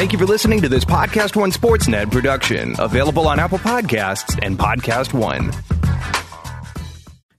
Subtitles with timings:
[0.00, 4.58] Thank you for listening to this Podcast One Sportsnet production, available on Apple Podcasts and
[4.58, 5.52] Podcast One.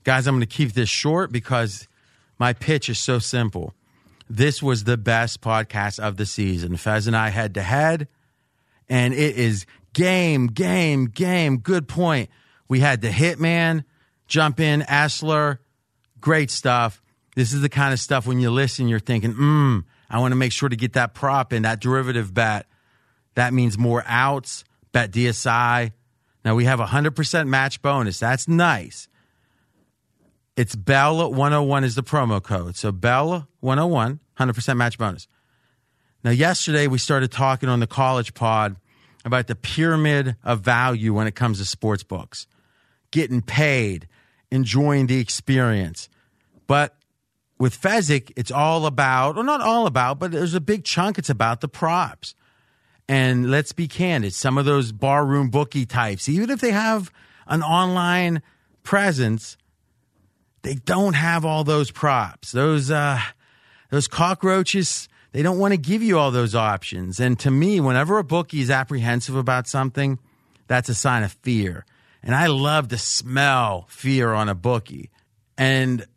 [0.04, 1.88] Guys, I'm going to keep this short because
[2.38, 3.74] my pitch is so simple.
[4.30, 6.78] This was the best podcast of the season.
[6.78, 8.08] Fez and I head to head,
[8.88, 11.58] and it is game, game, game.
[11.58, 12.30] Good point.
[12.68, 13.86] We had the Hitman
[14.28, 15.58] jump in, Essler,
[16.20, 17.02] great stuff.
[17.36, 20.36] This is the kind of stuff when you listen, you're thinking, mm, I want to
[20.36, 22.68] make sure to get that prop in, that derivative bet.
[23.36, 25.94] That means more outs, bet DSI.
[26.44, 28.20] Now we have a 100% match bonus.
[28.20, 29.08] That's nice.
[30.58, 32.76] It's Bell 101 is the promo code.
[32.76, 35.28] So Bell 101, 100% match bonus.
[36.24, 38.76] Now, yesterday we started talking on the college pod
[39.26, 42.48] about the pyramid of value when it comes to sports books,
[43.12, 44.08] getting paid,
[44.52, 46.10] enjoying the experience.
[46.68, 46.96] But
[47.62, 51.30] with Fezzik, it's all about, or not all about, but there's a big chunk, it's
[51.30, 52.34] about the props.
[53.08, 57.12] And let's be candid, some of those barroom bookie types, even if they have
[57.46, 58.42] an online
[58.82, 59.58] presence,
[60.64, 62.52] they don't have all those props.
[62.52, 63.20] Those uh,
[63.92, 67.20] those cockroaches, they don't want to give you all those options.
[67.20, 70.18] And to me, whenever a bookie is apprehensive about something,
[70.66, 71.86] that's a sign of fear.
[72.24, 75.12] And I love to smell fear on a bookie.
[75.60, 76.08] And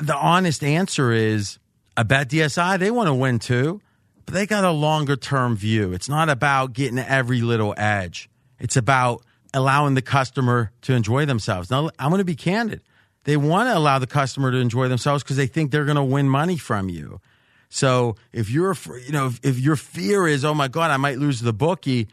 [0.00, 1.58] the honest answer is
[2.04, 3.80] bet DSI, they want to win too,
[4.24, 5.92] but they got a longer term view.
[5.92, 8.28] It's not about getting every little edge,
[8.58, 11.70] it's about allowing the customer to enjoy themselves.
[11.70, 12.82] Now, I'm going to be candid.
[13.24, 16.04] They want to allow the customer to enjoy themselves because they think they're going to
[16.04, 17.20] win money from you.
[17.68, 21.18] So if you're, you know, if, if your fear is, oh my God, I might
[21.18, 22.08] lose the bookie,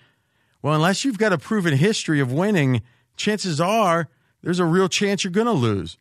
[0.62, 2.82] well, unless you've got a proven history of winning,
[3.16, 4.10] chances are
[4.42, 5.98] there's a real chance you're going to lose.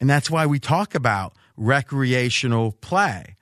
[0.00, 3.36] And that's why we talk about recreational play.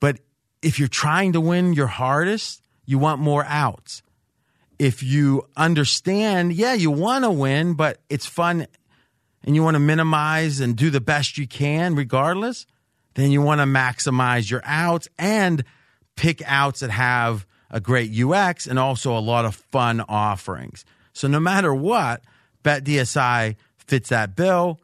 [0.00, 0.18] But
[0.62, 4.02] if you're trying to win your hardest, you want more outs
[4.80, 8.66] if you understand, yeah, you want to win, but it's fun
[9.44, 12.64] and you want to minimize and do the best you can regardless,
[13.12, 15.64] then you want to maximize your outs and
[16.16, 20.86] pick outs that have a great UX and also a lot of fun offerings.
[21.12, 22.22] So no matter what,
[22.64, 24.80] BetDSI fits that bill.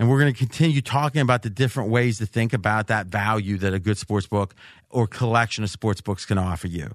[0.00, 3.58] And we're going to continue talking about the different ways to think about that value
[3.58, 4.54] that a good sports book
[4.88, 6.92] or collection of sports books can offer you.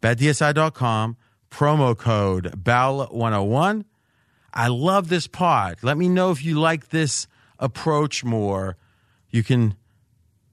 [0.00, 1.16] BetDSI.com,
[1.52, 3.84] promo code BELL101.
[4.52, 5.76] I love this pod.
[5.82, 7.28] Let me know if you like this
[7.60, 8.76] approach more.
[9.30, 9.76] You can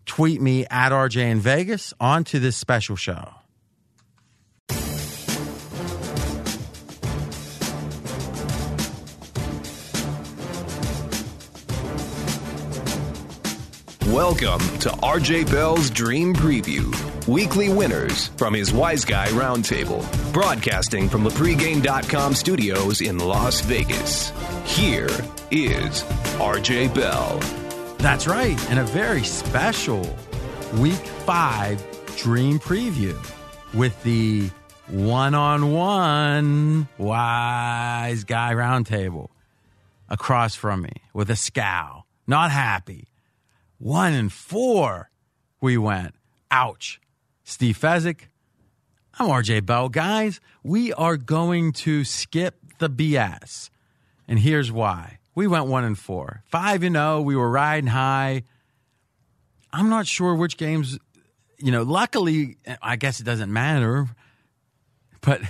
[0.06, 3.39] tweet me at RJ in Vegas onto this special show.
[14.10, 17.28] Welcome to RJ Bell's Dream Preview.
[17.28, 20.04] Weekly winners from his Wise Guy Roundtable.
[20.34, 24.32] Broadcasting from the pregame.com studios in Las Vegas.
[24.66, 25.12] Here
[25.52, 26.02] is
[26.40, 27.38] RJ Bell.
[28.00, 30.02] That's right, and a very special
[30.78, 31.80] week five
[32.18, 33.16] dream preview
[33.76, 34.50] with the
[34.88, 39.28] one on one Wise Guy Roundtable
[40.10, 42.08] across from me with a scowl.
[42.26, 43.10] Not happy
[43.80, 45.10] one and four,
[45.62, 46.14] we went.
[46.52, 47.02] Ouch.
[47.44, 48.28] Steve Fezzik.
[49.18, 49.90] I'm RJ Bell.
[49.90, 53.70] Guys, we are going to skip the BS.
[54.28, 55.20] And here's why.
[55.34, 56.44] We went one and four.
[56.46, 58.44] Five and oh, we were riding high.
[59.72, 61.00] I'm not sure which games,
[61.58, 64.08] you know, luckily, I guess it doesn't matter,
[65.22, 65.42] but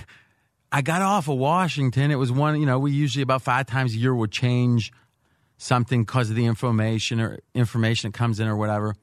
[0.70, 2.10] I got off of Washington.
[2.10, 4.92] It was one, you know, we usually about five times a year would change
[5.60, 8.96] something because of the information or information that comes in or whatever.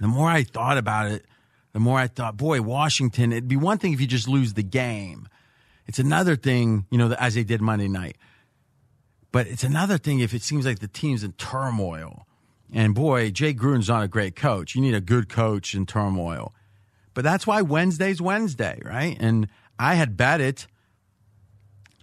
[0.00, 1.26] The more I thought about it,
[1.72, 4.62] the more I thought, boy, Washington, it'd be one thing if you just lose the
[4.62, 5.28] game.
[5.86, 8.16] It's another thing, you know, as they did Monday night.
[9.32, 12.26] But it's another thing if it seems like the team's in turmoil.
[12.72, 14.74] And boy, Jay Gruden's not a great coach.
[14.74, 16.54] You need a good coach in turmoil.
[17.12, 19.16] But that's why Wednesday's Wednesday, right?
[19.20, 20.66] And I had bet it,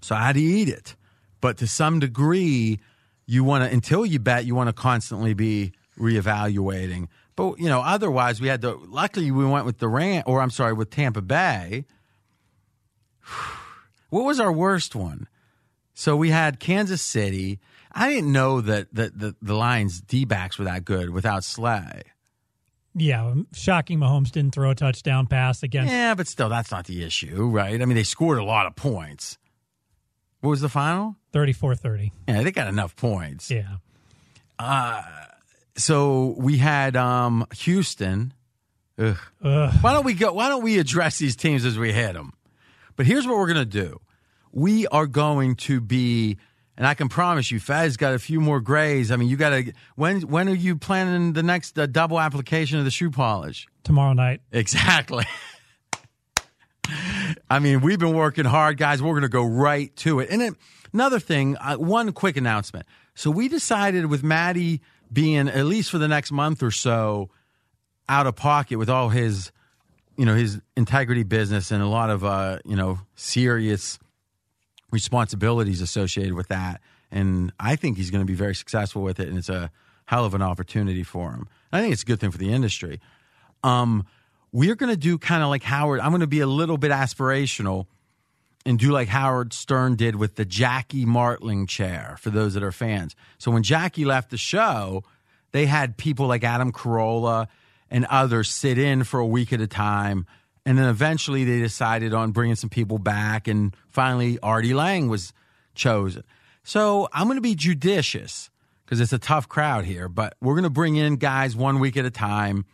[0.02, 0.96] so I had to eat it.
[1.42, 2.80] But to some degree,
[3.26, 7.82] you want to until you bet you want to constantly be reevaluating but you know
[7.82, 11.22] otherwise we had to luckily we went with the Ram or I'm sorry with Tampa
[11.22, 11.86] Bay
[14.10, 15.28] what was our worst one
[15.94, 17.60] so we had Kansas City
[17.92, 22.04] I didn't know that that the, the Lions D-backs were that good without Slay
[22.96, 25.92] yeah, um, shocking Mahomes didn't throw a touchdown pass against.
[25.92, 27.82] Yeah, but still, that's not the issue, right?
[27.82, 29.38] I mean, they scored a lot of points.
[30.42, 31.16] What was the final?
[31.34, 32.12] 34 30.
[32.28, 33.52] Yeah, they got enough points.
[33.52, 33.78] Yeah.
[34.58, 35.02] Uh,
[35.76, 38.34] so we had um, Houston
[38.98, 39.18] Ugh.
[39.42, 40.34] Why don't we go?
[40.34, 42.34] Why don't we address these teams as we hit them?
[42.96, 44.00] But here's what we're going to do.
[44.52, 46.38] We are going to be,
[46.78, 49.10] and I can promise you, Fez got a few more grays.
[49.12, 49.74] I mean, you got to.
[49.96, 53.68] When when are you planning the next uh, double application of the shoe polish?
[53.84, 54.42] Tomorrow night.
[54.52, 55.26] Exactly.
[57.50, 59.02] I mean, we've been working hard, guys.
[59.02, 60.30] We're going to go right to it.
[60.30, 60.56] And then
[60.94, 62.86] another thing, uh, one quick announcement.
[63.16, 64.82] So we decided with Maddie
[65.12, 67.30] being at least for the next month or so
[68.10, 69.52] out of pocket with all his,
[70.18, 74.00] you know, his integrity business and a lot of, uh, you know, serious
[74.92, 76.82] responsibilities associated with that.
[77.12, 79.70] And I think he's going to be very successful with it, and it's a
[80.06, 81.48] hell of an opportunity for him.
[81.72, 83.00] I think it's a good thing for the industry.
[83.64, 84.06] Um,
[84.54, 86.00] we're going to do kind of like Howard.
[86.00, 87.88] I'm going to be a little bit aspirational
[88.66, 92.72] and do like Howard Stern did with the Jackie Martling chair for those that are
[92.72, 93.16] fans.
[93.40, 95.04] So when Jackie left the show,
[95.52, 97.48] they had people like Adam Carolla
[97.90, 100.28] and others sit in for a week at a time.
[100.66, 103.48] And then eventually they decided on bringing some people back.
[103.48, 105.34] And finally, Artie Lange was
[105.76, 106.24] chosen.
[106.64, 108.50] So I'm going to be judicious
[108.86, 111.98] because it's a tough crowd here, but we're going to bring in guys one week
[111.98, 112.66] at a time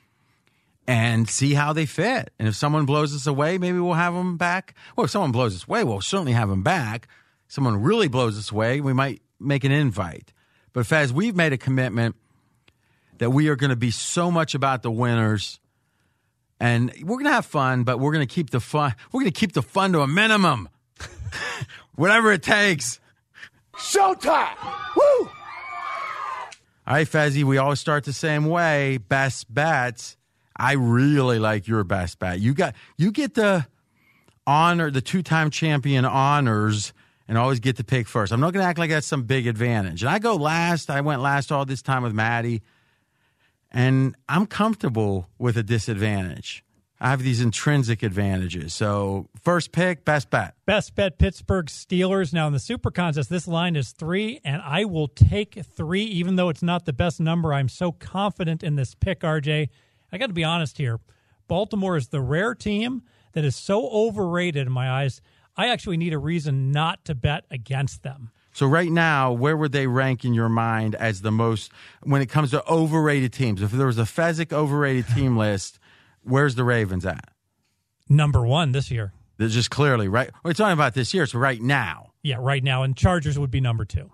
[0.89, 2.33] and see how they fit.
[2.39, 4.73] And if someone blows us away, maybe we'll have them back.
[4.95, 7.07] Well, if someone blows us away, we'll certainly have them back.
[7.47, 10.33] Someone really blows us away, we might make an invite.
[10.73, 12.15] But Fez, we've made a commitment
[13.19, 15.59] that we are going to be so much about the winners.
[16.59, 18.95] And we're going to have fun, but we're going to keep the fun.
[19.11, 20.69] We're going to keep the fun to a minimum.
[21.95, 22.99] Whatever it takes.
[23.75, 24.55] Showtime!
[24.95, 25.29] Woo!
[26.87, 28.97] All right, Fezzy, we always start the same way.
[28.97, 30.17] Best bets.
[30.59, 32.39] I really like your best bet.
[32.39, 33.65] You got you get the
[34.45, 36.93] honor, the two-time champion honors,
[37.27, 38.33] and always get to pick first.
[38.33, 40.01] I'm not going to act like that's some big advantage.
[40.01, 40.89] And I go last.
[40.89, 42.61] I went last all this time with Maddie,
[43.71, 46.63] and I'm comfortable with a disadvantage.
[47.01, 48.73] I have these intrinsic advantages.
[48.73, 50.55] So first pick, best bet.
[50.65, 52.33] Best bet Pittsburgh Steelers.
[52.33, 56.35] Now in the Super Contest, this line is three, and I will take three, even
[56.35, 57.53] though it's not the best number.
[57.53, 59.69] I'm so confident in this pick, RJ.
[60.11, 60.99] I got to be honest here.
[61.47, 63.03] Baltimore is the rare team
[63.33, 65.21] that is so overrated in my eyes.
[65.57, 68.31] I actually need a reason not to bet against them.
[68.53, 71.71] So right now, where would they rank in your mind as the most
[72.03, 73.61] when it comes to overrated teams?
[73.61, 75.79] If there was a Fezzik overrated team list,
[76.23, 77.29] where's the Ravens at?
[78.07, 79.13] Number one this year.
[79.37, 80.31] They're just clearly right.
[80.43, 82.11] We're talking about this year, so right now.
[82.23, 84.11] Yeah, right now, and Chargers would be number two.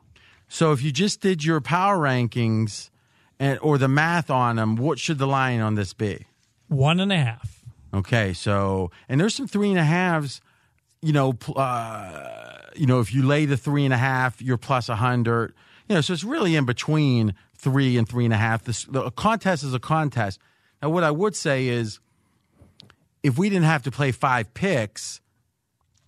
[0.47, 2.91] So if you just did your power rankings
[3.39, 6.25] and or the math on them, what should the line on this be?
[6.67, 7.63] One and a half.
[7.93, 10.41] Okay, so and there's some three and a halves.
[11.01, 14.89] You know, uh, you know, if you lay the three and a half, you're plus
[14.89, 15.53] a hundred.
[15.87, 18.63] You know, so it's really in between three and three and a half.
[18.63, 20.39] This, the contest is a contest.
[20.81, 21.99] Now, what I would say is,
[23.23, 25.21] if we didn't have to play five picks,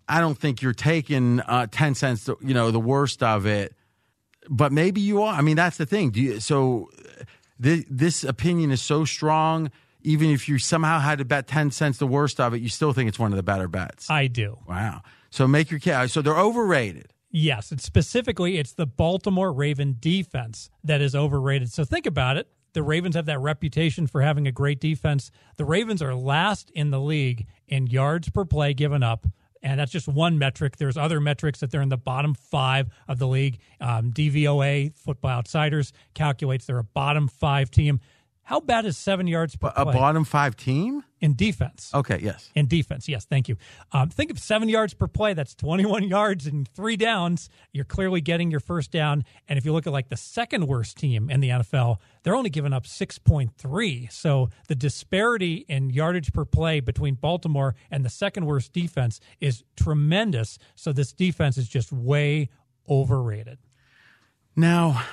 [0.10, 2.28] I don't think you're taking uh, ten cents.
[2.28, 3.74] You know, the worst of it.
[4.50, 5.34] But maybe you are.
[5.34, 6.10] I mean, that's the thing.
[6.12, 6.90] Do you, so
[7.62, 9.72] th- this opinion is so strong.
[10.02, 12.94] Even if you somehow had to bet ten cents, the worst of it, you still
[12.94, 14.10] think it's one of the better bets.
[14.10, 14.58] I do.
[14.68, 15.02] Wow.
[15.30, 16.14] So make your case.
[16.14, 17.14] So they're overrated.
[17.30, 21.72] Yes, it's specifically it's the Baltimore Raven defense that is overrated.
[21.72, 22.48] So think about it.
[22.74, 25.32] The Ravens have that reputation for having a great defense.
[25.58, 29.26] The Ravens are last in the league in yards per play given up.
[29.64, 30.78] And that's just one metric.
[30.78, 33.60] There's other metrics that they're in the bottom five of the league.
[33.82, 38.00] Um, DVOA, Football Outsiders, calculates they're a bottom five team.
[38.48, 39.82] How bad is seven yards per play?
[39.82, 41.04] A play bottom five team?
[41.20, 41.92] in defense?
[41.94, 42.50] Okay, yes.
[42.56, 43.58] In defense, yes, thank you.
[43.92, 45.34] Um, think of seven yards per play.
[45.34, 47.50] That's 21 yards and three downs.
[47.72, 49.26] You're clearly getting your first down.
[49.48, 52.50] And if you look at like the second worst team in the NFL, they're only
[52.50, 54.12] giving up 6.3.
[54.12, 59.64] So the disparity in yardage per play between Baltimore and the second worst defense is
[59.76, 60.58] tremendous.
[60.76, 62.50] So this defense is just way
[62.88, 63.58] overrated.
[64.56, 65.04] Now,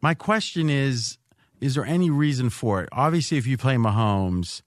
[0.00, 1.18] my question is
[1.60, 2.88] is there any reason for it?
[2.92, 4.62] Obviously, if you play Mahomes,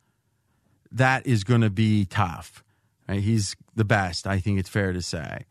[0.92, 2.64] that is going to be tough.
[3.08, 3.22] Right?
[3.22, 5.46] He's the best, I think it's fair to say.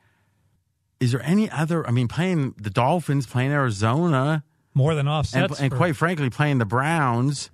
[1.00, 1.86] Is there any other?
[1.86, 4.42] I mean, playing the Dolphins, playing Arizona,
[4.74, 5.60] More than and, offsets.
[5.60, 7.50] and for- quite frankly, playing the Browns.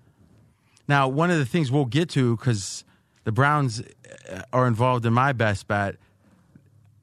[0.89, 2.85] Now, one of the things we'll get to because
[3.25, 3.83] the Browns
[4.31, 5.97] uh, are involved in my best bet.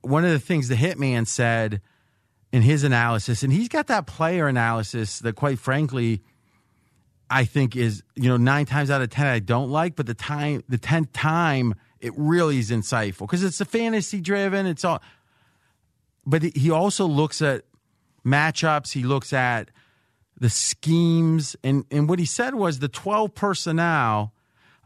[0.01, 1.81] One of the things the Hitman said
[2.51, 6.21] in his analysis, and he's got that player analysis that, quite frankly,
[7.31, 10.13] I think is you know nine times out of ten I don't like, but the
[10.13, 14.65] time the tenth time it really is insightful because it's a fantasy driven.
[14.65, 15.01] It's all,
[16.25, 17.63] but he also looks at
[18.25, 18.91] matchups.
[18.91, 19.71] He looks at
[20.37, 24.33] the schemes, and and what he said was the twelve personnel.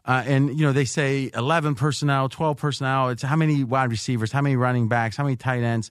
[0.04, 4.30] Uh, and you know they say 11 personnel 12 personnel it's how many wide receivers
[4.30, 5.90] how many running backs how many tight ends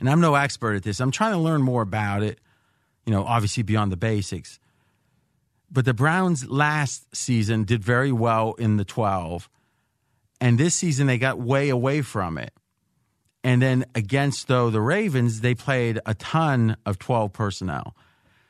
[0.00, 2.40] and i'm no expert at this i'm trying to learn more about it
[3.04, 4.58] you know obviously beyond the basics
[5.70, 9.48] but the browns last season did very well in the 12
[10.40, 12.52] and this season they got way away from it.
[13.42, 17.96] And then against though the ravens they played a ton of 12 personnel.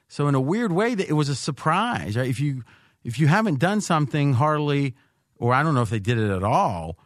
[0.09, 2.29] So in a weird way that it was a surprise right?
[2.29, 2.65] If you
[3.05, 4.97] if you haven't done something hardly,
[5.37, 6.99] or I don't know if they did it at all,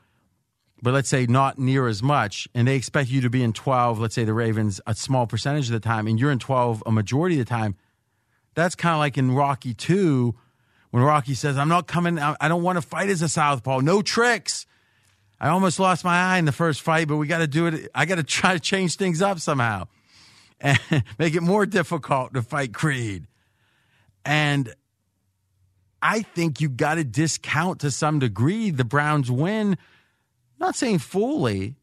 [0.82, 3.98] but let's say not near as much, and they expect you to be in 12,
[3.98, 6.90] let's say the Ravens a small percentage of the time, and you're in 12 a
[6.90, 7.76] majority of the time,
[8.54, 10.34] that's kind of like in Rocky 2
[10.90, 14.02] when Rocky says, I'm not coming, I don't want to fight as a southpaw, no
[14.02, 14.66] tricks.
[15.40, 17.88] I almost lost my eye in the first fight, but we got to do it.
[17.94, 19.86] I got to try to change things up somehow
[20.60, 20.78] and
[21.18, 23.26] make it more difficult to fight Creed.
[24.24, 24.74] And
[26.02, 29.78] I think you got to discount to some degree the Browns win.
[30.58, 31.76] Not saying fully,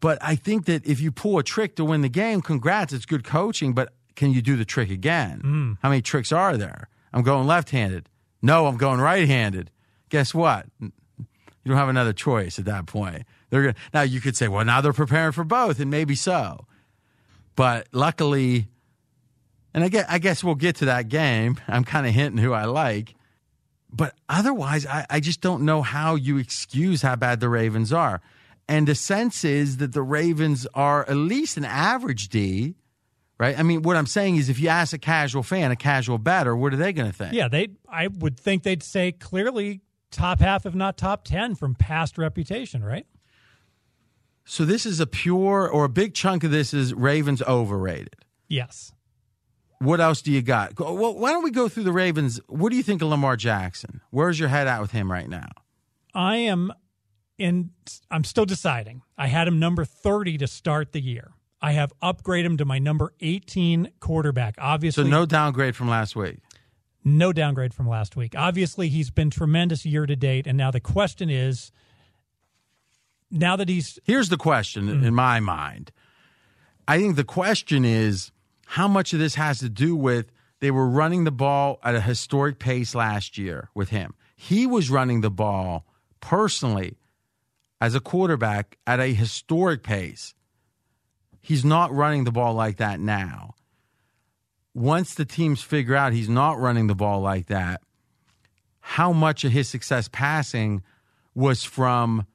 [0.00, 3.06] but I think that if you pull a trick to win the game, congrats, it's
[3.06, 5.40] good coaching, but can you do the trick again?
[5.44, 5.78] Mm.
[5.82, 6.88] How many tricks are there?
[7.12, 8.08] I'm going left handed.
[8.40, 9.70] No, I'm going right handed.
[10.08, 10.66] Guess what?
[10.80, 10.92] You
[11.64, 13.22] don't have another choice at that point.
[13.50, 16.66] They're gonna, now you could say, well, now they're preparing for both, and maybe so.
[17.54, 18.68] But luckily,
[19.74, 21.58] and I guess, I guess we'll get to that game.
[21.68, 23.14] I'm kind of hinting who I like.
[23.92, 28.22] But otherwise, I, I just don't know how you excuse how bad the Ravens are.
[28.68, 32.74] And the sense is that the Ravens are at least an average D,
[33.42, 33.58] right?
[33.58, 36.56] I mean, what I'm saying is if you ask a casual fan, a casual better,
[36.56, 37.32] what are they going to think?
[37.32, 39.80] Yeah, they I would think they'd say clearly
[40.12, 43.04] top half, if not top 10 from past reputation, right?
[44.44, 48.14] So this is a pure or a big chunk of this is Ravens overrated.
[48.46, 48.92] Yes.
[49.80, 50.78] What else do you got?
[50.78, 52.40] Well, why don't we go through the Ravens?
[52.46, 54.02] What do you think of Lamar Jackson?
[54.10, 55.48] Where's your head at with him right now?
[56.14, 56.72] I am
[57.38, 57.70] in
[58.08, 59.02] I'm still deciding.
[59.18, 61.32] I had him number 30 to start the year.
[61.62, 64.56] I have upgraded him to my number 18 quarterback.
[64.58, 66.38] Obviously So no downgrade from last week.
[67.04, 68.34] No downgrade from last week.
[68.36, 71.70] Obviously he's been tremendous year to date and now the question is
[73.30, 75.04] now that he's Here's the question mm-hmm.
[75.04, 75.92] in my mind.
[76.88, 78.32] I think the question is
[78.66, 82.00] how much of this has to do with they were running the ball at a
[82.00, 84.14] historic pace last year with him.
[84.36, 85.86] He was running the ball
[86.20, 86.96] personally
[87.80, 90.34] as a quarterback at a historic pace.
[91.42, 93.54] He's not running the ball like that now.
[94.74, 97.82] Once the teams figure out he's not running the ball like that,
[98.80, 100.82] how much of his success passing
[101.34, 102.26] was from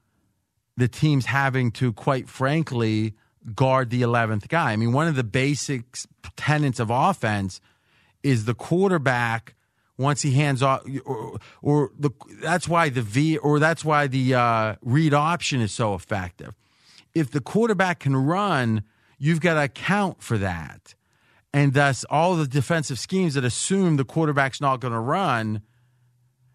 [0.75, 3.15] the teams having to, quite frankly,
[3.55, 4.71] guard the 11th guy.
[4.71, 5.83] I mean, one of the basic
[6.35, 7.59] tenets of offense
[8.23, 9.55] is the quarterback
[9.97, 12.11] once he hands off or, or the
[12.41, 16.53] that's why the V or that's why the uh, read option is so effective.
[17.15, 18.83] If the quarterback can run,
[19.17, 20.95] you've got to account for that.
[21.53, 25.61] And thus all the defensive schemes that assume the quarterback's not going to run,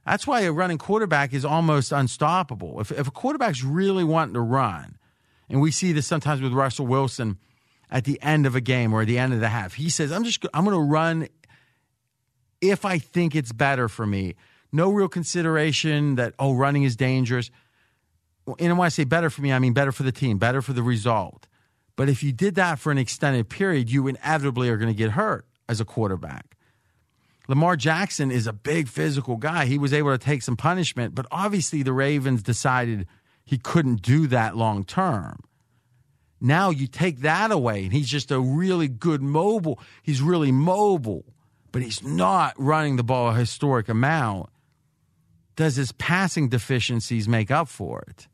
[0.07, 2.81] that's why a running quarterback is almost unstoppable.
[2.81, 4.97] If, if a quarterback's really wanting to run,
[5.49, 7.38] and we see this sometimes with Russell Wilson
[7.90, 9.75] at the end of a game or at the end of the half.
[9.75, 11.28] He says, "I'm just I'm going to run
[12.61, 14.35] if I think it's better for me."
[14.73, 17.50] No real consideration that oh, running is dangerous.
[18.59, 20.73] And when I say better for me, I mean better for the team, better for
[20.73, 21.47] the result.
[21.96, 25.12] But if you did that for an extended period, you inevitably are going to get
[25.12, 26.56] hurt as a quarterback.
[27.49, 29.66] Lamar Jackson is a big physical guy.
[29.66, 33.06] He was able to take some punishment, but obviously the Ravens decided
[33.44, 35.40] he couldn't do that long term.
[36.40, 39.78] Now you take that away, and he's just a really good mobile.
[40.02, 41.25] He's really mobile,
[41.70, 44.50] but he's not running the ball a historic amount.
[45.54, 48.28] Does his passing deficiencies make up for it?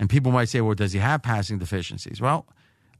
[0.00, 2.20] And people might say, well, does he have passing deficiencies?
[2.20, 2.46] Well,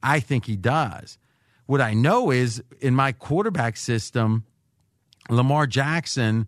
[0.02, 1.19] I think he does.
[1.66, 4.45] What I know is in my quarterback system,
[5.28, 6.47] Lamar Jackson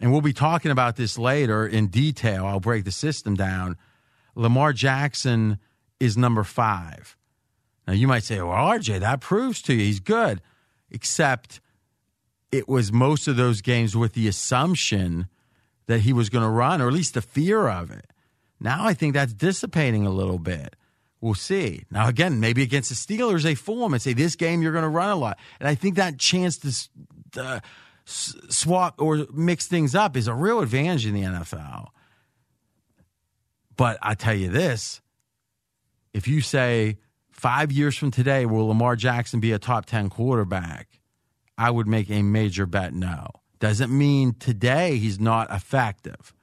[0.00, 2.46] and we'll be talking about this later in detail.
[2.46, 3.76] I'll break the system down.
[4.34, 5.58] Lamar Jackson
[6.00, 7.16] is number five.
[7.86, 10.40] Now, you might say, well, RJ, that proves to you he's good,
[10.90, 11.60] except
[12.50, 15.28] it was most of those games with the assumption
[15.86, 18.09] that he was going to run, or at least the fear of it.
[18.60, 20.76] Now I think that's dissipating a little bit.
[21.20, 21.84] We'll see.
[21.90, 24.88] Now, again, maybe against the Steelers, they him and say, this game, you're going to
[24.88, 25.38] run a lot.
[25.58, 27.40] And I think that chance to.
[27.40, 27.60] Uh,
[28.06, 31.88] swap or mix things up is a real advantage in the NFL.
[33.76, 35.00] But I tell you this
[36.12, 36.98] if you say
[37.40, 41.00] Five years from today, will Lamar Jackson be a top 10 quarterback?
[41.56, 43.28] I would make a major bet no.
[43.60, 46.34] Doesn't mean today he's not effective.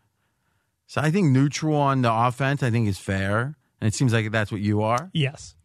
[0.88, 3.56] So I think neutral on the offense, I think is fair.
[3.79, 5.12] And it seems like that's what you are.
[5.13, 5.56] Yes.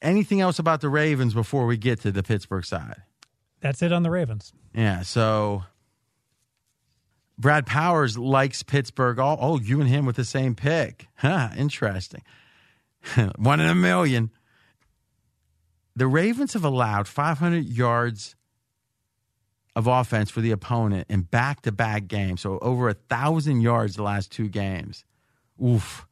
[0.00, 3.02] Anything else about the Ravens before we get to the Pittsburgh side?
[3.60, 4.52] That's it on the Ravens.
[4.74, 5.02] Yeah.
[5.02, 5.64] So
[7.38, 9.18] Brad Powers likes Pittsburgh.
[9.18, 11.08] Oh, oh you and him with the same pick.
[11.16, 12.22] Huh, interesting.
[13.36, 14.30] One in a million.
[15.94, 18.34] The Ravens have allowed 500 yards
[19.74, 22.40] of offense for the opponent in back to back games.
[22.40, 25.04] So over a thousand yards the last two games.
[25.62, 26.06] Oof.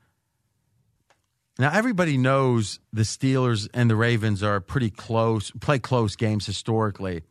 [1.59, 7.23] Now everybody knows the Steelers and the Ravens are pretty close, play close games historically.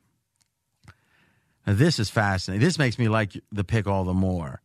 [1.66, 2.64] Now this is fascinating.
[2.64, 4.62] This makes me like the pick all the more.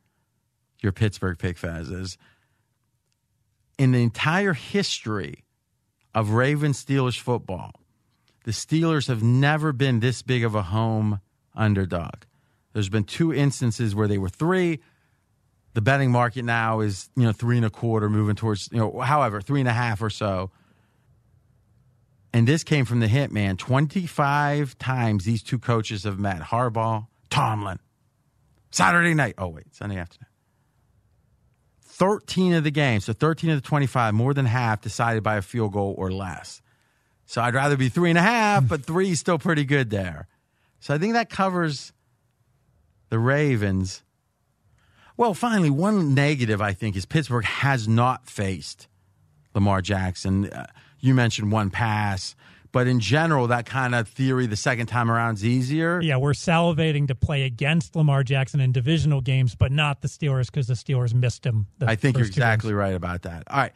[0.83, 2.19] Your Pittsburgh pick, Fez, is
[3.79, 5.45] in the entire history
[6.15, 7.73] of Ravens Steelers football,
[8.45, 11.21] the Steelers have never been this big of a home
[11.55, 12.25] underdog.
[12.73, 14.81] There's been two instances where they were three.
[15.75, 19.01] The betting market now is, you know, three and a quarter, moving towards, you know,
[19.01, 20.51] however, three and a half or so.
[22.33, 23.57] And this came from the hit man.
[23.57, 27.79] 25 times these two coaches have met Harbaugh, Tomlin.
[28.73, 29.35] Saturday night.
[29.39, 30.27] Oh, wait, Sunday afternoon.
[31.81, 35.43] 13 of the games, so 13 of the 25, more than half decided by a
[35.43, 36.61] field goal or less.
[37.25, 40.27] So I'd rather be three and a half, but three is still pretty good there.
[40.85, 41.95] So I think that covers
[43.09, 44.03] the Ravens.
[45.17, 48.87] Well, finally, one negative I think is Pittsburgh has not faced
[49.55, 50.51] Lamar Jackson.
[50.51, 50.67] Uh,
[51.01, 52.37] you mentioned one pass.
[52.71, 56.03] But in general, that kind of theory the second time around is easier.
[56.03, 60.53] Yeah, we're salivating to play against Lamar Jackson in divisional games, but not the Steelers
[60.53, 61.67] because the Steelers missed him.
[61.81, 63.45] I think you're exactly right about that.
[63.47, 63.73] All right.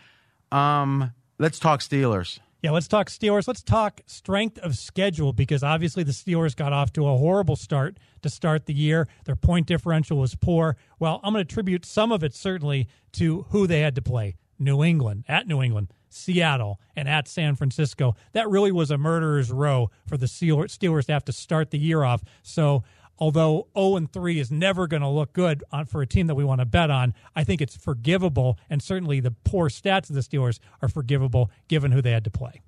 [0.52, 2.38] Um, let's talk Steelers.
[2.60, 3.46] Yeah, let's talk Steelers.
[3.46, 7.98] Let's talk strength of schedule because obviously the Steelers got off to a horrible start
[8.22, 9.06] to start the year.
[9.26, 10.76] Their point differential was poor.
[10.98, 14.36] Well, I'm going to attribute some of it certainly to who they had to play
[14.58, 15.92] New England, at New England.
[16.10, 18.16] Seattle, and at San Francisco.
[18.32, 22.02] That really was a murderer's row for the Steelers to have to start the year
[22.02, 22.22] off.
[22.42, 22.82] So,
[23.18, 26.34] although 0 and 3 is never going to look good on, for a team that
[26.34, 28.58] we want to bet on, I think it's forgivable.
[28.70, 32.30] And certainly the poor stats of the Steelers are forgivable given who they had to
[32.30, 32.62] play.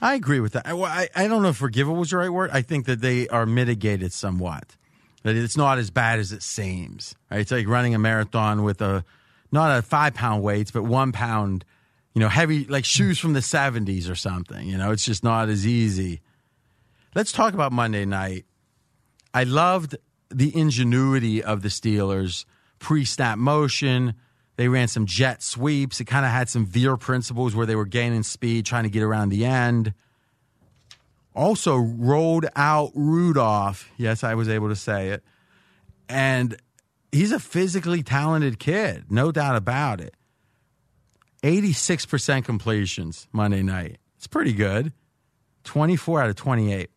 [0.00, 0.66] I agree with that.
[0.66, 2.50] I, I don't know if forgivable was the right word.
[2.52, 4.76] I think that they are mitigated somewhat.
[5.22, 7.14] That it's not as bad as it seems.
[7.30, 7.40] Right?
[7.40, 9.04] It's like running a marathon with a
[9.52, 11.64] not a five pound weights, but one pound
[12.14, 14.66] you know, heavy like shoes from the 70s or something.
[14.66, 16.20] You know, it's just not as easy.
[17.14, 18.46] Let's talk about Monday night.
[19.34, 19.96] I loved
[20.30, 22.44] the ingenuity of the Steelers
[22.78, 24.14] pre snap motion.
[24.56, 26.00] They ran some jet sweeps.
[26.00, 29.02] It kind of had some veer principles where they were gaining speed, trying to get
[29.02, 29.92] around the end.
[31.34, 33.90] Also, rolled out Rudolph.
[33.96, 35.24] Yes, I was able to say it.
[36.08, 36.56] And
[37.10, 40.14] he's a physically talented kid, no doubt about it.
[41.42, 43.98] 86% completions Monday night.
[44.16, 44.92] It's pretty good.
[45.64, 46.88] 24 out of 28.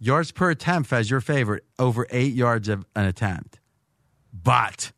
[0.00, 3.60] Yards per attempt as your favorite, over eight yards of an attempt.
[4.32, 4.92] But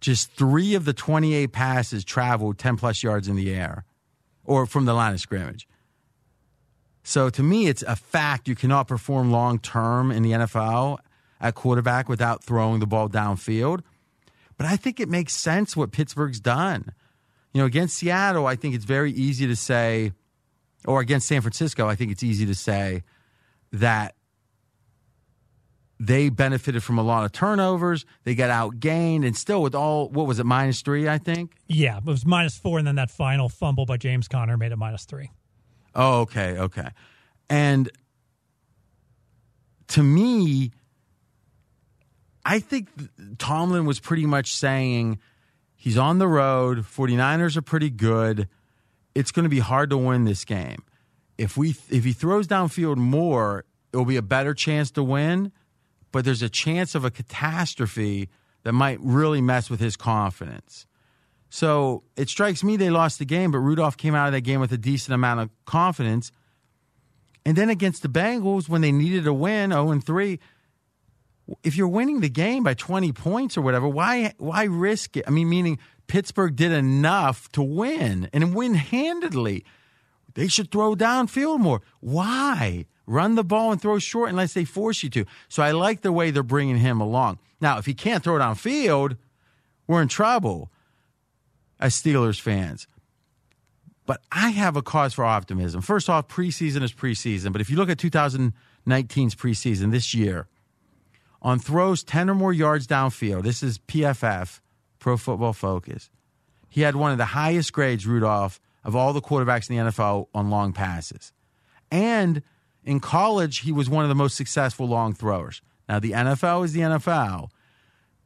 [0.00, 3.84] just three of the 28 passes traveled 10 plus yards in the air
[4.44, 5.66] or from the line of scrimmage.
[7.02, 10.98] So to me, it's a fact you cannot perform long term in the NFL
[11.40, 13.80] at quarterback without throwing the ball downfield.
[14.58, 16.92] But I think it makes sense what Pittsburgh's done
[17.52, 20.12] you know, against Seattle, I think it's very easy to say,
[20.84, 23.02] or against San Francisco, I think it's easy to say
[23.72, 24.14] that
[26.00, 28.04] they benefited from a lot of turnovers.
[28.24, 31.08] They got outgained, and still with all what was it minus three?
[31.08, 31.52] I think.
[31.66, 34.76] Yeah, it was minus four, and then that final fumble by James Conner made it
[34.76, 35.30] minus three.
[35.94, 36.88] Oh, okay, okay,
[37.50, 37.90] and
[39.88, 40.70] to me,
[42.44, 42.88] I think
[43.38, 45.18] Tomlin was pretty much saying
[45.80, 46.78] He's on the road.
[46.78, 48.48] 49ers are pretty good.
[49.14, 50.82] It's going to be hard to win this game.
[51.38, 55.52] If we if he throws downfield more, it will be a better chance to win,
[56.12, 58.28] but there's a chance of a catastrophe
[58.64, 60.86] that might really mess with his confidence.
[61.48, 64.60] So it strikes me they lost the game, but Rudolph came out of that game
[64.60, 66.30] with a decent amount of confidence.
[67.46, 70.38] And then against the Bengals, when they needed a win, 0 and 3,
[71.62, 75.24] if you're winning the game by 20 points or whatever, why why risk it?
[75.26, 79.64] I mean, meaning Pittsburgh did enough to win and win handedly.
[80.34, 81.82] They should throw downfield more.
[82.00, 82.86] Why?
[83.06, 85.24] Run the ball and throw short unless they force you to.
[85.48, 87.38] So I like the way they're bringing him along.
[87.60, 89.16] Now, if he can't throw downfield,
[89.86, 90.70] we're in trouble
[91.80, 92.86] as Steelers fans.
[94.06, 95.82] But I have a cause for optimism.
[95.82, 97.52] First off, preseason is preseason.
[97.52, 100.46] But if you look at 2019's preseason this year,
[101.42, 104.60] on throws 10 or more yards downfield, this is PFF,
[104.98, 106.10] Pro Football Focus,
[106.70, 110.28] he had one of the highest grades, Rudolph, of all the quarterbacks in the NFL
[110.34, 111.34] on long passes.
[111.90, 112.42] And
[112.82, 115.60] in college, he was one of the most successful long throwers.
[115.90, 117.50] Now, the NFL is the NFL,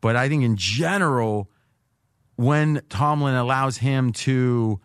[0.00, 1.50] but I think in general,
[2.36, 4.80] when Tomlin allows him to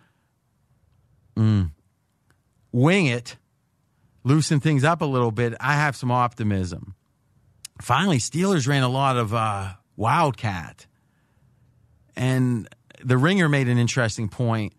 [1.35, 1.69] mm,
[2.71, 3.37] wing it,
[4.23, 6.95] loosen things up a little bit, I have some optimism.
[7.79, 10.87] Finally, Steelers ran a lot of uh, Wildcat.
[12.15, 12.67] And
[13.03, 14.73] the ringer made an interesting point.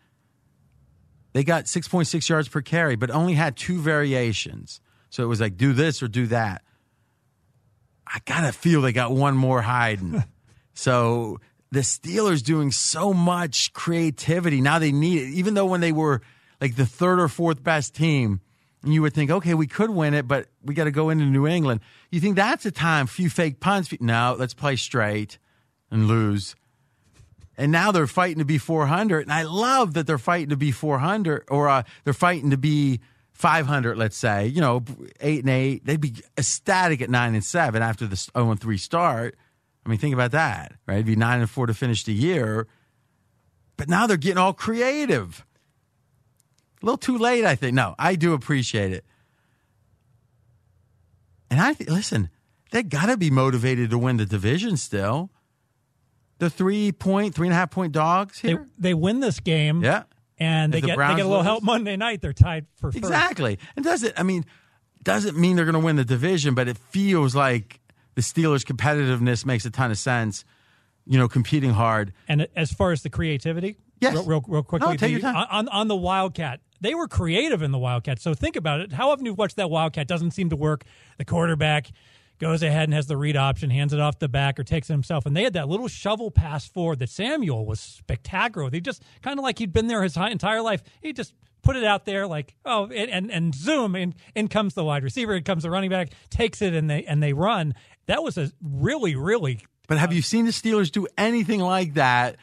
[1.39, 4.81] They got 6.6 yards per carry, but only had two variations.
[5.09, 6.63] So it was like, do this or do that.
[8.05, 10.25] I got to feel they got one more hiding.
[10.75, 11.39] so
[11.71, 14.61] the Steelers doing so much creativity.
[14.61, 16.23] Now they need it, even though when they were
[16.61, 18.41] like the third or fourth best team,
[18.83, 21.25] and you would think, okay, we could win it, but we got to go into
[21.25, 21.83] New England.
[22.11, 23.95] You think that's a time, few fake punts.
[24.01, 25.39] No, let's play straight
[25.89, 26.57] and lose.
[27.59, 29.23] And now they're fighting to be 400.
[29.23, 33.01] And I love that they're fighting to be 400 or uh, they're fighting to be
[33.33, 34.85] 500, let's say, you know,
[35.21, 35.85] eight and eight.
[35.85, 39.37] They'd be ecstatic at nine and seven after the 0 and three start.
[39.85, 40.95] I mean, think about that, right?
[40.95, 42.69] It'd be nine and four to finish the year.
[43.77, 45.45] But now they're getting all creative.
[46.81, 47.75] A little too late, I think.
[47.75, 49.05] No, I do appreciate it.
[51.51, 52.29] And I th- listen,
[52.71, 55.31] they got to be motivated to win the division still.
[56.39, 58.69] The three point, three and a half point dogs They, here.
[58.79, 59.83] they win this game.
[59.83, 60.05] yeah,
[60.39, 62.21] And they the get they get a little lose- help Monday night.
[62.21, 62.97] They're tied for first.
[62.99, 63.59] exactly.
[63.77, 64.15] And does it?
[64.17, 64.45] I mean,
[65.03, 67.81] doesn't mean they're going to win the division, but it feels like
[68.15, 70.45] the Steelers' competitiveness makes a ton of sense.
[71.07, 72.13] You know, competing hard.
[72.29, 74.13] And as far as the creativity, Yes.
[74.15, 75.47] real, real, real quickly, No, take your time.
[75.51, 78.21] On, on the Wildcat, they were creative in the Wildcat.
[78.21, 78.93] So think about it.
[78.93, 80.85] How often you've watched that Wildcat doesn't seem to work.
[81.17, 81.91] The quarterback
[82.39, 84.93] goes ahead and has the read option, hands it off the back, or takes it
[84.93, 85.27] himself.
[85.27, 88.65] And they had that little shovel pass forward that Samuel was spectacular.
[88.65, 88.75] with.
[88.75, 90.83] He just kind of like he'd been there his entire life.
[91.03, 94.75] He just put it out there like oh and and, and zoom and in comes
[94.75, 97.75] the wide receiver in comes the running back takes it and they and they run
[98.07, 101.95] that was a really really But have um, you seen the Steelers do anything like
[101.95, 102.37] that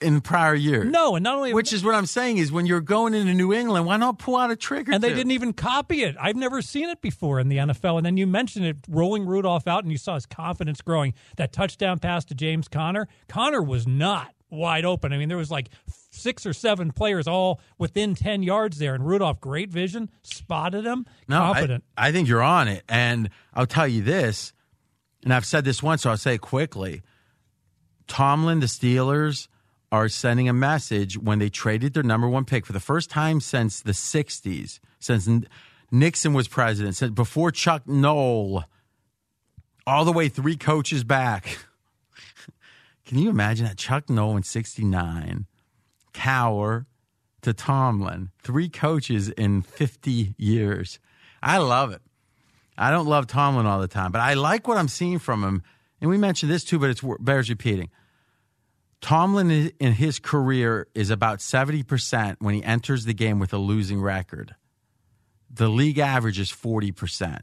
[0.00, 0.86] in prior years?
[0.90, 3.52] no and not only Which is what I'm saying is when you're going into New
[3.52, 4.92] England, why not pull out a trigger?
[4.92, 5.14] and they two?
[5.16, 6.14] didn't even copy it.
[6.20, 7.96] I've never seen it before in the NFL.
[7.98, 11.14] And then you mentioned it, rolling Rudolph out, and you saw his confidence growing.
[11.36, 15.12] That touchdown pass to James Conner, Conner was not wide open.
[15.12, 15.68] I mean, there was like
[16.10, 21.06] six or seven players all within ten yards there, and Rudolph, great vision, spotted him,
[21.28, 22.82] No, I- I, think you're on it.
[22.88, 24.52] And I'll tell you this,
[25.24, 27.02] and I've said this once, so I'll say it quickly.
[28.06, 29.48] Tomlin, the Steelers,
[29.90, 33.40] are sending a message when they traded their number one pick for the first time
[33.40, 35.28] since the 60s, since
[35.90, 38.64] Nixon was president, since before Chuck Noll,
[39.86, 41.58] all the way three coaches back.
[43.06, 43.78] Can you imagine that?
[43.78, 45.46] Chuck Noll in 69,
[46.12, 46.86] Cowher
[47.40, 50.98] to Tomlin, three coaches in 50 years.
[51.42, 52.02] I love it.
[52.76, 55.62] I don't love Tomlin all the time, but I like what I'm seeing from him.
[56.00, 57.90] And we mentioned this too, but it's bears repeating.
[59.00, 64.00] Tomlin in his career is about 70% when he enters the game with a losing
[64.00, 64.54] record.
[65.50, 67.38] The league average is 40%.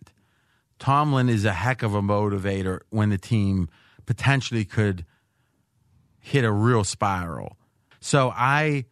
[0.77, 3.69] Tomlin is a heck of a motivator when the team
[4.05, 5.05] potentially could
[6.19, 7.57] hit a real spiral.
[7.99, 8.85] So I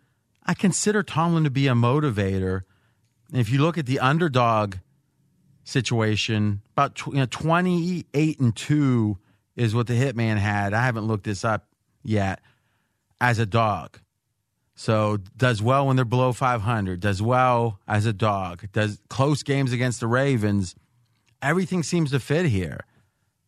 [0.46, 2.62] I consider Tomlin to be a motivator.
[3.32, 4.76] And if you look at the underdog
[5.64, 9.18] situation, about you know, 28 and 2
[9.56, 10.74] is what the Hitman had.
[10.74, 11.68] I haven't looked this up
[12.04, 12.42] yet
[13.24, 14.00] as a dog.
[14.76, 19.72] So does well when they're below 500, does well as a dog, does close games
[19.72, 20.76] against the Ravens.
[21.42, 22.82] Everything seems to fit here.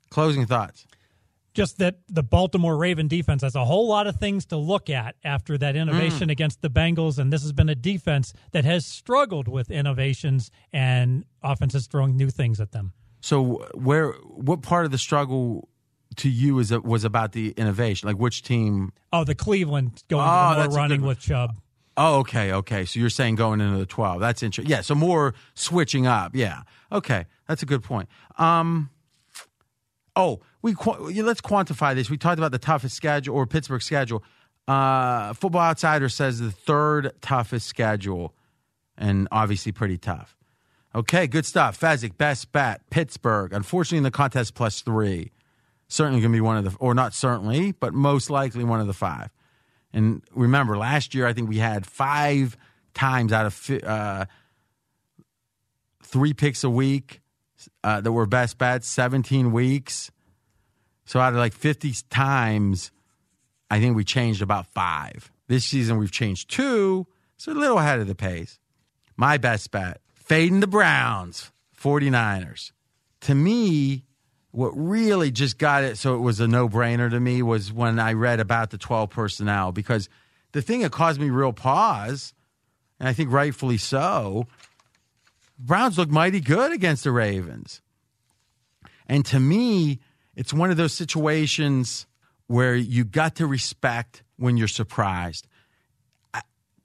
[0.09, 0.85] Closing thoughts.
[1.53, 5.15] Just that the Baltimore Raven defense has a whole lot of things to look at
[5.23, 5.81] after that Mm.
[5.81, 10.51] innovation against the Bengals, and this has been a defense that has struggled with innovations
[10.71, 12.93] and offenses throwing new things at them.
[13.19, 14.11] So where
[14.47, 15.67] what part of the struggle
[16.17, 18.07] to you is was about the innovation?
[18.07, 18.91] Like which team?
[19.13, 21.55] Oh, the Cleveland going Oh, more running with Chubb.
[21.97, 22.83] Oh, okay, okay.
[22.85, 24.19] So you're saying going into the 12.
[24.19, 24.69] That's interesting.
[24.69, 26.35] Yeah, so more switching up.
[26.35, 26.63] Yeah.
[26.91, 28.09] Okay, that's a good point.
[28.37, 28.89] Um
[30.15, 32.09] Oh, we let's quantify this.
[32.09, 34.23] We talked about the toughest schedule or Pittsburgh schedule.
[34.67, 38.33] Uh Football Outsider says the third toughest schedule
[38.97, 40.35] and obviously pretty tough.
[40.93, 41.77] Okay, good stuff.
[41.77, 42.81] Fezzik, best bet.
[42.89, 43.51] Pittsburgh.
[43.51, 45.31] Unfortunately, in the contest, plus three.
[45.87, 48.87] Certainly going to be one of the, or not certainly, but most likely one of
[48.87, 49.29] the five.
[49.93, 52.57] And remember, last year I think we had five
[52.93, 54.25] times out of uh,
[56.03, 57.21] three picks a week
[57.83, 60.11] uh, that were best bets, 17 weeks.
[61.05, 62.91] So out of like 50 times,
[63.69, 65.31] I think we changed about five.
[65.47, 67.05] This season we've changed two,
[67.37, 68.59] so a little ahead of the pace.
[69.15, 72.71] My best bet, fading the Browns, 49ers.
[73.21, 74.04] To me,
[74.55, 78.13] what really just got it so it was a no-brainer to me was when I
[78.13, 80.07] read about the 12 personnel because
[80.53, 82.33] the thing that caused me real pause,
[82.97, 84.47] and I think rightfully so,
[85.59, 87.81] Browns look mighty good against the Ravens.
[89.07, 89.99] And to me,
[90.35, 92.07] it's one of those situations
[92.47, 95.47] where you got to respect when you're surprised.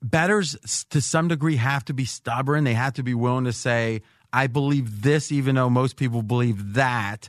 [0.02, 0.56] Betters,
[0.90, 2.64] to some degree, have to be stubborn.
[2.64, 4.02] They have to be willing to say,
[4.32, 7.28] I believe this, even though most people believe that.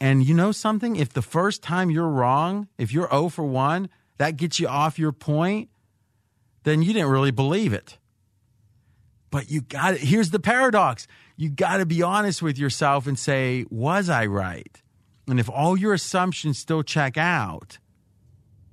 [0.00, 0.96] And you know something?
[0.96, 4.98] If the first time you're wrong, if you're 0 for 1, that gets you off
[4.98, 5.70] your point,
[6.62, 7.98] then you didn't really believe it.
[9.30, 10.00] But you got it.
[10.00, 11.06] Here's the paradox
[11.36, 14.82] you got to be honest with yourself and say, was I right?
[15.28, 17.78] And if all your assumptions still check out,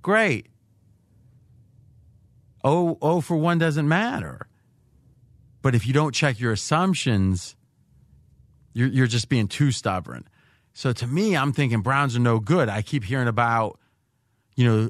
[0.02, 0.48] great.
[2.64, 4.48] Oh, oh for one doesn't matter.
[5.62, 7.56] But if you don't check your assumptions,
[8.74, 10.28] you're, you're just being too stubborn.
[10.76, 12.68] So to me, I'm thinking Browns are no good.
[12.68, 13.80] I keep hearing about,
[14.58, 14.90] you know,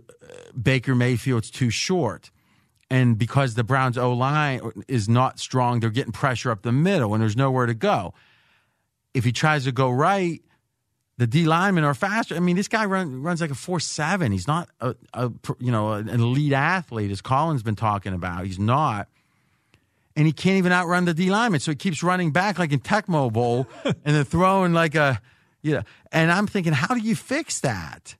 [0.59, 2.31] Baker Mayfield's too short.
[2.89, 7.13] And because the Browns O line is not strong, they're getting pressure up the middle
[7.13, 8.15] and there's nowhere to go.
[9.13, 10.41] If he tries to go right,
[11.19, 12.35] the D linemen are faster.
[12.35, 14.31] I mean, this guy run, runs like a four seven.
[14.31, 18.45] He's not a, a you know an elite athlete as Colin's been talking about.
[18.45, 19.07] He's not,
[20.15, 21.61] and he can't even outrun the D lineman.
[21.61, 25.21] So he keeps running back like in Tecmo Bowl and then throwing like a
[25.65, 25.84] you know.
[26.12, 28.15] And I'm thinking, how do you fix that?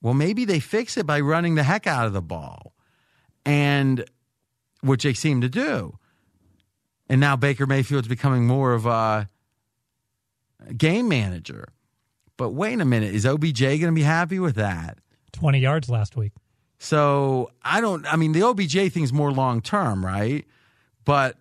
[0.00, 2.72] Well, maybe they fix it by running the heck out of the ball
[3.44, 4.04] and
[4.80, 5.98] which they seem to do.
[7.08, 9.28] And now Baker Mayfield's becoming more of a
[10.76, 11.68] game manager.
[12.38, 14.98] But wait a minute, is OBJ going to be happy with that?
[15.32, 16.32] 20 yards last week.
[16.78, 20.46] So I don't, I mean, the OBJ thing's more long term, right?
[21.04, 21.36] But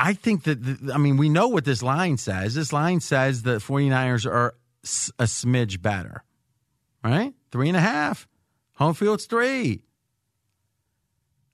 [0.00, 2.54] I think that, the, I mean, we know what this line says.
[2.54, 6.22] This line says the 49ers are a smidge better,
[7.02, 7.34] right?
[7.50, 8.28] Three and a half.
[8.74, 9.82] Home field's three.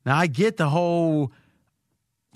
[0.05, 1.33] Now, I get the whole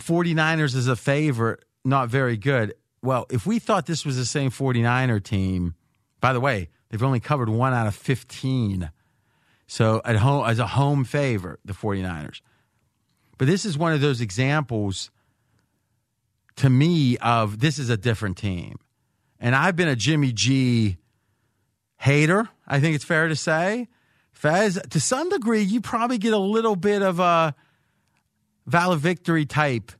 [0.00, 2.72] 49ers as a favorite, not very good.
[3.02, 5.74] Well, if we thought this was the same 49er team,
[6.22, 8.90] by the way, they've only covered one out of 15.
[9.66, 12.40] So at home as a home favorite, the 49ers.
[13.36, 15.10] But this is one of those examples
[16.58, 18.76] to me of this is a different team.
[19.40, 20.98] And I've been a Jimmy G
[21.98, 23.88] hater, I think it's fair to say.
[24.32, 27.54] Fez, to some degree, you probably get a little bit of a
[28.66, 29.92] valedictory type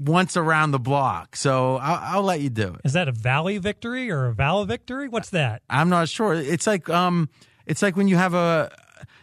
[0.00, 1.36] once around the block.
[1.36, 2.80] So I'll, I'll, let you do it.
[2.84, 5.08] Is that a valley victory or a val victory?
[5.08, 5.62] What's that?
[5.68, 6.34] I'm not sure.
[6.34, 7.28] It's like um,
[7.66, 8.72] it's like when you have a,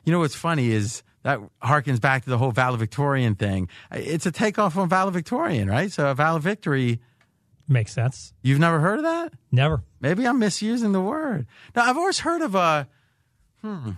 [0.06, 3.68] you know, what's funny is that harkens back to the whole valedictorian thing.
[3.92, 5.92] It's a takeoff on valedictorian, right?
[5.92, 7.02] So a valedictory
[7.68, 8.32] makes sense.
[8.42, 9.34] You've never heard of that?
[9.52, 9.84] Never.
[10.00, 11.46] Maybe I'm misusing the word.
[11.76, 12.88] Now I've always heard of a,
[13.62, 13.92] hmm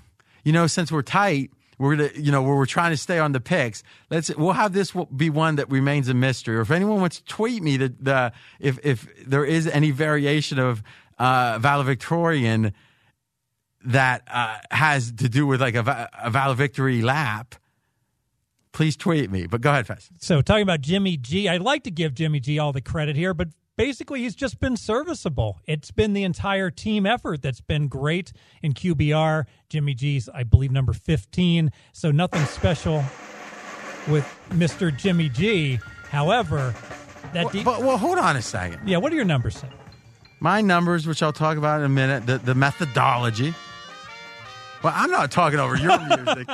[0.44, 3.32] you know, since we're tight, we're gonna, you know, where we're trying to stay on
[3.32, 3.84] the picks.
[4.10, 6.56] Let's we'll have this be one that remains a mystery.
[6.56, 10.58] Or if anyone wants to tweet me the, the if if there is any variation
[10.58, 10.82] of
[11.20, 12.74] uh, valedictorian
[13.86, 17.56] that uh, has to do with like a, a valedictory lap,
[18.72, 19.48] please tweet me.
[19.48, 20.10] But go ahead, Fez.
[20.20, 23.34] So talking about Jimmy G, I'd like to give Jimmy G all the credit here,
[23.34, 25.60] but basically he's just been serviceable.
[25.66, 29.46] It's been the entire team effort that's been great in QBR.
[29.70, 31.72] Jimmy G's, I believe, number 15.
[31.94, 33.04] So nothing special
[34.10, 34.96] with Mr.
[34.96, 35.80] Jimmy G.
[36.10, 36.76] However,
[37.34, 37.46] that.
[37.46, 38.88] Well, de- but, well, hold on a second.
[38.88, 39.68] Yeah, what are your numbers say?
[40.42, 43.54] My numbers, which I'll talk about in a minute, the, the methodology.
[44.84, 46.48] Well, I'm not talking over your music.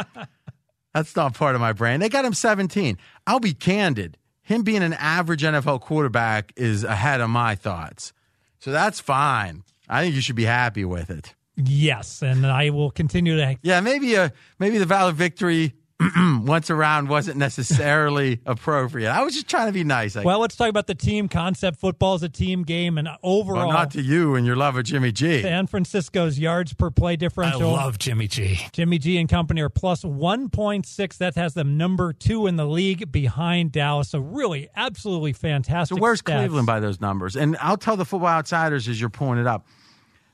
[0.94, 2.00] That's not part of my brain.
[2.00, 2.98] They got him 17.
[3.28, 8.14] I'll be candid him being an average NFL quarterback is ahead of my thoughts.
[8.60, 9.64] So that's fine.
[9.90, 11.34] I think you should be happy with it.
[11.58, 13.58] Yes, and I will continue to.
[13.64, 15.74] Yeah, maybe a maybe the valid victory
[16.42, 19.10] once around wasn't necessarily appropriate.
[19.10, 20.16] I was just trying to be nice.
[20.16, 21.80] well, let's talk about the team concept.
[21.80, 24.84] Football is a team game, and overall, well, not to you and your love of
[24.84, 25.42] Jimmy G.
[25.42, 27.70] San Francisco's yards per play differential.
[27.74, 28.60] I love Jimmy G.
[28.74, 31.18] Jimmy G and company are plus one point six.
[31.18, 34.10] That has them number two in the league behind Dallas.
[34.10, 35.96] So really, absolutely fantastic.
[35.96, 36.40] So where's stats.
[36.40, 37.38] Cleveland by those numbers?
[37.38, 39.66] And I'll tell the Football Outsiders as you're pointed up.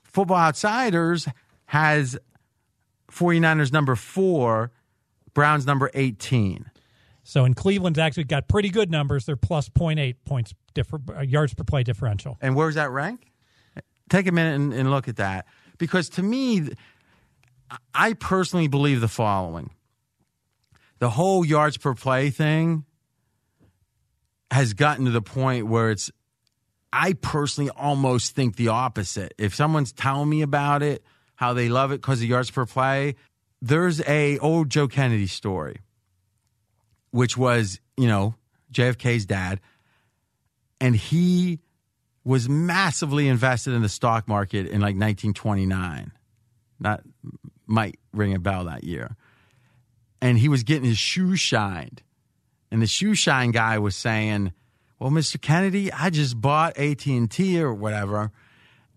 [0.04, 1.28] Football Outsiders
[1.65, 2.17] has
[3.12, 4.71] 49ers number four
[5.34, 6.70] Browns number 18.
[7.24, 9.26] So in Cleveland's actually got pretty good numbers.
[9.26, 12.38] They're plus 0.8 points differ, uh, yards per play differential.
[12.41, 13.32] And where's that rank?
[14.10, 15.46] Take a minute and, and look at that.
[15.78, 16.70] Because to me,
[17.94, 19.72] I personally believe the following
[21.00, 22.86] the whole yards per play thing
[24.52, 26.12] has gotten to the point where it's,
[26.94, 29.34] I personally almost think the opposite.
[29.39, 31.04] If someone's telling me about it,
[31.36, 33.15] how they love it because of yards per play,
[33.62, 35.78] there's a old Joe Kennedy story,
[37.12, 38.36] which was, you know,
[38.74, 39.60] JFK's dad.
[40.80, 41.60] And he
[42.24, 46.12] was massively invested in the stock market in like 1929.
[46.80, 47.02] That
[47.67, 49.15] might ring a bell that year.
[50.21, 52.02] And he was getting his shoes shined.
[52.71, 54.54] And the shoe shine guy was saying,
[54.97, 55.39] "Well, Mr.
[55.39, 58.32] Kennedy, I just bought AT&T or whatever,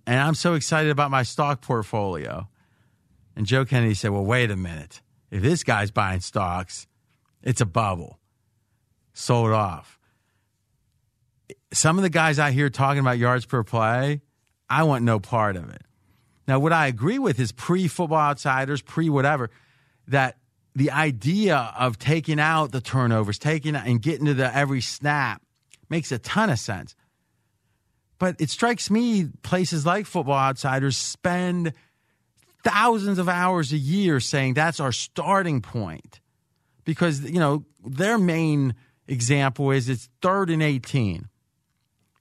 [0.06, 2.48] and I'm so excited about my stock portfolio."
[3.36, 5.02] And Joe Kennedy said, "Well, wait a minute.
[5.30, 6.86] If this guy's buying stocks,
[7.42, 8.18] it's a bubble.
[9.12, 9.98] Sold off."
[11.74, 14.22] some of the guys out here talking about yards per play,
[14.68, 15.82] I want no part of it.
[16.46, 19.50] Now, what I agree with is pre football outsiders, pre whatever,
[20.08, 20.36] that
[20.74, 25.42] the idea of taking out the turnovers, taking and getting to the every snap
[25.88, 26.94] makes a ton of sense.
[28.18, 31.72] But it strikes me places like football outsiders spend
[32.64, 36.20] thousands of hours a year saying that's our starting point.
[36.84, 38.74] Because, you know, their main
[39.06, 41.28] example is it's third and 18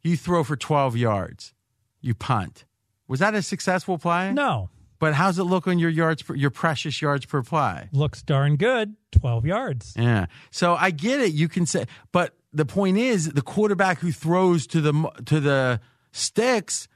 [0.04, 1.54] you throw for 12 yards,
[2.02, 2.66] you punt.
[3.08, 4.34] Was that a successful play?
[4.34, 4.70] No.
[5.00, 7.90] But how's it look on your yards, per, your precious yards per play?
[7.92, 8.96] Looks darn good.
[9.12, 9.94] 12 yards.
[9.98, 10.28] Yeah.
[10.52, 11.34] So I get it.
[11.34, 15.82] You can say, but the point is the quarterback who throws to the, to the
[16.12, 16.88] sticks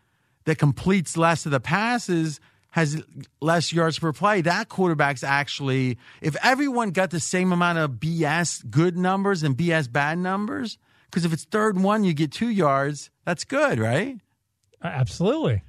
[0.46, 2.40] that completes less of the passes
[2.78, 3.02] has
[3.42, 4.42] less yards per play.
[4.42, 9.92] That quarterback's actually, if everyone got the same amount of BS good numbers and BS
[9.92, 10.78] bad numbers,
[11.10, 13.10] because if it's third and one, you get two yards.
[13.26, 14.18] That's good, right?
[14.84, 15.64] Absolutely.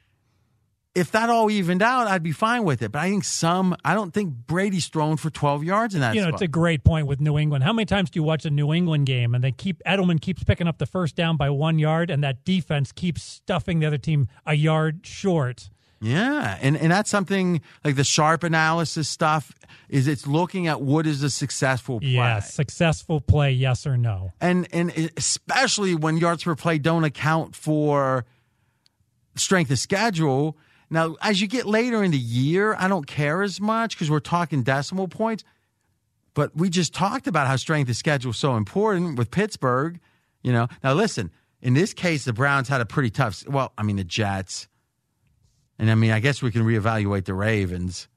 [0.94, 2.92] If that all evened out, I'd be fine with it.
[2.92, 6.14] But I think some, I don't think Brady's thrown for 12 yards in that.
[6.14, 6.34] You know, spot.
[6.34, 7.64] it's a great point with New England.
[7.64, 10.44] How many times do you watch a New England game and they keep Edelman keeps
[10.44, 13.96] picking up the first down by one yard, and that defense keeps stuffing the other
[13.96, 15.70] team a yard short?
[16.00, 19.52] Yeah, and and that's something like the sharp analysis stuff
[19.88, 22.10] is it's looking at what is a successful play.
[22.10, 24.32] Yes, successful play, yes or no.
[24.40, 28.24] And and especially when yards per play don't account for
[29.34, 30.56] strength of schedule.
[30.90, 34.20] Now, as you get later in the year, I don't care as much because we're
[34.20, 35.44] talking decimal points.
[36.32, 39.98] But we just talked about how strength of schedule is so important with Pittsburgh.
[40.42, 41.30] You know, now listen.
[41.60, 43.42] In this case, the Browns had a pretty tough.
[43.48, 44.68] Well, I mean, the Jets
[45.78, 48.08] and I mean, I guess we can reevaluate the Ravens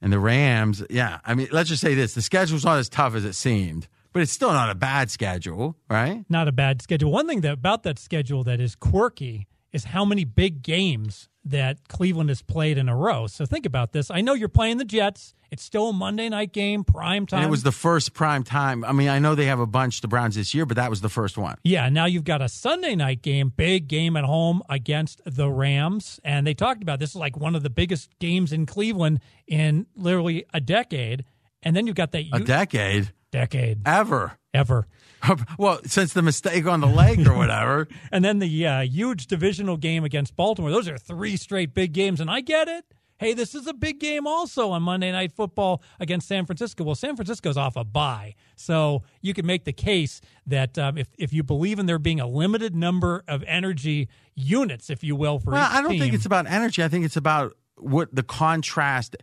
[0.00, 0.82] and the Rams.
[0.90, 1.20] Yeah.
[1.24, 4.22] I mean, let's just say this the schedule's not as tough as it seemed, but
[4.22, 6.24] it's still not a bad schedule, right?
[6.28, 7.10] Not a bad schedule.
[7.10, 11.88] One thing that, about that schedule that is quirky is how many big games that
[11.88, 13.26] Cleveland has played in a row.
[13.26, 14.10] So think about this.
[14.10, 15.34] I know you're playing the Jets.
[15.50, 17.40] It's still a Monday night game, prime time.
[17.40, 18.84] And it was the first prime time.
[18.84, 21.02] I mean, I know they have a bunch, the Browns this year, but that was
[21.02, 21.56] the first one.
[21.62, 26.20] Yeah, now you've got a Sunday night game, big game at home against the Rams.
[26.24, 29.86] And they talked about this is like one of the biggest games in Cleveland in
[29.94, 31.24] literally a decade.
[31.62, 34.86] And then you've got that a decade, decade ever, ever.
[35.58, 37.88] well, since the mistake on the lake or whatever.
[38.12, 40.70] and then the uh, huge divisional game against Baltimore.
[40.70, 42.84] Those are three straight big games, and I get it.
[43.18, 46.82] Hey, this is a big game also on Monday Night Football against San Francisco.
[46.82, 51.06] Well, San Francisco's off a bye, so you can make the case that um, if
[51.18, 55.38] if you believe in there being a limited number of energy units, if you will,
[55.38, 56.82] for well, I don't team, think it's about energy.
[56.82, 59.16] I think it's about what the contrast.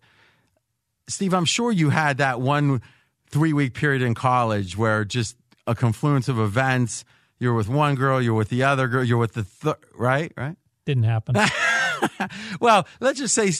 [1.10, 2.82] Steve, I'm sure you had that one
[3.30, 5.36] three week period in college where just
[5.68, 7.06] a confluence of events.
[7.40, 10.58] You're with one girl, you're with the other girl, you're with the th- right, right.
[10.86, 11.36] Didn't happen.
[12.60, 13.52] well, let's just say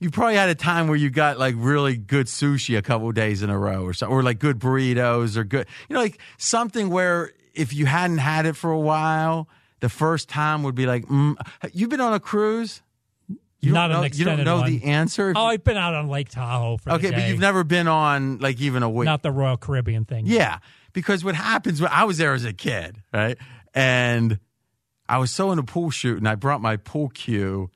[0.00, 3.42] you probably had a time where you got like really good sushi a couple days
[3.42, 6.88] in a row, or something, or like good burritos, or good, you know, like something
[6.88, 9.48] where if you hadn't had it for a while,
[9.80, 11.36] the first time would be like, mm.
[11.72, 12.82] you've been on a cruise.
[13.60, 14.70] You Not know, an extended You don't know one.
[14.70, 15.32] the answer.
[15.34, 18.60] Oh, I've been out on Lake Tahoe for okay, but you've never been on like
[18.60, 19.06] even a week.
[19.06, 20.26] Not the Royal Caribbean thing.
[20.26, 20.58] Yeah,
[20.92, 23.36] because what happens when I was there as a kid, right?
[23.74, 24.38] And
[25.08, 27.70] I was so into pool shooting, I brought my pool cue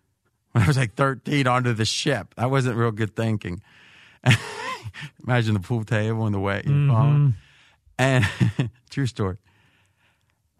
[0.52, 2.34] when I was like 13 onto the ship.
[2.36, 3.62] That wasn't real good thinking.
[5.26, 6.62] Imagine the pool table and the way.
[6.64, 7.30] you mm-hmm.
[7.98, 8.26] And
[8.90, 9.38] true story.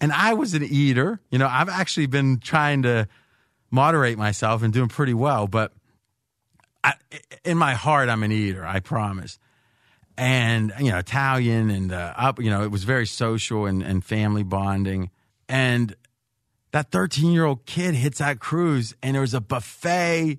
[0.00, 1.20] And I was an eater.
[1.30, 3.06] You know, I've actually been trying to
[3.72, 5.72] moderate myself and doing pretty well, but
[6.84, 6.94] I,
[7.44, 9.38] in my heart, I'm an eater, I promise.
[10.16, 12.40] and you know Italian and uh, up.
[12.40, 15.10] You know, it was very social and, and family bonding.
[15.48, 15.96] And
[16.72, 20.38] that 13 year old kid hits that cruise, and there was a buffet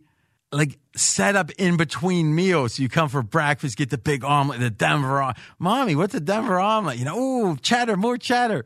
[0.52, 2.76] like set up in between meals.
[2.76, 5.22] So you come for breakfast, get the big omelet, the Denver.
[5.22, 6.98] Om- Mommy, what's a Denver omelet?
[6.98, 8.66] You know, ooh, cheddar, more cheddar.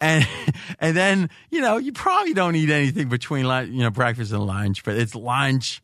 [0.00, 0.26] And
[0.78, 4.44] and then you know you probably don't eat anything between lunch, you know breakfast and
[4.46, 5.82] lunch, but it's lunch,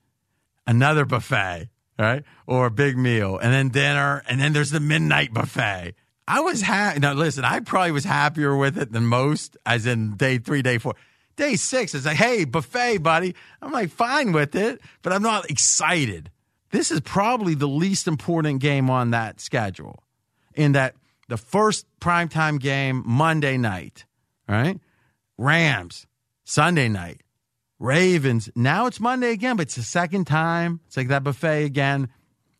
[0.66, 5.32] another buffet, right, or a big meal, and then dinner, and then there's the midnight
[5.32, 5.94] buffet.
[6.26, 7.00] I was happy.
[7.00, 10.78] Now listen, I probably was happier with it than most, as in day three, day
[10.78, 10.94] four.
[11.36, 13.34] Day six, it's like, hey, buffet, buddy.
[13.62, 16.30] I'm like, fine with it, but I'm not excited.
[16.70, 20.02] This is probably the least important game on that schedule.
[20.54, 20.94] In that
[21.30, 24.04] the first primetime game, Monday night,
[24.46, 24.78] right?
[25.38, 26.06] Rams,
[26.44, 27.22] Sunday night.
[27.78, 30.80] Ravens, now it's Monday again, but it's the second time.
[30.86, 32.08] It's like that buffet again.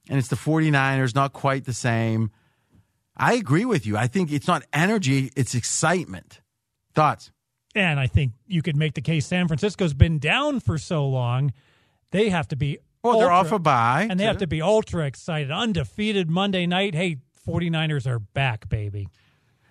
[0.09, 2.31] And it's the 49ers, not quite the same.
[3.17, 3.99] I agree with you.
[3.99, 6.41] I think it's not energy, it's excitement.
[6.95, 7.31] Thoughts?
[7.75, 11.53] And I think you could make the case San Francisco's been down for so long,
[12.13, 12.79] they have to be.
[13.03, 14.07] Well, they're off a bye.
[14.09, 15.51] And they have to be ultra excited.
[15.51, 16.95] Undefeated Monday night.
[16.95, 19.09] Hey, 49ers are back, baby.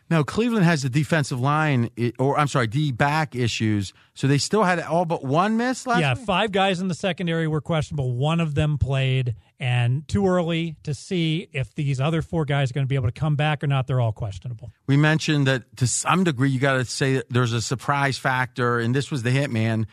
[0.10, 3.94] No, Cleveland has the defensive line, or I'm sorry, D back issues.
[4.16, 6.26] So they still had all but one miss last yeah, week?
[6.26, 8.16] five guys in the secondary were questionable.
[8.16, 12.74] One of them played, and too early to see if these other four guys are
[12.74, 13.86] going to be able to come back or not.
[13.86, 14.72] They're all questionable.
[14.88, 18.80] We mentioned that to some degree, you got to say that there's a surprise factor,
[18.80, 19.86] and this was the hitman.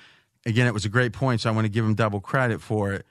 [0.47, 2.95] Again, it was a great point, so I want to give him double credit for
[2.95, 3.05] it.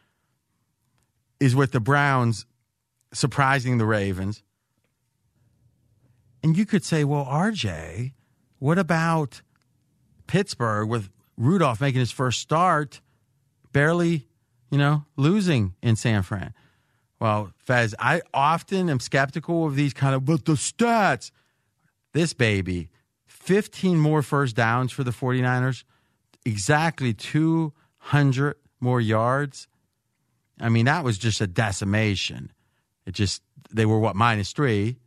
[1.40, 2.48] Is with the Browns
[3.14, 4.42] surprising the Ravens.
[6.46, 8.14] And you could say, well, RJ,
[8.60, 9.42] what about
[10.28, 13.02] Pittsburgh with Rudolph making his first start,
[13.72, 14.28] barely,
[14.70, 16.54] you know, losing in San Fran?
[17.20, 21.32] Well, Fez, I often am skeptical of these kind of, but the stats.
[22.14, 22.92] This baby,
[23.26, 25.84] 15 more first downs for the 49ers,
[26.46, 29.68] exactly 200 more yards.
[30.62, 32.52] I mean, that was just a decimation.
[33.08, 33.42] It just,
[33.72, 34.98] they were what, minus three?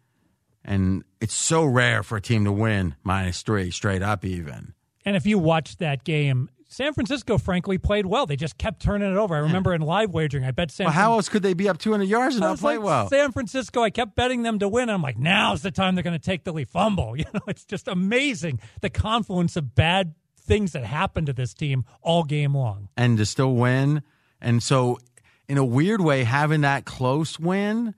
[0.69, 4.75] And it's so rare for a team to win minus three, straight up even.
[5.03, 8.27] And if you watch that game, San Francisco, frankly, played well.
[8.27, 9.35] They just kept turning it over.
[9.35, 11.79] I remember in live wagering, I bet San Well, how else could they be up
[11.79, 13.09] 200 yards and not play like, well?
[13.09, 14.83] San Francisco, I kept betting them to win.
[14.83, 16.69] And I'm like, now's the time they're going to take the lead.
[16.69, 17.17] Fumble.
[17.17, 21.87] You know, it's just amazing the confluence of bad things that happened to this team
[22.03, 22.91] all game long.
[22.95, 24.03] and to still win.
[24.41, 24.99] And so,
[25.49, 27.95] in a weird way, having that close win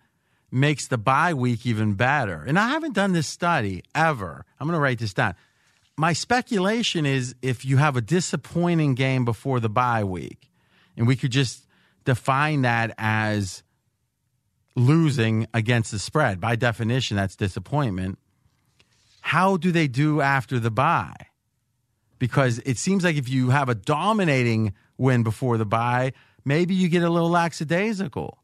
[0.50, 2.42] makes the bye week even better.
[2.46, 4.44] And I haven't done this study ever.
[4.58, 5.34] I'm going to write this down.
[5.96, 10.50] My speculation is if you have a disappointing game before the bye week,
[10.96, 11.66] and we could just
[12.04, 13.62] define that as
[14.74, 16.40] losing against the spread.
[16.40, 18.18] By definition, that's disappointment.
[19.20, 21.14] How do they do after the bye?
[22.20, 26.12] because it seems like if you have a dominating win before the bye,
[26.44, 28.38] maybe you get a little lackadaisical.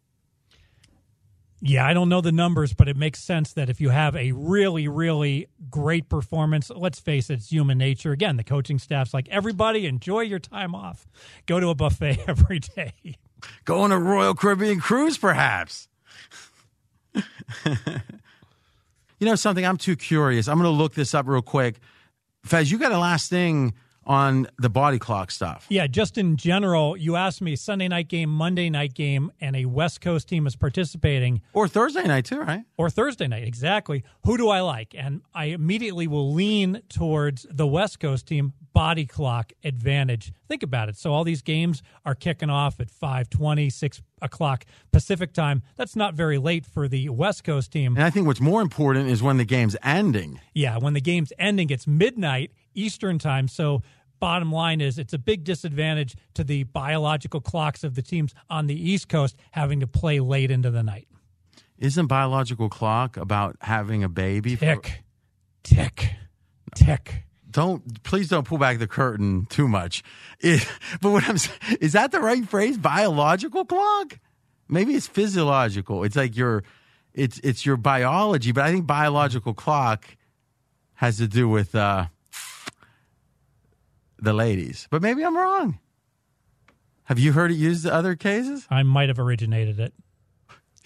[1.62, 4.32] Yeah, I don't know the numbers, but it makes sense that if you have a
[4.32, 8.12] really, really great performance, let's face it, it's human nature.
[8.12, 11.06] Again, the coaching staff's like, everybody enjoy your time off.
[11.46, 12.92] Go to a buffet every day.
[13.64, 15.88] Go on a Royal Caribbean cruise, perhaps.
[17.14, 17.22] you
[19.22, 19.64] know something?
[19.64, 20.48] I'm too curious.
[20.48, 21.76] I'm going to look this up real quick.
[22.44, 23.72] Fez, you got a last thing
[24.06, 25.66] on the body clock stuff.
[25.68, 29.64] Yeah, just in general, you asked me Sunday night game, Monday night game, and a
[29.64, 32.62] West Coast team is participating, Or Thursday night, too, right?
[32.78, 33.44] or Thursday night.
[33.46, 34.04] Exactly.
[34.24, 34.94] Who do I like?
[34.96, 40.32] And I immediately will lean towards the West Coast team body clock advantage.
[40.48, 40.96] Think about it.
[40.96, 45.62] So all these games are kicking off at 5:20, 6 o'clock Pacific time.
[45.76, 47.96] That's not very late for the West Coast team.
[47.96, 50.40] And I think what's more important is when the game's ending.
[50.54, 53.48] Yeah, when the game's ending, it's midnight Eastern time.
[53.48, 53.82] So,
[54.20, 58.66] bottom line is it's a big disadvantage to the biological clocks of the teams on
[58.66, 61.08] the East Coast having to play late into the night.
[61.78, 64.56] Isn't biological clock about having a baby?
[64.56, 65.02] for- Tick,
[65.62, 66.10] tick,
[66.74, 67.24] tick.
[67.50, 70.02] don't please don't pull back the curtain too much.
[70.40, 70.66] It,
[71.00, 71.36] but what I'm
[71.80, 72.76] is that the right phrase?
[72.78, 74.18] Biological clock?
[74.68, 76.04] Maybe it's physiological.
[76.04, 76.62] It's like your
[77.14, 80.06] it's it's your biology, but I think biological clock
[80.94, 82.06] has to do with uh,
[84.18, 84.86] the ladies.
[84.90, 85.78] But maybe I'm wrong.
[87.04, 88.66] Have you heard it used in other cases?
[88.70, 89.94] I might have originated it.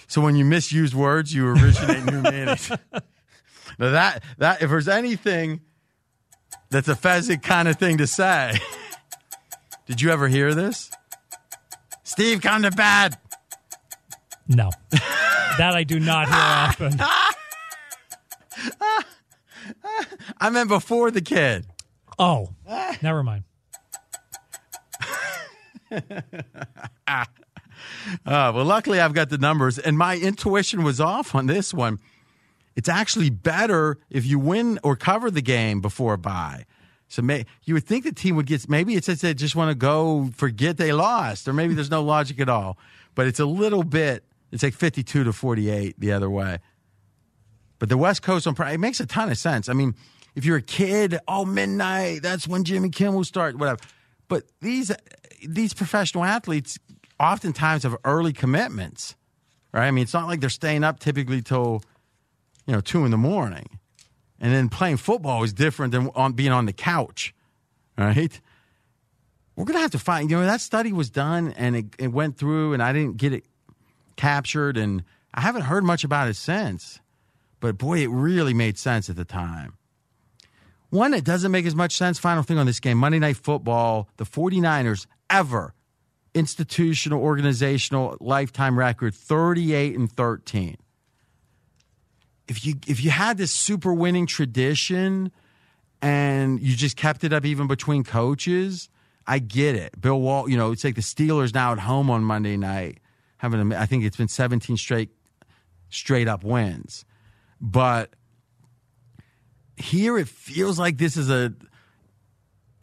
[0.06, 2.70] So when you misuse words, you originate new meanings.
[3.78, 5.60] Now that that if there's anything
[6.70, 8.54] that's a Fezzik kind of thing to say.
[9.86, 10.90] Did you ever hear this?
[12.04, 13.18] Steve, come to bed.
[14.48, 14.70] No.
[14.90, 17.00] that I do not hear often.
[20.38, 21.66] I meant before the kid.
[22.20, 22.50] Oh,
[23.00, 23.44] never mind.
[25.90, 27.24] Uh,
[28.26, 31.98] well, luckily I've got the numbers, and my intuition was off on this one.
[32.76, 36.66] It's actually better if you win or cover the game before a bye.
[37.08, 38.68] So may, you would think the team would get.
[38.68, 42.02] Maybe it's just they just want to go forget they lost, or maybe there's no
[42.02, 42.76] logic at all.
[43.14, 44.24] But it's a little bit.
[44.52, 46.58] It's like 52 to 48 the other way.
[47.78, 49.70] But the West Coast on it makes a ton of sense.
[49.70, 49.94] I mean,
[50.34, 53.80] if you're a kid, oh midnight, that's when Jimmy Kimmel start, whatever.
[54.28, 54.92] But these
[55.46, 56.78] these professional athletes
[57.18, 59.16] oftentimes have early commitments,
[59.72, 59.86] right?
[59.86, 61.82] I mean, it's not like they're staying up typically till
[62.66, 63.66] you know two in the morning,
[64.38, 67.34] and then playing football is different than on being on the couch,
[67.98, 68.40] right?
[69.56, 70.30] We're gonna have to find.
[70.30, 73.32] You know, that study was done and it, it went through, and I didn't get
[73.32, 73.44] it
[74.16, 75.02] captured, and
[75.34, 77.00] I haven't heard much about it since.
[77.58, 79.74] But boy, it really made sense at the time.
[80.90, 84.08] One that doesn't make as much sense, final thing on this game Monday Night Football,
[84.16, 85.74] the 49ers ever
[86.34, 90.76] institutional, organizational lifetime record 38 and 13.
[92.48, 95.30] If you if you had this super winning tradition
[96.02, 98.88] and you just kept it up even between coaches,
[99.26, 100.00] I get it.
[100.00, 102.98] Bill Walsh, you know, it's like the Steelers now at home on Monday night
[103.36, 105.10] having a, I think it's been 17 straight
[105.88, 107.04] straight up wins.
[107.60, 108.14] But
[109.80, 111.52] here it feels like this is a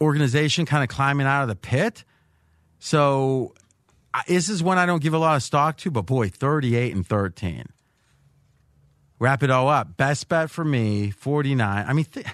[0.00, 2.04] organization kind of climbing out of the pit.
[2.78, 3.54] So
[4.26, 7.06] this is one I don't give a lot of stock to, but boy, 38 and
[7.06, 7.66] 13.
[9.18, 9.96] Wrap it all up.
[9.96, 11.84] Best bet for me, 49.
[11.86, 12.26] I mean, th-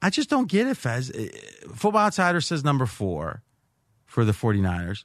[0.00, 1.10] I just don't get it, Fez.
[1.10, 1.28] Uh,
[1.74, 3.42] Football Outsider says number four
[4.06, 5.04] for the 49ers,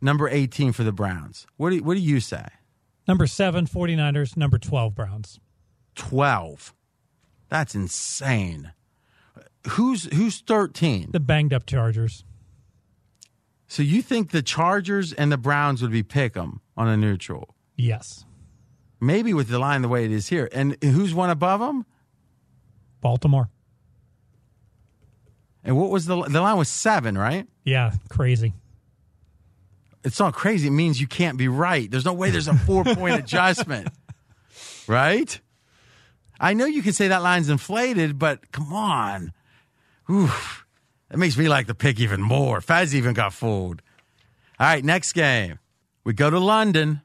[0.00, 1.46] number 18 for the Browns.
[1.58, 2.46] What do, what do you say?
[3.06, 4.36] Number seven, 49ers.
[4.36, 5.40] Number 12, Browns.
[5.96, 6.72] 12.
[7.50, 8.72] That's insane.
[9.70, 11.10] Who's who's 13?
[11.10, 12.24] The banged up Chargers.
[13.66, 17.54] So you think the Chargers and the Browns would be pick 'em on a neutral?
[17.76, 18.24] Yes.
[19.00, 20.48] Maybe with the line the way it is here.
[20.52, 21.84] And who's one above them?
[23.00, 23.50] Baltimore.
[25.62, 27.46] And what was the the line was 7, right?
[27.64, 28.54] Yeah, crazy.
[30.04, 30.68] It's not crazy.
[30.68, 31.90] It means you can't be right.
[31.90, 33.88] There's no way there's a 4-point adjustment.
[34.86, 35.38] Right?
[36.42, 39.34] I know you can say that line's inflated, but come on.
[40.10, 40.64] Oof.
[41.10, 42.62] That makes me like the pick even more.
[42.62, 43.82] Fez even got fooled.
[44.58, 45.58] All right, next game.
[46.02, 47.02] We go to London.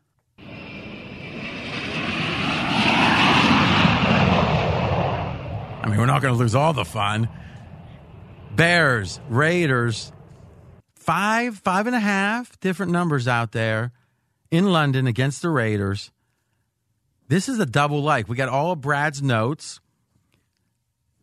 [5.81, 7.27] I mean, we're not going to lose all the fun.
[8.55, 10.13] Bears, Raiders,
[10.95, 13.91] five, five and a half different numbers out there
[14.49, 16.11] in London against the Raiders.
[17.27, 18.29] This is a double like.
[18.29, 19.79] We got all of Brad's notes.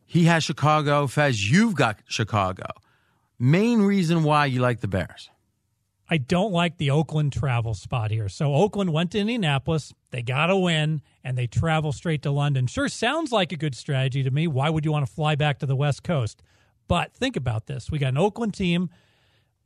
[0.04, 1.06] He has Chicago.
[1.06, 2.66] Fez, you've got Chicago.
[3.38, 5.30] Main reason why you like the Bears.
[6.10, 8.28] I don't like the Oakland travel spot here.
[8.28, 9.94] So Oakland went to Indianapolis.
[10.10, 12.66] They got a win and they travel straight to London.
[12.66, 14.46] Sure sounds like a good strategy to me.
[14.46, 16.42] Why would you want to fly back to the West Coast?
[16.88, 17.90] But think about this.
[17.90, 18.90] We got an Oakland team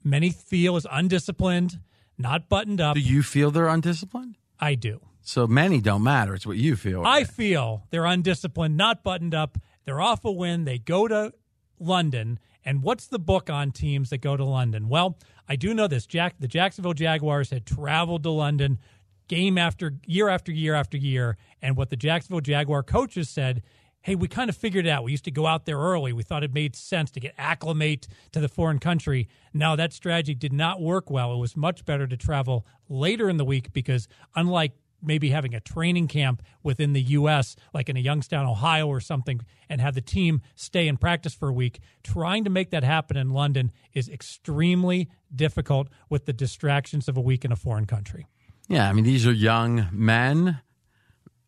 [0.04, 1.80] many feel is undisciplined,
[2.16, 2.94] not buttoned up.
[2.94, 4.36] Do you feel they're undisciplined?
[4.60, 5.00] I do.
[5.26, 6.36] So many don't matter.
[6.36, 7.02] It's what you feel.
[7.04, 9.58] I feel they're undisciplined, not buttoned up.
[9.84, 10.64] They're off a win.
[10.64, 11.32] They go to
[11.80, 12.38] London.
[12.64, 14.88] And what's the book on teams that go to London?
[14.88, 15.18] Well,
[15.48, 16.06] I do know this.
[16.06, 18.78] Jack, the Jacksonville Jaguars had traveled to London
[19.26, 21.36] game after year after year after year.
[21.60, 23.64] And what the Jacksonville Jaguar coaches said,
[24.02, 25.02] hey, we kind of figured it out.
[25.02, 26.12] We used to go out there early.
[26.12, 29.28] We thought it made sense to get acclimate to the foreign country.
[29.52, 31.32] Now that strategy did not work well.
[31.32, 34.06] It was much better to travel later in the week because
[34.36, 34.70] unlike
[35.02, 39.40] maybe having a training camp within the U.S., like in a Youngstown, Ohio, or something,
[39.68, 41.80] and have the team stay and practice for a week.
[42.02, 47.20] Trying to make that happen in London is extremely difficult with the distractions of a
[47.20, 48.26] week in a foreign country.
[48.68, 50.60] Yeah, I mean, these are young men,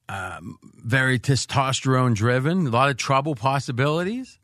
[0.09, 4.39] um, very testosterone driven, a lot of trouble possibilities.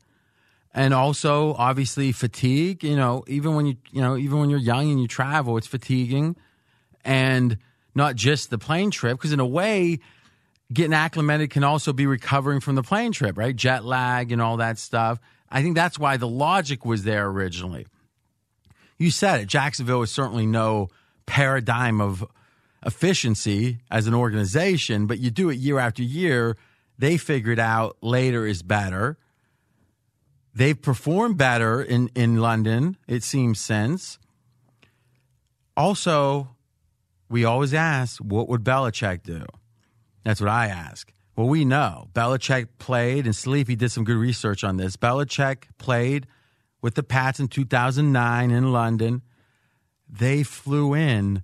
[0.73, 2.83] And also, obviously, fatigue.
[2.83, 5.67] You know, even when you, you know, even when you're young and you travel, it's
[5.67, 6.35] fatiguing.
[7.05, 7.57] And
[7.95, 9.99] not just the plane trip, because in a way,
[10.71, 13.55] getting acclimated can also be recovering from the plane trip, right?
[13.55, 15.19] Jet lag and all that stuff.
[15.49, 17.87] I think that's why the logic was there originally.
[18.97, 19.47] You said it.
[19.47, 20.89] Jacksonville is certainly no
[21.25, 22.25] paradigm of
[22.85, 26.57] efficiency as an organization, but you do it year after year.
[26.97, 29.17] They figured out later is better.
[30.53, 34.17] They've performed better in, in London, it seems since.
[35.75, 36.54] Also,
[37.29, 39.45] we always ask, what would Belichick do?
[40.23, 41.11] That's what I ask.
[41.35, 44.95] Well, we know Belichick played, and Sleepy did some good research on this.
[44.95, 46.27] Belichick played
[46.81, 49.21] with the Pats in 2009 in London.
[50.07, 51.43] They flew in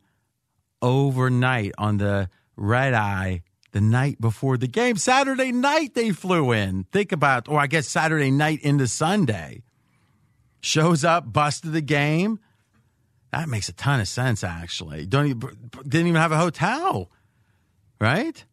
[0.81, 4.95] overnight on the red eye the night before the game.
[4.95, 6.85] Saturday night they flew in.
[6.91, 9.63] Think about, or I guess Saturday night into Sunday.
[10.61, 12.39] Shows up, busted the game.
[13.31, 15.05] That makes a ton of sense, actually.
[15.05, 17.09] Don't even, didn't even have a hotel,
[17.99, 18.43] right?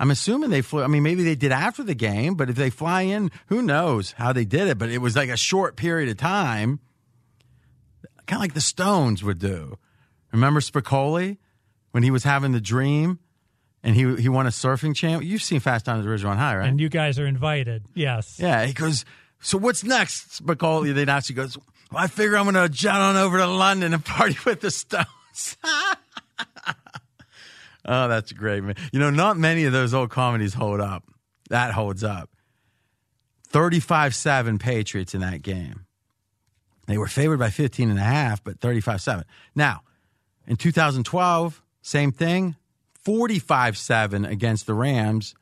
[0.00, 0.82] I'm assuming they flew.
[0.82, 4.12] I mean, maybe they did after the game, but if they fly in, who knows
[4.12, 4.78] how they did it?
[4.78, 6.80] But it was like a short period of time,
[8.26, 9.78] kind of like the Stones would do.
[10.32, 11.38] Remember Spicoli
[11.92, 13.20] when he was having the dream
[13.84, 15.22] and he he won a surfing champ?
[15.22, 16.68] You've seen Fast Times at Ridgemont High, right?
[16.68, 17.84] And you guys are invited.
[17.94, 18.40] Yes.
[18.40, 18.64] Yeah.
[18.64, 19.04] He goes.
[19.40, 20.92] So what's next, Spicoli?
[20.92, 21.56] Then actually goes.
[21.96, 25.56] I figure I'm going to jet on over to London and party with the Stones.
[27.86, 28.76] Oh, that's great, man.
[28.92, 31.04] You know, not many of those old comedies hold up.
[31.50, 32.30] That holds up.
[33.48, 35.86] 35 7 Patriots in that game.
[36.86, 39.24] They were favored by 15 and a half, but 35 7.
[39.54, 39.82] Now,
[40.46, 42.56] in 2012, same thing
[43.04, 45.34] 45 7 against the Rams,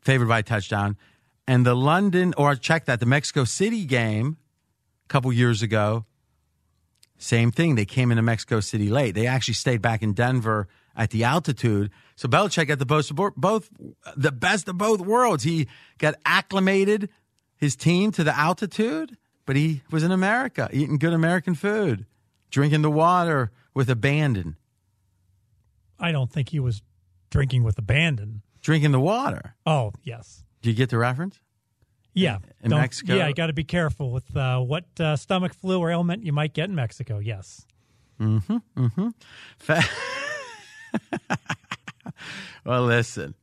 [0.00, 0.96] favored by touchdown.
[1.46, 4.38] And the London, or check that, the Mexico City game
[5.08, 6.04] a couple years ago,
[7.16, 7.74] same thing.
[7.74, 9.14] They came into Mexico City late.
[9.14, 11.90] They actually stayed back in Denver at the altitude.
[12.16, 13.70] So Belichick got the both, both
[14.16, 15.44] the best of both worlds.
[15.44, 17.08] He got acclimated
[17.56, 22.06] his team to the altitude, but he was in America, eating good American food,
[22.50, 24.56] drinking the water with abandon.
[25.98, 26.82] I don't think he was
[27.30, 28.42] drinking with abandon.
[28.60, 29.54] Drinking the water.
[29.64, 30.44] Oh, yes.
[30.62, 31.40] Do you get the reference?
[32.14, 32.38] Yeah.
[32.62, 33.14] In Don't- Mexico?
[33.14, 36.32] Yeah, you got to be careful with uh, what uh, stomach flu or ailment you
[36.32, 37.18] might get in Mexico.
[37.18, 37.64] Yes.
[38.18, 38.38] Hmm.
[39.58, 39.84] Fa-
[42.64, 43.34] well, listen,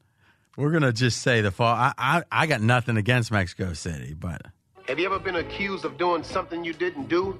[0.57, 1.73] we're gonna just say the fall.
[1.73, 4.41] I, I I got nothing against Mexico City, but
[4.87, 7.39] Have you ever been accused of doing something you didn't do?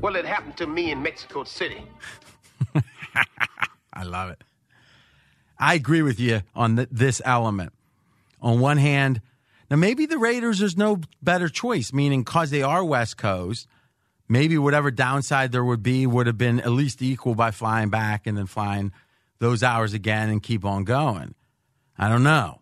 [0.00, 1.82] Well, it happened to me in Mexico City.
[3.94, 4.42] I love it.
[5.58, 7.72] I agree with you on th- this element.
[8.42, 9.20] On one hand,
[9.72, 13.66] now maybe the Raiders there's no better choice, meaning because they are West Coast,
[14.28, 18.26] maybe whatever downside there would be would have been at least equal by flying back
[18.26, 18.92] and then flying
[19.38, 21.34] those hours again and keep on going.
[21.96, 22.60] I don't know,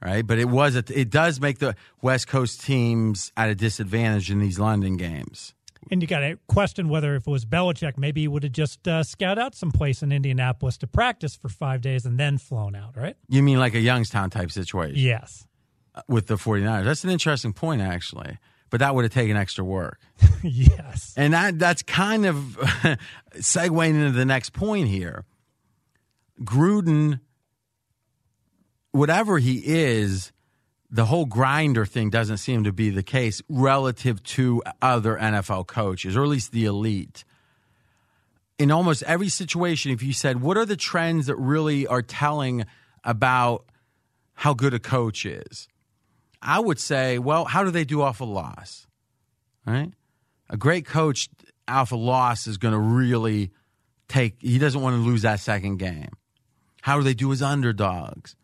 [0.00, 0.24] right?
[0.24, 4.38] But it was a, it does make the West Coast teams at a disadvantage in
[4.38, 5.54] these London games.
[5.90, 8.86] And you got to question whether if it was Belichick, maybe he would have just
[8.86, 12.96] uh, scout out someplace in Indianapolis to practice for five days and then flown out,
[12.96, 13.16] right?
[13.28, 14.94] You mean like a Youngstown type situation?
[14.96, 15.48] Yes.
[16.08, 16.84] With the 49ers.
[16.84, 18.38] That's an interesting point, actually.
[18.70, 20.00] But that would have taken extra work.
[20.42, 21.12] yes.
[21.16, 22.36] And that that's kind of
[23.34, 25.24] segueing into the next point here.
[26.40, 27.20] Gruden,
[28.92, 30.32] whatever he is,
[30.90, 36.16] the whole grinder thing doesn't seem to be the case relative to other NFL coaches,
[36.16, 37.24] or at least the elite.
[38.58, 42.66] In almost every situation, if you said, what are the trends that really are telling
[43.04, 43.64] about
[44.34, 45.68] how good a coach is?
[46.42, 48.86] I would say, well, how do they do off a loss?
[49.64, 49.92] Right?
[50.50, 51.28] A great coach
[51.68, 53.52] off a loss is going to really
[54.08, 56.10] take, he doesn't want to lose that second game.
[56.82, 58.34] How do they do as underdogs?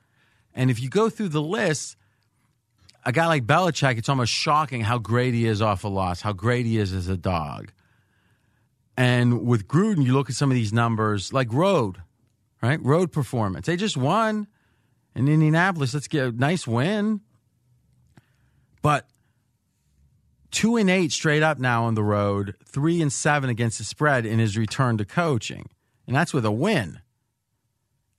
[0.54, 1.96] And if you go through the list,
[3.04, 6.32] a guy like Belichick, it's almost shocking how great he is off a loss, how
[6.32, 7.72] great he is as a dog.
[8.96, 12.02] And with Gruden, you look at some of these numbers, like road,
[12.62, 12.82] right?
[12.82, 13.66] Road performance.
[13.66, 14.46] They just won
[15.14, 15.94] in Indianapolis.
[15.94, 17.20] Let's get a nice win.
[18.88, 19.06] But
[20.50, 24.24] two and eight straight up now on the road, three and seven against the spread
[24.24, 25.68] in his return to coaching.
[26.06, 27.00] And that's with a win.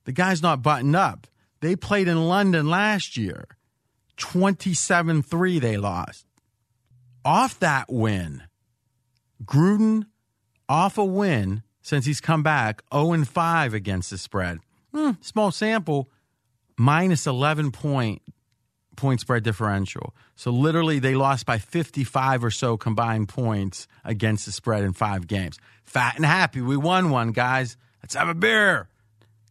[0.04, 1.26] The guy's not buttoned up.
[1.62, 3.48] They played in London last year.
[4.18, 6.28] 27 3 they lost.
[7.26, 8.44] Off that win,
[9.44, 10.06] Gruden,
[10.70, 14.60] off a win since he's come back, 0 and 5 against the spread.
[14.94, 16.12] Hmm, small sample,
[16.78, 18.22] minus 11 point
[19.00, 20.14] point spread differential.
[20.36, 25.28] So literally they lost by 55 or so combined points against the spread in five
[25.28, 25.58] games.
[25.84, 26.62] Fat and happy.
[26.62, 27.78] We won one, guys.
[28.04, 28.88] Let's have a beer.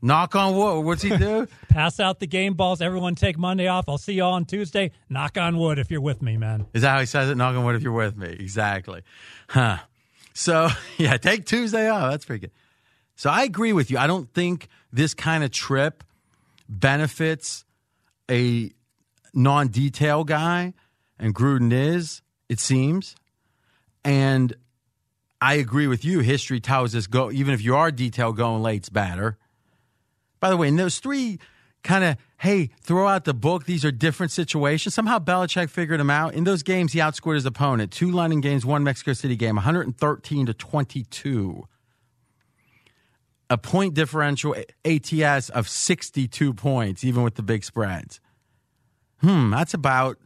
[0.00, 0.84] Knock on wood.
[0.84, 1.48] What's he do?
[1.68, 2.80] Pass out the game balls.
[2.80, 3.88] Everyone take Monday off.
[3.88, 4.92] I'll see you all on Tuesday.
[5.08, 6.66] Knock on wood if you're with me, man.
[6.72, 7.36] Is that how he says it?
[7.36, 8.28] Knock on wood if you're with me.
[8.28, 9.02] Exactly.
[9.48, 9.78] Huh.
[10.34, 10.68] So,
[10.98, 12.12] yeah, take Tuesday off.
[12.12, 12.52] That's pretty good.
[13.16, 13.98] So I agree with you.
[13.98, 16.04] I don't think this kind of trip
[16.68, 17.64] benefits
[18.30, 18.70] a
[19.38, 20.74] non detail guy,
[21.18, 23.14] and Gruden is, it seems.
[24.04, 24.54] And
[25.40, 26.20] I agree with you.
[26.20, 29.38] History tells us go even if you are detail going late's better.
[30.40, 31.38] By the way, in those three
[31.82, 33.64] kind of hey, throw out the book.
[33.64, 34.94] These are different situations.
[34.94, 36.34] Somehow Belichick figured them out.
[36.34, 37.92] In those games, he outscored his opponent.
[37.92, 41.66] Two London games, one Mexico City game, 113 to 22.
[43.50, 48.20] A point differential ATS of 62 points, even with the big spreads.
[49.20, 50.18] Hmm, that's about,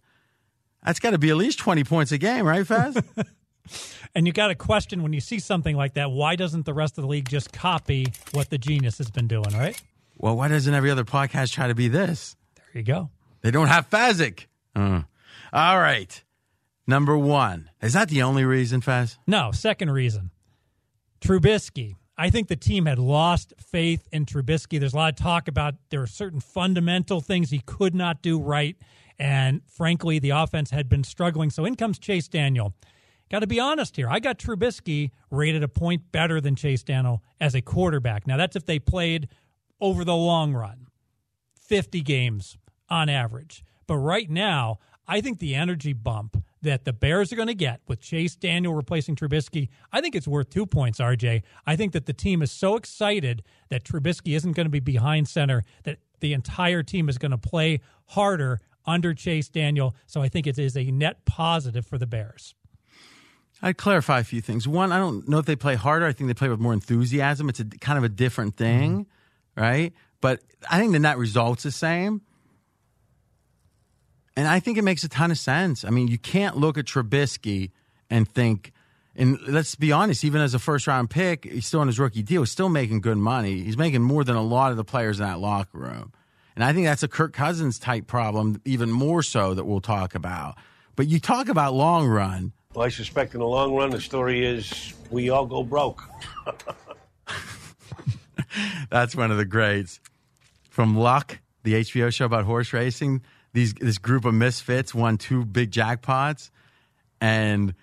[0.85, 2.97] that's got to be at least 20 points a game, right, Fez?
[4.15, 6.99] and you got to question when you see something like that, why doesn't the rest
[6.99, 9.81] of the league just copy what the genius has been doing, right?
[10.17, 12.37] Well, why doesn't every other podcast try to be this?
[12.57, 13.11] There you go.
[13.41, 14.47] They don't have Fezzik.
[14.77, 15.03] Uh.
[15.53, 16.23] All right.
[16.87, 17.71] Number one.
[17.81, 19.19] Is that the only reason, Fez?
[19.27, 20.31] No, second reason.
[21.21, 21.97] Trubisky.
[22.23, 24.79] I think the team had lost faith in Trubisky.
[24.79, 28.39] There's a lot of talk about there are certain fundamental things he could not do
[28.39, 28.77] right.
[29.19, 31.51] And frankly, the offense had been struggling.
[31.51, 32.77] So in comes Chase Daniel.
[33.29, 34.09] Got to be honest here.
[34.09, 38.25] I got Trubisky rated a point better than Chase Daniel as a quarterback.
[38.25, 39.29] Now, that's if they played
[39.81, 40.87] over the long run
[41.61, 42.57] 50 games
[42.89, 43.65] on average.
[43.89, 47.81] But right now, I think the energy bump that the Bears are going to get
[47.87, 51.43] with Chase Daniel replacing Trubisky, I think it's worth two points, RJ.
[51.67, 55.29] I think that the team is so excited that Trubisky isn't going to be behind
[55.29, 59.95] center, that the entire team is going to play harder under Chase Daniel.
[60.07, 62.55] So I think it is a net positive for the Bears.
[63.65, 64.67] I'd clarify a few things.
[64.67, 66.07] One, I don't know if they play harder.
[66.07, 67.49] I think they play with more enthusiasm.
[67.49, 68.93] It's a kind of a different thing.
[68.93, 69.11] Mm-hmm
[69.57, 69.93] right?
[70.21, 70.41] But
[70.71, 72.23] I think the net result's the same.
[74.37, 75.85] And I think it makes a ton of sense.
[75.85, 77.71] I mean, you can't look at Trubisky
[78.09, 78.73] and think,
[79.15, 82.23] and let's be honest, even as a first round pick, he's still on his rookie
[82.23, 83.63] deal, he's still making good money.
[83.63, 86.13] He's making more than a lot of the players in that locker room.
[86.55, 90.15] And I think that's a Kirk Cousins type problem, even more so that we'll talk
[90.15, 90.57] about.
[90.97, 92.53] But you talk about long run.
[92.75, 96.03] Well, I suspect in the long run, the story is we all go broke.
[98.91, 100.01] That's one of the greats.
[100.71, 103.23] From Luck, the HBO show about horse racing,
[103.53, 106.51] these this group of misfits won two big jackpots,
[107.21, 107.75] and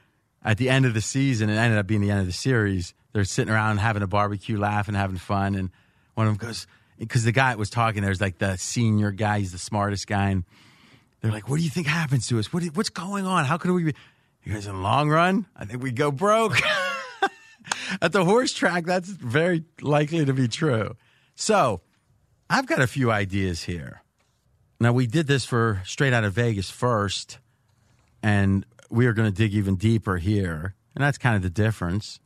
[0.44, 2.94] at the end of the season, it ended up being the end of the series.
[3.14, 5.70] They're sitting around having a barbecue, laughing, having fun, and
[6.16, 6.68] one of them goes
[6.98, 8.04] because the guy was talking.
[8.04, 10.44] There's like the senior guy, he's the smartest guy, and
[11.22, 12.52] they're like, "What do you think happens to us?
[12.52, 13.46] What, what's going on?
[13.46, 13.94] How could we?" be?
[14.42, 16.60] He goes, "In the long run, I think we go broke."
[18.02, 20.96] at the horse track, that's very likely to be true.
[21.36, 21.82] So
[22.50, 24.02] I've got a few ideas here.
[24.80, 27.40] Now, we did this for Straight Out of Vegas first,
[28.24, 30.74] and we are going to dig even deeper here.
[30.96, 32.20] And that's kind of the difference.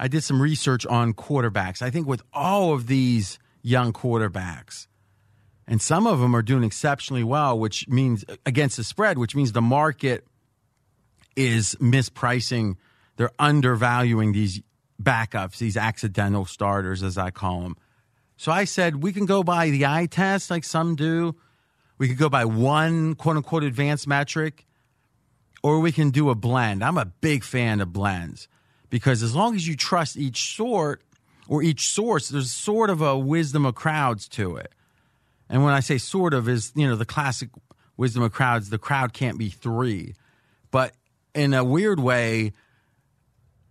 [0.00, 1.82] I did some research on quarterbacks.
[1.82, 4.86] I think with all of these young quarterbacks,
[5.66, 9.52] and some of them are doing exceptionally well, which means against the spread, which means
[9.52, 10.26] the market
[11.36, 12.76] is mispricing.
[13.16, 14.62] They're undervaluing these
[15.00, 17.76] backups, these accidental starters, as I call them.
[18.36, 21.36] So I said, we can go by the eye test like some do.
[22.02, 24.66] We could go by one quote unquote advanced metric,
[25.62, 26.82] or we can do a blend.
[26.82, 28.48] I'm a big fan of blends
[28.90, 31.02] because as long as you trust each sort
[31.46, 34.72] or each source, there's sort of a wisdom of crowds to it.
[35.48, 37.50] And when I say sort of, is, you know, the classic
[37.96, 40.16] wisdom of crowds, the crowd can't be three.
[40.72, 40.94] But
[41.36, 42.50] in a weird way,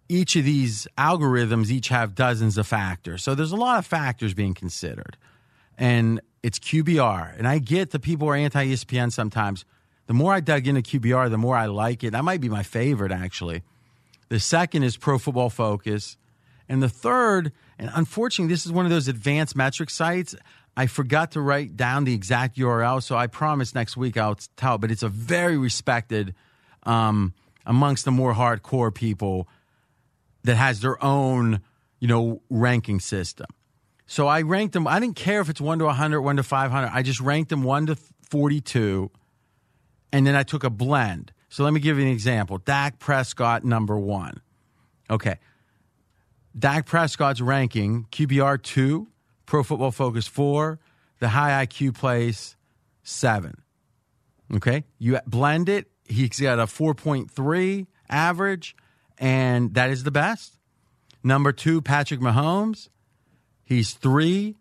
[0.07, 3.23] each of these algorithms each have dozens of factors.
[3.23, 5.17] So there's a lot of factors being considered.
[5.77, 7.38] And it's QBR.
[7.38, 9.66] And I get the people are anti ESPN sometimes.
[10.08, 12.12] The more I dug into QBR, the more I like it.
[12.12, 13.64] That might be my favorite, actually.
[14.30, 16.18] The second is Pro Football Focus.
[16.68, 20.36] And the third, and unfortunately, this is one of those advanced metric sites.
[20.76, 24.78] I forgot to write down the exact URL, so I promise next week I'll tell.
[24.78, 26.34] But it's a very respected
[26.84, 27.34] um,
[27.66, 29.48] amongst the more hardcore people
[30.44, 31.60] that has their own,
[32.00, 33.48] you know, ranking system.
[34.12, 34.88] So I ranked them.
[34.88, 36.89] I didn't care if it's 1 to 100, 1 to 500.
[36.93, 37.95] I just ranked them 1 to
[38.30, 39.09] 42.
[40.12, 41.32] And then I took a blend.
[41.47, 42.57] So let me give you an example.
[42.57, 44.41] Dak Prescott, number one.
[45.09, 45.38] Okay.
[46.59, 49.07] Dak Prescott's ranking QBR 2,
[49.45, 50.78] Pro Football Focus 4,
[51.20, 52.57] the high IQ place
[53.03, 53.62] 7.
[54.55, 54.84] Okay.
[54.99, 55.88] You blend it.
[56.03, 58.76] He's got a 4.3 average
[59.18, 60.57] and that is the best.
[61.24, 62.89] Number two, Patrick Mahomes.
[63.72, 64.57] He's three.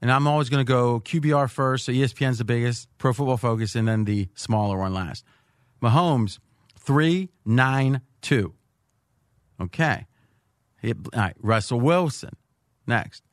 [0.00, 1.86] And I'm always going to go QBR first.
[1.86, 5.24] So ESPN's the biggest, Pro Football Focus, and then the smaller one last.
[5.82, 6.38] Mahomes,
[6.78, 8.54] three, nine, two.
[9.60, 10.06] Okay.
[10.84, 11.34] All right.
[11.40, 12.36] Russell Wilson,
[12.86, 13.24] next.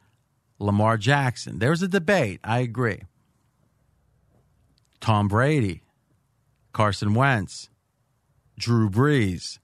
[0.58, 1.60] Lamar Jackson.
[1.60, 2.40] There's a debate.
[2.44, 3.04] I agree.
[5.00, 5.84] Tom Brady,
[6.74, 7.70] Carson Wentz,
[8.58, 9.60] Drew Brees,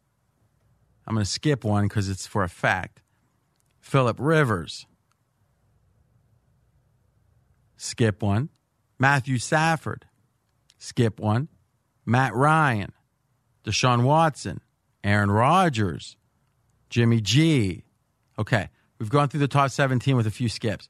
[1.08, 3.02] I'm going to skip one because it's for a fact.
[3.80, 4.86] Philip Rivers.
[7.78, 8.50] Skip one.
[8.98, 10.06] Matthew Stafford.
[10.78, 11.50] Skip one.
[12.06, 12.94] Matt Ryan.
[13.64, 14.62] Deshaun Watson.
[15.04, 16.18] Aaron Rodgers.
[16.90, 17.84] Jimmy G.
[18.38, 18.70] Okay,
[19.00, 20.90] we've gone through the top 17 with a few skips.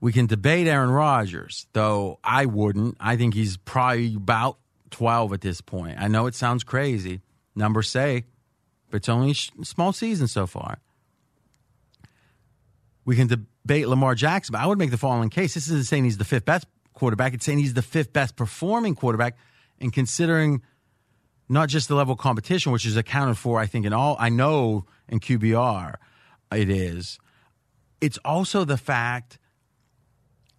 [0.00, 2.96] We can debate Aaron Rodgers, though I wouldn't.
[2.98, 4.58] I think he's probably about
[4.90, 5.96] 12 at this point.
[5.98, 7.20] I know it sounds crazy.
[7.54, 8.24] Numbers say,
[8.90, 10.78] but it's only a small season so far.
[13.04, 15.54] We can debate Lamar Jackson, but I would make the following case.
[15.54, 18.94] This isn't saying he's the fifth best quarterback, it's saying he's the fifth best performing
[18.94, 19.36] quarterback.
[19.80, 20.62] And considering
[21.48, 24.28] not just the level of competition, which is accounted for, I think, in all, I
[24.28, 25.94] know in QBR
[26.54, 27.18] it is,
[28.00, 29.38] it's also the fact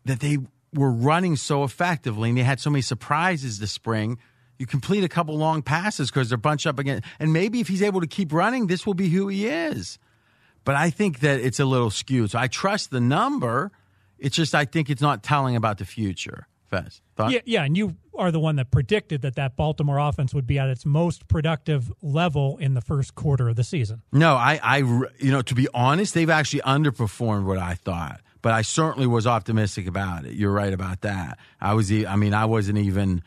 [0.05, 0.37] that they
[0.73, 4.17] were running so effectively and they had so many surprises this spring.
[4.57, 7.01] You complete a couple long passes because they're bunched up again.
[7.19, 9.99] And maybe if he's able to keep running, this will be who he is.
[10.63, 12.31] But I think that it's a little skewed.
[12.31, 13.71] So I trust the number.
[14.17, 16.47] It's just I think it's not telling about the future.
[16.69, 17.31] Fez, thought?
[17.31, 20.57] Yeah, yeah, and you are the one that predicted that that Baltimore offense would be
[20.59, 24.01] at its most productive level in the first quarter of the season.
[24.11, 28.21] No, I, I, you know, to be honest, they've actually underperformed what I thought.
[28.41, 30.33] But I certainly was optimistic about it.
[30.33, 31.39] You're right about that.
[31.61, 33.23] I was, I mean, I wasn't even.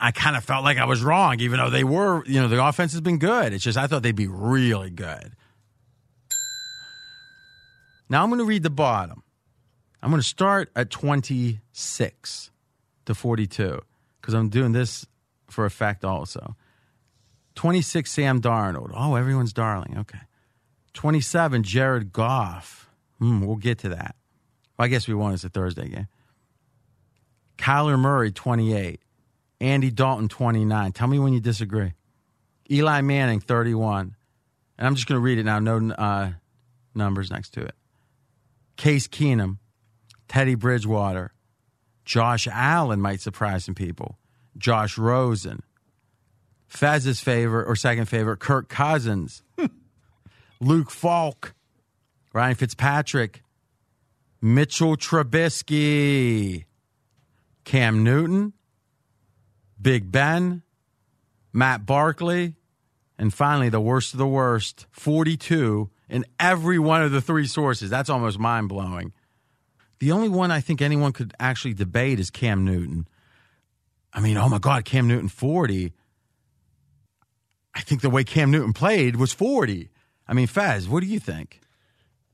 [0.00, 2.64] I kind of felt like I was wrong, even though they were, you know, the
[2.64, 3.52] offense has been good.
[3.52, 5.36] It's just I thought they'd be really good.
[8.12, 9.22] Now I'm going to read the bottom.
[10.02, 12.50] I'm going to start at 26
[13.06, 13.80] to 42
[14.20, 15.06] because I'm doing this
[15.48, 16.54] for effect also.
[17.54, 18.90] 26, Sam Darnold.
[18.94, 19.96] Oh, everyone's darling.
[20.00, 20.18] Okay.
[20.92, 22.90] 27, Jared Goff.
[23.18, 24.14] Hmm, we'll get to that.
[24.76, 25.32] Well, I guess we won't.
[25.32, 26.08] It's a Thursday game.
[27.56, 29.00] Kyler Murray, 28.
[29.62, 30.92] Andy Dalton, 29.
[30.92, 31.94] Tell me when you disagree.
[32.70, 34.14] Eli Manning, 31.
[34.76, 35.60] And I'm just going to read it now.
[35.60, 36.32] No uh,
[36.94, 37.74] numbers next to it.
[38.76, 39.58] Case Keenum,
[40.28, 41.32] Teddy Bridgewater,
[42.04, 44.18] Josh Allen might surprise some people,
[44.56, 45.62] Josh Rosen,
[46.66, 49.42] Fez's favorite or second favorite, Kirk Cousins,
[50.60, 51.54] Luke Falk,
[52.32, 53.42] Ryan Fitzpatrick,
[54.40, 56.64] Mitchell Trubisky,
[57.64, 58.54] Cam Newton,
[59.80, 60.62] Big Ben,
[61.52, 62.54] Matt Barkley,
[63.18, 67.88] and finally the worst of the worst, 42 in every one of the three sources.
[67.88, 69.12] That's almost mind blowing.
[69.98, 73.08] The only one I think anyone could actually debate is Cam Newton.
[74.12, 75.94] I mean, oh my God, Cam Newton 40.
[77.74, 79.88] I think the way Cam Newton played was 40.
[80.28, 81.60] I mean, Fez, what do you think?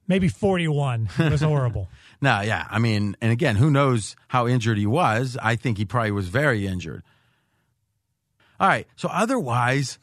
[0.09, 1.11] Maybe 41.
[1.19, 1.89] It was horrible.
[2.21, 2.67] no, yeah.
[2.69, 5.39] I mean, and again, who knows how injured he was?
[5.41, 7.05] I think he probably was very injured.
[8.59, 8.89] All right.
[8.97, 10.01] So otherwise,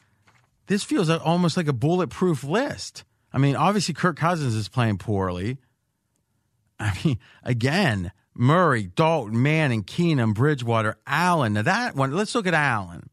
[0.68, 3.04] this feels almost like a bulletproof list.
[3.36, 5.58] I mean, obviously Kirk Cousins is playing poorly.
[6.80, 11.52] I mean, again, Murray, Dalton, Manning, Keenum, Bridgewater, Allen.
[11.52, 13.10] Now that one, let's look at Allen.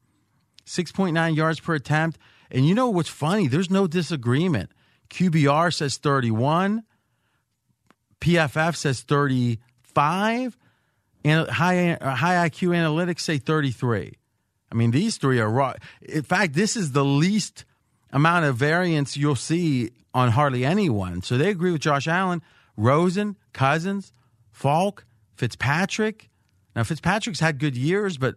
[0.66, 2.18] 6.9 yards per attempt.
[2.50, 3.48] And you know what's funny?
[3.48, 4.72] There's no disagreement.
[5.10, 6.84] QBR says 31.
[8.22, 10.58] PFF says 35.
[11.26, 14.14] And high, uh, high IQ analytics say 33.
[14.72, 15.74] I mean, these three are raw.
[16.02, 17.66] In fact, this is the least
[18.14, 21.22] amount of variance you'll see on hardly anyone.
[21.22, 22.42] So they agree with Josh Allen,
[22.78, 24.14] Rosen, Cousins,
[24.52, 25.06] Falk,
[25.36, 26.30] Fitzpatrick.
[26.76, 28.36] Now, Fitzpatrick's had good years, but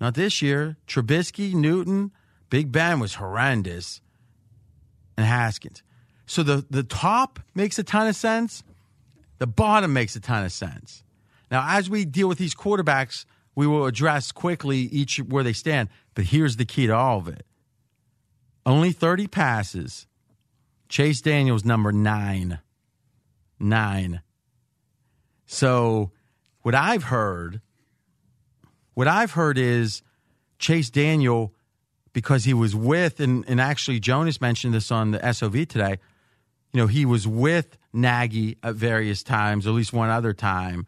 [0.00, 0.76] not this year.
[0.86, 2.12] Trubisky, Newton,
[2.48, 4.00] Big Ben was horrendous,
[5.16, 5.82] and Haskins.
[6.26, 8.62] So the, the top makes a ton of sense.
[9.38, 11.02] The bottom makes a ton of sense.
[11.50, 13.24] Now, as we deal with these quarterbacks,
[13.56, 15.88] we will address quickly each where they stand.
[16.14, 17.44] But here's the key to all of it
[18.66, 20.06] only 30 passes,
[20.88, 22.60] Chase Daniels, number nine.
[23.58, 24.22] Nine.
[25.46, 26.12] So,
[26.62, 27.60] what I've heard,
[28.94, 30.02] what I've heard is
[30.58, 31.54] Chase Daniel,
[32.12, 35.98] because he was with, and, and actually Jonas mentioned this on the SOV today,
[36.72, 40.86] you know, he was with Nagy at various times, at least one other time,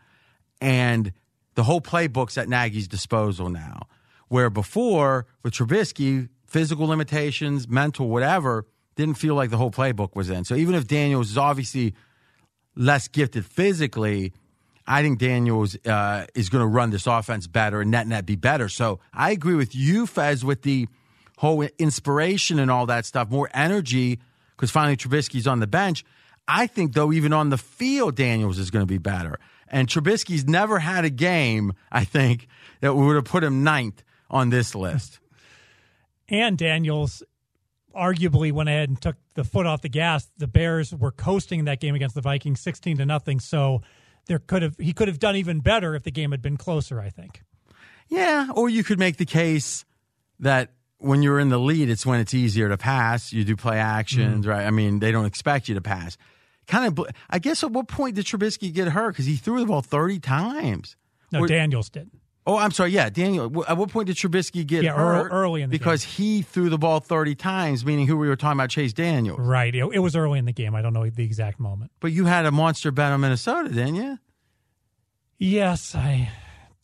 [0.60, 1.12] and
[1.54, 3.82] the whole playbook's at Nagy's disposal now.
[4.28, 10.28] Where before, with Trubisky, physical limitations, mental, whatever, didn't feel like the whole playbook was
[10.28, 10.44] in.
[10.44, 11.94] So even if Daniels is obviously
[12.76, 14.34] less gifted physically,
[14.86, 18.36] I think Daniels uh, is going to run this offense better and net net be
[18.36, 18.68] better.
[18.68, 20.88] So I agree with you, Fez, with the
[21.38, 24.20] whole inspiration and all that stuff, more energy
[24.54, 26.04] because finally Trubisky's on the bench.
[26.46, 29.38] I think though, even on the field, Daniels is going to be better.
[29.68, 32.46] And Trubisky's never had a game, I think,
[32.82, 35.18] that would have put him ninth on this list.
[36.32, 37.22] And Daniels
[37.94, 40.28] arguably went ahead and took the foot off the gas.
[40.38, 43.38] The Bears were coasting that game against the Vikings, sixteen to nothing.
[43.38, 43.82] So
[44.26, 47.00] there could have he could have done even better if the game had been closer.
[47.00, 47.42] I think.
[48.08, 49.84] Yeah, or you could make the case
[50.40, 53.32] that when you're in the lead, it's when it's easier to pass.
[53.32, 54.50] You do play actions, mm-hmm.
[54.50, 54.66] right?
[54.66, 56.16] I mean, they don't expect you to pass.
[56.66, 57.62] Kind of, I guess.
[57.64, 59.12] At what point did Trubisky get hurt?
[59.12, 60.96] Because he threw the ball thirty times.
[61.30, 62.10] No, Or- Daniels did.
[62.44, 62.90] Oh, I'm sorry.
[62.90, 63.64] Yeah, Daniel.
[63.68, 65.28] At what point did Trubisky get Yeah, hurt?
[65.30, 65.78] early in the game?
[65.78, 69.36] because he threw the ball 30 times, meaning who we were talking about, Chase Daniel.
[69.36, 69.72] Right.
[69.72, 70.74] It, it was early in the game.
[70.74, 71.92] I don't know the exact moment.
[72.00, 74.18] But you had a monster bet on Minnesota, didn't you?
[75.38, 76.30] Yes, I.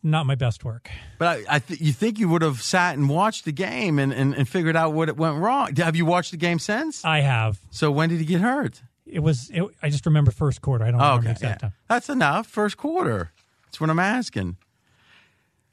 [0.00, 0.88] Not my best work.
[1.18, 4.12] But I, I th- you think you would have sat and watched the game and,
[4.12, 5.74] and, and figured out what it went wrong.
[5.76, 7.04] Have you watched the game since?
[7.04, 7.58] I have.
[7.70, 8.80] so when did he get hurt?
[9.06, 9.50] It was.
[9.52, 10.84] It, I just remember first quarter.
[10.84, 11.68] I don't Oh, remember okay, the exact yeah.
[11.70, 11.74] time.
[11.88, 12.46] that's enough.
[12.46, 13.32] First quarter.
[13.66, 14.56] That's what I'm asking.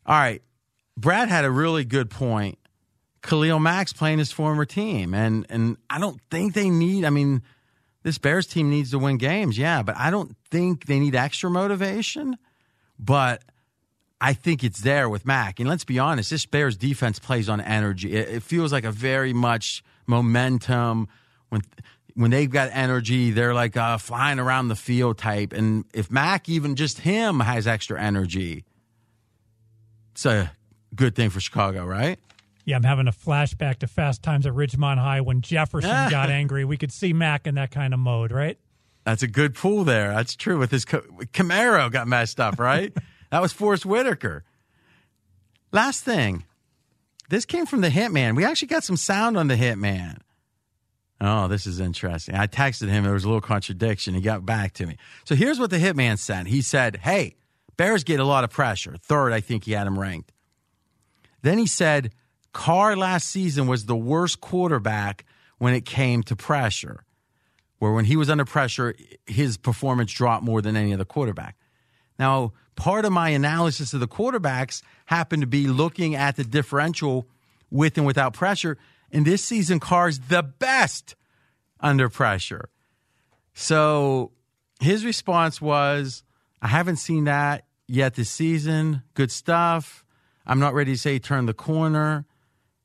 [0.06, 0.42] All right,
[0.98, 2.58] Brad had a really good point.
[3.22, 7.06] Khalil Mack's playing his former team, and and I don't think they need.
[7.06, 7.42] I mean,
[8.04, 11.50] this Bears team needs to win games, yeah, but I don't think they need extra
[11.50, 12.38] motivation.
[13.00, 13.44] But
[14.22, 15.60] I think it's there with Mack.
[15.60, 18.14] And let's be honest, this Bears defense plays on energy.
[18.14, 21.08] It, it feels like a very much momentum.
[21.50, 21.62] When
[22.14, 25.52] when they've got energy, they're like uh, flying around the field type.
[25.52, 28.64] And if Mack, even just him, has extra energy,
[30.16, 30.50] it's a
[30.96, 32.18] good thing for Chicago, right?
[32.64, 36.64] Yeah, I'm having a flashback to Fast Times at Ridgemont High when Jefferson got angry.
[36.64, 38.58] We could see Mack in that kind of mode, right?
[39.04, 40.14] That's a good pool there.
[40.14, 40.58] That's true.
[40.58, 42.96] With his Camaro got messed up, right?
[43.30, 44.46] that was Forest Whitaker.
[45.74, 46.46] Last thing,
[47.30, 48.38] this came from the Hitman.
[48.38, 50.20] We actually got some sound on the Hitman.
[51.20, 52.36] Oh, this is interesting.
[52.36, 53.04] I texted him.
[53.04, 54.14] There was a little contradiction.
[54.14, 54.96] He got back to me.
[55.26, 56.48] So here's what the Hitman said.
[56.48, 57.36] He said, "Hey,
[57.78, 58.96] Bears get a lot of pressure.
[59.02, 60.32] Third, I think he had him ranked."
[61.42, 62.14] Then he said,
[62.54, 65.26] "Carr last season was the worst quarterback
[65.58, 67.06] when it came to pressure."
[67.80, 68.96] where when he was under pressure,
[69.26, 71.58] his performance dropped more than any other quarterback.
[72.18, 77.28] Now, part of my analysis of the quarterbacks happened to be looking at the differential
[77.70, 78.78] with and without pressure.
[79.12, 81.16] And this season, Carr's the best
[81.80, 82.70] under pressure.
[83.54, 84.32] So
[84.80, 86.24] his response was,
[86.62, 89.04] I haven't seen that yet this season.
[89.14, 90.04] Good stuff.
[90.46, 92.26] I'm not ready to say he turned the corner.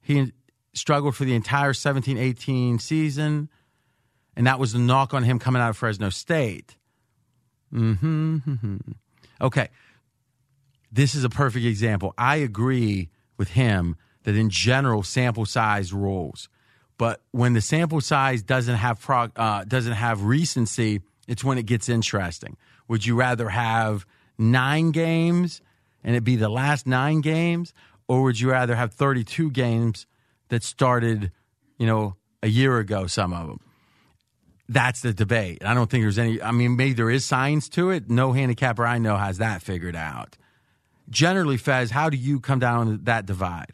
[0.00, 0.32] He
[0.72, 3.48] struggled for the entire 17 18 season
[4.36, 6.76] and that was the knock on him coming out of Fresno State.
[7.72, 8.76] mm-hmm
[9.40, 9.68] Okay.
[10.92, 12.14] This is a perfect example.
[12.18, 16.48] I agree with him that in general sample size rules,
[16.98, 21.64] but when the sample size doesn't have prog- uh, doesn't have recency, it's when it
[21.64, 22.56] gets interesting.
[22.90, 24.04] Would you rather have
[24.36, 25.62] nine games
[26.02, 27.72] and it be the last nine games,
[28.08, 30.08] or would you rather have thirty-two games
[30.48, 31.30] that started,
[31.78, 33.06] you know, a year ago?
[33.06, 33.60] Some of them
[34.68, 35.64] that's the debate.
[35.64, 36.42] I don't think there's any.
[36.42, 38.10] I mean, maybe there is science to it.
[38.10, 40.36] No handicapper I know has that figured out.
[41.08, 43.72] Generally, Fez, how do you come down on that divide?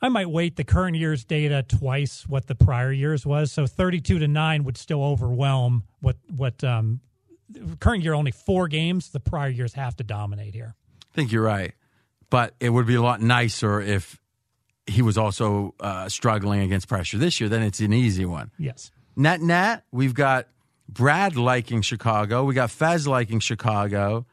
[0.00, 3.52] I might weight the current year's data twice what the prior year's was.
[3.52, 7.00] So 32 to 9 would still overwhelm what what um
[7.80, 10.74] current year only 4 games, the prior years have to dominate here.
[11.12, 11.72] I think you're right,
[12.28, 14.20] but it would be a lot nicer if
[14.86, 17.48] he was also uh, struggling against pressure this year.
[17.48, 18.50] Then it's an easy one.
[18.58, 18.90] Yes.
[19.16, 20.48] Net net, we've got
[20.88, 22.44] Brad liking Chicago.
[22.44, 24.26] We got Fez liking Chicago.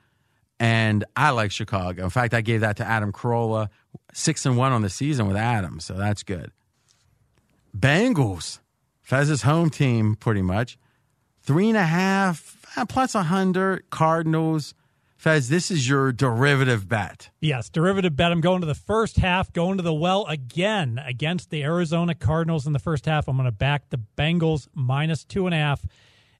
[0.59, 2.03] And I like Chicago.
[2.03, 3.69] In fact, I gave that to Adam Carolla.
[4.13, 6.51] Six and one on the season with Adam, so that's good.
[7.77, 8.59] Bengals,
[9.01, 10.79] Fez's home team, pretty much.
[11.47, 13.89] Three and a half eh, plus a hundred.
[13.89, 14.73] Cardinals.
[15.15, 17.29] Fez, this is your derivative bet.
[17.39, 18.33] Yes, derivative bet.
[18.33, 22.67] I'm going to the first half, going to the well again against the Arizona Cardinals
[22.67, 23.29] in the first half.
[23.29, 25.85] I'm going to back the Bengals minus two and a half.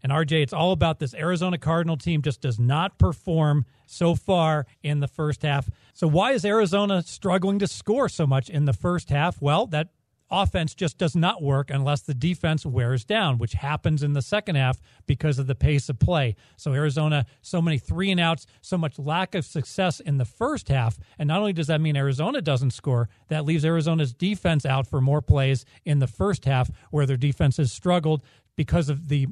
[0.03, 4.65] And RJ, it's all about this Arizona Cardinal team just does not perform so far
[4.83, 5.69] in the first half.
[5.93, 9.41] So why is Arizona struggling to score so much in the first half?
[9.41, 9.87] Well, that
[10.29, 14.55] offense just does not work unless the defense wears down, which happens in the second
[14.55, 16.35] half because of the pace of play.
[16.57, 20.69] So Arizona, so many three and outs, so much lack of success in the first
[20.69, 20.97] half.
[21.17, 25.01] And not only does that mean Arizona doesn't score, that leaves Arizona's defense out for
[25.01, 28.23] more plays in the first half where their defense has struggled
[28.55, 29.27] because of the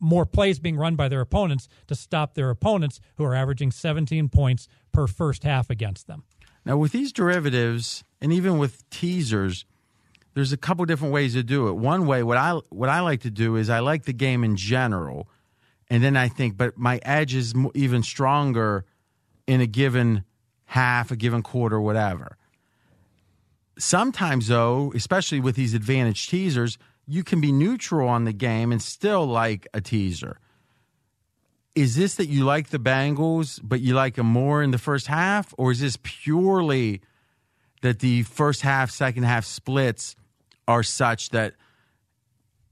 [0.00, 4.28] more plays being run by their opponents to stop their opponents who are averaging 17
[4.28, 6.24] points per first half against them.
[6.64, 9.64] Now, with these derivatives and even with teasers,
[10.38, 11.72] there's a couple different ways to do it.
[11.72, 14.54] One way, what I what I like to do is I like the game in
[14.56, 15.28] general,
[15.90, 18.84] and then I think, but my edge is even stronger
[19.48, 20.24] in a given
[20.66, 22.36] half, a given quarter, whatever.
[23.78, 28.80] Sometimes, though, especially with these advantage teasers, you can be neutral on the game and
[28.80, 30.38] still like a teaser.
[31.74, 35.08] Is this that you like the Bengals, but you like them more in the first
[35.08, 37.00] half, or is this purely
[37.82, 40.14] that the first half, second half splits
[40.68, 41.54] are such that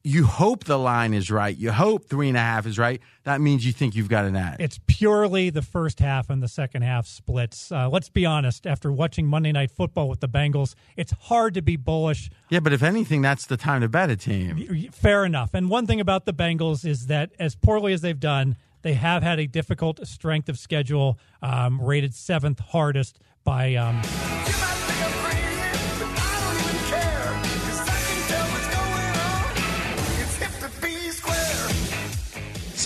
[0.05, 1.57] you hope the line is right.
[1.57, 3.01] You hope three and a half is right.
[3.24, 4.59] That means you think you've got an edge.
[4.61, 7.72] It's purely the first half and the second half splits.
[7.72, 8.68] Uh, let's be honest.
[8.68, 12.30] After watching Monday Night Football with the Bengals, it's hard to be bullish.
[12.51, 14.88] Yeah, but if anything, that's the time to bet a team.
[14.92, 15.55] Fair enough.
[15.55, 19.24] And one thing about the Bengals is that as poorly as they've done, they have
[19.24, 23.74] had a difficult strength of schedule, um, rated seventh hardest by.
[23.74, 24.01] Um,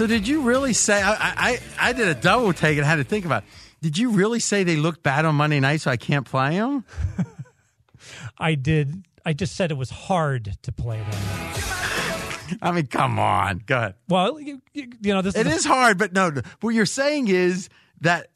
[0.01, 1.03] So did you really say?
[1.03, 3.43] I, I I did a double take and had to think about.
[3.43, 3.83] It.
[3.83, 6.87] Did you really say they looked bad on Monday night, so I can't play them?
[8.39, 9.05] I did.
[9.27, 12.59] I just said it was hard to play them.
[12.63, 13.95] I mean, come on, go ahead.
[14.09, 15.37] Well, you, you, know this.
[15.37, 16.33] It is, is hard, but no.
[16.63, 17.69] What you're saying is
[18.01, 18.29] that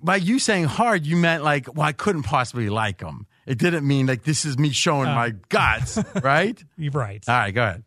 [0.00, 3.26] by you saying hard, you meant like, well, I couldn't possibly like them.
[3.46, 5.14] It didn't mean like this is me showing Uh.
[5.16, 6.62] my guts, right?
[6.76, 7.24] You're right.
[7.28, 7.84] All right, go ahead.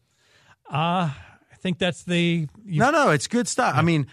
[0.69, 1.30] Uh, I
[1.61, 2.47] think that's the.
[2.65, 3.75] No, no, it's good stuff.
[3.75, 4.07] I mean,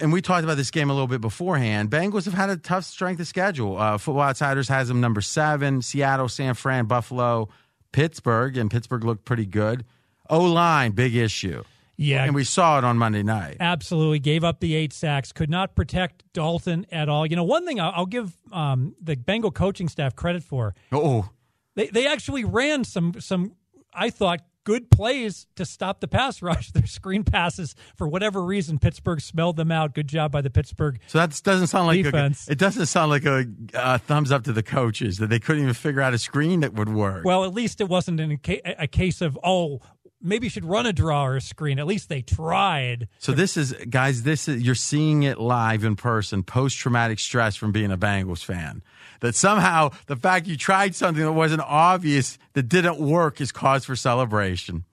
[0.00, 1.90] and we talked about this game a little bit beforehand.
[1.90, 3.78] Bengals have had a tough strength of schedule.
[3.78, 7.48] Uh, Football Outsiders has them number seven: Seattle, San Fran, Buffalo,
[7.92, 9.84] Pittsburgh, and Pittsburgh looked pretty good.
[10.28, 11.64] O line, big issue.
[11.96, 12.24] Yeah.
[12.24, 13.58] and we saw it on Monday night.
[13.60, 15.32] Absolutely, gave up the eight sacks.
[15.32, 17.26] Could not protect Dalton at all.
[17.26, 20.74] You know, one thing I'll, I'll give um, the Bengal coaching staff credit for.
[20.92, 21.28] Oh,
[21.74, 23.52] They they actually ran some some
[23.92, 26.70] I thought good plays to stop the pass rush.
[26.72, 29.94] Their screen passes for whatever reason Pittsburgh smelled them out.
[29.94, 30.98] Good job by the Pittsburgh.
[31.06, 32.48] so that doesn't sound like Defense.
[32.48, 35.62] A, it doesn't sound like a uh, thumbs up to the coaches that they couldn't
[35.62, 37.24] even figure out a screen that would work.
[37.24, 39.80] Well, at least it wasn't in a, a case of oh
[40.20, 41.78] maybe you should run a draw or a screen.
[41.78, 43.08] At least they tried.
[43.18, 47.56] So this is guys, this is you're seeing it live in person, post traumatic stress
[47.56, 48.82] from being a Bengals fan.
[49.20, 53.84] That somehow the fact you tried something that wasn't obvious that didn't work is cause
[53.84, 54.84] for celebration.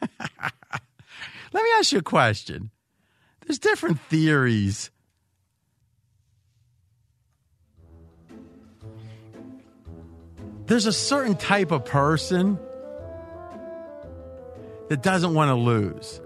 [1.52, 2.70] Let me ask you a question.
[3.46, 4.90] There's different theories.
[10.66, 12.58] There's a certain type of person
[14.88, 16.20] that doesn't want to lose.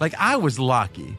[0.00, 1.16] Like I was lucky.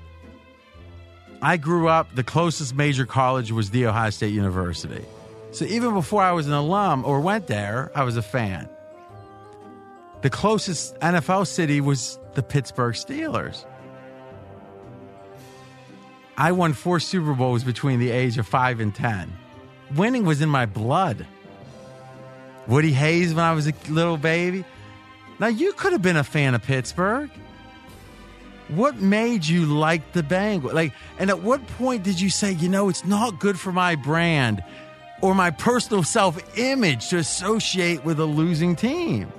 [1.42, 5.06] I grew up, the closest major college was The Ohio State University.
[5.52, 8.70] So even before I was an alum or went there, I was a fan.
[10.22, 13.66] The closest NFL city was the Pittsburgh Steelers.
[16.38, 19.32] I won four Super Bowls between the age of five and 10.
[19.96, 21.26] Winning was in my blood.
[22.68, 24.66] Woody Hayes when I was a little baby.
[25.40, 27.30] Now, you could have been a fan of Pittsburgh.
[28.70, 30.74] What made you like the Bengals?
[30.74, 33.96] Like, and at what point did you say, you know, it's not good for my
[33.96, 34.64] brand
[35.22, 39.32] or my personal self image to associate with a losing team?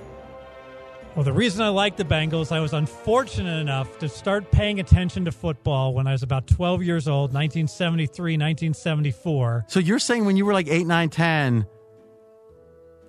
[1.15, 5.25] Well, the reason I like the Bengals, I was unfortunate enough to start paying attention
[5.25, 9.65] to football when I was about 12 years old, 1973, 1974.
[9.67, 11.65] So you're saying when you were like eight, nine, ten,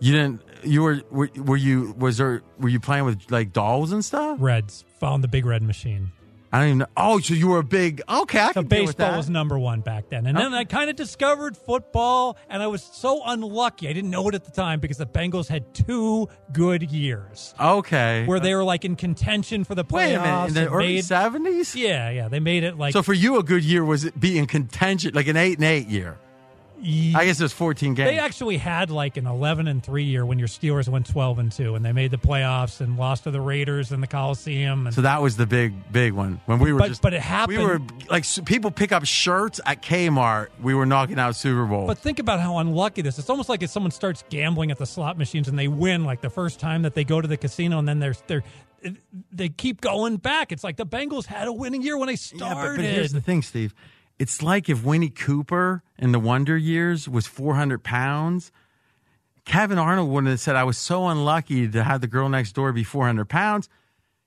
[0.01, 3.93] you didn't, you were, were, were you, was there, were you playing with like dolls
[3.93, 4.39] and stuff?
[4.41, 6.13] Reds found the big red machine.
[6.55, 6.87] I don't even know.
[6.99, 9.59] Oh, so you were a big, okay, I So can deal with baseball was number
[9.59, 10.27] one back then.
[10.27, 13.89] And then I kind of discovered football, and I was so unlucky.
[13.89, 18.27] I didn't know it at the time because the Bengals had two good years Okay.
[18.27, 19.95] where they were like in contention for the playoffs.
[19.95, 21.75] Wait a minute, in the early 70s?
[21.75, 22.29] Yeah, yeah.
[22.29, 25.29] They made it like So for you, a good year was be in contention, like
[25.29, 26.19] an eight and eight year.
[26.85, 28.11] Ye- I guess it was 14 games.
[28.11, 31.53] They actually had like an 11 and 3 year when your Steelers went 12 and
[31.53, 34.95] 2 and they made the playoffs and lost to the Raiders in the Coliseum and
[34.95, 37.03] so that was the big, big one when we were But- just.
[37.03, 37.81] but it happened- We were
[38.11, 40.49] like s- people pick up shirts at Kmart.
[40.61, 41.87] We were knocking out Super Bowl.
[41.87, 43.21] But think about how unlucky this is.
[43.21, 46.21] It's almost like if someone starts gambling at the slot machines and they win like
[46.21, 48.43] the first time that they go to the casino and then they're they're
[49.31, 50.51] they keep going back.
[50.51, 52.77] It's like the Bengals had a winning year when they yeah, started.
[52.79, 53.73] but, but here's the thing, Steve.
[54.19, 58.53] It's like if Winnie Cooper in the Wonder Years was 400 pounds.
[59.45, 62.73] Kevin Arnold wouldn't have said, I was so unlucky to have the girl next door
[62.73, 63.69] be 400 pounds.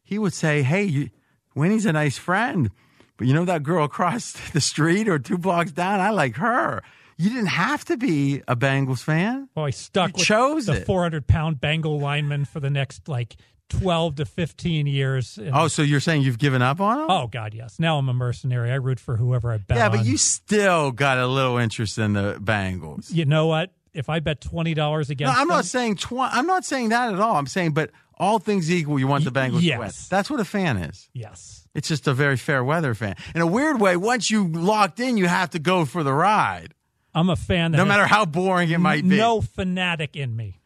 [0.03, 1.09] He would say, Hey, you,
[1.55, 2.69] Winnie's a nice friend,
[3.15, 6.01] but you know that girl across the street or two blocks down?
[6.01, 6.83] I like her.
[7.17, 9.47] You didn't have to be a Bengals fan.
[9.55, 13.37] well, I stuck You with chose the 400 pound Bengal lineman for the next like
[13.69, 15.39] 12 to 15 years.
[15.53, 17.05] Oh, so you're saying you've given up on him?
[17.09, 17.79] oh God, yes.
[17.79, 18.71] Now I'm a mercenary.
[18.71, 20.05] I root for whoever I bet yeah, but on.
[20.05, 23.11] you still got a little interest in the Bengals.
[23.13, 23.71] you know what?
[23.93, 26.89] if I bet twenty dollars No, against, I'm them, not saying tw- I'm not saying
[26.89, 27.35] that at all.
[27.37, 29.81] I'm saying, but all things equal, you want the Bengals to win.
[29.81, 30.07] yes.
[30.09, 31.09] That's what a fan is.
[31.13, 33.15] yes, It's just a very fair weather fan.
[33.33, 36.73] In a weird way, once you locked in, you have to go for the ride,
[37.13, 37.71] I'm a fan.
[37.71, 39.17] That no has matter how boring it might be.
[39.17, 40.59] no fanatic in me.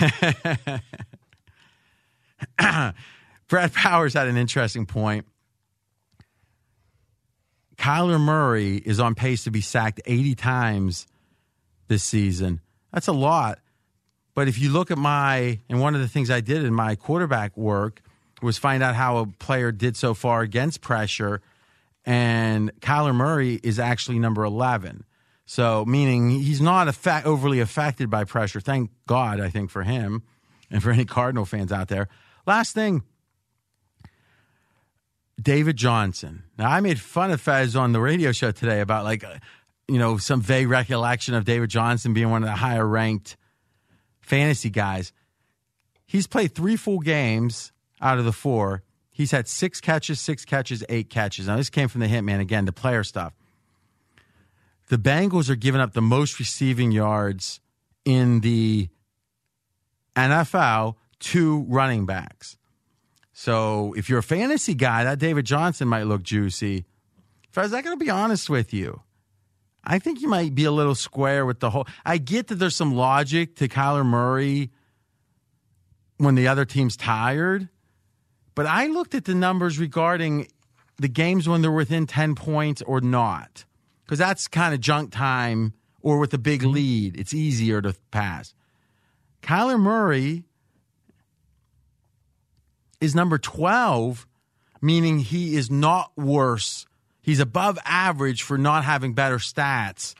[3.48, 5.26] Brad Powers had an interesting point.
[7.76, 11.06] Kyler Murray is on pace to be sacked 80 times
[11.88, 12.60] this season.
[12.92, 13.58] That's a lot.
[14.34, 16.94] But if you look at my, and one of the things I did in my
[16.94, 18.00] quarterback work
[18.40, 21.42] was find out how a player did so far against pressure.
[22.04, 25.04] And Kyler Murray is actually number 11.
[25.44, 28.60] So, meaning he's not effect, overly affected by pressure.
[28.60, 30.22] Thank God, I think, for him
[30.70, 32.08] and for any Cardinal fans out there.
[32.46, 33.02] Last thing
[35.40, 36.44] David Johnson.
[36.58, 39.38] Now, I made fun of Fez on the radio show today about, like, uh,
[39.88, 43.36] you know, some vague recollection of David Johnson being one of the higher ranked
[44.20, 45.12] fantasy guys.
[46.06, 48.82] He's played three full games out of the four.
[49.10, 51.46] He's had six catches, six catches, eight catches.
[51.46, 53.34] Now, this came from the Hitman again, the player stuff.
[54.88, 57.60] The Bengals are giving up the most receiving yards
[58.04, 58.88] in the
[60.16, 62.56] NFL to running backs.
[63.32, 66.84] So if you're a fantasy guy, that David Johnson might look juicy.
[67.50, 69.00] Fez, I gotta be honest with you.
[69.84, 71.86] I think you might be a little square with the whole.
[72.04, 74.70] I get that there's some logic to Kyler Murray
[76.18, 77.68] when the other team's tired,
[78.54, 80.46] but I looked at the numbers regarding
[80.98, 83.64] the games when they're within 10 points or not,
[84.04, 86.72] because that's kind of junk time or with a big mm-hmm.
[86.72, 87.16] lead.
[87.16, 88.54] It's easier to pass.
[89.42, 90.44] Kyler Murray
[93.02, 94.26] is number 12,
[94.80, 96.86] meaning he is not worse.
[97.20, 100.14] He's above average for not having better stats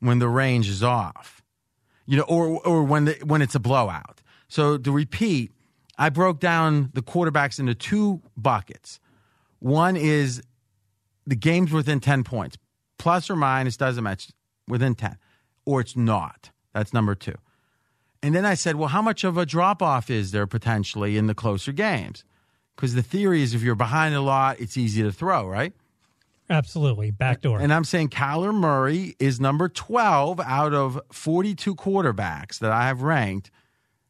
[0.00, 1.42] when the range is off.
[2.06, 4.20] You know, or or when the, when it's a blowout.
[4.48, 5.52] So to repeat,
[5.96, 8.98] I broke down the quarterbacks into two buckets.
[9.60, 10.42] One is
[11.26, 12.56] the games within 10 points,
[12.98, 14.30] plus or minus, doesn't match,
[14.66, 15.16] within 10,
[15.64, 16.50] or it's not.
[16.74, 17.36] That's number two.
[18.22, 21.26] And then I said, well, how much of a drop off is there potentially in
[21.26, 22.24] the closer games?
[22.76, 25.72] Because the theory is if you're behind a lot, it's easy to throw, right?
[26.48, 27.60] Absolutely, backdoor.
[27.60, 33.02] And I'm saying Kyler Murray is number 12 out of 42 quarterbacks that I have
[33.02, 33.50] ranked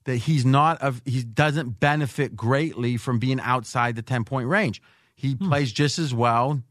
[0.05, 4.83] that he's not of he doesn't benefit greatly from being outside the 10 point range.
[5.15, 5.49] He hmm.
[5.49, 6.63] plays just as well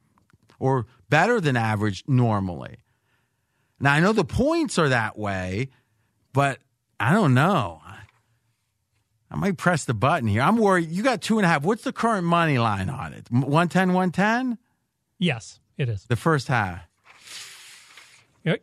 [0.60, 2.78] or better than average normally.
[3.80, 5.70] Now I know the points are that way,
[6.34, 6.60] but
[7.02, 7.82] I don't know.
[9.30, 10.42] I might press the button here.
[10.42, 10.90] I'm worried.
[10.90, 11.64] You got two and a half.
[11.64, 13.32] What's the current money line on it?
[13.32, 14.58] 110, 110?
[15.18, 16.04] yes, it is.
[16.06, 16.82] The first half.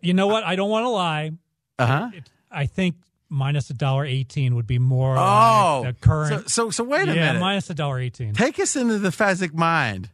[0.03, 0.45] You- know what?
[0.45, 1.33] I don't want to lie.
[1.79, 2.11] Uh huh.
[2.51, 2.97] I think
[3.29, 6.51] minus a dollar eighteen would be more Oh, like the current.
[6.51, 7.41] So, so, so wait a yeah, minute.
[7.41, 8.35] minus a dollar eighteen.
[8.35, 10.11] Take us into the Fezzik mind.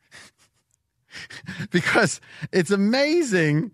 [1.70, 2.20] because
[2.52, 3.70] it's amazing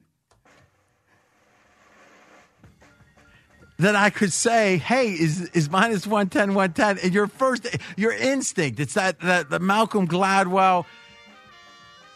[3.78, 7.04] that I could say, hey, is is minus 110, 110.
[7.04, 7.66] And your first,
[7.96, 10.86] your instinct, it's that, that the Malcolm Gladwell,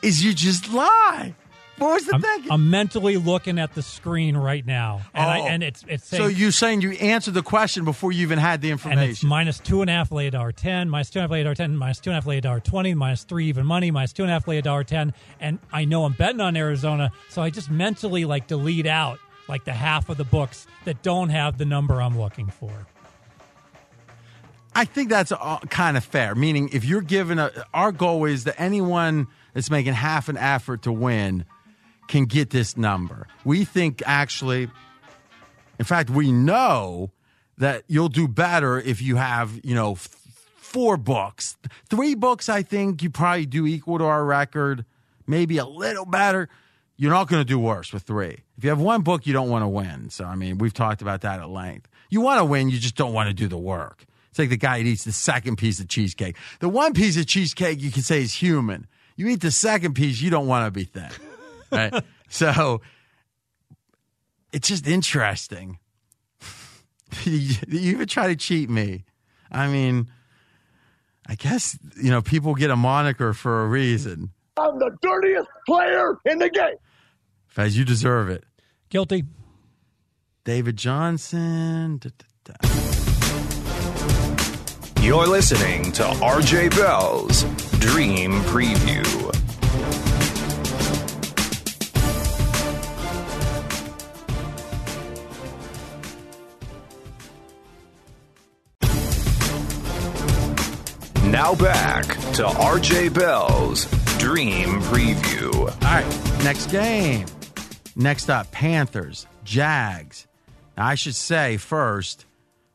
[0.03, 1.35] is you just lie.
[1.77, 2.53] What was the I'm, thinking?
[2.53, 5.47] I'm mentally looking at the screen right now, and I Oh.
[5.47, 8.71] and it's it's so you're saying you answered the question before you even had the
[8.71, 9.03] information.
[9.03, 11.41] and it's minus two and a half dollar ten, minus two and a half lay
[11.41, 13.65] a dollar ten, minus two and a half lay a dollar twenty, minus three even
[13.65, 16.43] money, minus two and a half lay a dollar ten, and I know I'm betting
[16.43, 19.19] on Arizona, so I just mentally like delete out
[19.51, 22.71] like the half of the books that don't have the number I'm looking for.
[24.75, 26.35] I think that's uh, kind of fair.
[26.35, 30.83] Meaning, if you're given a, our goal is that anyone that's making half an effort
[30.83, 31.45] to win
[32.07, 33.27] can get this number.
[33.45, 34.69] We think actually,
[35.79, 37.11] in fact, we know
[37.59, 41.57] that you'll do better if you have, you know, four books,
[41.89, 42.49] three books.
[42.49, 44.85] I think you probably do equal to our record,
[45.27, 46.49] maybe a little better.
[47.01, 48.41] You're not going to do worse with three.
[48.59, 50.11] If you have one book, you don't want to win.
[50.11, 51.89] So, I mean, we've talked about that at length.
[52.11, 54.05] You want to win, you just don't want to do the work.
[54.29, 56.37] It's like the guy who eats the second piece of cheesecake.
[56.59, 58.87] The one piece of cheesecake you can say is human.
[59.17, 61.09] You eat the second piece, you don't want to be thin.
[61.73, 62.05] Right?
[62.29, 62.83] so
[64.53, 65.79] it's just interesting.
[67.25, 69.05] you you even try to cheat me.
[69.51, 70.09] I mean,
[71.27, 74.33] I guess, you know, people get a moniker for a reason.
[74.59, 76.77] I'm the dirtiest player in the game.
[77.57, 78.45] As you deserve it.
[78.89, 79.25] Guilty.
[80.45, 81.99] David Johnson.
[81.99, 82.11] Da,
[82.45, 82.69] da, da.
[85.03, 87.43] You're listening to RJ Bell's
[87.81, 89.05] Dream Preview.
[101.31, 103.87] Now back to RJ Bell's
[104.19, 105.55] Dream Preview.
[105.55, 107.25] All right, next game.
[107.97, 110.27] Next up, Panthers, Jags.
[110.77, 112.25] Now, I should say first,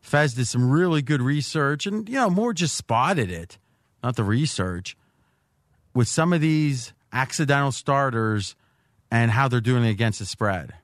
[0.00, 3.58] Fez did some really good research and, you know, more just spotted it,
[4.02, 4.96] not the research,
[5.94, 8.54] with some of these accidental starters
[9.10, 10.74] and how they're doing against the spread.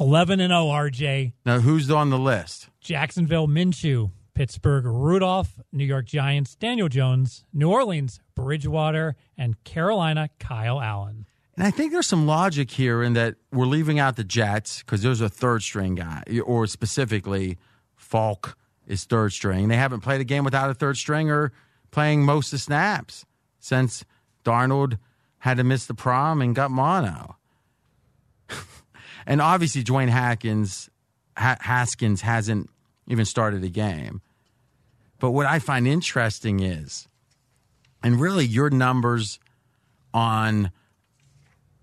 [0.00, 1.32] 11 and 0 RJ.
[1.44, 2.68] Now, who's on the list?
[2.80, 10.80] Jacksonville Minshew, Pittsburgh Rudolph, New York Giants Daniel Jones, New Orleans Bridgewater, and Carolina Kyle
[10.80, 11.26] Allen.
[11.56, 15.02] And I think there's some logic here in that we're leaving out the Jets because
[15.02, 17.58] there's a third string guy, or specifically,
[17.94, 18.56] Falk
[18.86, 19.68] is third string.
[19.68, 21.52] They haven't played a game without a third stringer
[21.90, 23.24] playing most of the snaps
[23.60, 24.04] since
[24.44, 24.98] Darnold
[25.38, 27.36] had to miss the prom and got mono.
[29.26, 30.90] and obviously, Dwayne Haskins,
[31.36, 32.68] ha- Haskins hasn't
[33.06, 34.22] even started a game.
[35.20, 37.08] But what I find interesting is,
[38.02, 39.38] and really your numbers
[40.12, 40.72] on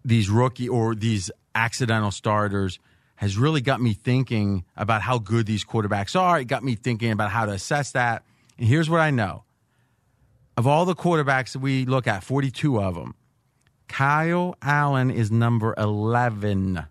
[0.04, 2.80] these rookie or these accidental starters
[3.16, 6.40] has really got me thinking about how good these quarterbacks are.
[6.40, 8.24] It got me thinking about how to assess that.
[8.58, 9.44] And here's what I know
[10.58, 13.16] of all the quarterbacks that we look at, 42 of them,
[13.88, 16.86] Kyle Allen is number 11.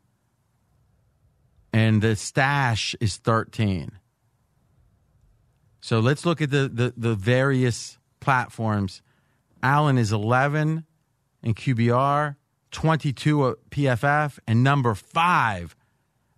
[1.72, 3.92] And the stash is 13.
[5.80, 9.02] So let's look at the, the, the various platforms.
[9.62, 10.84] Allen is 11
[11.42, 12.36] in QBR,
[12.70, 15.76] 22 at PFF, and number five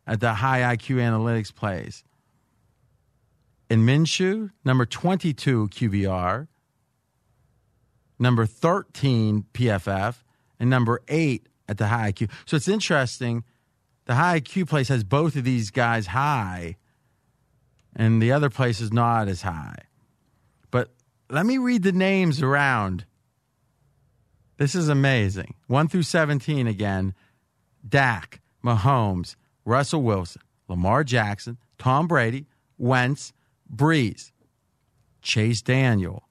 [0.06, 2.04] at the high IQ analytics plays.
[3.70, 6.48] In Minshew, number 22 QBR,
[8.18, 10.16] number 13 PFF,
[10.60, 12.30] and number eight at the high IQ.
[12.46, 13.44] So it's interesting.
[14.04, 16.76] The high IQ place has both of these guys high,
[17.94, 19.78] and the other place is not as high.
[20.70, 20.92] But
[21.30, 23.06] let me read the names around.
[24.62, 25.54] This is amazing.
[25.66, 27.14] 1 through 17 again.
[27.86, 29.34] Dak, Mahomes,
[29.64, 32.46] Russell Wilson, Lamar Jackson, Tom Brady,
[32.78, 33.32] Wentz,
[33.74, 34.30] Brees,
[35.20, 36.28] Chase Daniel,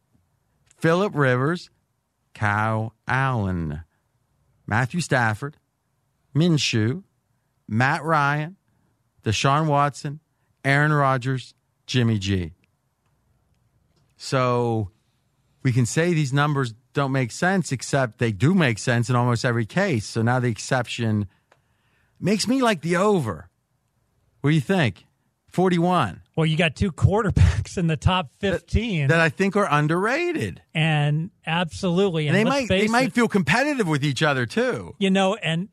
[0.78, 1.72] Philip Rivers,
[2.34, 3.84] Kyle Allen,
[4.66, 5.58] Matthew Stafford,
[6.34, 7.04] Minshew,
[7.68, 8.56] Matt Ryan,
[9.26, 10.22] Deshaun Watson,
[10.64, 11.54] Aaron Rodgers,
[11.86, 12.54] Jimmy G.
[14.16, 14.90] So
[15.64, 19.46] we can say these numbers don't make sense, except they do make sense in almost
[19.46, 20.06] every case.
[20.06, 21.28] So now the exception
[22.20, 23.50] makes me like the over.
[24.42, 25.06] What do you think?
[25.50, 26.22] 41.
[26.38, 30.62] Well, you got two quarterbacks in the top 15 That I think are underrated.
[30.74, 34.96] and absolutely And and they might they might it, feel competitive with each other too.
[34.98, 35.68] you know and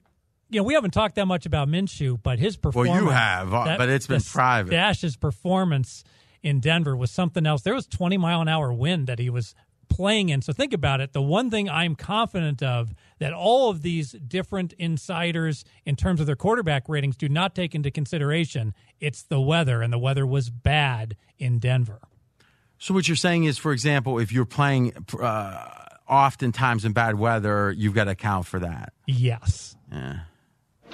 [0.51, 3.55] you know we haven't talked that much about Minshew, but his performance Well, you have,
[3.55, 4.71] uh, but it's been private.
[4.73, 6.03] Dash's performance
[6.43, 7.63] in Denver was something else.
[7.63, 9.55] There was 20 mile an hour wind that he was
[9.89, 10.43] playing in.
[10.43, 11.13] So think about it.
[11.13, 16.27] The one thing I'm confident of that all of these different insiders in terms of
[16.27, 20.51] their quarterback ratings do not take into consideration, it's the weather and the weather was
[20.51, 22.01] bad in Denver.
[22.79, 25.69] So what you're saying is, for example, if you're playing uh,
[26.09, 28.93] oftentimes in bad weather, you've got to account for that.
[29.07, 29.77] Yes.
[29.91, 30.21] Yeah.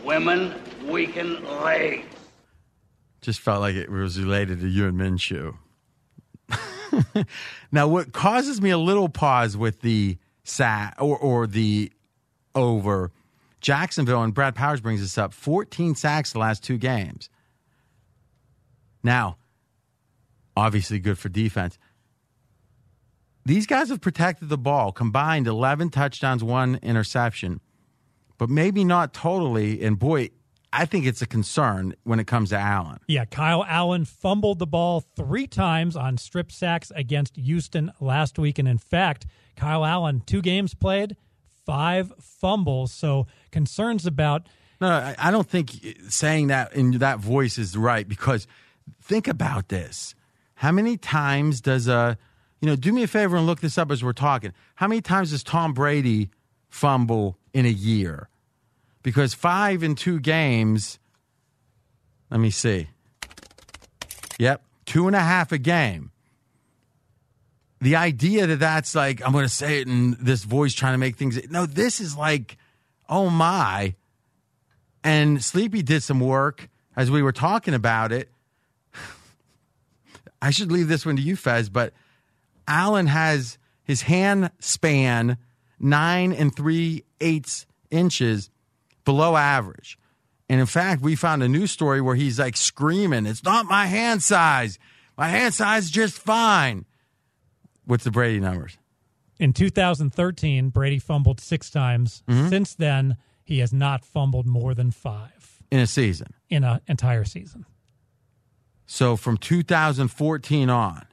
[0.03, 0.55] Women
[0.87, 2.07] weaken legs.
[3.21, 5.57] Just felt like it was related to you and Minshew.
[7.73, 11.91] now, what causes me a little pause with the sat or or the
[12.55, 13.11] over
[13.65, 17.31] Jacksonville and Brad Powers brings us up 14 sacks the last two games.
[19.03, 19.39] Now,
[20.55, 21.79] obviously good for defense.
[23.47, 27.61] These guys have protected the ball, combined 11 touchdowns, one interception,
[28.37, 29.83] but maybe not totally.
[29.83, 30.29] And boy,
[30.75, 32.99] I think it's a concern when it comes to Allen.
[33.07, 38.59] Yeah, Kyle Allen fumbled the ball three times on strip sacks against Houston last week.
[38.59, 39.25] And in fact,
[39.55, 41.17] Kyle Allen, two games played,
[41.65, 42.93] five fumbles.
[42.93, 44.49] So concerns about
[44.81, 45.71] No, I, don't think
[46.09, 48.49] saying that in that voice is right because
[49.01, 50.17] think about this.
[50.57, 52.19] How many times does a,
[52.61, 54.53] you know, do me a favor and look this up as we're talking.
[54.75, 56.31] How many times does Tom Brady
[56.69, 58.29] fumble in a year?
[59.05, 60.99] Because five in two games,
[62.31, 62.89] let me see.
[64.39, 66.11] Yep, two and a half a game.
[67.83, 70.99] The idea that that's like, I'm going to say it in this voice trying to
[70.99, 71.39] make things.
[71.51, 72.57] No, this is like,
[73.07, 73.95] oh my.
[75.05, 78.31] And Sleepy did some work as we were talking about it.
[80.43, 81.93] I should leave this one to you, Fez, but
[82.67, 85.37] Allen has his hand span
[85.79, 88.49] nine and three eighths inches
[89.05, 89.99] below average.
[90.49, 93.87] And in fact, we found a news story where he's like screaming, It's not my
[93.87, 94.79] hand size.
[95.17, 96.85] My hand size is just fine.
[97.87, 98.77] What's the Brady numbers?
[99.39, 102.23] In 2013, Brady fumbled six times.
[102.29, 102.49] Mm-hmm.
[102.49, 106.35] Since then, he has not fumbled more than five In a season.
[106.49, 107.65] in an entire season.
[108.87, 111.07] So from 2014 on.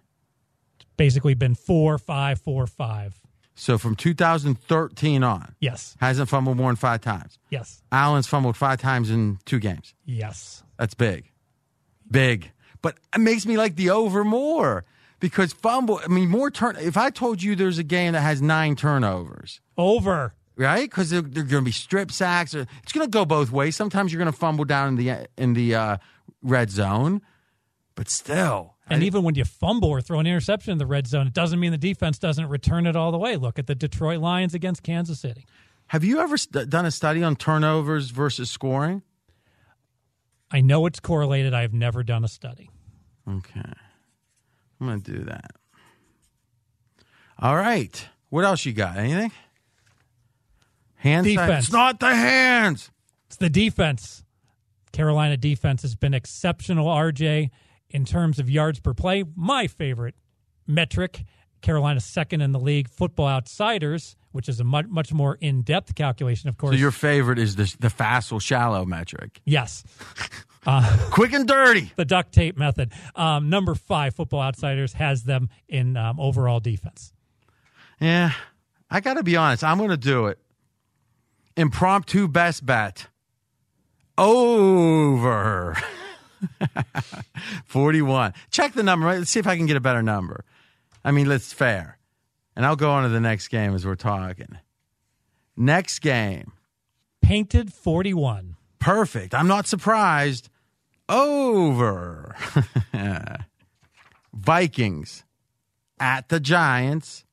[0.79, 3.20] it's Basically, been four, five, four, five.
[3.61, 5.53] So from 2013 on.
[5.59, 7.37] Yes, Hasn't fumbled more than five times.
[7.51, 9.93] yes, Allen's fumbled five times in two games.
[10.03, 10.63] yes.
[10.79, 11.31] That's big.
[12.09, 12.51] Big.
[12.81, 14.83] But it makes me like the over more
[15.19, 16.75] because fumble, I mean, more turn.
[16.77, 20.33] If I told you there's a game that has nine turnovers, Over.
[20.55, 20.89] right?
[20.89, 22.55] Because they're, they're going to be strip sacks.
[22.55, 23.75] Or, it's going to go both ways.
[23.75, 25.97] Sometimes you're going to fumble down in the in the uh,
[26.41, 27.21] red zone,
[27.93, 31.27] but still, And even when you fumble or throw an interception in the red zone,
[31.27, 33.35] it doesn't mean the defense doesn't return it all the way.
[33.37, 35.45] Look at the Detroit Lions against Kansas City.
[35.87, 39.01] have you ever st- done a study on turnovers versus scoring?
[40.51, 41.53] I know it's correlated.
[41.53, 42.69] I have never done a study.
[43.27, 43.61] Okay,
[44.79, 45.51] I'm going to do that.
[47.39, 48.97] All right, what else you got?
[48.97, 49.31] Anything?
[50.95, 51.25] Hands?
[51.25, 51.65] Defense.
[51.65, 52.91] It's not the hands.
[53.27, 54.23] It's the defense.
[54.91, 57.49] Carolina defense has been exceptional, RJ,
[57.93, 59.23] in terms of yards per play.
[59.35, 60.15] My favorite
[60.67, 61.23] metric.
[61.61, 62.89] Carolina's second in the league.
[62.89, 66.73] Football Outsiders, which is a much, much more in depth calculation, of course.
[66.73, 69.41] So your favorite is the the facile shallow metric.
[69.45, 69.83] yes,
[70.65, 71.91] Uh, Quick and dirty.
[71.95, 72.91] the duct tape method.
[73.15, 77.13] Um, number five, Football Outsiders has them in um, overall defense.
[77.99, 78.33] Yeah,
[78.89, 79.63] I got to be honest.
[79.63, 80.37] I'm going to do it.
[81.57, 83.07] Impromptu best bet.
[84.19, 85.75] Over
[87.65, 88.33] 41.
[88.49, 89.07] Check the number.
[89.07, 90.45] Let's see if I can get a better number.
[91.03, 91.97] I mean, let's fair.
[92.55, 94.57] And I'll go on to the next game as we're talking.
[95.55, 96.53] Next game.
[97.21, 98.55] Painted 41.
[98.79, 99.33] Perfect.
[99.33, 100.49] I'm not surprised.
[101.07, 102.35] Over.
[104.33, 105.23] Vikings
[105.99, 107.25] at the Giants.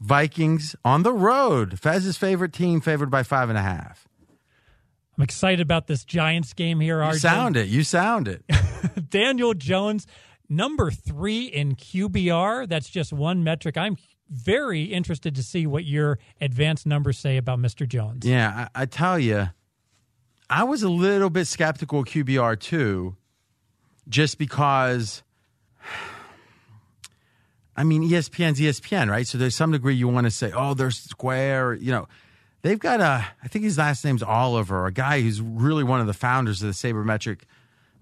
[0.00, 1.78] Vikings on the road.
[1.78, 4.08] Fez's favorite team, favored by five and a half.
[5.22, 7.12] I'm excited about this Giants game here, RJ.
[7.12, 7.68] You sound it.
[7.68, 8.42] You sound it.
[9.08, 10.04] Daniel Jones,
[10.48, 12.68] number three in QBR.
[12.68, 13.76] That's just one metric.
[13.76, 13.96] I'm
[14.28, 17.86] very interested to see what your advanced numbers say about Mr.
[17.86, 18.26] Jones.
[18.26, 19.50] Yeah, I, I tell you,
[20.50, 23.14] I was a little bit skeptical of QBR too,
[24.08, 25.22] just because.
[27.76, 29.26] I mean, ESPN's ESPN, right?
[29.26, 31.74] So there's some degree you want to say, oh, they're square.
[31.74, 32.08] You know,
[32.62, 36.06] they've got a, I think his last name's Oliver, a guy who's really one of
[36.06, 37.40] the founders of the sabermetric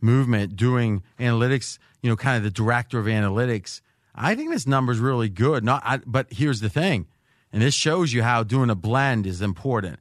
[0.01, 3.81] movement doing analytics, you know, kind of the director of analytics.
[4.15, 5.65] I think this number's really good.
[5.65, 7.07] Not, I, but here's the thing,
[7.53, 9.99] and this shows you how doing a blend is important.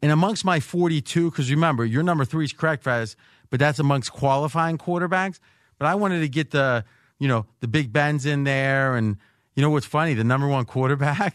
[0.00, 3.16] And amongst my 42, because remember, your number three is correct, Fez,
[3.50, 5.40] but that's amongst qualifying quarterbacks.
[5.78, 6.84] But I wanted to get the,
[7.18, 8.94] you know, the Big Ben's in there.
[8.94, 9.16] And
[9.56, 10.14] you know what's funny?
[10.14, 11.34] The number one quarterback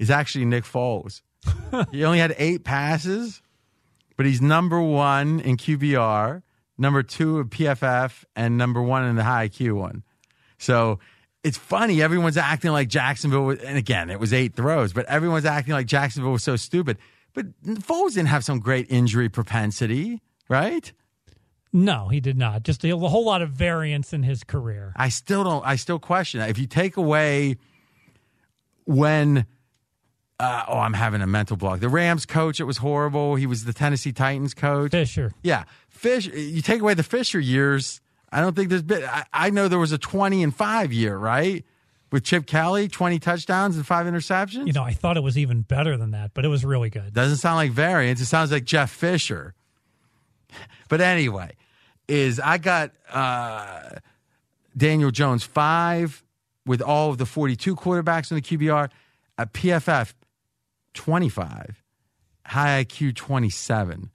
[0.00, 1.20] is actually Nick Foles.
[1.92, 3.40] he only had eight passes,
[4.16, 6.42] but he's number one in QBR,
[6.78, 10.02] number two in PFF, and number one in the high IQ one.
[10.58, 10.98] So
[11.44, 12.02] it's funny.
[12.02, 15.86] Everyone's acting like Jacksonville, was, and again, it was eight throws, but everyone's acting like
[15.86, 16.96] Jacksonville was so stupid.
[17.34, 20.92] But Foles didn't have some great injury propensity, right?
[21.72, 22.62] No, he did not.
[22.64, 24.92] Just a, a whole lot of variance in his career.
[24.96, 25.64] I still don't.
[25.64, 26.48] I still question that.
[26.50, 27.58] If you take away
[28.84, 29.46] when,
[30.40, 31.80] uh, oh, I'm having a mental block.
[31.80, 33.34] The Rams coach, it was horrible.
[33.34, 34.90] He was the Tennessee Titans coach.
[34.90, 35.32] Fisher.
[35.42, 36.28] Yeah, Fish.
[36.28, 38.00] You take away the Fisher years.
[38.32, 39.04] I don't think there's been.
[39.04, 41.62] I, I know there was a 20 and five year, right?
[42.10, 44.66] With Chip Kelly, 20 touchdowns and five interceptions.
[44.66, 47.12] You know, I thought it was even better than that, but it was really good.
[47.12, 48.20] Doesn't sound like variance.
[48.20, 49.54] It sounds like Jeff Fisher.
[50.88, 51.52] But anyway,
[52.08, 53.90] is I got uh,
[54.76, 56.24] Daniel Jones five
[56.66, 58.90] with all of the 42 quarterbacks in the QBR
[59.38, 60.14] at PFF
[60.94, 61.82] 25,
[62.46, 64.10] high IQ 27.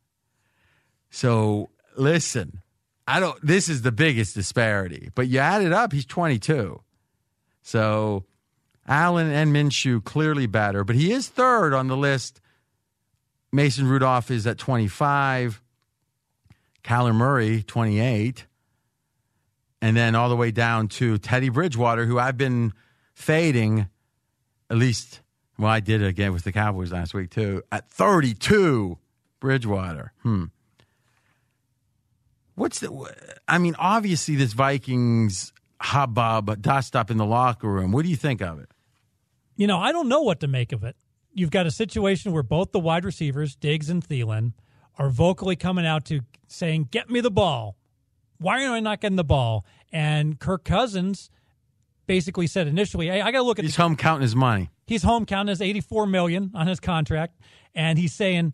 [1.09, 2.61] So listen,
[3.07, 3.39] I don't.
[3.45, 6.81] This is the biggest disparity, but you add it up, he's 22.
[7.61, 8.25] So
[8.87, 12.41] Allen and Minshew clearly better, but he is third on the list.
[13.51, 15.61] Mason Rudolph is at 25.
[16.83, 18.45] Kyler Murray, 28.
[19.81, 22.73] And then all the way down to Teddy Bridgewater, who I've been
[23.13, 23.87] fading,
[24.69, 25.21] at least,
[25.57, 28.97] well, I did it again with the Cowboys last week too, at 32.
[29.39, 30.11] Bridgewater.
[30.23, 30.45] Hmm.
[32.55, 33.13] What's the,
[33.47, 37.91] I mean, obviously, this Vikings hubbub, dust up in the locker room.
[37.91, 38.69] What do you think of it?
[39.55, 40.95] You know, I don't know what to make of it.
[41.33, 44.53] You've got a situation where both the wide receivers, Diggs and Thielen,
[44.97, 47.75] are vocally coming out to saying, Get me the ball.
[48.37, 49.65] Why am I not getting the ball?
[49.91, 51.29] And Kirk Cousins
[52.07, 54.69] basically said initially, "Hey, I got to look at He's the home counting his money.
[54.85, 57.39] He's home counting his 84 million on his contract
[57.73, 58.53] and he's saying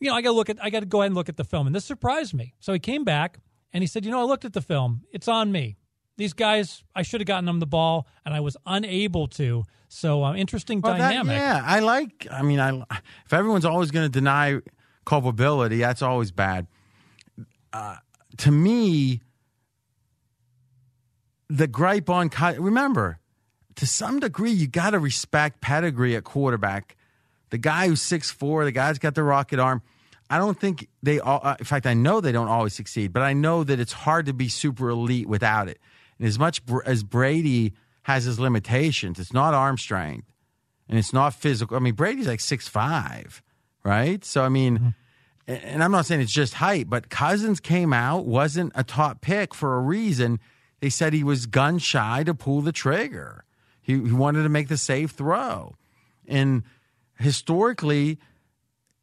[0.00, 1.66] you know i gotta look at i gotta go ahead and look at the film.
[1.66, 2.54] And this surprised me.
[2.60, 3.38] So he came back
[3.72, 5.02] and he said you know i looked at the film.
[5.12, 5.76] It's on me.
[6.16, 9.64] These guys i should have gotten them the ball and i was unable to.
[9.88, 11.36] So uh, interesting Well, that- dynamic.
[11.36, 12.26] yeah, I like.
[12.30, 12.70] I mean, I
[13.26, 14.60] if everyone's always going to deny
[15.04, 16.66] culpability, that's always bad.
[17.74, 17.96] Uh,
[18.38, 19.20] to me,
[21.48, 23.18] the gripe on remember,
[23.76, 26.96] to some degree, you got to respect pedigree at quarterback.
[27.50, 29.82] The guy who's six four, the guy's got the rocket arm.
[30.30, 31.40] I don't think they all.
[31.42, 34.26] Uh, in fact, I know they don't always succeed, but I know that it's hard
[34.26, 35.78] to be super elite without it.
[36.18, 37.74] And as much br- as Brady
[38.04, 40.32] has his limitations, it's not arm strength
[40.88, 41.76] and it's not physical.
[41.76, 43.42] I mean, Brady's like six five,
[43.84, 44.24] right?
[44.24, 44.94] So I mean,
[45.46, 49.20] a- and I'm not saying it's just height, but Cousins came out wasn't a top
[49.20, 50.40] pick for a reason.
[50.80, 53.44] They said he was gun shy to pull the trigger.
[53.82, 55.74] He, he wanted to make the safe throw,
[56.26, 56.62] and
[57.18, 58.18] historically,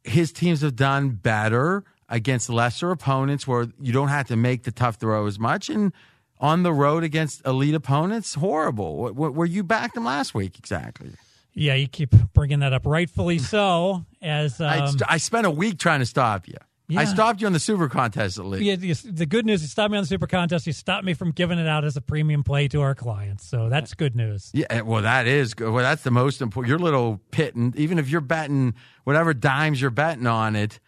[0.04, 4.72] his teams have done better against lesser opponents where you don't have to make the
[4.72, 5.68] tough throw as much.
[5.68, 5.92] And
[6.38, 9.08] on the road against elite opponents, horrible.
[9.08, 11.10] Wh- wh- Where you backed him last week, exactly.
[11.52, 15.78] yeah you keep bringing that up rightfully so as um, st- I spent a week
[15.78, 16.56] trying to stop you.
[16.98, 18.64] I stopped you on the super contest at least.
[18.82, 20.66] yeah, the good news, you stopped me on the super contest.
[20.66, 23.46] You stopped me from giving it out as a premium play to our clients.
[23.46, 24.50] So that's good news.
[24.52, 25.72] Yeah, eh, well, that is good.
[25.72, 26.68] Well, that's the most important.
[26.68, 30.80] Your little pit, and even if you're betting whatever dimes you're betting on it,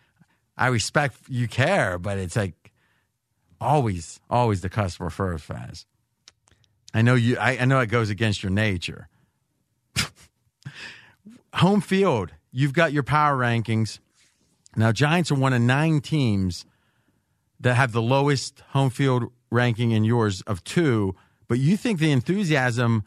[0.56, 2.72] I respect you care, but it's like
[3.60, 5.86] always, always the customer first, Fez.
[6.94, 7.38] I know you.
[7.38, 9.08] I, I know it goes against your nature.
[11.54, 12.32] Home field.
[12.50, 13.98] You've got your power rankings.
[14.76, 16.64] Now, Giants are one of nine teams
[17.60, 21.14] that have the lowest home field ranking in yours of two,
[21.48, 23.04] but you think the enthusiasm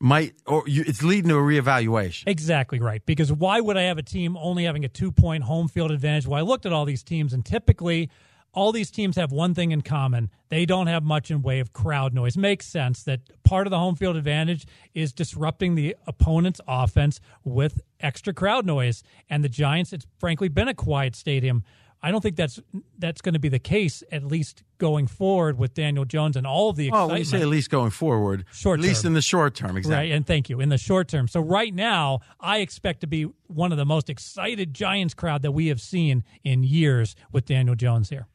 [0.00, 2.24] might, or you, it's leading to a reevaluation.
[2.26, 3.04] Exactly right.
[3.04, 6.26] Because why would I have a team only having a two point home field advantage?
[6.26, 8.10] Well, I looked at all these teams, and typically
[8.54, 11.72] all these teams have one thing in common they don't have much in way of
[11.72, 12.36] crowd noise.
[12.36, 17.80] Makes sense that part of the home field advantage is disrupting the opponent's offense with
[17.98, 19.02] extra crowd noise.
[19.28, 21.64] And the Giants, it's frankly been a quiet stadium.
[22.04, 22.60] I don't think that's
[22.98, 26.68] that's going to be the case at least going forward with Daniel Jones and all
[26.68, 27.10] of the excitement.
[27.12, 29.10] when you say at least going forward, Short at least term.
[29.10, 30.10] in the short term, exactly.
[30.10, 30.60] Right, and thank you.
[30.60, 31.28] In the short term.
[31.28, 35.52] So right now, I expect to be one of the most excited Giants crowd that
[35.52, 38.28] we have seen in years with Daniel Jones here.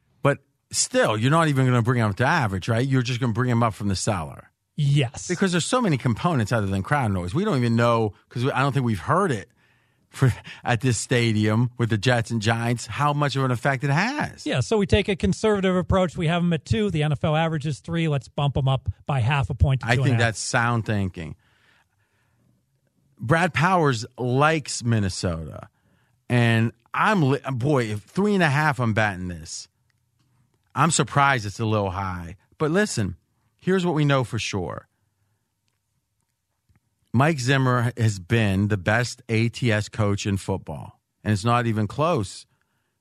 [0.71, 2.85] Still, you're not even going to bring him up to average, right?
[2.87, 5.27] You're just going to bring him up from the cellar Yes.
[5.27, 7.33] because there's so many components other than crowd noise.
[7.33, 9.49] We don't even know because I don't think we've heard it
[10.09, 10.31] for
[10.63, 14.45] at this stadium with the Jets and Giants how much of an effect it has.
[14.45, 16.15] yeah, so we take a conservative approach.
[16.15, 16.91] We have them at two.
[16.91, 18.07] The NFL average is three.
[18.07, 19.81] Let's bump them up by half a point.
[19.81, 21.35] To I think that's sound thinking.
[23.19, 25.67] Brad Powers likes Minnesota,
[26.29, 28.79] and I'm boy if three and a half.
[28.79, 29.67] I'm batting this.
[30.79, 33.17] I'm surprised it's a little high, but listen,
[33.57, 34.87] here's what we know for sure.
[37.11, 42.45] Mike Zimmer has been the best ATS coach in football, and it's not even close.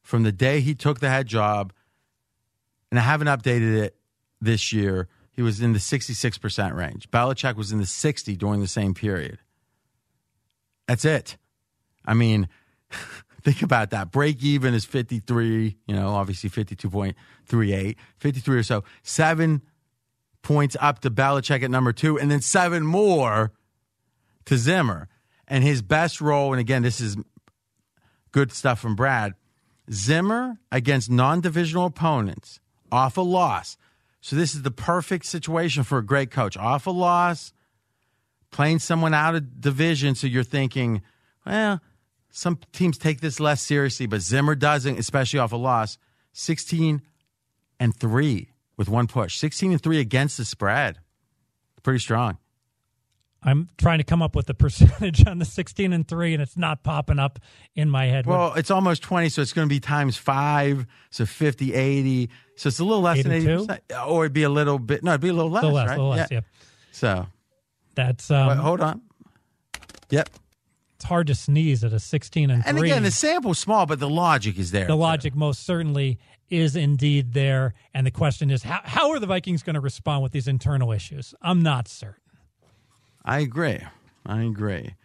[0.02, 1.72] From the day he took the head job,
[2.90, 3.94] and I haven't updated it
[4.40, 7.08] this year, he was in the 66% range.
[7.12, 9.38] Belichick was in the 60 during the same period.
[10.88, 11.36] That's it.
[12.04, 12.48] I mean,
[13.42, 14.10] think about that.
[14.10, 18.84] Break even is 53, you know, obviously 52.38, 53 or so.
[19.02, 19.62] Seven
[20.42, 23.52] points up to Belichick at number two, and then seven more
[24.46, 25.08] to Zimmer.
[25.46, 27.16] And his best role, and again, this is
[28.32, 29.34] good stuff from Brad
[29.90, 32.60] Zimmer against non divisional opponents
[32.92, 33.76] off a loss.
[34.20, 36.56] So this is the perfect situation for a great coach.
[36.56, 37.52] Off a loss,
[38.50, 40.14] playing someone out of division.
[40.14, 41.02] So you're thinking,
[41.46, 41.80] well,
[42.30, 45.98] some teams take this less seriously, but Zimmer doesn't, especially off a loss.
[46.32, 47.02] 16
[47.80, 49.36] and 3 with one push.
[49.38, 50.98] 16 and 3 against the spread.
[51.82, 52.38] Pretty strong.
[53.42, 56.56] I'm trying to come up with the percentage on the 16 and 3 and it's
[56.56, 57.38] not popping up
[57.74, 58.26] in my head.
[58.26, 62.30] Well, it's almost 20, so it's going to be times five, so 50, 80.
[62.56, 63.80] So it's a little less than 80%.
[64.08, 65.88] Or it'd be a little bit, no, it'd be a little less, a little less,
[65.88, 65.94] right?
[65.94, 66.36] a little less, yeah.
[66.38, 66.64] yeah.
[66.92, 67.26] So,
[67.94, 69.02] That's um, but hold on.
[70.10, 70.30] Yep.
[70.98, 72.68] It's hard to sneeze at a 16 and 3.
[72.68, 74.86] And again, the sample's small, but the logic is there.
[74.86, 74.98] the too.
[74.98, 76.18] logic most certainly
[76.50, 77.74] is indeed there.
[77.94, 80.90] And the question is, how, how are the Vikings going to respond with these internal
[80.90, 81.36] issues?
[81.40, 82.20] I'm not certain.
[83.24, 83.78] I agree.
[84.26, 84.96] I agree.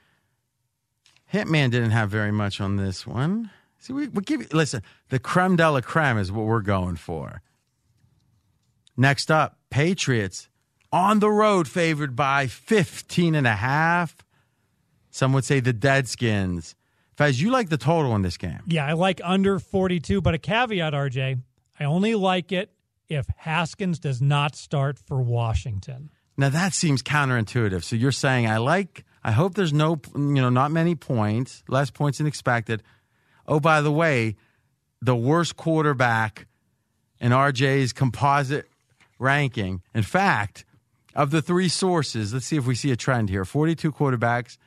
[1.31, 3.51] Hitman didn't have very much on this one.
[3.77, 6.95] See, we, we give you, listen, the creme de la creme is what we're going
[6.95, 7.43] for.
[8.97, 10.49] Next up, Patriots
[10.91, 14.17] on the road favored by 15 and a half.
[15.13, 16.73] Some would say the Deadskins.
[17.15, 18.61] Fez, you like the total in this game.
[18.65, 21.39] Yeah, I like under 42, but a caveat, RJ.
[21.79, 22.71] I only like it
[23.07, 26.09] if Haskins does not start for Washington.
[26.35, 27.83] Now that seems counterintuitive.
[27.83, 31.91] So you're saying I like I hope there's no you know not many points, less
[31.91, 32.81] points than expected.
[33.47, 34.35] Oh, by the way,
[34.99, 36.47] the worst quarterback
[37.19, 38.67] in RJ's composite
[39.19, 39.83] ranking.
[39.93, 40.65] In fact,
[41.13, 43.45] of the three sources, let's see if we see a trend here.
[43.45, 44.57] 42 quarterbacks,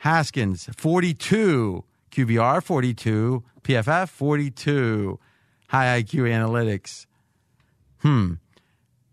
[0.00, 5.18] Haskins 42, QBR 42, PFF 42,
[5.68, 7.04] high IQ analytics.
[7.98, 8.34] Hmm.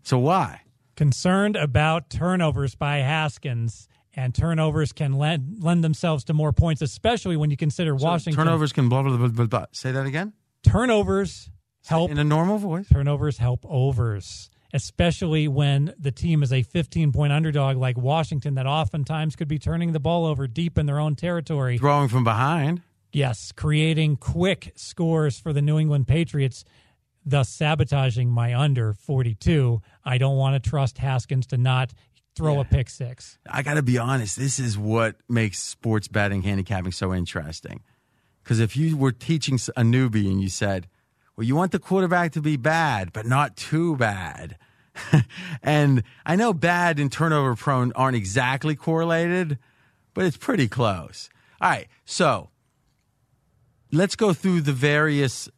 [0.02, 0.62] So why?
[0.96, 3.86] Concerned about turnovers by Haskins,
[4.16, 8.42] and turnovers can lend, lend themselves to more points, especially when you consider So Washington.
[8.42, 9.66] turnovers can blah, blah, blah, blah, blah.
[9.72, 10.32] Say that again?
[10.64, 11.50] Turnovers
[11.86, 12.10] help.
[12.10, 12.88] In a normal voice?
[12.88, 18.66] Turnovers help overs, especially when the team is a 15 point underdog like Washington, that
[18.66, 21.78] oftentimes could be turning the ball over deep in their own territory.
[21.78, 22.82] Throwing from behind.
[23.12, 26.64] Yes, creating quick scores for the New England Patriots,
[27.24, 29.80] thus sabotaging my under 42.
[30.04, 31.94] I don't want to trust Haskins to not
[32.36, 33.38] throw a pick six.
[33.50, 37.82] I got to be honest, this is what makes sports betting handicapping so interesting.
[38.42, 40.88] Because if you were teaching a newbie and you said,
[41.38, 44.56] well, you want the quarterback to be bad, but not too bad.
[45.62, 49.56] and I know bad and turnover prone aren't exactly correlated,
[50.14, 51.30] but it's pretty close.
[51.60, 52.50] All right, so
[53.92, 55.48] let's go through the various.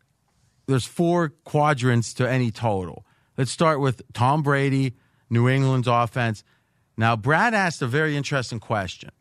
[0.66, 3.06] There's four quadrants to any total.
[3.38, 4.96] Let's start with Tom Brady,
[5.30, 6.44] New England's offense.
[6.98, 9.12] Now, Brad asked a very interesting question.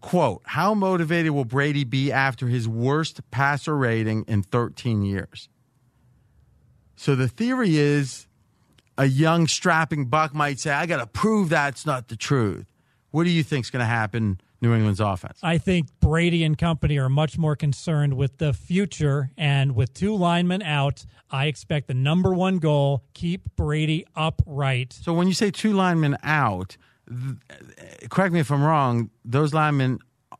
[0.00, 5.48] Quote, how motivated will Brady be after his worst passer rating in 13 years?
[6.96, 8.26] So the theory is
[8.96, 12.66] a young strapping buck might say, I got to prove that's not the truth.
[13.10, 15.38] What do you think is going to happen New England's offense?
[15.42, 19.30] I think Brady and company are much more concerned with the future.
[19.36, 24.92] And with two linemen out, I expect the number one goal keep Brady upright.
[24.92, 26.76] So when you say two linemen out,
[27.10, 29.98] th- correct me if I'm wrong, those linemen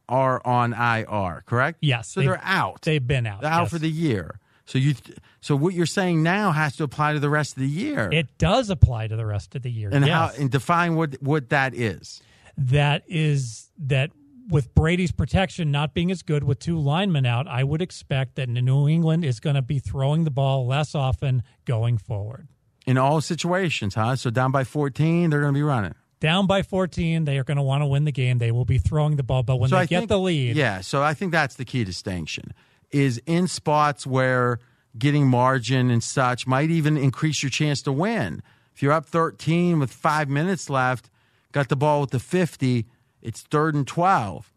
[0.09, 1.79] are on IR, correct?
[1.81, 2.09] Yes.
[2.09, 2.83] So they're out.
[2.83, 3.43] They've been out.
[3.43, 3.71] They're out yes.
[3.71, 4.41] for the year.
[4.65, 4.95] So you,
[5.41, 8.09] so what you're saying now has to apply to the rest of the year.
[8.13, 9.91] It does apply to the rest of the year.
[9.93, 10.15] and yes.
[10.15, 12.23] how and define what what that is.
[12.57, 14.11] that is that
[14.49, 18.49] with Brady's protection not being as good with two linemen out, I would expect that
[18.49, 22.49] New England is going to be throwing the ball less often going forward.
[22.87, 24.17] In all situations, huh?
[24.17, 25.95] So down by 14, they're going to be running.
[26.21, 28.39] Down by 14, they are going to want to win the game.
[28.39, 30.57] They will be throwing the ball, but when so they I get think, the lead,
[30.57, 32.53] Yeah, so I think that's the key distinction.
[32.91, 34.59] Is in spots where
[34.99, 38.43] getting margin and such might even increase your chance to win.
[38.75, 41.09] If you're up 13 with 5 minutes left,
[41.53, 42.87] got the ball with the 50,
[43.23, 44.53] it's third and 12.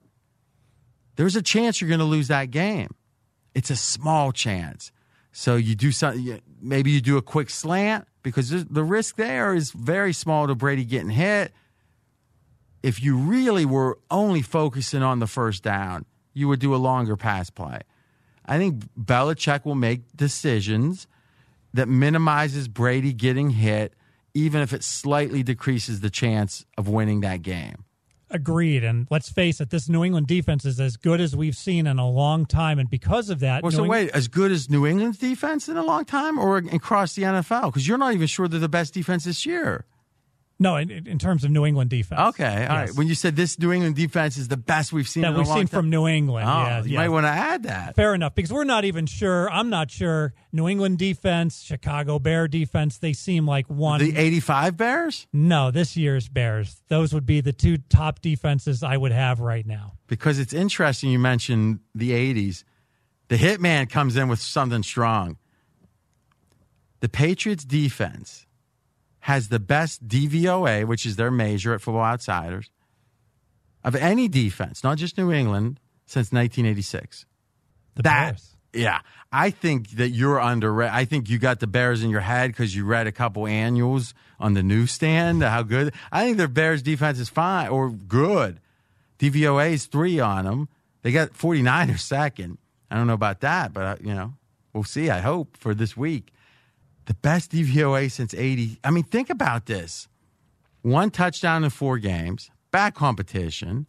[1.16, 2.96] There's a chance you're going to lose that game.
[3.54, 4.92] It's a small chance.
[5.32, 9.72] So you do something maybe you do a quick slant because the risk there is
[9.72, 11.54] very small to Brady getting hit
[12.84, 17.16] if you really were only focusing on the first down, you would do a longer
[17.16, 17.80] pass play.
[18.46, 21.08] I think Belichick will make decisions
[21.74, 23.94] that minimizes Brady getting hit,
[24.34, 27.86] even if it slightly decreases the chance of winning that game.
[28.34, 28.84] Agreed.
[28.84, 32.00] And let's face it, this New England defense is as good as we've seen in
[32.00, 34.70] a long time, and because of that, Well, New so Eng- wait, as good as
[34.70, 37.68] New England's defense in a long time, or across the NFL?
[37.68, 39.86] Because you're not even sure they're the best defense this year.
[40.64, 42.88] No, in, in terms of New England defense, Okay, all right.
[42.88, 42.98] Yes.
[42.98, 45.46] When you said this New England defense is the best we've seen that in we've
[45.46, 47.00] seen time, from New England, oh, yeah, you yeah.
[47.00, 47.96] might want to add that.
[47.96, 49.52] Fair enough, because we're not even sure.
[49.52, 50.34] I'm not sure.
[50.52, 54.00] New England defense, Chicago Bear defense, they seem like one.
[54.00, 55.28] The 85 Bears?
[55.34, 56.82] no, this year's Bears.
[56.88, 59.94] Those would be the two top defenses I would have right now.
[60.08, 62.64] because it's interesting you mentioned the 80s.
[63.30, 65.38] The hitman comes in with something strong.
[67.00, 68.46] The Patriots defense
[69.24, 72.70] has the best DVOA, which is their measure at Football Outsiders,
[73.82, 77.26] of any defense, not just New England, since 1986.
[77.96, 78.58] The that, Bears.
[78.74, 79.00] yeah.
[79.32, 80.84] I think that you're under.
[80.84, 84.14] I think you got the Bears in your head because you read a couple annuals
[84.42, 85.42] on the newsstand.
[85.42, 85.94] How good?
[86.12, 88.60] I think their Bears defense is fine or good.
[89.20, 90.68] DVOA is three on them.
[91.02, 92.58] They got 49ers second.
[92.92, 94.34] I don't know about that, but uh, you know,
[94.74, 95.10] we'll see.
[95.10, 96.34] I hope for this week.
[97.06, 98.80] The best DVOA since 80.
[98.84, 100.08] I mean, think about this.
[100.82, 103.88] One touchdown in four games, back competition,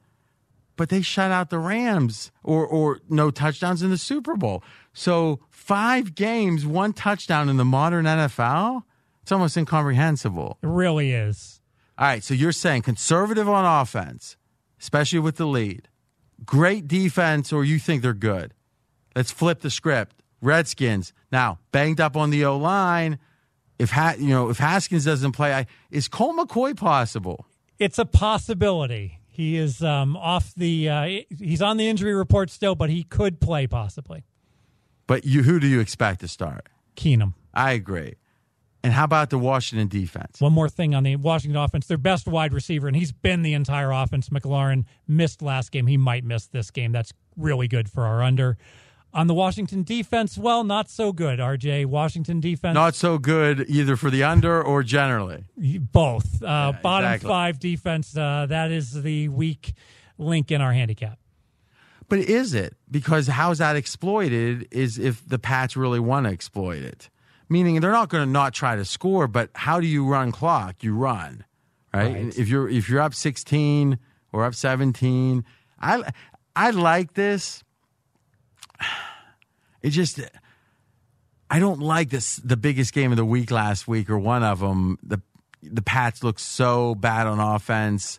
[0.77, 4.62] but they shut out the Rams or or no touchdowns in the Super Bowl.
[4.93, 8.82] So, five games, one touchdown in the modern NFL.
[9.23, 10.59] It's almost incomprehensible.
[10.62, 11.61] It really is.
[11.97, 14.36] All right, so you're saying conservative on offense,
[14.81, 15.89] especially with the lead,
[16.45, 18.53] great defense, or you think they're good?
[19.15, 20.23] Let's flip the script.
[20.45, 23.19] Redskins now banged up on the O line.
[23.79, 27.47] If ha- you know if Haskins doesn't play, I, is Colt McCoy possible?
[27.79, 29.19] It's a possibility.
[29.29, 30.89] He is um, off the.
[30.89, 34.25] Uh, he's on the injury report still, but he could play possibly.
[35.07, 36.69] But you, who do you expect to start?
[36.97, 37.35] Keenum.
[37.53, 38.15] I agree.
[38.85, 40.41] And how about the Washington defense?
[40.41, 41.87] One more thing on the Washington offense.
[41.87, 44.29] Their best wide receiver, and he's been the entire offense.
[44.29, 45.87] McLaurin missed last game.
[45.87, 46.93] He might miss this game.
[46.93, 48.59] That's really good for our under.
[49.16, 51.86] On the Washington defense, well, not so good, RJ.
[51.86, 52.74] Washington defense.
[52.74, 55.45] Not so good either for the under or generally.
[55.57, 56.43] Both.
[56.43, 57.28] Uh, Yeah, bottom exactly.
[57.28, 59.74] five defense, uh, that is the weak
[60.19, 61.19] link in our handicap.
[62.09, 62.77] But is it?
[62.91, 67.09] Because how's that exploited is if the Pats really want to exploit it.
[67.49, 70.82] Meaning they're not going to not try to score, but how do you run clock?
[70.82, 71.45] You run.
[71.93, 72.12] Right?
[72.15, 72.39] Right.
[72.39, 73.99] If you're if you're up 16
[74.32, 75.45] or up 17,
[75.81, 76.03] I
[76.57, 77.64] I like this.
[79.82, 80.18] It just
[81.51, 84.60] I don't like this the biggest game of the week last week or one of
[84.60, 84.98] them.
[85.02, 85.20] The
[85.62, 88.18] the Pats look so bad on offense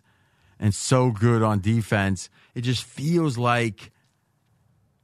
[0.60, 2.30] and so good on defense.
[2.54, 3.90] It just feels like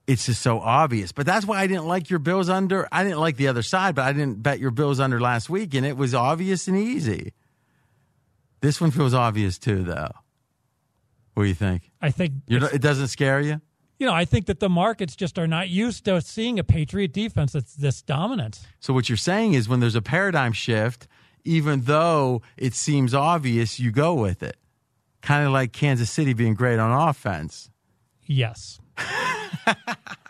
[0.07, 1.11] it's just so obvious.
[1.11, 2.89] But that's why I didn't like your Bills under.
[2.93, 5.75] I didn't like the other side, but I didn't bet your Bills under last week,
[5.75, 7.33] and it was obvious and easy.
[8.61, 10.11] This one feels obvious too, though.
[11.35, 11.91] What do you think?
[12.01, 13.61] I think You're, not- it doesn't scare you?
[14.03, 17.13] You know, I think that the markets just are not used to seeing a Patriot
[17.13, 18.59] defense that's this dominant.
[18.81, 21.07] So what you're saying is when there's a paradigm shift,
[21.45, 24.57] even though it seems obvious, you go with it.
[25.21, 27.71] Kind of like Kansas City being great on offense.
[28.27, 28.81] Yes.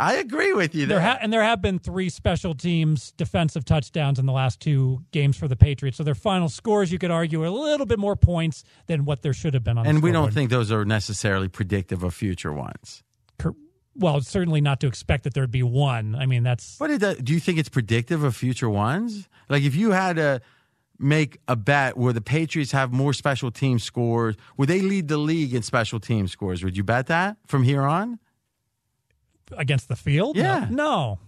[0.00, 1.06] I agree with you There there.
[1.06, 5.36] ha- and there have been three special teams defensive touchdowns in the last two games
[5.36, 5.98] for the Patriots.
[5.98, 9.20] So their final scores, you could argue, are a little bit more points than what
[9.22, 9.84] there should have been on.
[9.84, 13.02] the and we don't think those are necessarily predictive of future ones.
[13.38, 13.54] Cor-
[13.94, 16.14] well, certainly not to expect that there'd be one.
[16.14, 19.28] I mean, that's But it, do you think it's predictive of future ones?
[19.50, 20.40] Like if you had to
[20.98, 25.18] make a bet where the Patriots have more special team scores, would they lead the
[25.18, 26.64] league in special team scores?
[26.64, 28.18] Would you bet that from here on?
[29.56, 30.36] Against the field.
[30.36, 30.66] Yeah.
[30.70, 31.18] No.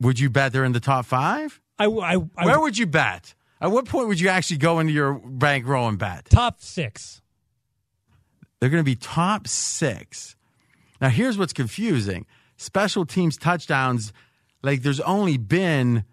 [0.00, 1.60] Would you bet they're in the top five?
[1.78, 3.34] I, I, I Where would you bet?
[3.60, 6.26] At what point would you actually go into your bankroll and bet?
[6.26, 7.22] top six.
[8.58, 10.36] They're going to be top six.
[11.00, 12.26] Now, here's what's confusing
[12.56, 14.12] special teams touchdowns,
[14.62, 16.04] like, there's only been,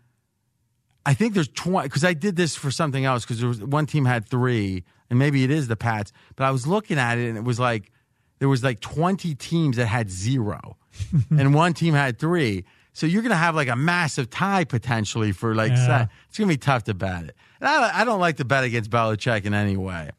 [1.05, 3.85] I think there's 20, because I did this for something else, because there was one
[3.85, 7.29] team had three, and maybe it is the Pats, but I was looking at it
[7.29, 7.91] and it was like,
[8.39, 10.77] there was like 20 teams that had zero,
[11.29, 12.65] and one team had three.
[12.93, 16.07] So you're going to have like a massive tie potentially for like, Yeah.
[16.27, 17.35] it's going to be tough to bet it.
[17.61, 20.11] And I, I don't like to bet against Belichick in any way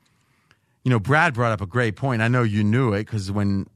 [0.82, 2.22] you know, Brad brought up a great point.
[2.22, 3.66] I know you knew it because when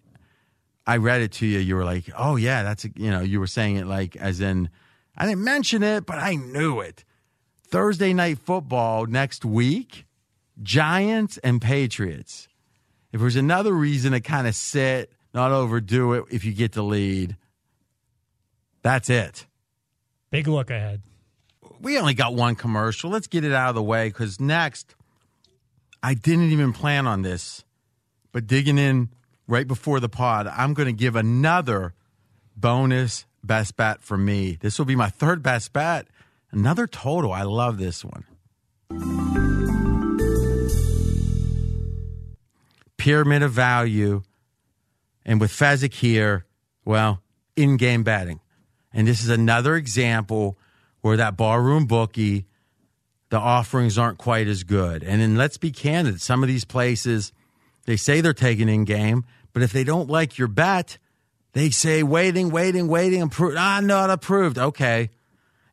[0.87, 3.41] I read it to you, you were like, "Oh yeah, that's a, you know," you
[3.41, 4.71] were saying it like as in,
[5.17, 7.05] I didn't mention it, but I knew it.
[7.69, 10.07] Thursday night football next week,
[10.63, 12.49] Giants and Patriots.
[13.13, 16.83] If there's another reason to kind of sit, not overdo it, if you get the
[16.83, 17.37] lead,
[18.83, 19.47] that's it.
[20.31, 21.03] Big look ahead.
[21.81, 23.11] we only got one commercial.
[23.11, 24.95] Let's get it out of the way because next,
[26.03, 27.65] I didn't even plan on this,
[28.33, 29.11] but digging in
[29.47, 31.95] right before the pod, I'm going to give another
[32.57, 34.57] bonus best bet for me.
[34.61, 36.07] This will be my third best bet.
[36.51, 37.33] Another total.
[37.33, 38.25] I love this one.
[42.97, 44.23] Pyramid of value.
[45.25, 46.45] And with Fezzik here,
[46.85, 47.23] well,
[47.57, 48.41] in game betting.
[48.93, 50.59] And this is another example
[51.01, 52.47] where that barroom bookie,
[53.31, 55.03] the offerings aren't quite as good.
[55.03, 57.33] And then let's be candid, some of these places,
[57.87, 60.99] they say they're taking in game, but if they don't like your bet,
[61.53, 63.57] they say waiting, waiting, waiting, approved.
[63.57, 64.59] Ah, not approved.
[64.59, 65.11] Okay.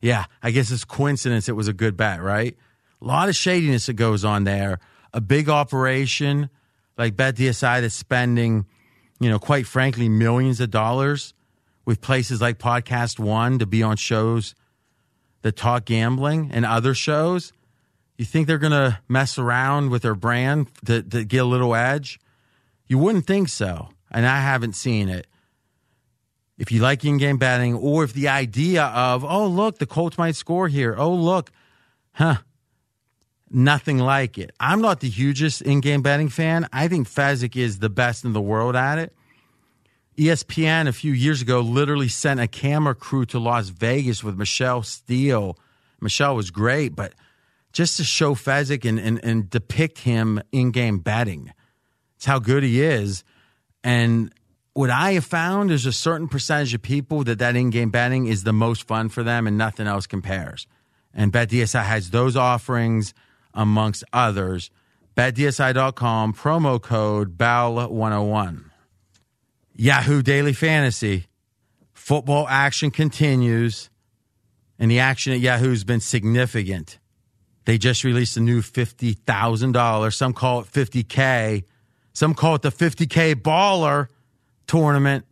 [0.02, 2.58] Yeah, I guess it's coincidence it was a good bet, right?
[3.02, 4.80] A lot of shadiness that goes on there.
[5.14, 6.50] A big operation
[6.98, 8.66] like BetDSI that's spending,
[9.22, 11.36] you know, quite frankly, millions of dollars
[11.86, 14.56] with places like Podcast One to be on shows
[15.44, 17.54] that talk gambling and other shows.
[18.18, 21.76] You think they're going to mess around with their brand to, to get a little
[21.76, 22.20] edge?
[22.88, 23.90] You wouldn't think so.
[24.10, 25.28] And I haven't seen it.
[26.58, 30.18] If you like in game betting, or if the idea of, oh, look, the Colts
[30.18, 30.96] might score here.
[30.98, 31.52] Oh, look,
[32.14, 32.38] huh,
[33.54, 34.52] nothing like it.
[34.60, 36.68] I'm not the hugest in game betting fan.
[36.72, 39.14] I think Fezzik is the best in the world at it.
[40.18, 44.84] ESPN a few years ago literally sent a camera crew to Las Vegas with Michele
[44.84, 45.58] Steele,
[46.02, 47.14] Michele was great, but
[47.72, 51.54] just to show Fezzik and, and, and depict him in game betting,
[52.16, 53.24] it's how good he is.
[53.84, 54.34] And
[54.74, 58.28] what I have found is a certain percentage of people that that in game betting
[58.28, 60.68] is the most fun for them and nothing else compares.
[61.14, 63.14] And BetDSI has those offerings
[63.54, 64.70] amongst others.
[65.16, 68.66] BetDSI.com, promo code Bell101.
[69.76, 71.28] Yahoo Daily Fantasy.
[71.94, 73.90] Football action continues,
[74.80, 76.98] and the action at Yahoo's been significant.
[77.66, 80.14] They just released a new $50,000.
[80.14, 81.64] Some call it 50K.
[82.14, 84.08] Some call it the 50K Baller
[84.68, 85.26] tournament.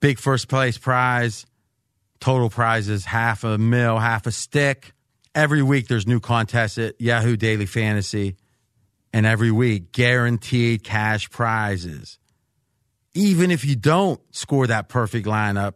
[0.00, 1.46] Big first place prize.
[2.20, 4.92] Total prizes half a mil, half a stick.
[5.38, 8.34] Every week there's new contests at Yahoo Daily Fantasy.
[9.12, 12.18] And every week, guaranteed cash prizes.
[13.14, 15.74] Even if you don't score that perfect lineup,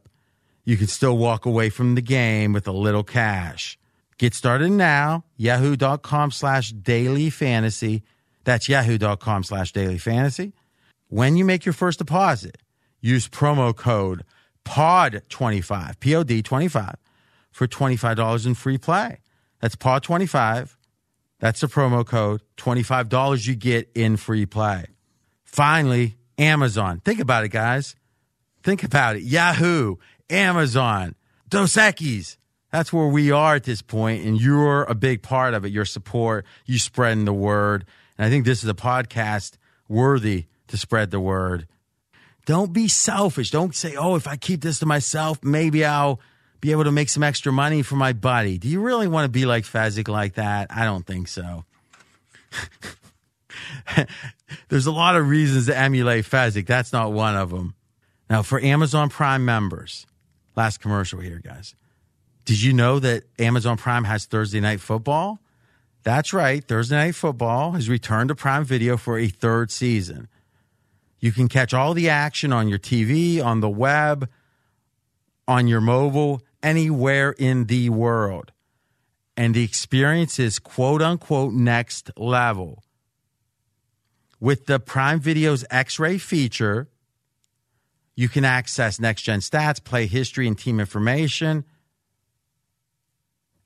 [0.65, 3.79] you can still walk away from the game with a little cash.
[4.19, 8.03] Get started now, yahoo.com slash daily fantasy.
[8.43, 10.55] That's yahoo.com slash daily fantasy.
[11.07, 12.59] When you make your first deposit,
[13.01, 14.25] use promo code
[14.65, 16.97] POD25, P O D 25,
[17.53, 19.22] for $25 in free play.
[19.63, 20.77] That's POD25.
[21.39, 22.43] That's the promo code.
[22.59, 24.87] $25 you get in free play.
[25.45, 27.01] Finally, Amazon.
[27.05, 27.97] Think about it, guys.
[28.63, 29.23] Think about it.
[29.23, 29.97] Yahoo,
[30.29, 31.15] Amazon,
[31.49, 32.37] Dos Equis.
[32.73, 35.73] That's where we are at this point, and you're a big part of it.
[35.73, 37.85] Your support, you spreading the word.
[38.19, 39.59] And I think this is a podcast
[39.89, 41.69] worthy to spread the word.
[42.47, 43.51] Don't be selfish.
[43.51, 46.19] Don't say, oh, if I keep this to myself, maybe I'll
[46.63, 48.57] be able to make some extra money for my buddy.
[48.57, 50.69] Do you really want to be like Fezzik like that?
[50.71, 51.65] I don't think so.
[54.69, 56.67] There's a lot of reasons to emulate Fezzik.
[56.67, 57.75] That's not one of them.
[58.31, 60.07] Now, for Amazon Prime members,
[60.55, 61.75] last commercial here, guys.
[62.45, 65.41] Did you know that Amazon Prime has Thursday Night Football?
[66.05, 66.65] That's right.
[66.65, 70.29] Thursday Night Football has returned to Prime Video for a third season.
[71.19, 74.29] You can catch all the action on your TV, on the web,
[75.49, 78.53] on your mobile, anywhere in the world.
[79.37, 82.83] And the experience is quote unquote next level.
[84.41, 86.89] With the Prime Video's X ray feature,
[88.15, 91.65] you can access next gen stats, play history, and team information.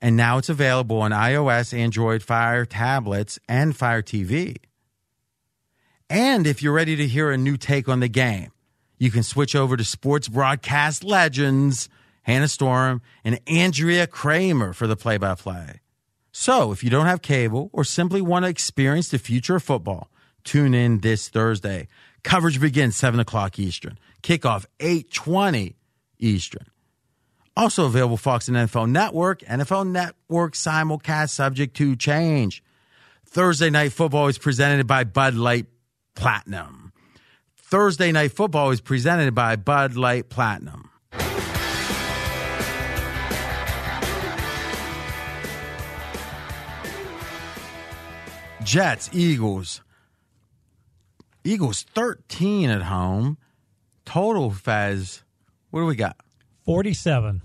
[0.01, 4.57] And now it's available on iOS, Android, Fire tablets, and Fire TV.
[6.09, 8.51] And if you're ready to hear a new take on the game,
[8.97, 11.89] you can switch over to sports broadcast legends
[12.27, 15.79] Hannah Storm and Andrea Kremer for the play by play.
[16.33, 20.11] So if you don't have cable or simply want to experience the future of football,
[20.43, 21.87] tune in this Thursday.
[22.23, 23.97] Coverage begins 7 o'clock Eastern.
[24.21, 25.77] Kickoff 820
[26.19, 26.65] Eastern.
[27.55, 32.61] Also available Fox and NFL Network, NFL Network simulcast subject to change.
[33.25, 35.67] Thursday Night Football is presented by Bud Light
[36.13, 36.91] Platinum.
[37.55, 40.86] Thursday Night Football is presented by Bud Light Platinum.
[48.67, 49.81] Jets, Eagles.
[51.45, 53.37] Eagles 13 at home.
[54.03, 55.23] Total Fez.
[55.71, 56.17] What do we got?
[56.65, 57.41] 47.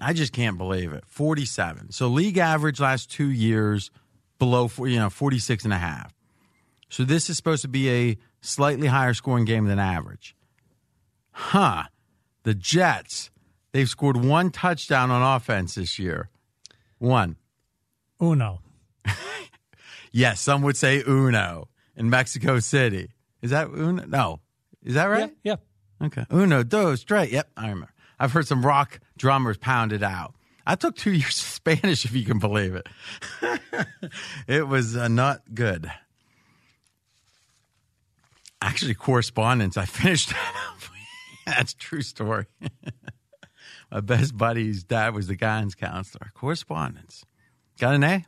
[0.00, 1.02] I just can't believe it.
[1.08, 1.90] 47.
[1.90, 3.90] So league average last two years
[4.38, 6.14] below, you know, 46 and a half.
[6.88, 10.36] So this is supposed to be a slightly higher scoring game than average.
[11.32, 11.82] Huh.
[12.44, 13.32] The Jets,
[13.72, 16.30] they've scored one touchdown on offense this year.
[16.98, 17.38] One.
[18.22, 18.60] Uno.
[20.10, 23.10] yes, some would say uno in Mexico City.
[23.42, 24.04] Is that uno?
[24.06, 24.40] No.
[24.82, 25.32] Is that right?
[25.42, 25.56] Yeah.
[26.00, 26.06] yeah.
[26.06, 26.24] Okay.
[26.32, 27.30] Uno, dos, tres.
[27.30, 27.92] Yep, I remember.
[28.18, 30.34] I've heard some rock drummers pound it out.
[30.66, 32.88] I took two years of Spanish, if you can believe it.
[34.46, 35.90] it was uh, not good.
[38.62, 39.76] Actually, correspondence.
[39.76, 40.80] I finished that up.
[41.46, 42.46] That's true story.
[43.90, 46.30] My best buddy's dad was the guidance counselor.
[46.34, 47.24] Correspondence.
[47.78, 48.24] Got an A?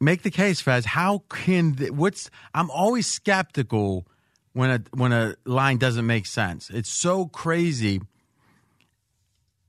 [0.00, 0.86] Make the case, Fez.
[0.86, 2.30] How can what's?
[2.54, 4.06] I'm always skeptical
[4.54, 6.70] when a when a line doesn't make sense.
[6.70, 8.00] It's so crazy.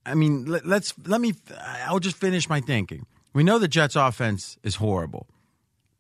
[0.06, 1.34] I mean, let, let's let me.
[1.86, 3.06] I'll just finish my thinking.
[3.34, 5.28] We know the Jets' offense is horrible,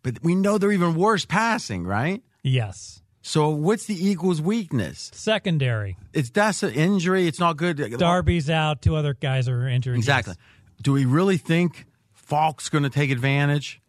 [0.01, 2.23] but we know they're even worse passing, right?
[2.41, 3.01] Yes.
[3.21, 5.11] So what's the Eagles' weakness?
[5.13, 5.97] Secondary.
[6.13, 7.27] It's that's an injury.
[7.27, 7.77] It's not good.
[7.97, 8.81] Darby's out.
[8.81, 9.95] Two other guys are injured.
[9.97, 10.35] Exactly.
[10.37, 10.81] Yes.
[10.81, 13.79] Do we really think Falk's going to take advantage?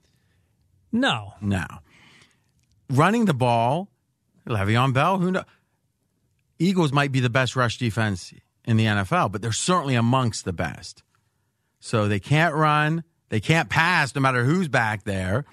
[0.93, 1.33] No.
[1.41, 1.65] No.
[2.91, 3.89] Running the ball,
[4.47, 5.45] Le'Veon Bell, who knows?
[6.59, 8.33] Eagles might be the best rush defense
[8.65, 11.03] in the NFL, but they're certainly amongst the best.
[11.81, 15.45] So they can't run, they can't pass no matter who's back there.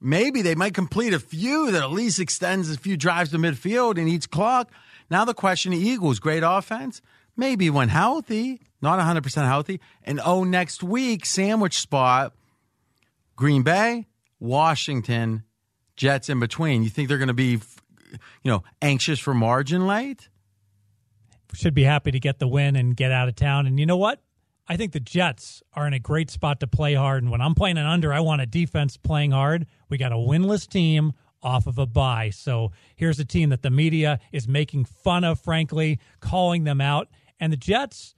[0.00, 3.98] Maybe they might complete a few that at least extends a few drives to midfield
[3.98, 4.70] and eats clock.
[5.10, 7.00] Now the question: Eagles, great offense,
[7.36, 12.34] maybe when healthy, not 100 percent healthy, and oh, next week sandwich spot,
[13.36, 14.06] Green Bay,
[14.38, 15.44] Washington,
[15.96, 16.82] Jets in between.
[16.82, 17.60] You think they're going to be,
[18.42, 20.28] you know, anxious for margin late?
[21.54, 23.66] Should be happy to get the win and get out of town.
[23.66, 24.20] And you know what?
[24.68, 27.22] I think the Jets are in a great spot to play hard.
[27.22, 29.66] And when I'm playing an under, I want a defense playing hard.
[29.88, 32.30] We got a winless team off of a bye.
[32.30, 37.08] So here's a team that the media is making fun of, frankly, calling them out.
[37.38, 38.15] And the Jets,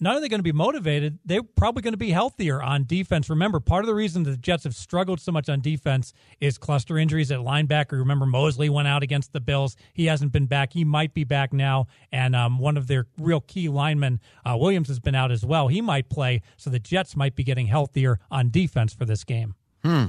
[0.00, 3.28] not only going to be motivated, they're probably going to be healthier on defense.
[3.28, 6.98] Remember, part of the reason the Jets have struggled so much on defense is cluster
[6.98, 7.92] injuries at linebacker.
[7.92, 9.76] Remember, Mosley went out against the Bills.
[9.92, 10.72] He hasn't been back.
[10.72, 11.86] He might be back now.
[12.12, 15.66] And um, one of their real key linemen, uh, Williams, has been out as well.
[15.66, 16.42] He might play.
[16.56, 19.54] So the Jets might be getting healthier on defense for this game.
[19.82, 20.06] Hmm.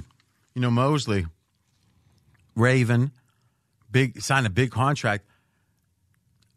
[0.53, 1.25] You know, Mosley,
[2.55, 3.11] Raven,
[3.91, 5.25] big signed a big contract.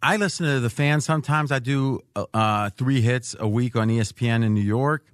[0.03, 1.53] I listen to the fans sometimes.
[1.53, 2.01] I do
[2.35, 5.07] uh, three hits a week on ESPN in New York.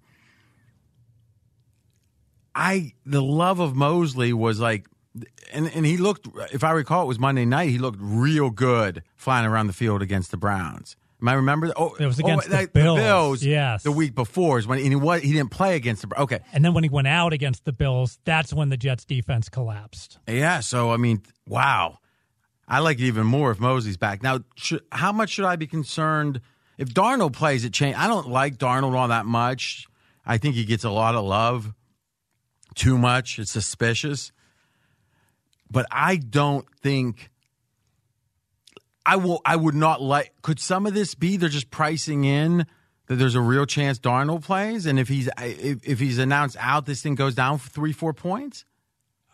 [2.54, 4.86] I the love of Mosley was like,
[5.52, 6.26] and and he looked.
[6.52, 7.68] If I recall, it was Monday night.
[7.68, 10.96] He looked real good flying around the field against the Browns.
[11.20, 11.72] Am I remember?
[11.76, 12.98] Oh, It was against oh, the Bills.
[12.98, 13.44] Bills.
[13.44, 13.82] Yes.
[13.82, 16.08] the week before is when and he was he didn't play against the.
[16.08, 16.22] Browns.
[16.24, 19.48] Okay, And then when he went out against the Bills, that's when the Jets defense
[19.48, 20.18] collapsed.
[20.26, 21.98] Yeah, so I mean, wow.
[22.68, 24.22] I like it even more if Mosley's back.
[24.22, 24.40] Now,
[24.92, 26.42] how much should I be concerned
[26.76, 27.96] if Darnold plays it change?
[27.96, 29.86] I don't like Darnold all that much.
[30.26, 31.72] I think he gets a lot of love.
[32.74, 33.38] Too much.
[33.38, 34.30] It's suspicious.
[35.70, 37.30] But I don't think
[39.04, 42.66] I will I would not like could some of this be they're just pricing in
[43.06, 46.84] that there's a real chance Darnold plays and if he's if, if he's announced out
[46.84, 48.66] this thing goes down for 3 4 points?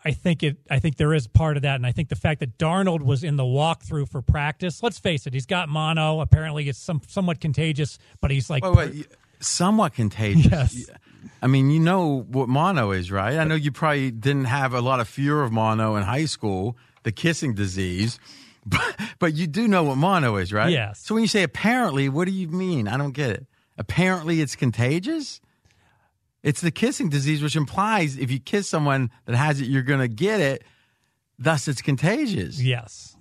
[0.05, 0.57] I think it.
[0.69, 3.23] I think there is part of that, and I think the fact that Darnold was
[3.23, 4.83] in the walkthrough for practice.
[4.83, 6.21] Let's face it, he's got mono.
[6.21, 9.07] Apparently, it's some somewhat contagious, but he's like, Wait, wait,
[9.39, 10.75] somewhat contagious.
[10.75, 10.89] Yes.
[11.41, 13.37] I mean, you know what mono is, right?
[13.37, 16.77] I know you probably didn't have a lot of fear of mono in high school,
[17.03, 18.19] the kissing disease,
[18.65, 20.71] but, but you do know what mono is, right?
[20.71, 20.99] Yes.
[20.99, 22.87] So when you say apparently, what do you mean?
[22.87, 23.45] I don't get it.
[23.77, 25.41] Apparently, it's contagious?
[26.45, 29.99] It's the kissing disease, which implies if you kiss someone that has it, you're going
[29.99, 30.63] to get it.
[31.39, 32.61] Thus, it's contagious.
[32.61, 33.11] yes.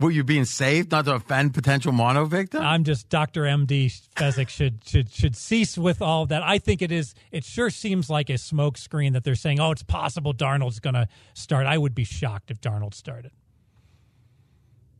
[0.00, 2.64] Were you being saved not to offend potential mono victims?
[2.64, 3.42] I'm just Dr.
[3.42, 3.86] MD
[4.16, 6.42] Fezzik should should should cease with all of that.
[6.42, 7.14] I think it is.
[7.30, 10.94] It sure seems like a smoke screen that they're saying, "Oh, it's possible Darnold's going
[10.94, 13.30] to start." I would be shocked if Darnold started.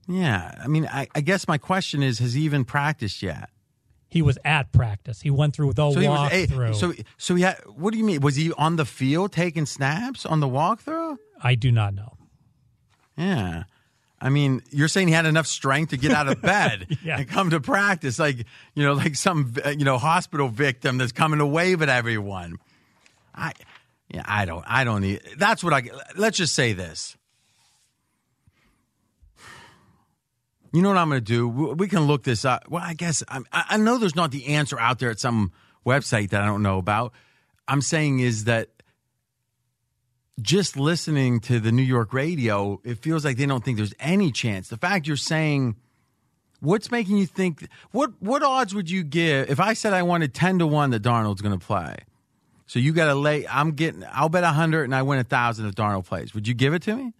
[0.06, 0.54] yeah.
[0.62, 3.50] I mean, I, I guess my question is has he even practiced yet?
[4.14, 5.20] He was at practice.
[5.20, 6.74] He went through the So he was walkthrough.
[6.76, 8.20] so so he had, what do you mean?
[8.20, 11.16] Was he on the field taking snaps on the walkthrough?
[11.42, 12.12] I do not know.
[13.18, 13.64] Yeah.
[14.20, 17.18] I mean, you're saying he had enough strength to get out of bed Yeah.
[17.18, 21.40] and come to practice, like you know, like some you know hospital victim that's coming
[21.40, 22.56] to wave at everyone.
[23.34, 23.52] I,
[24.08, 25.20] yeah, I don't, I don't need.
[25.36, 25.90] That's what I.
[26.16, 27.16] Let's just say this.
[30.74, 31.46] You know what I'm going to do?
[31.46, 32.64] We can look this up.
[32.68, 35.52] Well, I guess I I know there's not the answer out there at some
[35.86, 37.12] website that I don't know about.
[37.68, 38.70] I'm saying is that
[40.42, 44.32] just listening to the New York radio, it feels like they don't think there's any
[44.32, 44.66] chance.
[44.66, 45.76] The fact you're saying,
[46.58, 47.68] what's making you think?
[47.92, 51.04] What what odds would you give if I said I wanted ten to one that
[51.04, 51.94] Darnold's going to play?
[52.66, 53.46] So you got to lay.
[53.46, 54.02] I'm getting.
[54.10, 56.34] I'll bet a hundred and I win a thousand if Darnold plays.
[56.34, 57.12] Would you give it to me?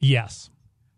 [0.00, 0.50] Yes,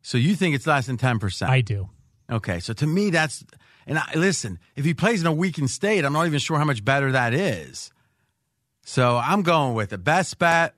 [0.03, 1.51] So you think it's less than ten percent?
[1.51, 1.89] I do.
[2.31, 3.45] Okay, so to me that's
[3.87, 6.65] and I, listen, if he plays in a weakened state, I'm not even sure how
[6.65, 7.91] much better that is.
[8.85, 10.75] So I'm going with the Best bet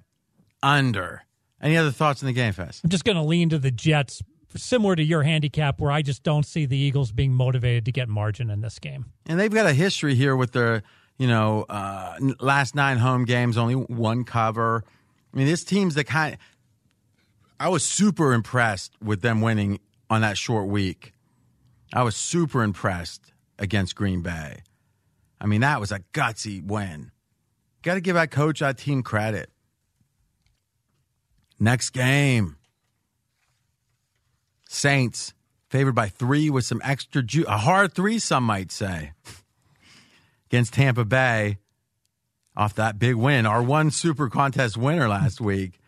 [0.62, 1.22] under.
[1.60, 2.80] Any other thoughts in the game Fez?
[2.82, 4.22] I'm just going to lean to the Jets,
[4.56, 8.08] similar to your handicap, where I just don't see the Eagles being motivated to get
[8.08, 9.06] margin in this game.
[9.26, 10.82] And they've got a history here with their,
[11.18, 14.82] you know, uh, last nine home games, only one cover.
[15.32, 16.36] I mean, this team's the kind.
[17.62, 19.78] I was super impressed with them winning
[20.10, 21.12] on that short week.
[21.92, 24.64] I was super impressed against Green Bay.
[25.40, 27.12] I mean, that was a gutsy win.
[27.82, 29.48] Got to give that coach, that team credit.
[31.60, 32.56] Next game
[34.68, 35.32] Saints
[35.70, 39.12] favored by three with some extra juice, a hard three, some might say,
[40.50, 41.58] against Tampa Bay
[42.56, 43.46] off that big win.
[43.46, 45.78] Our one super contest winner last week.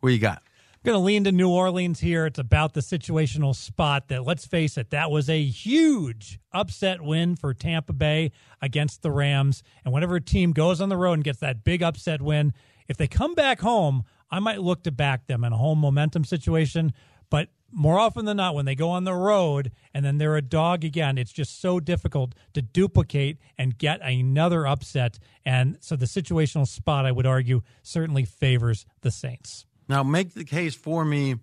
[0.00, 0.42] What you got?
[0.84, 2.26] Going to lean to New Orleans here.
[2.26, 7.36] It's about the situational spot that, let's face it, that was a huge upset win
[7.36, 9.62] for Tampa Bay against the Rams.
[9.82, 12.52] And whenever a team goes on the road and gets that big upset win,
[12.86, 16.22] if they come back home, I might look to back them in a home momentum
[16.22, 16.92] situation.
[17.30, 20.42] But more often than not, when they go on the road and then they're a
[20.42, 25.18] dog again, it's just so difficult to duplicate and get another upset.
[25.46, 29.64] And so the situational spot, I would argue, certainly favors the Saints.
[29.88, 31.36] Now, make the case for me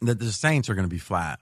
[0.00, 1.40] that the Saints are going to be flat.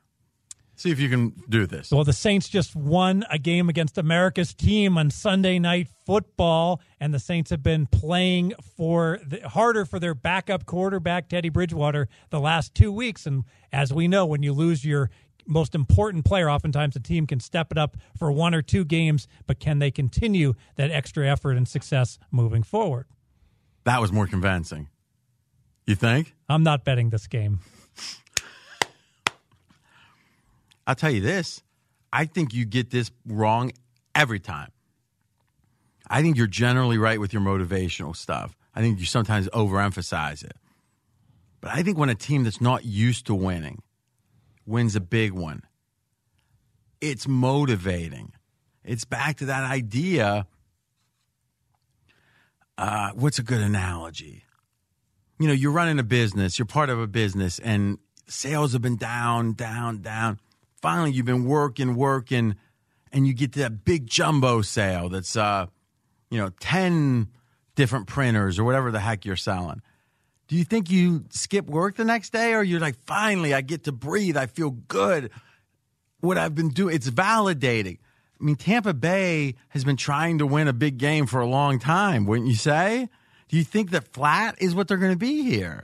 [0.76, 1.90] See if you can do this.
[1.90, 7.12] Well, the Saints just won a game against America's team on Sunday night football, and
[7.12, 12.38] the Saints have been playing for the, harder for their backup quarterback Teddy Bridgewater the
[12.38, 13.26] last two weeks.
[13.26, 13.42] And
[13.72, 15.10] as we know, when you lose your
[15.48, 19.26] most important player, oftentimes a team can step it up for one or two games,
[19.48, 23.06] but can they continue that extra effort and success moving forward?
[23.82, 24.90] That was more convincing.
[25.88, 26.34] You think?
[26.50, 27.60] I'm not betting this game.
[30.86, 31.62] I'll tell you this.
[32.12, 33.72] I think you get this wrong
[34.14, 34.70] every time.
[36.06, 38.54] I think you're generally right with your motivational stuff.
[38.74, 40.56] I think you sometimes overemphasize it.
[41.62, 43.80] But I think when a team that's not used to winning
[44.66, 45.62] wins a big one,
[47.00, 48.32] it's motivating.
[48.84, 50.46] It's back to that idea.
[52.76, 54.44] Uh, what's a good analogy?
[55.38, 58.96] You know, you're running a business, you're part of a business, and sales have been
[58.96, 60.38] down, down, down
[60.80, 62.56] finally you've been working, working,
[63.12, 65.66] and you get that big jumbo sale that's uh,
[66.30, 67.28] you know, ten
[67.74, 69.82] different printers or whatever the heck you're selling.
[70.48, 73.84] Do you think you skip work the next day or you're like, finally I get
[73.84, 75.30] to breathe, I feel good.
[76.20, 77.98] What I've been doing, it's validating.
[78.40, 81.78] I mean, Tampa Bay has been trying to win a big game for a long
[81.78, 83.08] time, wouldn't you say?
[83.48, 85.82] Do you think that flat is what they're going to be here?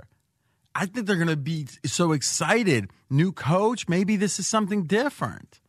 [0.75, 2.91] I think they're going to be so excited.
[3.09, 5.61] New coach, maybe this is something different.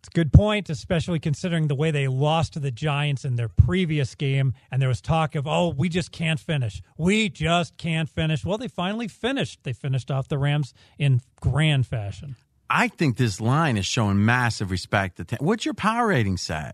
[0.00, 3.48] It's a good point, especially considering the way they lost to the Giants in their
[3.48, 4.54] previous game.
[4.70, 6.80] And there was talk of, oh, we just can't finish.
[6.96, 8.44] We just can't finish.
[8.44, 9.64] Well, they finally finished.
[9.64, 12.36] They finished off the Rams in grand fashion.
[12.70, 15.26] I think this line is showing massive respect.
[15.28, 16.70] To What's your power rating say?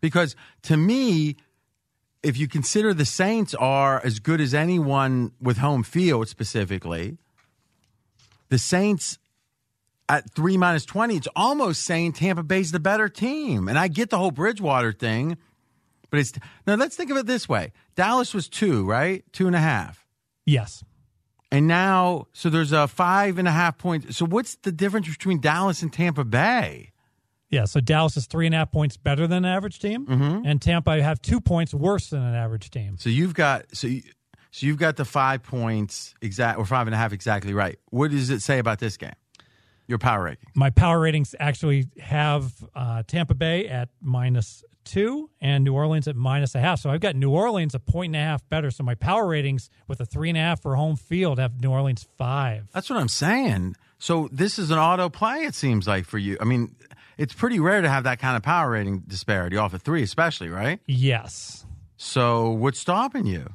[0.00, 1.36] Because to me,
[2.22, 7.18] if you consider the Saints are as good as anyone with home field specifically,
[8.48, 9.18] the Saints
[10.08, 13.68] at three minus 20, it's almost saying Tampa Bay's the better team.
[13.68, 15.38] And I get the whole Bridgewater thing,
[16.10, 16.32] but it's
[16.66, 19.24] now let's think of it this way Dallas was two, right?
[19.32, 20.04] Two and a half.
[20.44, 20.84] Yes.
[21.52, 24.14] And now, so there's a five and a half point.
[24.14, 26.92] So what's the difference between Dallas and Tampa Bay?
[27.50, 30.46] Yeah, so Dallas is three and a half points better than an average team, mm-hmm.
[30.46, 32.96] and Tampa have two points worse than an average team.
[32.98, 34.02] So you've got so you,
[34.52, 37.78] so you've got the five points exact or five and a half exactly right.
[37.90, 39.14] What does it say about this game?
[39.88, 40.46] Your power rating.
[40.54, 46.14] My power ratings actually have uh, Tampa Bay at minus two and New Orleans at
[46.14, 46.78] minus a half.
[46.80, 48.70] So I've got New Orleans a point and a half better.
[48.70, 51.70] So my power ratings with a three and a half for home field have New
[51.70, 52.68] Orleans five.
[52.72, 53.74] That's what I'm saying.
[53.98, 55.40] So this is an auto play.
[55.40, 56.36] It seems like for you.
[56.40, 56.74] I mean
[57.20, 60.48] it's pretty rare to have that kind of power rating disparity off of three, especially,
[60.48, 60.80] right?
[60.86, 61.66] Yes.
[61.98, 63.46] So what's stopping you?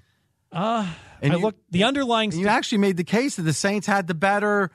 [0.51, 0.87] Uh,
[1.19, 2.31] and I you, look the underlying.
[2.31, 4.69] St- you actually made the case that the Saints had the better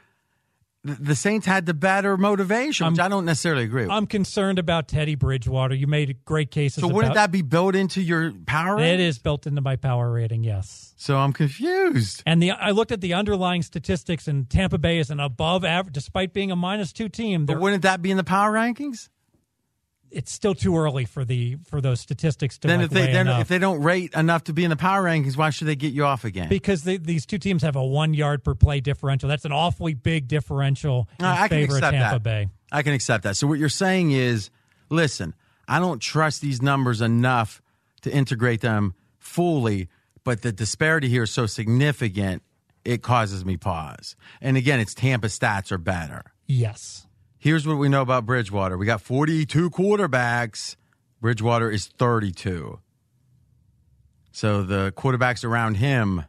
[0.83, 3.91] the Saints had the better motivation, which I'm, I do not necessarily agree with.
[3.91, 5.75] I'm concerned about Teddy Bridgewater.
[5.75, 6.81] You made great cases.
[6.83, 8.77] So wouldn't that be built into your power?
[8.77, 8.95] Rating?
[8.95, 10.43] It is built into my power rating.
[10.43, 10.95] Yes.
[10.97, 12.23] So I'm confused.
[12.25, 15.95] And the I looked at the underlying statistics, and Tampa Bay is an above average,
[15.95, 17.45] despite being a minus two team.
[17.45, 19.09] But wouldn't that be in the power rankings?
[20.11, 22.69] It's still too early for the for those statistics to.
[22.69, 25.51] Then if they if they don't rate enough to be in the power rankings, why
[25.51, 26.49] should they get you off again?
[26.49, 29.29] Because they, these two teams have a one yard per play differential.
[29.29, 32.23] That's an awfully big differential in I favor of Tampa that.
[32.23, 32.49] Bay.
[32.73, 33.37] I can accept that.
[33.37, 34.51] So what you're saying is,
[34.89, 35.35] listen,
[35.67, 37.63] I don't trust these numbers enough
[38.03, 39.89] to integrate them fully,
[40.25, 42.43] but the disparity here is so significant,
[42.85, 44.17] it causes me pause.
[44.41, 46.33] And again, it's Tampa stats are better.
[46.47, 47.07] Yes.
[47.41, 48.77] Here's what we know about Bridgewater.
[48.77, 50.77] We got 42 quarterbacks.
[51.23, 52.79] Bridgewater is 32.
[54.31, 56.25] So the quarterbacks around him,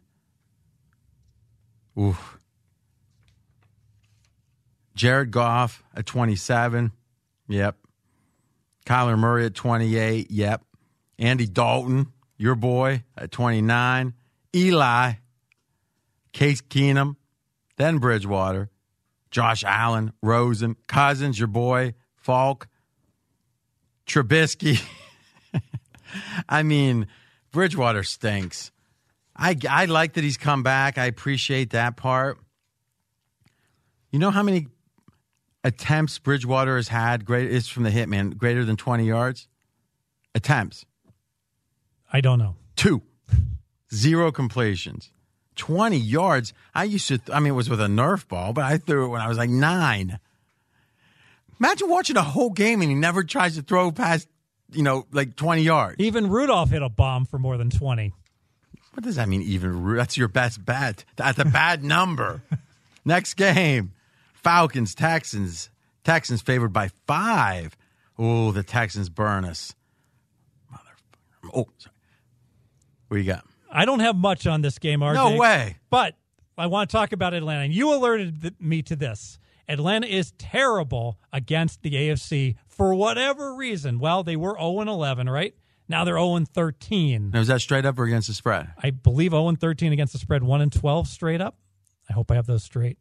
[2.00, 2.40] oof.
[4.96, 6.94] Jared Goff at 27.
[7.50, 7.76] Yep.
[8.86, 10.32] Kyler Murray at 28.
[10.32, 10.64] Yep.
[11.20, 12.08] Andy Dalton,
[12.38, 14.14] your boy, at 29.
[14.56, 15.12] Eli,
[16.32, 17.18] Case Keenum,
[17.76, 18.71] then Bridgewater.
[19.32, 22.68] Josh Allen, Rosen, Cousins, your boy, Falk,
[24.06, 24.82] Trubisky.
[26.50, 27.08] I mean,
[27.52, 28.72] Bridgewater stinks.
[29.36, 30.98] I, I like that he's come back.
[30.98, 32.38] I appreciate that part.
[34.12, 34.68] You know how many
[35.64, 37.24] attempts Bridgewater has had?
[37.26, 39.48] Great is from the hitman greater than twenty yards.
[40.36, 40.86] Attempts
[42.12, 42.56] I don't know.
[42.76, 43.02] two,
[43.94, 45.12] zero completions,
[45.62, 46.54] twenty yards.
[46.74, 47.20] I used to.
[47.32, 49.38] I mean, it was with a Nerf ball, but I threw it when I was
[49.38, 50.18] like nine.
[51.60, 54.28] Imagine watching a whole game and he never tries to throw past,
[54.72, 55.98] you know, like twenty yards.
[56.00, 58.12] Even Rudolph hit a bomb for more than 20.
[58.94, 59.44] What does that mean?
[59.44, 61.06] Even that's your best bet.
[61.16, 62.42] That's a bad number.
[63.06, 63.94] Next game,
[64.34, 65.70] Falcons Texans.
[66.04, 67.78] Texans favored by five.
[68.18, 69.76] Oh, the Texans burn us.
[70.74, 71.52] Motherfucker.
[71.54, 71.94] Oh, sorry.
[73.08, 73.46] What do you got?
[73.72, 75.14] I don't have much on this game, RJ.
[75.14, 75.78] No way.
[75.90, 76.16] But
[76.58, 77.64] I want to talk about Atlanta.
[77.64, 79.40] And you alerted me to this.
[79.68, 84.00] Atlanta is terrible against the AFC for whatever reason.
[84.00, 85.56] Well, they were 0 11, right?
[85.88, 87.32] Now they're 0 13.
[87.32, 88.70] Now, is that straight up or against the spread?
[88.82, 91.56] I believe 0 13 against the spread, 1 and 12 straight up.
[92.10, 92.98] I hope I have those straight.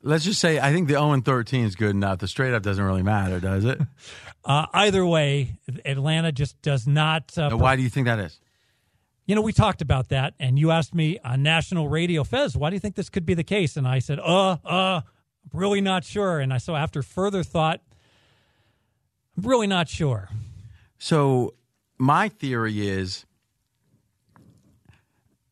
[0.00, 2.18] Let's just say I think the 0 13 is good enough.
[2.20, 3.80] The straight up doesn't really matter, does it?
[4.44, 7.36] Uh, either way, Atlanta just does not.
[7.36, 8.38] Uh, Now, why do you think that is?
[9.28, 12.70] You know, we talked about that, and you asked me on national radio, Fez, why
[12.70, 13.76] do you think this could be the case?
[13.76, 15.02] And I said, uh, uh, I'm
[15.52, 16.40] really not sure.
[16.40, 17.82] And I so after further thought,
[19.36, 20.30] I'm really not sure.
[20.96, 21.52] So,
[21.98, 23.26] my theory is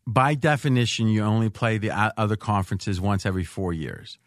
[0.07, 4.19] by definition, you only play the other conferences once every four years.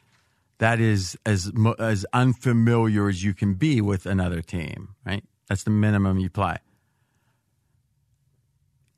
[0.60, 5.24] That is as as unfamiliar as you can be with another team, right?
[5.48, 6.58] That's the minimum you play.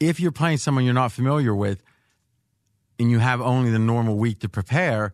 [0.01, 1.83] If you're playing someone you're not familiar with,
[2.99, 5.13] and you have only the normal week to prepare,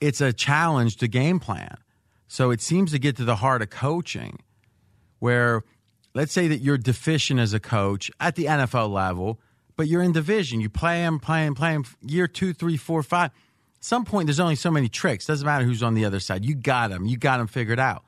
[0.00, 1.76] it's a challenge to game plan.
[2.28, 4.38] So it seems to get to the heart of coaching,
[5.18, 5.64] where
[6.14, 9.40] let's say that you're deficient as a coach at the NFL level,
[9.76, 10.60] but you're in division.
[10.60, 13.30] You play them, play them, play them year two, three, four, five.
[13.76, 15.26] At some point, there's only so many tricks.
[15.26, 16.44] Doesn't matter who's on the other side.
[16.44, 17.06] You got them.
[17.06, 18.04] You got them figured out.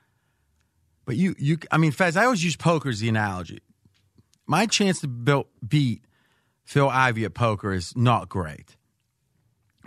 [1.04, 3.60] But you, you, I mean, Fez, I always use poker as the analogy.
[4.46, 6.04] My chance to build, beat
[6.64, 8.76] Phil Ivey at poker is not great.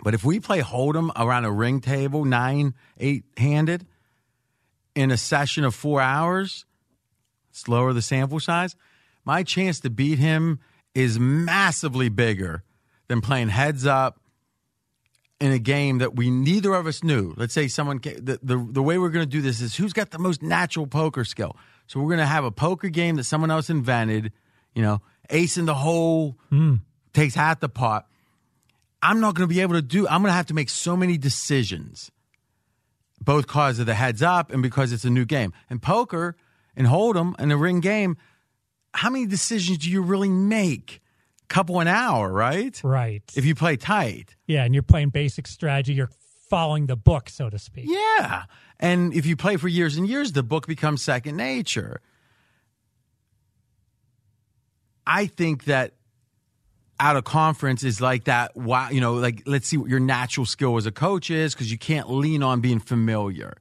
[0.02, 3.86] But if we play Hold'em around a ring table, nine, eight handed,
[4.94, 6.64] in a session of four hours,
[7.52, 8.74] slower the sample size,
[9.24, 10.58] my chance to beat him
[10.94, 12.64] is massively bigger
[13.08, 14.20] than playing heads up
[15.40, 17.32] in a game that we neither of us knew.
[17.36, 20.10] Let's say someone the the, the way we're going to do this is who's got
[20.10, 21.56] the most natural poker skill.
[21.86, 24.32] So we're going to have a poker game that someone else invented.
[24.78, 26.76] You know, ace in the hole hmm.
[27.12, 28.06] takes half the pot.
[29.02, 30.06] I'm not going to be able to do.
[30.06, 32.12] I'm going to have to make so many decisions,
[33.20, 35.52] both because of the heads up and because it's a new game.
[35.68, 36.36] And poker
[36.76, 38.18] and Hold'em and a ring game,
[38.94, 41.00] how many decisions do you really make?
[41.48, 42.80] Couple an hour, right?
[42.84, 43.24] Right.
[43.34, 44.36] If you play tight.
[44.46, 45.94] yeah, and you're playing basic strategy.
[45.94, 46.10] You're
[46.48, 47.86] following the book, so to speak.
[47.88, 48.44] Yeah.
[48.78, 52.00] And if you play for years and years, the book becomes second nature.
[55.08, 55.94] I think that
[57.00, 58.54] out of conference is like that.
[58.56, 61.72] Wow, you know, like let's see what your natural skill as a coach is because
[61.72, 63.56] you can't lean on being familiar.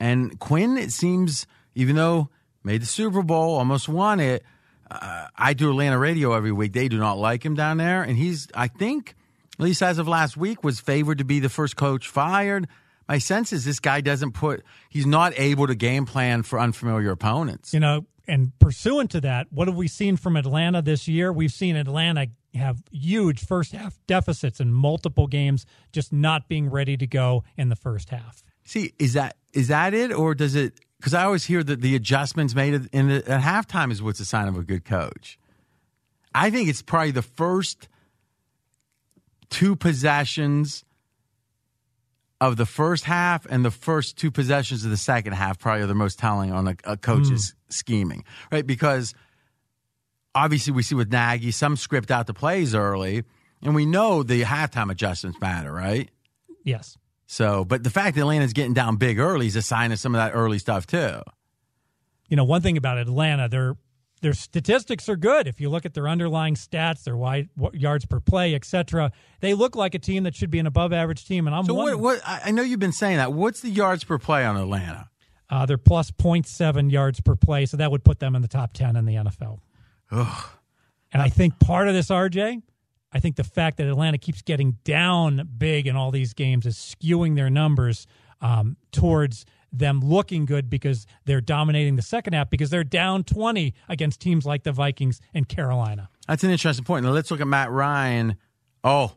[0.00, 2.30] And Quinn, it seems, even though
[2.64, 4.42] made the Super Bowl, almost won it.
[4.90, 6.72] Uh, I do Atlanta radio every week.
[6.72, 9.14] They do not like him down there, and he's, I think,
[9.58, 12.66] at least as of last week, was favored to be the first coach fired.
[13.06, 14.64] My sense is this guy doesn't put.
[14.88, 17.74] He's not able to game plan for unfamiliar opponents.
[17.74, 21.32] You know, and pursuant to that, what have we seen from Atlanta this year?
[21.32, 26.96] We've seen Atlanta have huge first half deficits in multiple games, just not being ready
[26.96, 28.42] to go in the first half.
[28.64, 30.74] See, is that is that it, or does it?
[30.98, 34.24] Because I always hear that the adjustments made in the, at halftime is what's a
[34.24, 35.38] sign of a good coach.
[36.32, 37.88] I think it's probably the first
[39.48, 40.84] two possessions
[42.40, 45.86] of the first half and the first two possessions of the second half probably are
[45.86, 48.66] the most telling on a, a coach's scheming, right?
[48.66, 49.14] Because
[50.34, 53.24] obviously we see with Nagy some script out the plays early,
[53.62, 56.10] and we know the halftime adjustments matter, right?
[56.64, 56.96] Yes.
[57.26, 60.14] So, but the fact that Atlanta's getting down big early is a sign of some
[60.14, 61.20] of that early stuff too.
[62.28, 63.76] You know, one thing about Atlanta, their
[64.20, 65.46] their statistics are good.
[65.46, 69.74] If you look at their underlying stats, their wide yards per play, etc., they look
[69.74, 71.46] like a team that should be an above average team.
[71.46, 72.20] And I'm So, what, what?
[72.26, 73.32] I I know you've been saying that.
[73.32, 75.08] What's the yards per play on Atlanta?
[75.50, 78.72] Uh, they're plus 0.7 yards per play, so that would put them in the top
[78.72, 79.58] 10 in the NFL.
[81.12, 82.62] And I think part of this, RJ,
[83.12, 86.76] I think the fact that Atlanta keeps getting down big in all these games is
[86.76, 88.06] skewing their numbers
[88.40, 93.74] um, towards them looking good because they're dominating the second half because they're down 20
[93.88, 96.08] against teams like the Vikings and Carolina.
[96.26, 97.04] That's an interesting point.
[97.04, 98.36] Now let's look at Matt Ryan
[98.82, 99.12] Oh,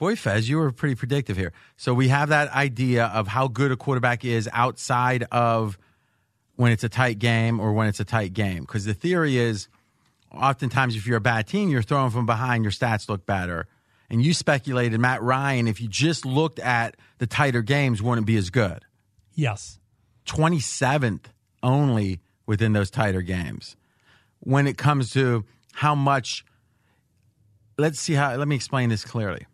[0.00, 1.52] boy, Fez, you were pretty predictive here.
[1.76, 5.78] So we have that idea of how good a quarterback is outside of
[6.56, 8.62] when it's a tight game or when it's a tight game.
[8.62, 9.68] Because the theory is
[10.32, 13.66] oftentimes if you're a bad team, you're throwing from behind, your stats look better.
[14.08, 18.36] And you speculated Matt Ryan, if you just looked at the tighter games, wouldn't be
[18.36, 18.84] as good.
[19.34, 19.78] Yes.
[20.26, 21.26] 27th
[21.62, 23.76] only within those tighter games.
[24.40, 25.44] When it comes to
[25.74, 26.42] how much,
[27.76, 29.46] let's see how, let me explain this clearly.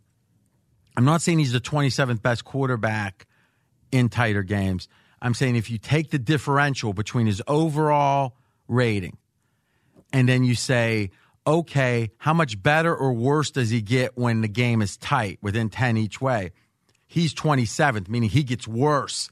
[0.96, 3.26] I'm not saying he's the 27th best quarterback
[3.92, 4.88] in tighter games.
[5.20, 8.36] I'm saying if you take the differential between his overall
[8.68, 9.16] rating
[10.12, 11.10] and then you say,
[11.46, 15.68] okay, how much better or worse does he get when the game is tight within
[15.68, 16.52] 10 each way?
[17.06, 19.30] He's 27th, meaning he gets worse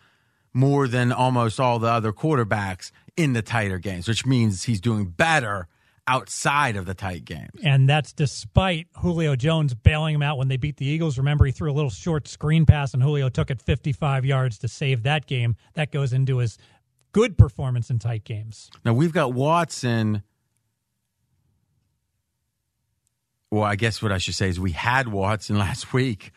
[0.53, 5.07] more than almost all the other quarterbacks in the tighter games, which means he's doing
[5.07, 5.69] better
[6.07, 7.49] outside of the tight game.
[7.63, 11.19] And that's despite Julio Jones bailing him out when they beat the Eagles.
[11.19, 14.69] Remember, he threw a little short screen pass and Julio took it 55 yards to
[14.69, 15.57] save that game.
[15.75, 16.59] That goes into his
[17.13, 18.71] good performance in tight games.
[18.85, 20.23] Now we've got Watson.
[23.51, 26.33] Well, I guess what I should say is we had Watson last week.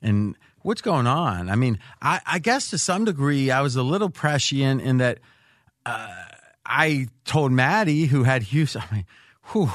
[0.00, 1.50] And what's going on?
[1.50, 5.18] I mean, I, I guess to some degree, I was a little prescient in that
[5.84, 6.24] uh,
[6.70, 9.06] I told Maddie, who had Houston, I mean,
[9.50, 9.72] whew,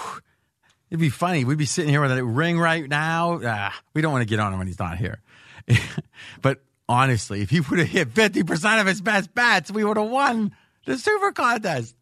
[0.89, 1.43] it'd be funny.
[1.43, 3.41] We'd be sitting here with a ring right now.
[3.43, 5.21] Ah, we don't want to get on him when he's not here.
[6.41, 10.09] but honestly, if he would have hit 50% of his best bets, we would have
[10.09, 10.55] won
[10.85, 11.95] the super contest.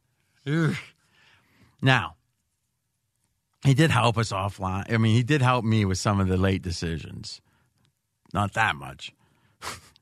[0.45, 0.75] Ugh.
[1.81, 2.15] Now,
[3.65, 4.93] he did help us offline.
[4.93, 7.41] I mean, he did help me with some of the late decisions.
[8.31, 9.11] Not that much.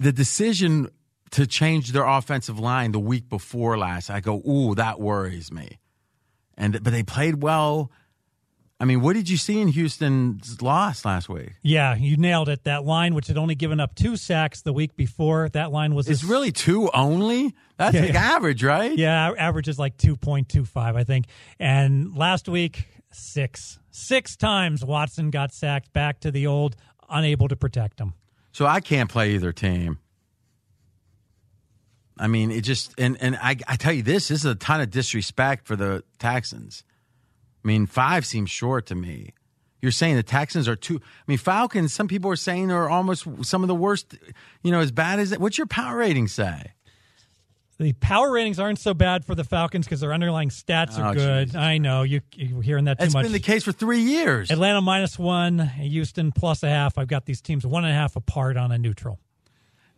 [0.00, 0.88] the decision
[1.30, 5.78] to change their offensive line the week before last, I go, ooh, that worries me.
[6.56, 7.92] And but they played well.
[8.82, 11.50] I mean, what did you see in Houston's loss last week?
[11.62, 12.64] Yeah, you nailed it.
[12.64, 16.08] That line, which had only given up two sacks the week before, that line was.
[16.08, 17.54] It's really two only.
[17.76, 18.34] That's Yeah, like yeah.
[18.36, 18.96] average, right?
[18.96, 21.26] Yeah, average is like 2.25, I think.
[21.58, 23.78] And last week, six.
[23.90, 26.74] Six times Watson got sacked back to the old,
[27.10, 28.14] unable to protect him.
[28.52, 29.98] So I can't play either team.
[32.18, 34.80] I mean, it just and and I I tell you this, this is a ton
[34.80, 36.84] of disrespect for the Texans.
[37.64, 39.32] I mean, five seems short to me.
[39.80, 41.00] You're saying the Texans are too.
[41.02, 41.94] I mean, Falcons.
[41.94, 44.14] Some people are saying they're almost some of the worst.
[44.62, 46.72] You know, as bad as what's your power rating say?
[47.80, 51.14] The power ratings aren't so bad for the Falcons because their underlying stats are Oh,
[51.14, 51.48] good.
[51.48, 51.56] jeez.
[51.56, 53.24] I know you, you're hearing that too That's much.
[53.24, 54.50] It's been the case for three years.
[54.50, 56.98] Atlanta minus one, Houston plus a half.
[56.98, 59.18] I've got these teams one and a half apart on a neutral.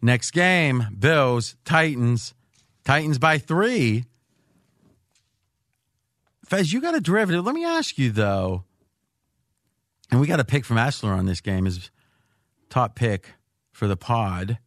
[0.00, 2.34] Next game, Bills, Titans.
[2.84, 4.04] Titans by three.
[6.46, 7.44] Fez, you got a derivative.
[7.44, 8.62] Let me ask you, though,
[10.08, 11.90] and we got a pick from Essler on this game, Is
[12.70, 13.30] top pick
[13.72, 14.58] for the pod.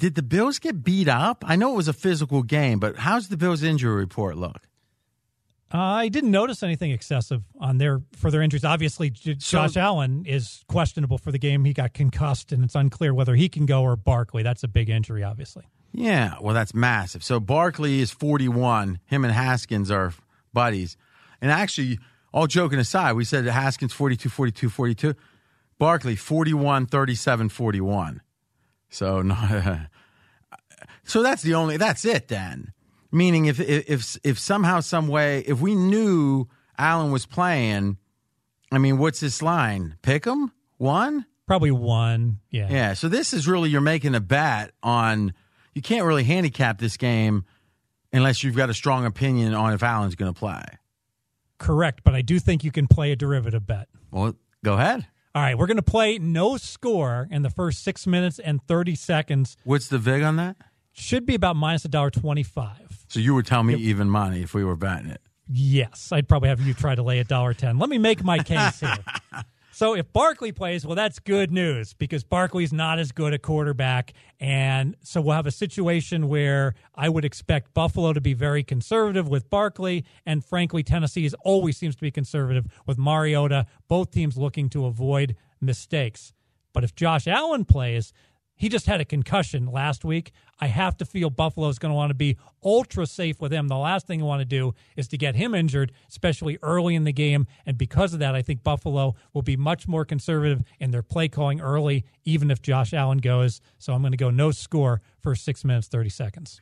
[0.00, 1.44] Did the Bills get beat up?
[1.46, 4.66] I know it was a physical game, but how's the Bills injury report look?
[5.72, 8.64] Uh, I didn't notice anything excessive on their for their injuries.
[8.64, 11.64] Obviously, J- So- Josh Allen is questionable for the game.
[11.64, 14.42] He got concussed, and it's unclear whether he can go or Barkley.
[14.42, 15.64] That's a big injury, obviously.
[15.92, 17.22] Yeah, well, that's massive.
[17.22, 19.00] So Barkley is 41.
[19.04, 20.12] Him and Haskins are
[20.52, 20.96] buddies.
[21.42, 21.98] And actually,
[22.32, 25.14] all joking aside, we said Haskins 42, 42, 42.
[25.78, 28.22] Barkley 41, 37, 41.
[28.90, 29.80] So no,
[31.04, 32.72] so that's the only that's it then.
[33.12, 36.46] Meaning if if if somehow some way if we knew
[36.78, 37.96] Allen was playing,
[38.70, 39.96] I mean, what's this line?
[40.02, 41.26] Pick him one.
[41.46, 42.38] Probably one.
[42.50, 42.68] Yeah.
[42.70, 45.34] Yeah, so this is really you're making a bet on.
[45.74, 47.44] You can't really handicap this game
[48.12, 50.62] unless you've got a strong opinion on if Allen's going to play.
[51.58, 53.88] Correct, but I do think you can play a derivative bet.
[54.10, 54.34] Well,
[54.64, 55.06] go ahead.
[55.32, 58.96] All right, we're going to play no score in the first six minutes and 30
[58.96, 59.56] seconds.
[59.62, 60.56] What's the vig on that?
[60.92, 63.04] Should be about minus a dollar twenty-five.
[63.06, 65.20] So you would tell me even money if we were betting it.
[65.48, 67.78] Yes, I'd probably have you try to lay a dollar ten.
[67.78, 68.96] Let me make my case here.
[69.80, 74.12] so if Barkley plays, well, that's good news because Barkley's not as good a quarterback,
[74.38, 79.26] and so we'll have a situation where I would expect Buffalo to be very conservative
[79.26, 83.64] with Barkley, and frankly, Tennessee is always seems to be conservative with Mariota.
[83.88, 86.34] Both teams looking to avoid mistakes.
[86.74, 88.12] But if Josh Allen plays,
[88.60, 90.32] he just had a concussion last week.
[90.60, 93.68] I have to feel Buffalo's going to want to be ultra safe with him.
[93.68, 97.04] The last thing I want to do is to get him injured, especially early in
[97.04, 97.46] the game.
[97.64, 101.28] And because of that, I think Buffalo will be much more conservative in their play
[101.28, 103.62] calling early, even if Josh Allen goes.
[103.78, 106.60] So I'm going to go no score for six minutes, 30 seconds.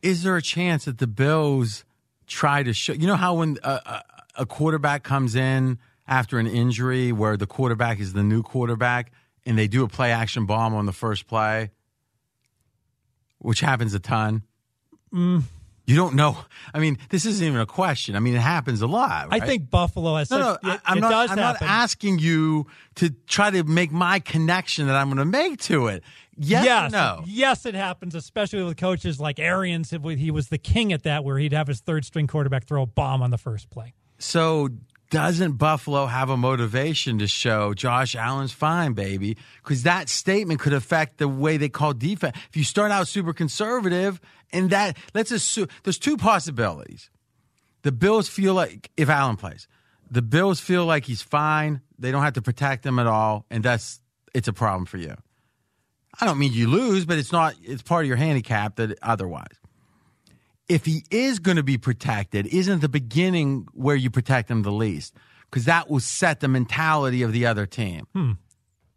[0.00, 1.84] Is there a chance that the Bills
[2.26, 2.92] try to show.
[2.92, 4.02] You know how when a,
[4.36, 9.12] a quarterback comes in after an injury, where the quarterback is the new quarterback,
[9.46, 11.70] and they do a play action bomb on the first play,
[13.38, 14.42] which happens a ton.
[15.12, 15.42] Mm.
[15.84, 16.38] You don't know.
[16.72, 18.14] I mean, this isn't even a question.
[18.14, 19.28] I mean, it happens a lot.
[19.30, 20.30] I think Buffalo has.
[20.30, 21.30] No, such, no, it, I, am it not.
[21.30, 22.66] I'm not asking you
[22.96, 26.04] to try to make my connection that I'm going to make to it.
[26.36, 27.24] Yes, yes, no.
[27.26, 29.90] yes, it happens, especially with coaches like Arians.
[29.90, 32.86] He was the king at that, where he'd have his third string quarterback throw a
[32.86, 33.92] bomb on the first play.
[34.18, 34.68] So
[35.12, 39.36] doesn't Buffalo have a motivation to show Josh Allen's fine, baby?
[39.62, 42.34] Because that statement could affect the way they call defense.
[42.48, 44.22] If you start out super conservative,
[44.54, 47.10] and that let's assume there's two possibilities.
[47.82, 49.68] The Bills feel like if Allen plays,
[50.10, 51.82] the Bills feel like he's fine.
[51.98, 54.00] They don't have to protect him at all, and that's
[54.32, 55.14] it's a problem for you.
[56.18, 57.54] I don't mean you lose, but it's not.
[57.62, 59.61] It's part of your handicap that otherwise
[60.72, 64.72] if he is going to be protected, isn't the beginning where you protect him the
[64.72, 65.14] least?
[65.50, 68.06] Because that will set the mentality of the other team.
[68.14, 68.32] Hmm.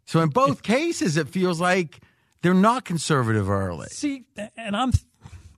[0.06, 2.00] So in both cases, it feels like
[2.40, 3.88] they're not conservative early.
[3.90, 4.24] See,
[4.56, 4.92] and I'm.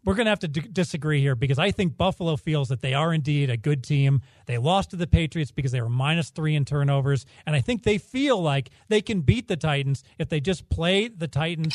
[0.05, 2.95] We're going to have to d- disagree here because I think Buffalo feels that they
[2.95, 4.23] are indeed a good team.
[4.47, 7.27] They lost to the Patriots because they were minus three in turnovers.
[7.45, 11.09] And I think they feel like they can beat the Titans if they just play
[11.09, 11.75] the Titans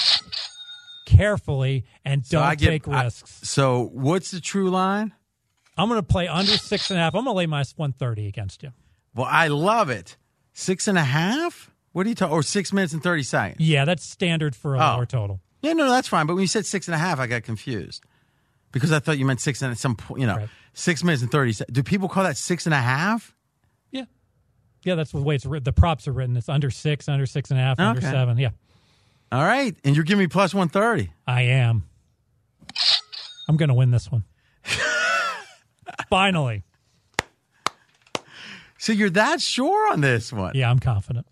[1.06, 3.40] carefully and don't I get- take I- risks.
[3.50, 5.14] so what's the true line?
[5.78, 7.16] I'm going to play under six and a half.
[7.16, 8.72] I'm going to lay minus 130 against you.
[9.16, 10.18] Well, I love it.
[10.54, 11.72] Six and a half?
[11.94, 12.34] What are you talking?
[12.34, 13.60] Or six minutes and 30 seconds?
[13.60, 14.96] Yeah, that's standard for a Oh.
[14.98, 15.40] lower total.
[15.62, 16.28] Yeah, no, that's fine.
[16.28, 18.04] But when you said six and a half, I got confused
[18.72, 20.50] because I thought you meant six and at some point, you know, Right.
[20.74, 21.74] six minutes and 30 seconds.
[21.76, 23.34] Do people call that six and a half?
[23.92, 24.06] Yeah.
[24.84, 25.64] Yeah, that's the way it's written.
[25.64, 26.36] The props are written.
[26.38, 28.38] It's under six, under six and a half, under seven.
[28.38, 28.50] Yeah,
[29.34, 29.76] All right.
[29.84, 31.12] And you're giving me plus 130.
[31.26, 31.86] I am.
[33.50, 34.26] I'm going to win this one.
[36.10, 36.64] Finally.
[38.78, 40.52] So you're that sure on this one?
[40.54, 41.26] Yeah, I'm confident.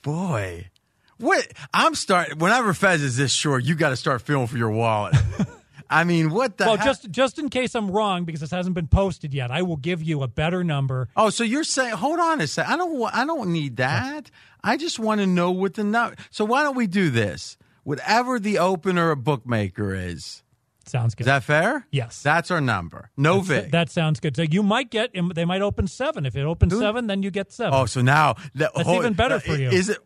[0.00, 0.70] Boy,
[1.18, 2.38] what I'm starting.
[2.38, 5.14] Whenever Fez is this sure, you got to start feeling for your wallet.
[5.88, 6.64] I mean, what the?
[6.64, 6.86] Well, heck?
[6.86, 10.02] just just in case I'm wrong, because this hasn't been posted yet, I will give
[10.02, 11.08] you a better number.
[11.16, 11.94] Oh, so you're saying?
[11.94, 12.68] Hold on a sec.
[12.68, 13.02] I don't.
[13.14, 14.30] I don't need that.
[14.64, 16.16] I just want to know what the number.
[16.30, 17.56] So why don't we do this?
[17.84, 20.42] Whatever the opener a bookmaker is,
[20.86, 21.22] Sounds good.
[21.22, 21.86] is that fair?
[21.92, 22.22] Yes.
[22.22, 23.10] That's our number.
[23.16, 23.70] No vig.
[23.70, 24.34] That sounds good.
[24.34, 25.12] So you might get.
[25.34, 26.26] They might open seven.
[26.26, 27.74] If it opens seven, then you get seven.
[27.74, 29.68] oh, so now that, That's even better uh, for you.
[29.68, 29.98] Is it?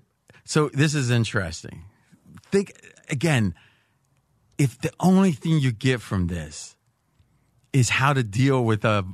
[0.45, 1.85] So this is interesting.
[2.51, 2.75] Think
[3.09, 3.55] again.
[4.61, 6.77] If the only thing you get from this
[7.73, 9.07] is how to deal with a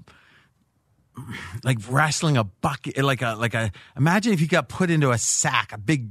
[1.62, 5.18] like wrestling a bucket like a like a imagine if you got put into a
[5.18, 6.10] sack a big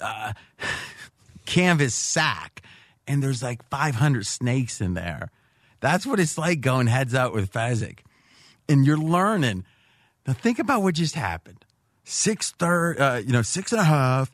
[0.00, 0.32] uh,
[1.46, 2.62] canvas sack
[3.08, 5.32] and there's like 500 snakes in there.
[5.80, 8.00] That's what it's like going heads out with Fezzik.
[8.68, 9.64] And you're learning.
[10.28, 11.64] Now think about what just happened.
[12.04, 14.32] Six third uh, you know six and a half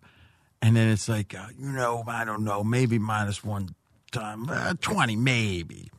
[0.60, 3.70] and then it's like uh, you know I don't know maybe minus one
[4.14, 5.90] time uh, 20 maybe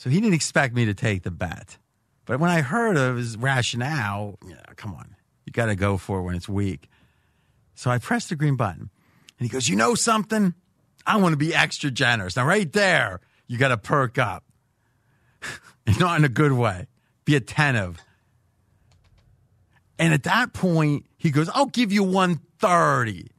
[0.00, 1.76] so he didn't expect me to take the bet.
[2.24, 5.14] But when I heard of his rationale, yeah, come on,
[5.44, 6.88] you got to go for it when it's weak.
[7.74, 8.88] So I pressed the green button,
[9.38, 10.54] and he goes, "You know something?
[11.06, 14.42] I want to be extra generous." Now, right there, you got to perk up,
[16.00, 16.86] not in a good way.
[17.26, 18.02] Be attentive.
[19.98, 23.32] And at that point, he goes, "I'll give you one thirty.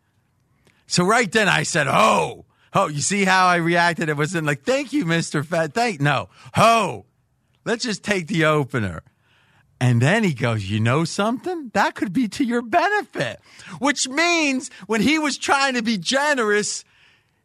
[0.86, 4.10] So right then, I said, "Oh." Oh, you see how I reacted?
[4.10, 5.46] It wasn't like, thank you, Mr.
[5.46, 5.74] Fed.
[5.74, 6.30] Thank no.
[6.56, 7.06] Ho.
[7.66, 9.04] Let's just take the opener.
[9.80, 11.72] And then he goes, You know something?
[11.74, 13.40] That could be to your benefit.
[13.80, 16.86] Which means when he was trying to be generous,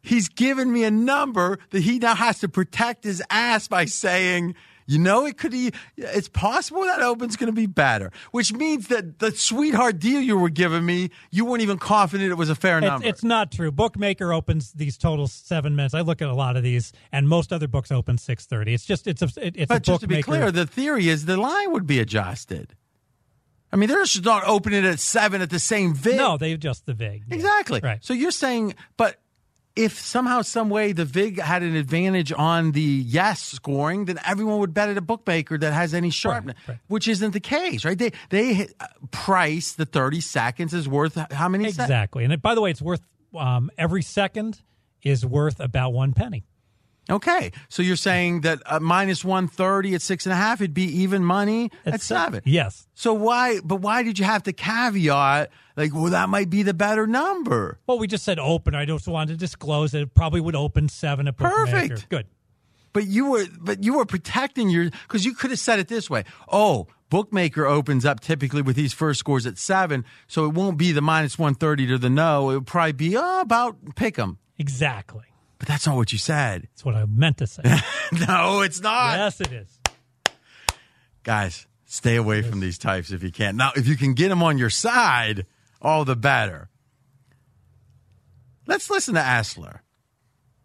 [0.02, 4.54] he's given me a number that he now has to protect his ass by saying,
[4.86, 8.88] you know, it could be, it's possible that open's going to be better, which means
[8.88, 12.54] that the sweetheart deal you were giving me, you weren't even confident it was a
[12.54, 13.06] fair It's, number.
[13.06, 13.72] it's not true.
[13.72, 15.92] Bookmaker opens these total seven minutes.
[15.94, 18.74] I look at a lot of these, and most other books open six thirty.
[18.74, 21.26] It's just it's a it, it's But a just to be clear, the theory is
[21.26, 22.74] the line would be adjusted.
[23.72, 26.16] I mean, they're just not opening it at seven at the same vig.
[26.16, 27.24] no, they adjust the vig.
[27.28, 27.34] Yeah.
[27.34, 27.80] exactly.
[27.82, 28.02] Right.
[28.04, 29.16] So you're saying, but
[29.76, 34.58] if somehow, some way, the vig had an advantage on the yes scoring, then everyone
[34.58, 36.78] would bet at a bookmaker that has any sharpness, right.
[36.88, 37.98] which isn't the case, right?
[37.98, 41.68] They they uh, price the thirty seconds is worth how many?
[41.68, 42.24] Exactly.
[42.24, 43.02] And it, by the way, it's worth
[43.36, 44.62] um, every second
[45.02, 46.44] is worth about one penny.
[47.08, 50.74] Okay, so you're saying that uh, minus one thirty at six and a half, it'd
[50.74, 52.42] be even money at It's- seven.
[52.44, 52.88] Yes.
[52.94, 53.60] So why?
[53.62, 57.78] But why did you have to caveat like, well, that might be the better number?
[57.86, 58.74] Well, we just said open.
[58.74, 61.36] I just wanted to disclose that it probably would open seven at.
[61.36, 62.08] Perfect.
[62.08, 62.26] Good.
[62.92, 66.08] But you were, but you were protecting your because you could have said it this
[66.10, 66.24] way.
[66.50, 70.92] Oh, bookmaker opens up typically with these first scores at seven, so it won't be
[70.92, 72.50] the minus one thirty to the no.
[72.50, 74.38] It would probably be oh, about pick 'em.
[74.58, 75.22] Exactly.
[75.58, 76.62] But that's not what you said.
[76.62, 77.62] That's what I meant to say.
[78.28, 79.16] no, it's not.
[79.16, 79.80] yes, it is.
[81.22, 83.56] Guys, stay away from these types if you can.
[83.56, 85.46] Now, if you can get them on your side,
[85.80, 86.68] all the better.
[88.66, 89.80] Let's listen to Essler.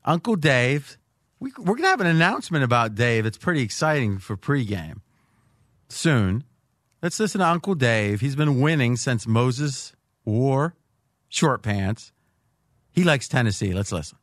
[0.03, 0.97] Uncle Dave.
[1.39, 3.25] We, we're going to have an announcement about Dave.
[3.25, 5.01] It's pretty exciting for pregame
[5.89, 6.43] soon.
[7.01, 8.21] Let's listen to Uncle Dave.
[8.21, 9.93] He's been winning since Moses
[10.23, 10.75] wore
[11.29, 12.11] short pants.
[12.91, 13.73] He likes Tennessee.
[13.73, 14.17] Let's listen.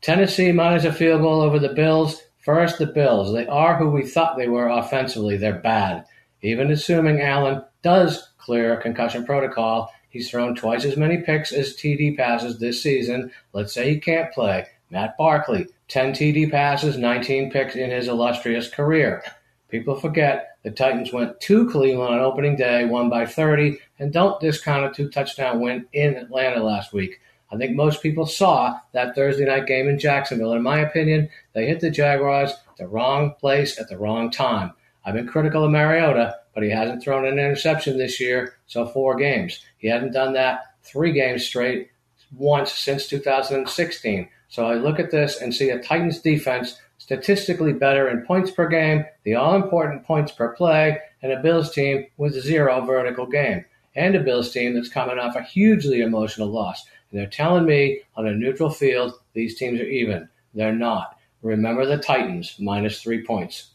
[0.00, 2.22] Tennessee minus a field goal over the Bills.
[2.38, 3.32] First, the Bills.
[3.32, 5.36] They are who we thought they were offensively.
[5.36, 6.04] They're bad.
[6.40, 12.16] Even assuming Allen does clear concussion protocol, he's thrown twice as many picks as TD
[12.16, 13.32] passes this season.
[13.52, 14.66] Let's say he can't play.
[14.90, 19.22] Matt Barkley, 10 TD passes, 19 picks in his illustrious career.
[19.68, 24.40] People forget the Titans went to Cleveland on opening day, won by 30, and don't
[24.40, 27.20] discount a two touchdown win in Atlanta last week.
[27.50, 30.52] I think most people saw that Thursday night game in Jacksonville.
[30.52, 34.72] In my opinion, they hit the Jaguars the wrong place at the wrong time.
[35.04, 39.16] I've been critical of Mariota, but he hasn't thrown an interception this year, so four
[39.16, 39.64] games.
[39.78, 41.90] He hadn't done that three games straight
[42.36, 44.28] once since 2016.
[44.48, 48.68] So I look at this and see a Titans defense statistically better in points per
[48.68, 53.64] game, the all important points per play, and a Bills team with zero vertical game.
[53.94, 56.84] And a Bills team that's coming off a hugely emotional loss.
[57.10, 60.28] And they're telling me on a neutral field these teams are even.
[60.54, 61.18] They're not.
[61.42, 63.70] Remember the Titans, minus three points.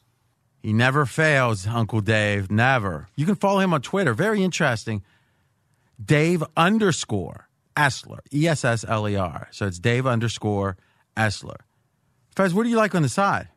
[0.61, 2.49] He never fails, Uncle Dave.
[2.49, 3.09] Never.
[3.15, 4.13] You can follow him on Twitter.
[4.13, 5.03] Very interesting.
[6.03, 8.19] Dave underscore Essler.
[8.33, 9.49] E S S L E R.
[9.51, 10.77] So it's Dave underscore
[11.17, 11.57] Essler.
[12.35, 13.49] Fez, what do you like on the side?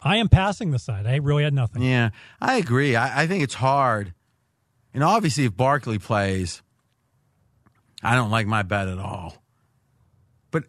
[0.00, 1.06] I am passing the side.
[1.06, 1.82] I really had nothing.
[1.82, 2.10] Yeah,
[2.40, 2.94] I agree.
[2.96, 4.14] I, I think it's hard.
[4.94, 6.62] And obviously, if Barkley plays,
[8.06, 9.42] I don't like my bet at all.
[10.52, 10.64] But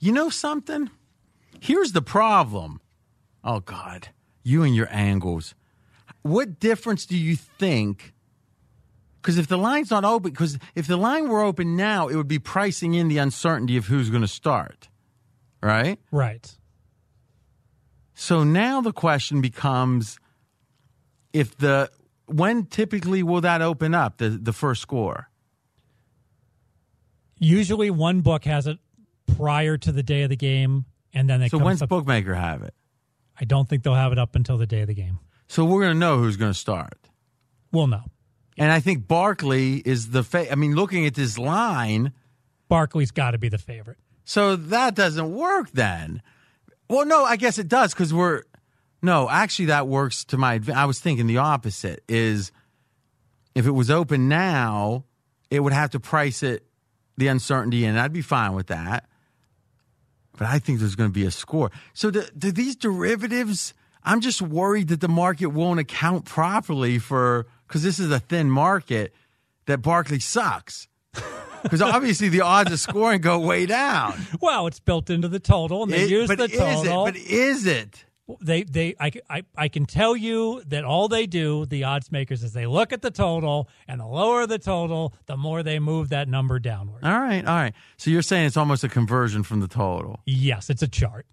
[0.00, 0.90] you know something?
[1.60, 2.80] Here's the problem.
[3.44, 4.08] Oh, God.
[4.42, 5.54] You and your angles.
[6.22, 8.12] What difference do you think?
[9.22, 12.26] Because if the line's not open, because if the line were open now, it would
[12.26, 14.88] be pricing in the uncertainty of who's going to start.
[15.62, 16.00] Right?
[16.10, 16.58] Right.
[18.14, 20.18] So now the question becomes
[21.32, 21.88] if the
[22.26, 25.30] when typically will that open up the the first score?
[27.38, 28.78] Usually, one book has it
[29.36, 31.88] prior to the day of the game, and then it So comes when's up.
[31.88, 32.74] bookmaker have it?
[33.38, 35.18] I don't think they'll have it up until the day of the game.
[35.48, 36.98] So we're going to know who's going to start.
[37.72, 38.04] We'll know.
[38.56, 42.12] And I think Barkley is the fa- I mean looking at this line,
[42.68, 43.98] Barkley's got to be the favorite.
[44.24, 46.22] so that doesn't work then.
[46.88, 48.42] Well, no, I guess it does cuz we're
[49.02, 52.50] No, actually that works to my I was thinking the opposite is
[53.54, 55.04] if it was open now,
[55.50, 56.65] it would have to price it
[57.16, 59.08] the uncertainty and I'd be fine with that.
[60.36, 61.70] But I think there's going to be a score.
[61.94, 63.72] So do, do these derivatives
[64.04, 68.50] I'm just worried that the market won't account properly for cuz this is a thin
[68.50, 69.14] market
[69.66, 70.88] that Barkley sucks.
[71.62, 74.14] Because obviously the odds of scoring go way down.
[74.40, 76.58] Well, it's built into the total, and they It- use but the is it?
[76.58, 77.04] total.
[77.06, 78.04] But is it?
[78.40, 82.42] They they I, I I can tell you that all they do the odds makers
[82.42, 86.08] is they look at the total and the lower the total the more they move
[86.08, 87.74] that number downward All right, all right.
[87.98, 90.20] So you're saying it's almost a conversion from the total.
[90.26, 91.26] yes it's a chart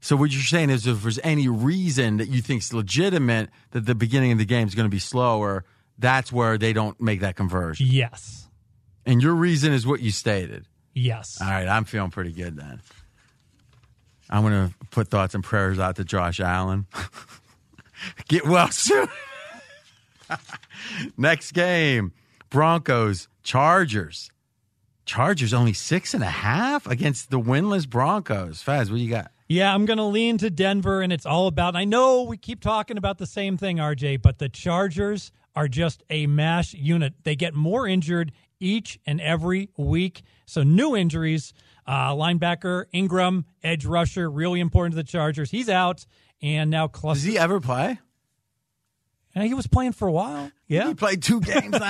[0.00, 3.84] So what you're saying is if there's any reason that you think is legitimate that
[3.84, 5.64] the beginning of the game is going to be slower,
[5.98, 7.86] that's where they don't make that conversion.
[7.86, 8.48] yes
[9.04, 10.64] And your reason is what you stated.
[10.94, 12.80] yes All right, I'm feeling pretty good then.
[14.30, 16.86] I'm going to put thoughts and prayers out to Josh Allen.
[18.28, 19.08] Get well soon.
[21.16, 22.12] Next game
[22.48, 24.30] Broncos, Chargers.
[25.04, 28.62] Chargers only six and a half against the winless Broncos.
[28.62, 29.32] Fez, what you got?
[29.50, 32.96] yeah i'm gonna lean to denver and it's all about i know we keep talking
[32.96, 37.52] about the same thing rj but the chargers are just a mash unit they get
[37.52, 38.30] more injured
[38.60, 41.52] each and every week so new injuries
[41.90, 46.06] uh, linebacker ingram edge rusher really important to the chargers he's out
[46.42, 47.26] and now Cluster.
[47.26, 47.98] Does he ever play?
[49.34, 50.50] And he was playing for a while.
[50.66, 50.88] Yeah.
[50.88, 51.76] He played two games.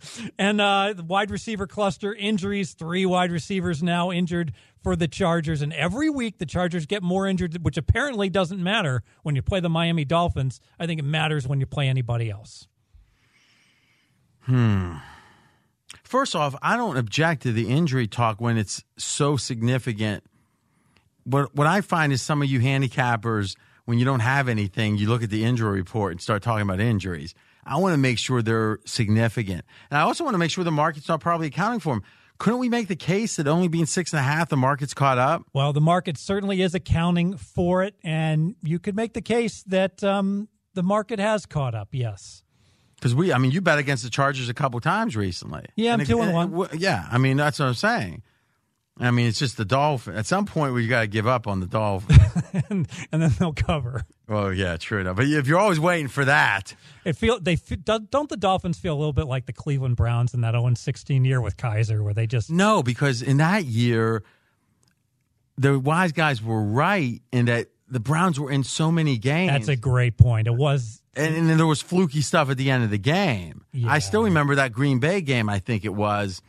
[0.38, 5.60] And uh, the wide receiver cluster injuries, three wide receivers now injured for the Chargers.
[5.60, 9.58] And every week the Chargers get more injured, which apparently doesn't matter when you play
[9.58, 10.60] the Miami Dolphins.
[10.78, 12.68] I think it matters when you play anybody else.
[16.08, 20.24] First off, I don't object to the injury talk when it's so significant
[21.28, 25.08] what what I find is some of you handicappers, when you don't have anything, you
[25.08, 27.34] look at the injury report and start talking about injuries.
[27.64, 30.70] I want to make sure they're significant, and I also want to make sure the
[30.70, 32.02] market's not probably accounting for them.
[32.38, 35.18] Couldn't we make the case that only being six and a half, the market's caught
[35.18, 35.42] up?
[35.52, 40.02] Well, the market certainly is accounting for it, and you could make the case that
[40.04, 41.88] um, the market has caught up.
[41.92, 42.42] Yes.
[42.98, 45.64] Because we, I mean, you bet against the Chargers a couple times recently.
[45.76, 46.68] Yeah, I'm two and one.
[46.76, 48.22] yeah, I mean that's what I'm saying.
[49.00, 50.18] I mean, it's just the Dolphins.
[50.18, 52.18] At some point, we got to give up on the Dolphins.
[52.68, 54.02] and, and then they'll cover.
[54.28, 55.16] oh yeah, true enough.
[55.16, 57.54] But if you're always waiting for that, It feel they
[57.84, 60.74] don't don't the Dolphins feel a little bit like the Cleveland Browns in that 0
[60.74, 64.24] 16 year with Kizer, where they just no, because in that year,
[65.56, 69.52] the wise guys were right in that the Browns were in so many games.
[69.52, 70.46] that's a great point.
[70.46, 73.64] It was and, and then there was fluky stuff at the end of the game.
[73.86, 76.40] I still remember that Green Bay game, I think it was,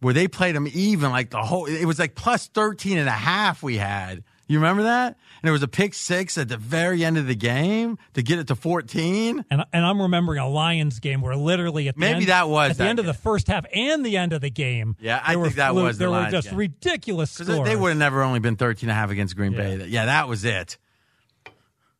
[0.00, 3.12] where they played them even like the whole, it was like plus 13 and a
[3.12, 4.24] half we had.
[4.48, 5.06] You remember that?
[5.06, 8.38] And there was a pick six at the very end of the game to get
[8.38, 9.44] it to 14.
[9.50, 12.72] and and I'm remembering a Lions game where literally at the Maybe end, that was
[12.72, 14.96] at the that end of the first half and the end of the game.
[15.00, 16.58] Yeah, I were think that was the there were just game.
[16.58, 17.66] ridiculous scores.
[17.66, 19.76] they would have never only been 13 and a half against Green Bay.
[19.76, 19.84] Yeah.
[19.84, 20.76] Yeah, that was it.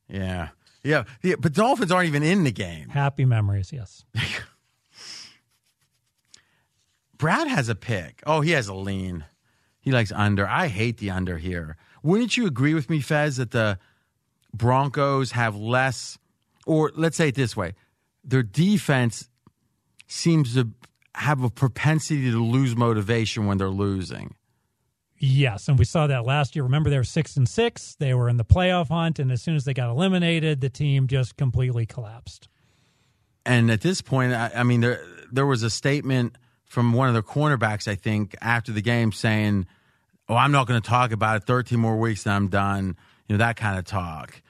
[0.08, 0.48] Yeah.
[0.84, 1.04] Yeah.
[1.22, 1.36] yeah.
[1.38, 2.88] But Dolphins aren't even in the game.
[2.88, 4.04] Happy memories, yes.
[7.16, 8.22] Brad has a pick.
[8.26, 9.24] Oh, he has a lean.
[9.80, 10.46] He likes under.
[10.46, 11.76] I hate the under here.
[12.02, 13.78] Wouldn't you agree with me, Fez, that the
[14.52, 16.18] Broncos have less,
[16.66, 17.74] or let's say it this way,
[18.24, 19.28] their defense
[20.08, 20.70] seems to
[21.14, 24.34] have a propensity to lose motivation when they're losing.
[25.24, 26.64] Yes, and we saw that last year.
[26.64, 27.94] Remember, they were six and six.
[27.94, 31.06] They were in the playoff hunt, and as soon as they got eliminated, the team
[31.06, 32.48] just completely collapsed.
[33.46, 37.14] And at this point, I, I mean, there there was a statement from one of
[37.14, 39.66] the cornerbacks, I think, after the game saying,
[40.28, 41.44] "Oh, I'm not going to talk about it.
[41.44, 42.96] 13 more weeks, and I'm done."
[43.28, 44.42] You know that kind of talk.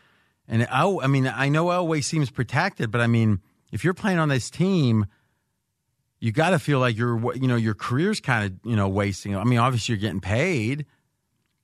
[0.49, 3.43] And I, I mean, I know Elway seems protected, but I mean,
[3.73, 5.05] if you're playing on this team,
[6.23, 9.37] you got to feel like your you know your career's kind of you know wasting.
[9.37, 10.87] I mean, obviously you're getting paid.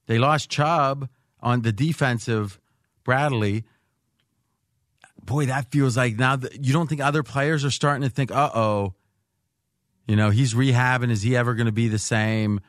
[0.05, 1.09] They lost Chubb
[1.39, 2.59] on the defensive
[3.03, 3.63] Bradley
[5.29, 8.31] boy, that feels like now that you don't think other players are starting to think,
[8.31, 8.95] uh oh,
[10.07, 11.11] you know, he's rehabbing.
[11.11, 12.59] Is he ever going to be the same?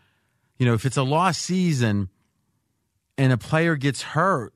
[0.59, 2.11] You know, if it's a lost season
[3.17, 4.53] and a player gets hurt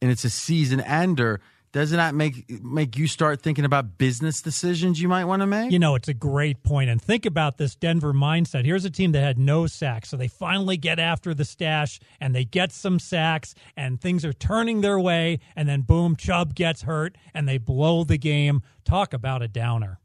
[0.00, 1.40] and it's a season ender,
[1.72, 5.70] doesn't that make make you start thinking about business decisions you might want to make?
[5.70, 6.90] You know, it's a great point.
[6.90, 8.64] And think about this Denver mindset.
[8.64, 10.08] Here's a team that had no sacks.
[10.08, 14.32] So they finally get after the stash and they get some sacks and things are
[14.32, 15.38] turning their way.
[15.54, 18.62] And then, boom, Chubb gets hurt and they blow the game.
[18.84, 20.00] Talk about a downer.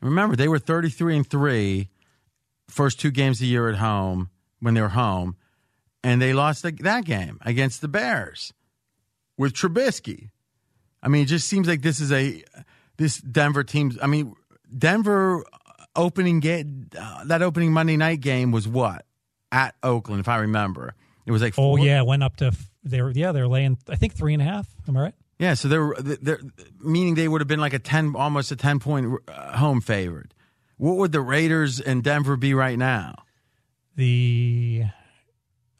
[0.00, 1.90] Remember, they were 33 and 3
[2.68, 5.36] first two games a year at home when they were home,
[6.02, 8.52] and they lost that game against the Bears
[9.36, 10.30] with Trubisky.
[11.06, 12.42] I mean, it just seems like this is a
[12.96, 13.96] this Denver team.
[14.02, 14.34] I mean,
[14.76, 15.44] Denver
[15.94, 19.06] opening game uh, that opening Monday night game was what
[19.52, 20.94] at Oakland, if I remember.
[21.24, 22.00] It was like oh yeah.
[22.00, 22.52] it Went up to,
[22.82, 24.66] they were, yeah, they're laying, I think, three and a half.
[24.88, 25.14] Am I right?
[25.38, 26.40] Yeah, so they're, they're
[26.80, 30.34] meaning they would have been like a ten, almost a ten point uh, home favorite.
[30.76, 33.14] What would the Raiders and Denver be right now?
[33.94, 34.84] The,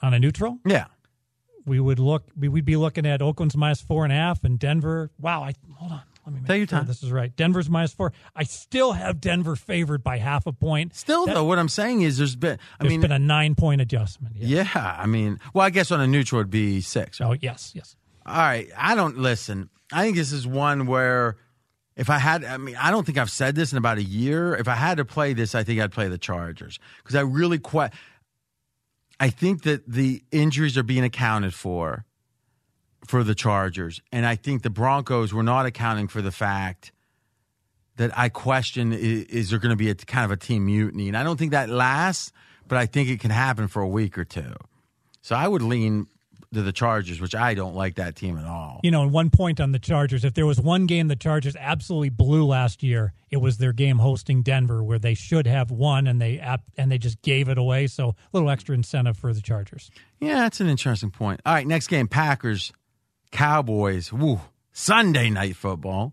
[0.01, 0.61] on a neutral?
[0.65, 0.87] Yeah,
[1.67, 4.59] we would look we would be looking at Oakland's minus four and a half and
[4.59, 5.11] Denver.
[5.21, 6.03] Wow, I hold on.
[6.25, 6.87] Let me make Take sure time.
[6.89, 7.35] This is right.
[7.37, 8.13] Denver's minus four.
[8.35, 10.95] I still have Denver favored by half a point.
[10.97, 12.59] Still, That- though, what I'm saying is there's been.
[12.81, 14.35] I There's mean, been a nine point adjustment.
[14.37, 14.67] Yeah.
[14.75, 14.97] yeah.
[14.99, 17.21] I mean, well, I guess on a neutral it'd be six.
[17.21, 17.29] right?
[17.31, 17.95] Oh yes, yes.
[18.25, 18.69] All right.
[18.77, 19.71] I don't listen.
[19.93, 21.37] I think this is one where
[21.97, 24.57] if I had, I mean, I don't think I've said this in about a year.
[24.57, 27.59] If I had to play this, I think I'd play the Chargers because I really
[27.61, 27.93] quite.
[29.19, 32.05] I think that the injuries are being accounted for
[33.07, 36.93] for the Chargers, and I think the Broncos were not accounting for the fact
[37.97, 41.09] that I question is, is there going to be a kind of a team mutiny,
[41.09, 42.33] and I don't think that lasts,
[42.69, 44.55] but I think it can happen for a week or two.
[45.23, 46.09] So I would lean
[46.57, 48.81] to the Chargers, which I don't like that team at all.
[48.83, 50.25] You know, and one point on the Chargers.
[50.25, 53.99] If there was one game the Chargers absolutely blew last year, it was their game
[53.99, 56.39] hosting Denver, where they should have won and they
[56.77, 57.87] and they just gave it away.
[57.87, 59.91] So a little extra incentive for the Chargers.
[60.21, 61.41] Yeah, that's an interesting point.
[61.47, 62.73] All right, next game Packers,
[63.31, 64.13] Cowboys.
[64.13, 64.41] Woo.
[64.73, 66.13] Sunday night football.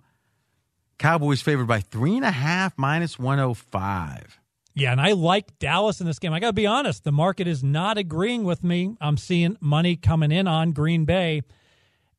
[0.97, 4.39] Cowboys favored by three and a half minus 105.
[4.75, 6.33] Yeah, and I like Dallas in this game.
[6.33, 8.95] I got to be honest, the market is not agreeing with me.
[8.99, 11.43] I'm seeing money coming in on Green Bay,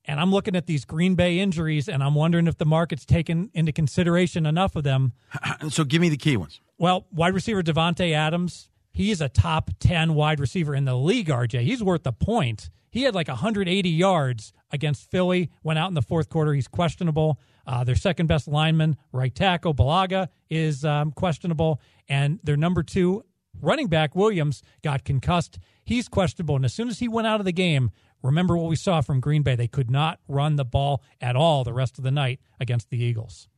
[0.04, 3.50] and I'm looking at these Green Bay injuries, and I'm wondering if the market's taken
[3.54, 5.12] into consideration enough of them.
[5.68, 6.60] So give me the key ones.
[6.78, 11.62] Well, wide receiver Davante Adams, he's a top 10 wide receiver in the league, RJ.
[11.62, 12.70] He's worth a point.
[12.90, 15.50] He had like 180 yards against Philly.
[15.64, 16.52] Went out in the fourth quarter.
[16.52, 17.40] He's questionable.
[17.66, 23.24] Uh, their second best lineman, right tackle Bulaga, is um, questionable, and their number two
[23.60, 25.58] running back Williams got concussed.
[25.84, 27.90] He's questionable, and as soon as he went out of the game,
[28.22, 29.54] remember what we saw from Green Bay.
[29.54, 32.98] They could not run the ball at all the rest of the night against the
[32.98, 33.48] Eagles.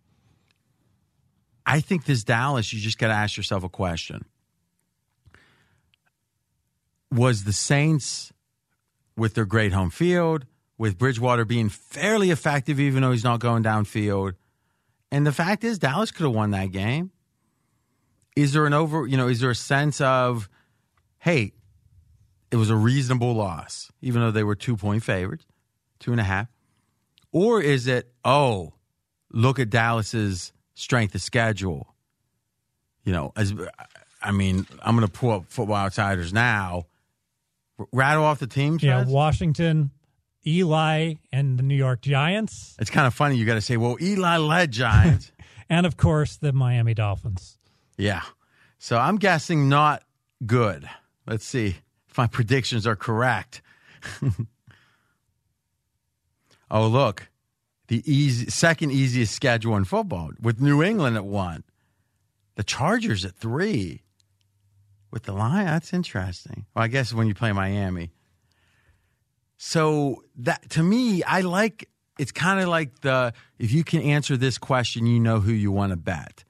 [1.64, 4.24] I think this Dallas, you just got to ask yourself a question.
[7.10, 8.32] Was the Saints,
[9.16, 10.46] with their great home field,
[10.78, 14.34] with Bridgewater being fairly effective, even though he's not going downfield,
[15.10, 17.12] and the fact is, Dallas could have won that game.
[18.36, 20.48] Is there an over, you know, is there a sense of,
[21.18, 21.52] hey,
[22.50, 25.46] it was a reasonable loss, even though they were two point favorites,
[25.98, 26.48] two and a half?
[27.32, 28.74] Or is it, oh,
[29.32, 31.94] look at Dallas's strength of schedule?
[33.04, 33.54] You know, as
[34.22, 36.86] I mean, I'm going to pull up Football Outsiders now.
[37.92, 38.82] Rattle off the teams.
[38.82, 39.04] Yeah?
[39.06, 39.90] Washington,
[40.46, 43.36] Eli, and the New York Giants, It's kind of funny.
[43.36, 45.32] You got to say, well, Eli led Giants.
[45.68, 47.55] and of course the Miami Dolphins.
[47.96, 48.22] Yeah.
[48.78, 50.02] So I'm guessing not
[50.44, 50.88] good.
[51.26, 51.76] Let's see
[52.08, 53.62] if my predictions are correct.
[56.70, 57.28] oh, look.
[57.88, 61.62] The easy, second easiest schedule in football with New England at one.
[62.56, 64.02] The Chargers at three.
[65.12, 66.66] With the line, that's interesting.
[66.74, 68.10] Well, I guess when you play Miami.
[69.56, 74.36] So that to me, I like it's kind of like the if you can answer
[74.36, 76.44] this question, you know who you want to bet.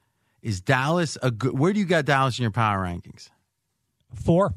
[0.47, 3.29] Is Dallas a good where do you got Dallas in your power rankings?
[4.15, 4.53] Four.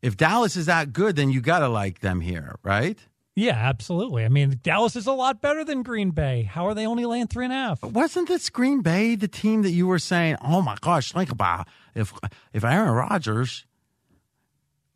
[0.00, 2.98] If Dallas is that good, then you gotta like them here, right?
[3.36, 4.24] Yeah, absolutely.
[4.24, 6.44] I mean, Dallas is a lot better than Green Bay.
[6.44, 7.82] How are they only laying three and a half?
[7.82, 11.68] Wasn't this Green Bay the team that you were saying, oh my gosh, think about
[11.94, 12.14] if
[12.54, 13.66] if Aaron Rodgers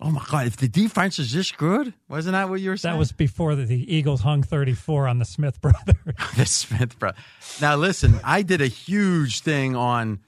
[0.04, 0.48] Oh my God!
[0.48, 2.94] If the defense is this good, wasn't that what you were saying?
[2.94, 5.96] That was before the, the Eagles hung 34 on the Smith brothers.
[6.36, 7.16] the Smith brother.
[7.60, 10.18] Now listen, I did a huge thing on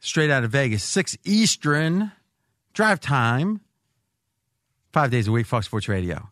[0.00, 2.12] straight out of Vegas, six Eastern
[2.72, 3.60] drive time,
[4.94, 6.30] five days a week, Fox Sports Radio.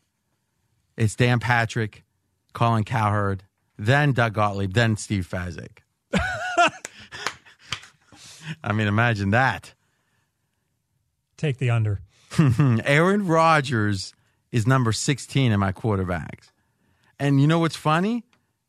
[0.96, 2.04] It's Dan Patrick,
[2.54, 3.42] Colin Cowherd,
[3.76, 5.80] then Doug Gottlieb, then Steve Fezzik.
[8.64, 9.74] I mean, imagine that.
[11.36, 12.00] Take the under.
[12.84, 14.14] Aaron Rodgers
[14.52, 16.50] is number 16 in my quarterbacks.
[17.18, 18.24] And you know what's funny?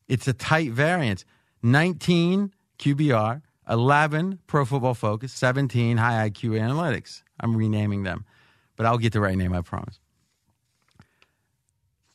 [0.06, 1.24] It's a tight variance
[1.62, 7.22] 19 QBR, 11 Pro Football Focus, 17 High IQ Analytics.
[7.40, 8.24] I'm renaming them,
[8.76, 9.98] but I'll get the right name, I promise.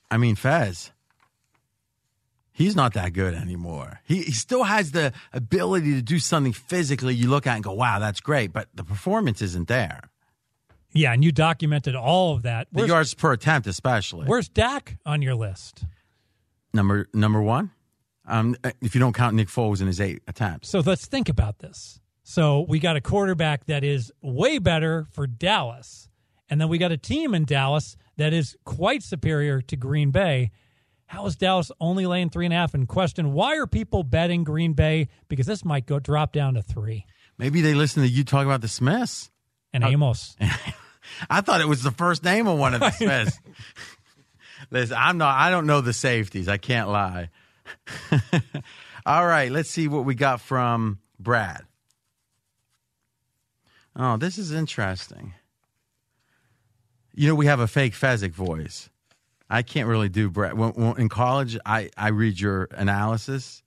[0.10, 0.92] I mean, Fez,
[2.52, 4.02] he's not that good anymore.
[4.06, 7.74] He, he still has the ability to do something physically you look at and go,
[7.74, 10.10] wow, that's great, but the performance isn't there.
[10.94, 12.68] Yeah, and you documented all of that.
[12.72, 14.28] The yards per attempt, especially.
[14.28, 15.86] where's Dak on your list?
[16.74, 17.72] Number number one,
[18.26, 20.70] um, if you don't count Nick Foles in his eight attempts.
[20.70, 22.00] So let's think about this.
[22.24, 26.10] So we got a quarterback that is way better for Dallas,
[26.50, 30.52] and then we got a team in Dallas that is quite superior to Green Bay.
[31.06, 32.74] How is Dallas only laying three and a half?
[32.74, 35.10] And question: Why are people betting Green Bay?
[35.28, 37.06] Because this might go drop down to three.
[37.38, 39.30] Maybe they listen to you talk about the Smiths.
[39.74, 40.36] And Amos.
[41.30, 43.40] I thought it was the first name of one of the Smiths.
[44.72, 45.38] Listen, I'm not.
[45.38, 46.48] I don't know the safeties.
[46.48, 47.30] I can't lie.
[49.06, 51.64] All right, let's see what we got from Brad.
[53.96, 55.34] Oh, this is interesting.
[57.14, 58.90] You know, we have a fake Fezzik voice.
[59.50, 60.58] I can't really do Brad.
[60.58, 63.62] When, when, in college, I, I read your analysis.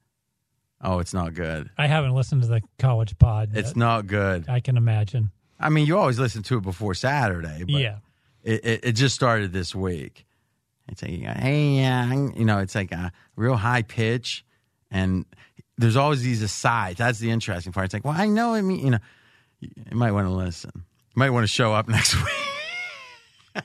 [0.81, 1.71] Oh, it's not good.
[1.79, 3.51] I haven't listened to the college pod.
[3.55, 4.49] It's not good.
[4.49, 5.31] I can imagine.
[5.59, 7.99] I mean, you always listen to it before Saturday, but Yeah.
[8.43, 10.27] it, it, it just started this week.
[10.89, 14.45] It's like, hey, uh, you know, it's like a real high pitch,
[14.91, 15.25] and
[15.79, 16.99] there's always these asides.
[16.99, 17.87] That's the interesting part.
[17.87, 18.55] It's like, well, I know.
[18.55, 18.99] I mean, you know,
[19.61, 20.71] you might want to listen.
[20.75, 23.65] You might want to show up next week.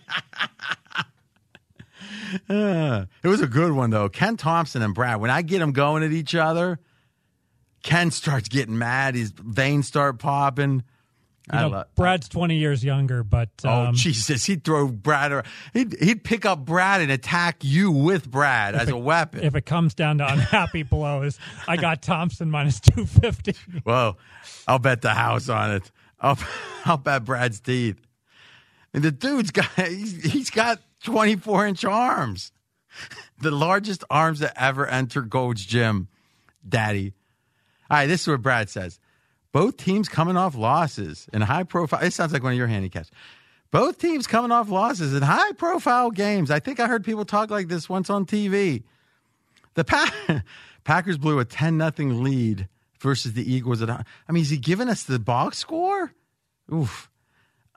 [2.50, 4.08] Uh, it was a good one though.
[4.08, 5.20] Ken Thompson and Brad.
[5.20, 6.80] When I get them going at each other,
[7.84, 9.16] Ken starts getting mad.
[9.16, 10.84] His veins start popping.
[11.52, 11.88] You know, love.
[11.95, 14.45] Brad's 20 years younger, but Oh um, Jesus!
[14.45, 15.45] He'd throw Brad.
[15.74, 19.44] He'd he'd pick up Brad and attack you with Brad as a weapon.
[19.44, 23.56] if it comes down to unhappy blows, I got Thompson minus 250.
[23.84, 24.18] Whoa!
[24.68, 25.92] I'll bet the house on it.
[26.20, 26.38] I'll
[26.86, 28.00] I'll bet Brad's teeth.
[28.94, 32.52] And the dude's got he's, he's got twenty four inch arms,
[33.40, 36.08] the largest arms that ever entered Gold's gym.
[36.68, 37.14] Daddy.
[37.90, 39.00] All right, this is what Brad says.
[39.52, 42.02] Both teams coming off losses in high profile.
[42.02, 43.12] It sounds like one of your handicaps.
[43.72, 46.52] Both teams coming off losses in high profile games.
[46.52, 48.84] I think I heard people talk like this once on TV.
[49.76, 50.44] The pa-
[50.84, 52.68] Packers blew a 10 nothing lead
[53.00, 53.82] versus the Eagles.
[53.82, 56.14] At, I mean, is he giving us the box score?
[56.74, 57.10] Oof.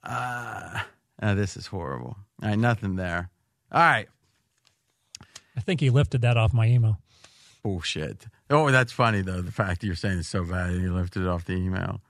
[0.03, 0.81] Uh,
[1.23, 2.17] uh, this is horrible.
[2.43, 3.31] All right, nothing there.
[3.73, 4.09] All right.
[5.57, 6.99] I think he lifted that off my email.
[7.63, 8.27] Bullshit.
[8.55, 9.43] Oh, that's funny though.
[9.43, 12.01] The fact that you're saying it's so bad and you lifted it off the email.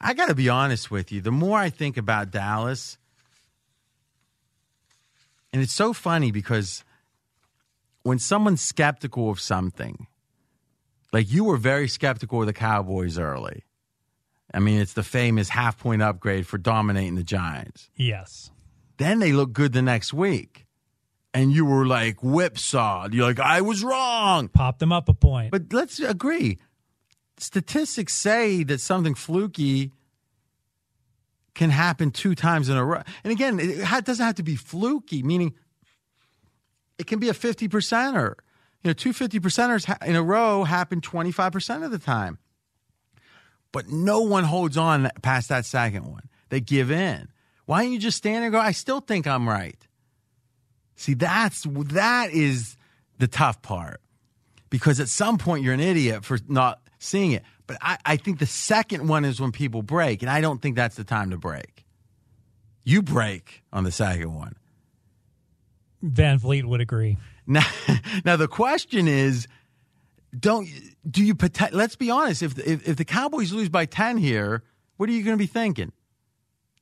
[0.00, 1.20] I got to be honest with you.
[1.20, 2.98] The more I think about Dallas,
[5.52, 6.84] and it's so funny because
[8.02, 10.06] when someone's skeptical of something,
[11.12, 13.64] like you were very skeptical of the Cowboys early.
[14.52, 17.90] I mean, it's the famous half point upgrade for dominating the Giants.
[17.96, 18.50] Yes.
[18.98, 20.66] Then they look good the next week.
[21.34, 23.12] And you were like whipsawed.
[23.14, 24.48] You're like, I was wrong.
[24.48, 25.50] Popped them up a point.
[25.50, 26.58] But let's agree.
[27.36, 29.92] Statistics say that something fluky
[31.54, 33.02] can happen two times in a row.
[33.24, 35.54] And again, it doesn't have to be fluky, meaning
[36.98, 38.34] it can be a 50 percenter.
[38.82, 42.38] You know, two 50 percenters in a row happen 25% of the time.
[43.72, 46.28] But no one holds on past that second one.
[46.48, 47.28] They give in.
[47.66, 49.76] Why don't you just stand there and go, I still think I'm right?
[50.98, 52.76] See, that's that is
[53.18, 54.00] the tough part.
[54.68, 57.42] Because at some point you're an idiot for not seeing it.
[57.66, 60.76] But I, I think the second one is when people break, and I don't think
[60.76, 61.86] that's the time to break.
[62.84, 64.56] You break on the second one.
[66.02, 67.16] Van Vliet would agree.
[67.46, 67.66] Now,
[68.24, 69.46] now the question is,
[70.38, 70.68] don't
[71.08, 71.34] do you?
[71.72, 72.42] Let's be honest.
[72.42, 74.62] If, if if the Cowboys lose by ten here,
[74.96, 75.92] what are you going to be thinking?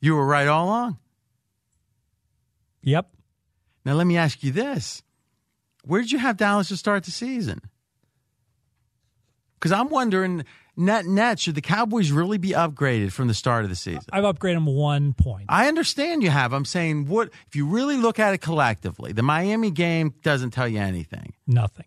[0.00, 0.98] You were right all along.
[2.82, 3.08] Yep.
[3.86, 5.04] Now let me ask you this:
[5.84, 7.60] Where did you have Dallas to start the season?
[9.54, 10.44] Because I'm wondering,
[10.76, 14.02] net net, should the Cowboys really be upgraded from the start of the season?
[14.12, 15.46] I've upgraded them one point.
[15.48, 16.52] I understand you have.
[16.52, 19.12] I'm saying, what if you really look at it collectively?
[19.12, 21.34] The Miami game doesn't tell you anything.
[21.46, 21.86] Nothing.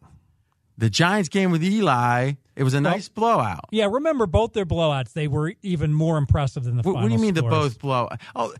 [0.79, 3.65] The Giants game with Eli, it was a nice well, blowout.
[3.69, 5.11] Yeah, remember both their blowouts.
[5.11, 6.95] They were even more impressive than the what.
[6.95, 7.43] What do you mean scores.
[7.43, 8.07] the both blow?
[8.33, 8.53] Oh,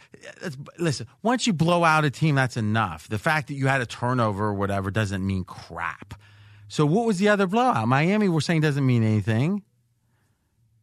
[0.78, 1.08] listen.
[1.24, 3.08] Once you blow out a team, that's enough.
[3.08, 6.14] The fact that you had a turnover or whatever doesn't mean crap.
[6.68, 7.88] So what was the other blowout?
[7.88, 9.64] Miami, we're saying doesn't mean anything.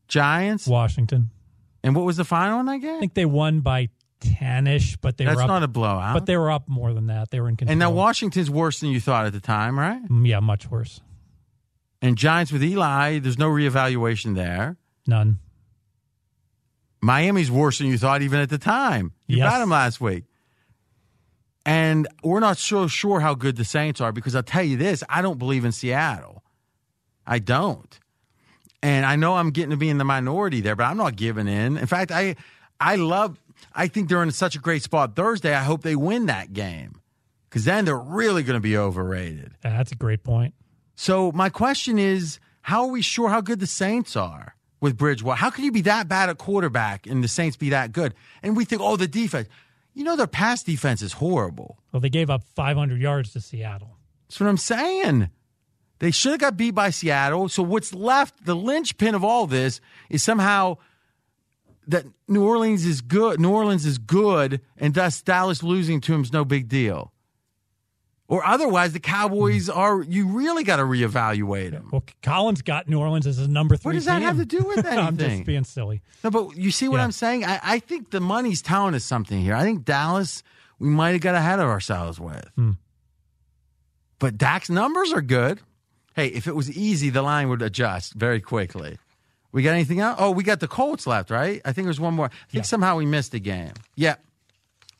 [0.08, 1.31] Giants, Washington,
[1.84, 2.97] and what was the final one that game?
[2.97, 3.90] I think they won by
[4.20, 6.15] ten-ish, but they that's were up, not a blowout.
[6.15, 7.31] But they were up more than that.
[7.31, 7.73] They were in control.
[7.73, 10.02] And now Washington's worse than you thought at the time, right?
[10.08, 11.00] Mm, Yeah, much worse.
[12.02, 14.76] And Giants with Eli, there's no reevaluation there.
[15.07, 15.39] None.
[17.00, 19.12] Miami's worse than you thought even at the time.
[19.26, 19.50] You Yes.
[19.50, 20.25] got them last week.
[21.65, 25.02] And we're not so sure how good the Saints are because I'll tell you this
[25.08, 26.42] I don't believe in Seattle.
[27.26, 27.99] I don't.
[28.83, 31.49] And I know I'm getting to be in the minority there, but I'm not giving
[31.49, 31.76] in.
[31.76, 32.36] In fact, I
[32.78, 33.41] I love
[33.75, 35.55] I think they're in such a great spot Thursday.
[35.55, 37.00] I hope they win that game.
[37.49, 39.52] Because then they're really going to be overrated.
[39.62, 40.55] That's a great point.
[40.97, 45.39] So my question is, how are we sure how good the Saints are with Bridgewater?
[45.39, 48.15] How can you be that bad at quarterback and the Saints be that good?
[48.42, 49.49] And we think, oh, the defense.
[49.94, 51.78] You know their pass defense is horrible.
[51.92, 53.97] Well, they gave up 500 yards to Seattle.
[54.26, 55.31] That's what I'm saying.
[56.00, 57.49] They should have got beat by Seattle.
[57.49, 60.78] So what's left, the linchpin of all this, is somehow
[61.86, 63.41] that New Orleans is good.
[63.41, 67.12] New Orleans is good, and thus Dallas losing to him is no big deal.
[68.28, 70.02] Or otherwise, the Cowboys are.
[70.02, 71.90] You really got to reevaluate them.
[71.92, 73.90] Well, Collins got New Orleans as his number three.
[73.90, 74.26] What does that team.
[74.26, 74.98] have to do with anything?
[75.06, 76.02] I'm just being silly.
[76.24, 77.05] No, but you see what Yeah.
[77.05, 77.44] I'm saying?
[77.44, 79.55] I, I think the money's telling us something here.
[79.55, 80.42] I think Dallas,
[80.80, 82.44] we might have got ahead of ourselves with.
[82.56, 82.72] Hmm.
[84.18, 85.60] But Dak's numbers are good.
[86.14, 88.98] Hey, if it was easy, the line would adjust very quickly.
[89.52, 90.16] We got anything else?
[90.18, 91.60] Oh, we got the Colts left, right?
[91.64, 92.26] I think there's one more.
[92.26, 92.62] I think Yeah.
[92.62, 93.72] somehow we missed a game.
[93.94, 94.16] Yeah.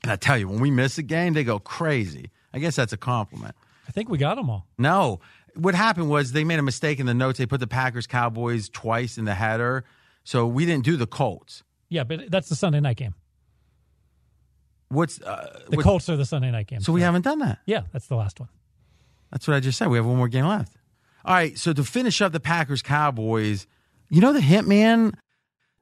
[0.03, 2.31] And I tell you, when we miss a game, they go crazy.
[2.53, 3.55] I guess that's a compliment.
[3.89, 4.67] I think we got them all.
[4.79, 5.21] No.
[5.55, 7.39] What happened was they made a mistake in the notes.
[7.39, 9.85] They put the Packers Cowboys twice in the header.
[10.25, 11.63] So we didn't do the Colts.
[11.89, 13.15] Yeah, but that's the Sunday night game.
[14.89, 16.81] What's uh, The what- Colts are the Sunday night game.
[16.81, 17.59] So we haven't done that.
[17.67, 18.49] Yeah, that's the last one.
[19.31, 19.89] That's what I just said.
[19.89, 20.77] We have one more game left.
[21.25, 21.59] All right.
[21.59, 23.67] So to finish up the Packers Cowboys,
[24.09, 25.15] you know the Hitman.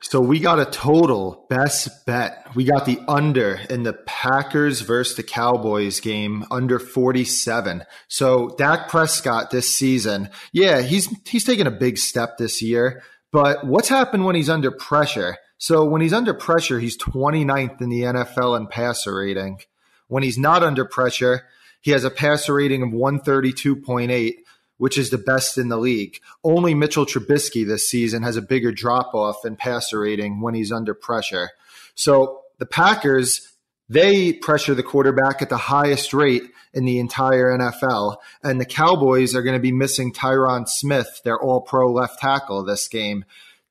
[0.01, 2.47] So we got a total best bet.
[2.55, 7.85] We got the under in the Packers versus the Cowboys game under 47.
[8.09, 13.67] So Dak Prescott this season, yeah, he's he's taken a big step this year, but
[13.67, 15.39] what's happened when he's under pressure?
[15.57, 19.61] So when he's under pressure, he's 29th in the NFL in passer rating.
[20.09, 21.47] When he's not under pressure,
[21.81, 24.35] he has a passer rating of 132.8
[24.79, 26.19] which is the best in the league.
[26.43, 30.73] Only Mitchell Trubisky this season has a bigger drop off in passer rating when he's
[30.73, 31.51] under pressure.
[31.95, 33.53] So the Packers,
[33.89, 38.17] They pressure the quarterback at the highest rate in the entire NFL.
[38.43, 42.65] And the Cowboys are going to be missing Tyron Smith, their all pro left tackle
[42.65, 43.25] this game.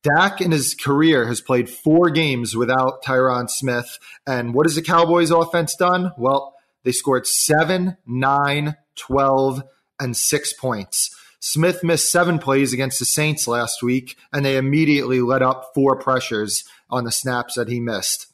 [0.03, 3.99] Dak in his career has played four games without Tyron Smith.
[4.27, 6.11] And what has the Cowboys offense done?
[6.17, 9.63] Well, they scored seven, nine, 12,
[9.99, 11.15] and six points.
[11.39, 15.97] Smith missed seven plays against the Saints last week, and they immediately let up four
[15.97, 18.27] pressures on the snaps that he missed.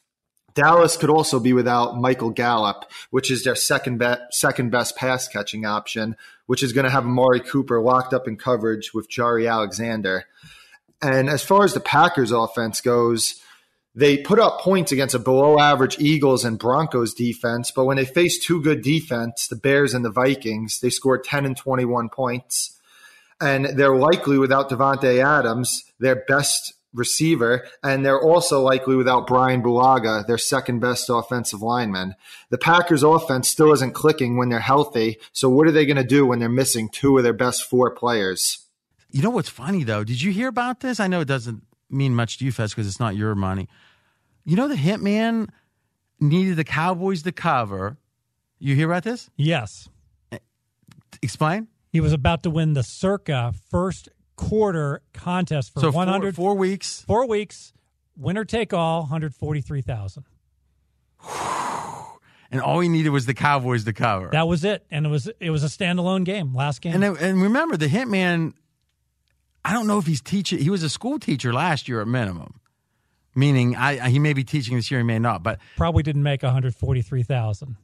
[0.53, 5.27] Dallas could also be without Michael Gallup, which is their second be- second best pass
[5.27, 6.15] catching option,
[6.45, 10.25] which is going to have Amari Cooper locked up in coverage with Jaire Alexander.
[11.01, 13.41] And as far as the Packers offense goes,
[13.95, 18.05] they put up points against a below average Eagles and Broncos defense, but when they
[18.05, 22.79] faced two good defense, the Bears and the Vikings, they scored 10 and 21 points.
[23.41, 29.61] And they're likely without Davante Adams, their best receiver, and they're also likely without Brian
[29.61, 32.15] Bulaga, their second best offensive lineman.
[32.49, 35.19] The Packers offense still isn't clicking when they're healthy.
[35.31, 37.91] So what are they going to do when they're missing two of their best four
[37.91, 38.65] players?
[39.11, 40.03] You know what's funny though?
[40.03, 40.99] Did you hear about this?
[40.99, 43.67] I know it doesn't mean much to you, Fez, because it's not your money.
[44.45, 45.49] You know the Hitman
[46.19, 47.97] needed the Cowboys to cover.
[48.59, 49.29] You hear about this?
[49.35, 49.87] Yes.
[51.21, 51.67] Explain.
[51.91, 56.57] He was about to win the Circa first quarter contest for So 100 four, four
[56.57, 57.01] weeks.
[57.07, 57.73] four weeks,
[58.15, 60.23] winner take all, 143,000.
[62.51, 64.29] And all he needed was the Cowboys to cover.
[64.31, 66.95] That was it, and it was it was a standalone game, last game.
[66.95, 68.53] And and remember the hitman.
[69.69, 70.59] I don't know if he's teaching.
[70.59, 72.59] He was a school teacher last year at minimum,
[73.35, 75.43] meaning I, he may be teaching this year, he may not.
[75.43, 77.75] But Probably didn't make 143,000.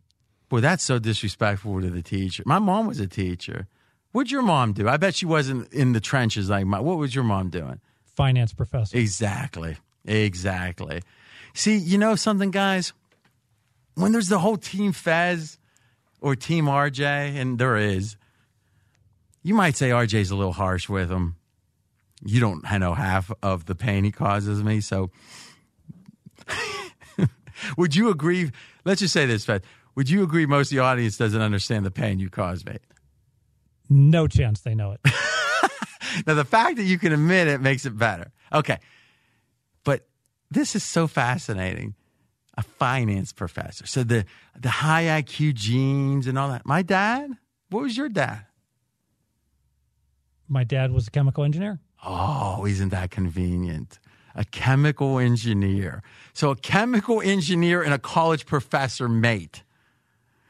[0.50, 2.42] boy, that's so disrespectful to the teacher.
[2.46, 3.68] My mom was a teacher.
[4.14, 4.90] What'd your mom do?
[4.90, 6.80] I bet she wasn't in the trenches like my.
[6.80, 7.80] What was your mom doing?
[8.16, 8.98] Finance professor.
[8.98, 9.78] Exactly.
[10.06, 11.02] Exactly.
[11.54, 12.94] See, you know something, guys?
[13.96, 15.58] When there's the whole team Fez
[16.22, 17.02] or team RJ,
[17.36, 18.16] and there is,
[19.44, 21.36] you might say RJ's a little harsh with him.
[22.26, 24.82] You don't know half of the pain he causes me.
[24.82, 25.12] So,
[27.78, 28.52] would you agree?
[28.84, 29.62] Let's just say this, Fez.
[29.96, 32.78] Would you agree most of the audience doesn't understand the pain you cause me?
[33.90, 35.02] No chance they know it.
[36.26, 38.32] Now, the fact that you can admit it makes it better.
[38.54, 38.80] Okay.
[39.84, 40.08] But
[40.50, 41.96] this is so fascinating.
[42.58, 43.86] A finance professor.
[43.86, 44.26] So the
[44.58, 46.66] the high IQ genes and all that.
[46.66, 47.32] My dad,
[47.70, 48.46] what was your dad?
[50.48, 51.80] My dad was a chemical engineer.
[52.04, 54.00] Oh, isn't that convenient?
[54.36, 56.04] A chemical engineer.
[56.34, 59.64] So a chemical engineer and a college professor mate.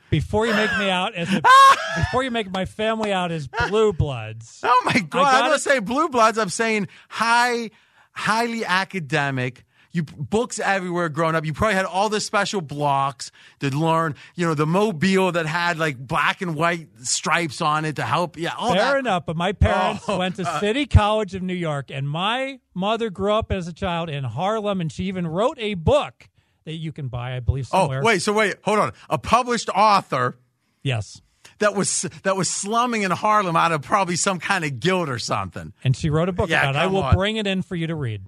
[0.10, 1.42] Before you make me out as a,
[1.98, 4.62] before you make my family out as blue bloods.
[4.64, 5.20] Oh my god!
[5.22, 6.38] I I'm gotta- not saying blue bloods.
[6.38, 7.72] I'm saying high,
[8.12, 9.66] highly academic.
[9.96, 11.46] You books everywhere growing up.
[11.46, 14.16] You probably had all the special blocks to learn.
[14.36, 18.38] You know the mobile that had like black and white stripes on it to help.
[18.38, 18.98] Yeah, all Fair that.
[19.00, 22.60] enough, but my parents Oh, went to uh, City College of New York, and my
[22.74, 26.28] mother grew up as a child in Harlem, and she even wrote a book
[26.66, 28.92] that you can buy, I believe, Oh wait, so wait, hold on.
[29.10, 30.38] A published author
[30.84, 31.22] Yes.
[31.60, 35.20] that was that was slumming in Harlem out of probably some kind of guilt or
[35.20, 35.72] something.
[35.84, 36.80] And she wrote a book Yeah, about it.
[36.80, 37.16] I will on.
[37.16, 38.24] bring it in for you to read.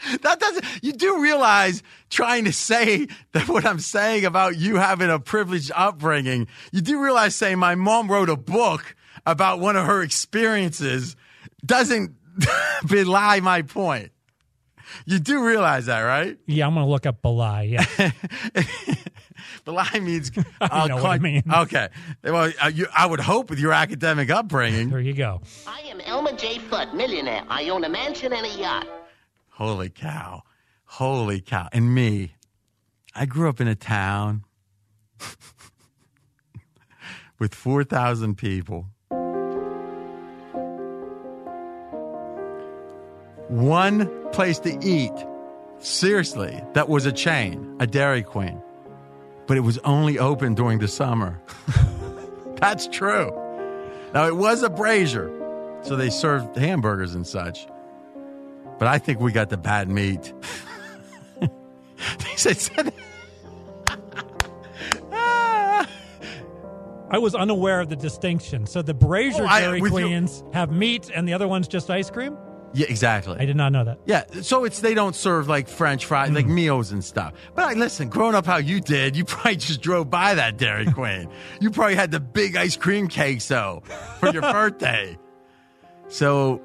[0.22, 0.64] That doesn't.
[0.82, 5.72] You do realize trying to say that what I'm saying about you having a privileged
[5.74, 6.46] upbringing.
[6.72, 8.94] You do realize saying my mom wrote a book
[9.26, 11.16] about one of her experiences
[11.64, 12.14] doesn't
[12.86, 14.12] belie my point.
[15.04, 16.38] You do realize that, right?
[16.46, 17.68] Yeah, I'm going to look up Belay.
[17.68, 18.10] Yeah.
[19.64, 20.30] Belie means.
[20.60, 21.42] I know what I mean.
[21.52, 21.88] Okay.
[22.24, 24.88] Well, uh, you, I would hope with your academic upbringing.
[24.90, 25.42] there you go.
[25.66, 26.58] I am Elmer J.
[26.58, 27.44] Fudd, millionaire.
[27.48, 28.86] I own a mansion and a yacht.
[29.58, 30.44] Holy cow.
[30.84, 31.68] Holy cow.
[31.72, 32.36] And me,
[33.12, 34.44] I grew up in a town
[37.40, 38.86] with 4,000 people.
[43.48, 45.10] One place to eat,
[45.80, 48.62] seriously, that was a chain, a Dairy Queen.
[49.48, 51.42] But it was only open during the summer.
[52.60, 53.32] That's true.
[54.14, 55.28] Now, it was a brazier,
[55.82, 57.66] so they served hamburgers and such
[58.78, 60.32] but I think we got the bad meat.
[61.40, 62.92] they said,
[67.10, 68.66] I was unaware of the distinction.
[68.66, 71.90] So the Brazier Oh, I- Dairy your- Queens have meat and the other one's just
[71.90, 72.36] ice cream?
[72.74, 73.34] yeah, exactly.
[73.40, 73.98] I did not know that.
[74.04, 76.50] Yeah, so it's they don't serve like French fries, like mm.
[76.50, 77.32] meals and stuff.
[77.54, 80.84] But I listen, growing up how you did, you probably just drove by that Dairy
[80.92, 81.30] Queen.
[81.60, 83.82] you probably had the big ice cream cake though
[84.20, 85.16] for your birthday.
[86.08, 86.60] So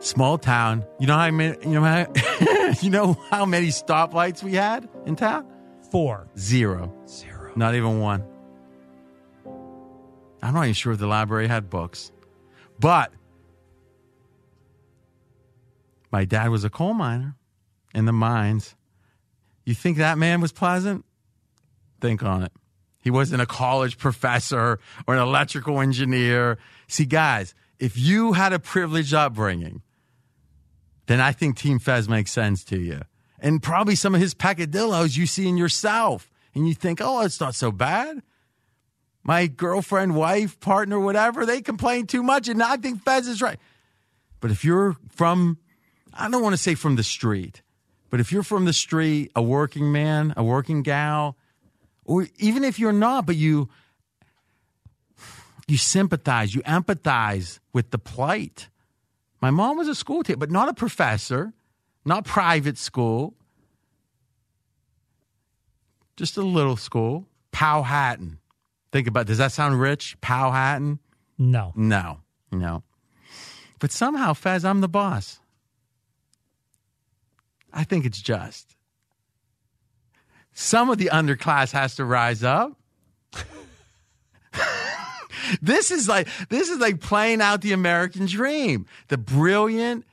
[0.00, 0.84] small town.
[0.98, 1.56] You know how many?
[1.62, 2.06] You know how?
[2.80, 5.46] you know how many stoplights we had in town?
[5.90, 6.28] Four.
[6.38, 6.94] Zero.
[7.06, 7.52] Zero.
[7.56, 8.24] Not even one.
[10.42, 12.12] I'm not even sure if the library had books.
[12.78, 13.12] But
[16.12, 17.34] my dad was a coal miner
[17.94, 18.76] in the mines.
[19.64, 21.04] You think that man was pleasant?
[22.00, 22.52] Think on it.
[23.02, 26.58] He wasn't a college professor or an electrical engineer.
[26.86, 29.82] See, guys, if you had a privileged upbringing,
[31.08, 33.00] then I think Team Fez makes sense to you.
[33.40, 36.30] And probably some of his peccadillos you see in yourself.
[36.54, 38.22] And you think, oh, it's not so bad.
[39.22, 42.48] My girlfriend, wife, partner, whatever, they complain too much.
[42.48, 43.58] And I think Fez is right.
[44.40, 45.58] But if you're from,
[46.12, 47.62] I don't want to say from the street,
[48.10, 51.36] but if you're from the street, a working man, a working gal,
[52.04, 53.68] or even if you're not, but you
[55.66, 58.68] you sympathize, you empathize with the plight.
[59.40, 61.52] My mom was a school teacher, but not a professor,
[62.04, 63.34] not private school,
[66.16, 67.26] just a little school.
[67.52, 68.38] Powhatan.
[68.92, 70.16] Think about does that sound rich?
[70.20, 70.98] Powhatan?
[71.38, 71.72] No.
[71.76, 72.82] No, no.
[73.78, 75.40] But somehow, Fez, I'm the boss.
[77.72, 78.76] I think it's just.
[80.52, 82.77] Some of the underclass has to rise up.
[85.62, 88.86] This is like this is like playing out the American dream.
[89.08, 90.04] The brilliant,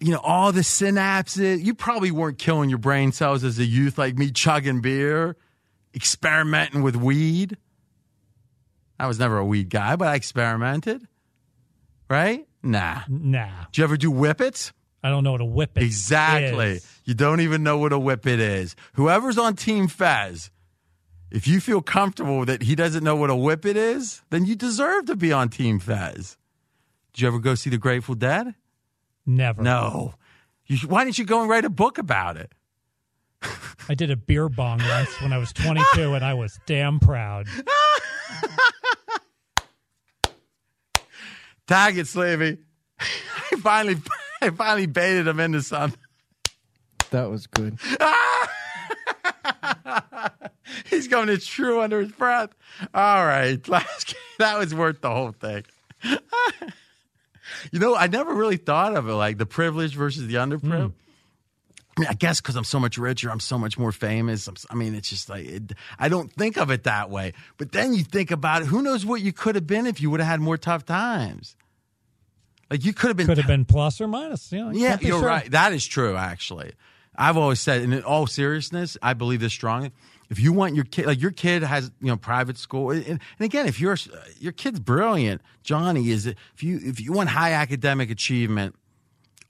[0.00, 1.62] you know, all the synapses.
[1.62, 5.36] You probably weren't killing your brain cells as a youth like me, chugging beer,
[5.94, 7.56] experimenting with weed.
[8.98, 11.06] I was never a weed guy, but I experimented.
[12.08, 12.46] Right?
[12.62, 13.02] Nah.
[13.08, 13.64] Nah.
[13.72, 14.72] Did you ever do whippets?
[15.02, 15.88] I don't know what a whippet is.
[15.88, 16.72] Exactly.
[16.72, 17.00] is.
[17.04, 18.74] You don't even know what a whippet is.
[18.94, 20.50] Whoever's on Team Fez,
[21.30, 25.06] if you feel comfortable that he doesn't know what a whippet is, then you deserve
[25.06, 26.36] to be on Team Fez.
[27.12, 28.54] Did you ever go see the Grateful Dead?
[29.24, 29.62] Never.
[29.62, 30.14] No.
[30.66, 32.52] You, why didn't you go and write a book about it?
[33.88, 37.46] I did a beer bong once when I was 22, and I was damn proud.
[41.66, 42.58] Tag it, Slavey.
[43.00, 43.96] I finally,
[44.40, 45.98] I finally baited him into something.
[47.10, 47.78] That was good.
[50.90, 52.50] He's going to true under his breath.
[52.94, 53.66] All right.
[53.68, 55.64] Last, that was worth the whole thing.
[57.72, 60.92] you know, I never really thought of it like the privilege versus the underprivileged.
[61.96, 64.46] I, mean, I guess because I'm so much richer, I'm so much more famous.
[64.48, 67.32] I'm, I mean, it's just like, it, I don't think of it that way.
[67.56, 70.10] But then you think about it, who knows what you could have been if you
[70.10, 71.56] would have had more tough times?
[72.70, 73.26] Like you could have been.
[73.26, 74.50] Could have been plus or minus.
[74.52, 75.26] You know, you Yeah, you're sure.
[75.26, 75.50] right.
[75.50, 76.72] That is true, actually.
[77.18, 79.92] I've always said, in all seriousness, I believe this strongly.
[80.28, 83.20] If you want your kid, like your kid has, you know, private school, and, and
[83.38, 83.96] again, if your
[84.38, 86.26] your kid's brilliant, Johnny is.
[86.26, 88.74] If you if you want high academic achievement,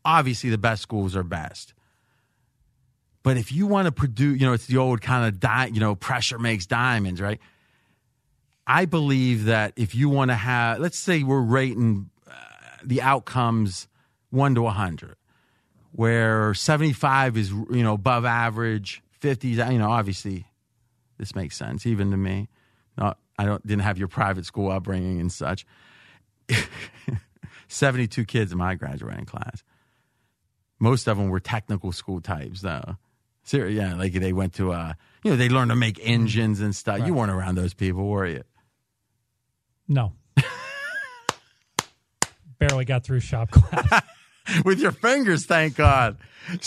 [0.05, 1.73] obviously the best schools are best.
[3.23, 5.81] But if you want to produce, you know, it's the old kind of di- you
[5.81, 7.41] know, pressure makes diamonds, right?
[8.67, 12.33] I believe that if you want to have, let's say we're rating uh,
[12.85, 13.89] the outcomes
[14.31, 15.17] one to a hundred,
[15.97, 20.47] where seventy-five is you know above average, fifty, is, you know, obviously
[21.19, 22.49] this makes sense even to me.
[22.99, 25.67] Not, I don't didn't have your private school upbringing and such.
[27.69, 29.65] Seventy-two kids in my graduating class.
[30.79, 32.97] Most of them were technical school types, though.
[33.45, 34.93] Ser- yeah, like they went to, uh,
[35.25, 37.07] you know, they learned to make engines and stuff.
[37.07, 38.43] You weren't around those people, were you?
[39.89, 40.13] No.
[42.59, 44.03] Barely got through shop class.
[44.65, 46.17] With your fingers, thank God.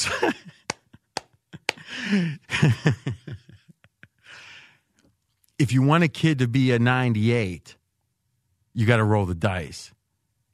[5.58, 7.75] if you want a kid to be a 98,
[8.74, 9.93] you got to roll the dice.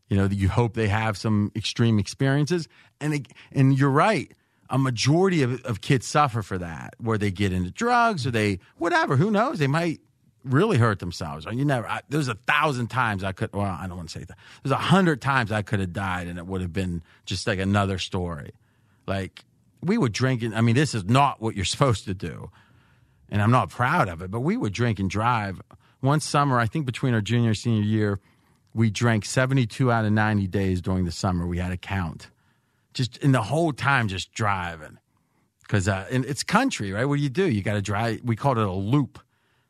[0.09, 2.67] You know, you hope they have some extreme experiences.
[3.01, 4.31] And, and you're right.
[4.69, 8.59] A majority of, of kids suffer for that, where they get into drugs or they,
[8.77, 9.59] whatever, who knows?
[9.59, 9.99] They might
[10.45, 11.45] really hurt themselves.
[11.51, 14.25] You never, I, there's a thousand times I could, well, I don't want to say
[14.25, 14.37] that.
[14.63, 17.59] There's a hundred times I could have died and it would have been just like
[17.59, 18.51] another story.
[19.07, 19.43] Like,
[19.81, 20.53] we were drinking.
[20.53, 22.51] I mean, this is not what you're supposed to do.
[23.29, 25.61] And I'm not proud of it, but we would drink and drive.
[25.99, 28.19] One summer, I think between our junior and senior year,
[28.73, 31.47] we drank 72 out of 90 days during the summer.
[31.47, 32.29] We had a count.
[32.93, 34.99] Just in the whole time, just driving.
[35.61, 37.05] Because uh, it's country, right?
[37.05, 37.49] What do you do?
[37.49, 38.21] You got to drive.
[38.23, 39.17] We called it a loop.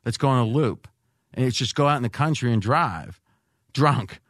[0.06, 0.88] Let's go on a loop.
[1.34, 3.20] And it's just go out in the country and drive
[3.74, 4.20] drunk.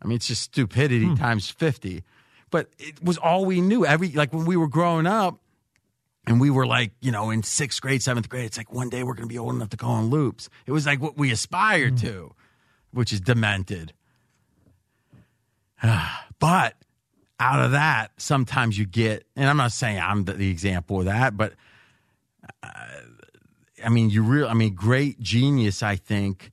[0.00, 2.04] I mean, it's just stupidity times 50.
[2.50, 3.84] But it was all we knew.
[3.84, 5.40] Every, like when we were growing up,
[6.24, 9.02] and we were like, you know, in sixth grade, seventh grade, it's like one day
[9.02, 10.48] we're going to be old enough to go on loops.
[10.66, 12.32] It was like what we aspired to,
[12.92, 13.92] which is demented.
[16.38, 16.76] but
[17.40, 21.06] out of that, sometimes you get, and I'm not saying I'm the, the example of
[21.06, 21.54] that, but
[22.62, 22.68] uh,
[23.84, 24.48] I mean, you real.
[24.48, 25.82] I mean, great genius.
[25.82, 26.50] I think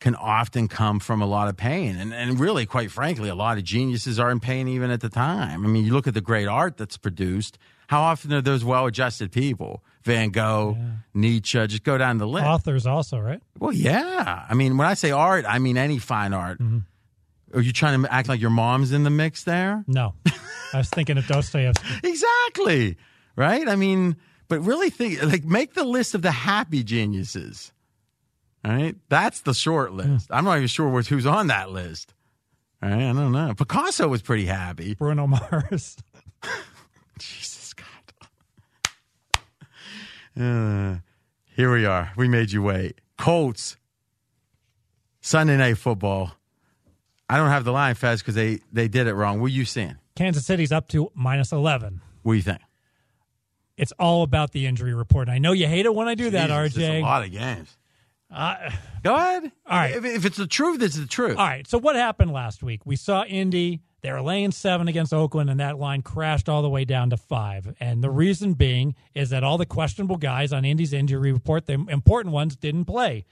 [0.00, 3.58] can often come from a lot of pain, and and really, quite frankly, a lot
[3.58, 5.64] of geniuses are in pain even at the time.
[5.64, 7.58] I mean, you look at the great art that's produced.
[7.88, 9.82] How often are those well-adjusted people?
[10.02, 10.76] Van Gogh,
[11.14, 11.66] Nietzsche.
[11.66, 12.46] Just go down the list.
[12.46, 13.40] Authors also, right?
[13.58, 14.44] Well, yeah.
[14.48, 16.60] I mean, when I say art, I mean any fine art.
[16.60, 17.56] Mm-hmm.
[17.56, 19.84] Are you trying to act like your mom's in the mix there?
[19.86, 20.14] No,
[20.74, 21.86] I was thinking of Dostoevsky.
[22.04, 22.96] Exactly.
[23.36, 23.66] Right?
[23.68, 24.16] I mean,
[24.48, 27.72] but really think like make the list of the happy geniuses.
[28.64, 28.96] All right?
[29.08, 30.28] That's the short list.
[30.30, 32.12] I'm not even sure who's on that list.
[32.82, 33.10] All right?
[33.10, 33.54] I don't know.
[33.56, 34.94] Picasso was pretty happy.
[34.94, 35.96] Bruno Mars.
[37.18, 37.86] Jesus God.
[40.40, 40.96] Uh,
[41.56, 42.12] here we are.
[42.16, 43.00] We made you wait.
[43.16, 43.76] Colts.
[45.20, 46.32] Sunday night football.
[47.28, 49.40] I don't have the line, Fez, because they, they did it wrong.
[49.40, 49.96] What are you seeing?
[50.16, 52.00] Kansas City's up to minus 11.
[52.22, 52.60] What do you think?
[53.78, 55.28] It's all about the injury report.
[55.28, 56.98] And I know you hate it when I do that, Jesus, it's RJ.
[56.98, 57.76] a lot of games.
[58.30, 58.70] Uh,
[59.02, 59.44] Go ahead.
[59.66, 59.94] All right.
[59.96, 61.38] If, if it's the truth, it's the truth.
[61.38, 61.66] All right.
[61.66, 62.82] So what happened last week?
[62.84, 63.80] We saw Indy.
[64.00, 67.16] They were laying seven against Oakland, and that line crashed all the way down to
[67.16, 67.74] five.
[67.80, 71.84] And the reason being is that all the questionable guys on Indy's injury report, the
[71.88, 73.24] important ones, didn't play.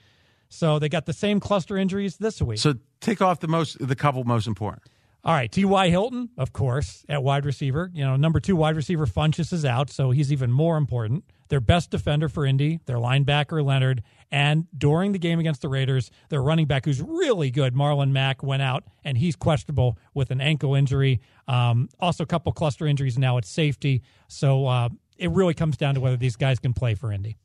[0.49, 2.59] So they got the same cluster injuries this week.
[2.59, 4.83] So take off the most, the couple most important.
[5.27, 5.89] All right, T.Y.
[5.89, 7.91] Hilton, of course, at wide receiver.
[7.93, 11.25] You know, number two wide receiver Funchess is out, so he's even more important.
[11.49, 16.11] Their best defender for Indy, their linebacker Leonard, and during the game against the Raiders,
[16.29, 20.39] their running back who's really good, Marlon Mack, went out and he's questionable with an
[20.39, 21.19] ankle injury.
[21.45, 24.03] Um, also, a couple cluster injuries now at safety.
[24.29, 27.35] So uh, it really comes down to whether these guys can play for Indy.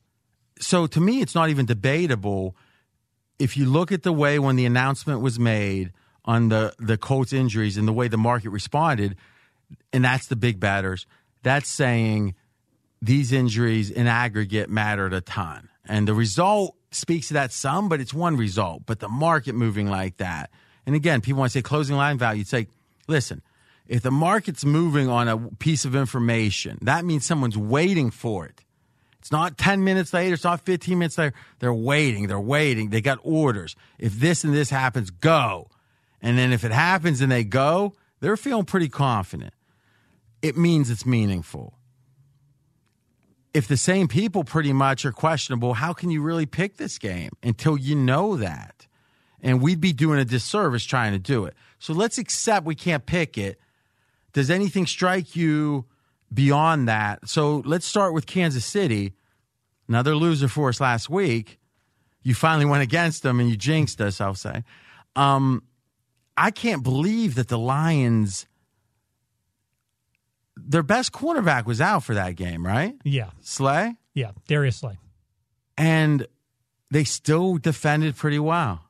[0.60, 2.56] So to me, it's not even debatable.
[3.40, 5.92] If you look at the way when the announcement was made
[6.24, 9.16] on the the Colts injuries and the way the market responded,
[9.92, 11.06] and that's the big batters.
[11.42, 12.34] That's saying
[13.00, 18.00] these injuries in aggregate mattered a ton, and the result speaks to that some, but
[18.00, 18.82] it's one result.
[18.86, 20.50] But the market moving like that,
[20.86, 22.42] and again, people want to say closing line value.
[22.42, 22.68] It's like,
[23.08, 23.42] listen,
[23.86, 28.62] if the market's moving on a piece of information, that means someone's waiting for it.
[29.18, 30.34] It's not 10 minutes later.
[30.34, 31.34] It's not 15 minutes later.
[31.60, 32.26] They're waiting.
[32.26, 32.90] They're waiting.
[32.90, 33.76] They got orders.
[33.98, 35.68] If this and this happens, go.
[36.22, 39.52] And then if it happens and they go, they're feeling pretty confident.
[40.40, 41.74] It means it's meaningful.
[43.52, 47.32] If the same people pretty much are questionable, how can you really pick this game
[47.42, 48.86] until you know that?
[49.42, 51.54] And we'd be doing a disservice trying to do it.
[51.78, 53.60] So let's accept we can't pick it.
[54.32, 55.84] Does anything strike you
[56.32, 57.28] beyond that?
[57.28, 59.14] So let's start with Kansas City.
[59.88, 61.58] Another loser for us last week.
[62.22, 64.62] You finally went against them and you jinxed us, I'll say.
[65.16, 65.64] Um,
[66.36, 68.46] I can't believe that the Lions,
[70.56, 72.94] their best cornerback was out for that game, right?
[73.04, 73.30] Yeah.
[73.42, 73.96] Slay?
[74.14, 74.32] Yeah.
[74.46, 74.98] Darius Slay.
[75.76, 76.26] And
[76.90, 78.82] they still defended pretty well.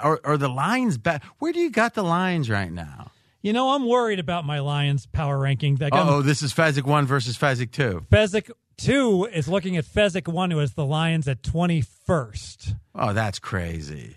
[0.00, 1.24] Are, are the Lions back?
[1.38, 3.10] Where do you got the Lions right now?
[3.42, 5.76] You know, I'm worried about my Lions power ranking.
[5.76, 8.06] That Oh, this is Fezzik 1 versus Fezzik 2.
[8.10, 12.76] Fezzik 2 is looking at Fezzik 1, who has the Lions at 21st.
[12.94, 14.16] Oh, that's crazy.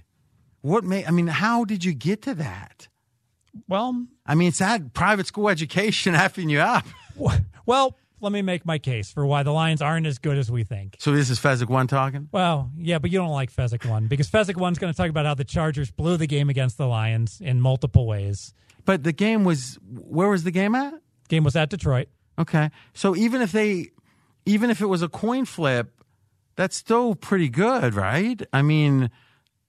[0.64, 2.88] What made, I mean, how did you get to that?
[3.67, 6.85] Well, I mean, it's that private school education effing you up.
[7.66, 10.64] Well, let me make my case for why the Lions aren't as good as we
[10.64, 10.95] think.
[11.00, 12.30] So this is Fezzik 1 talking?
[12.32, 15.25] Well, yeah, but you don't like Fezzik 1 because Fezzik 1's going to talk about
[15.25, 18.53] how the Chargers blew the game against the Lions in multiple ways.
[18.85, 20.93] But the game was, where was the game at?
[21.27, 22.08] Game was at Detroit.
[22.40, 22.72] Okay.
[22.93, 23.90] So even if they,
[24.45, 26.01] even if it was a coin flip,
[26.56, 28.42] that's still pretty good, right?
[28.53, 29.11] I mean,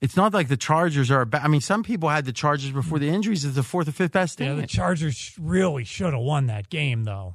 [0.05, 1.27] it's not like the Chargers are.
[1.33, 4.13] I mean, some people had the Chargers before the injuries as the fourth or fifth
[4.13, 4.49] best team.
[4.55, 7.35] Yeah, the Chargers really should have won that game, though.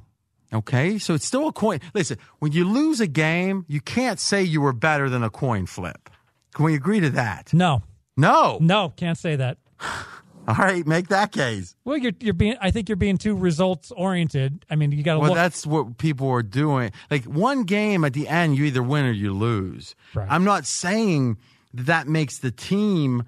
[0.52, 1.80] Okay, so it's still a coin.
[1.94, 5.66] Listen, when you lose a game, you can't say you were better than a coin
[5.66, 6.08] flip.
[6.54, 7.52] Can we agree to that?
[7.54, 7.82] No,
[8.16, 8.58] No.
[8.60, 9.58] no, can't say that.
[10.48, 11.76] All right, make that case.
[11.84, 12.56] Well, you're you're being.
[12.60, 14.64] I think you're being too results oriented.
[14.70, 15.36] I mean, you got to Well, look.
[15.36, 16.90] that's what people are doing.
[17.10, 19.94] Like one game at the end, you either win or you lose.
[20.14, 20.26] Right.
[20.28, 21.36] I'm not saying
[21.72, 23.24] that makes the team.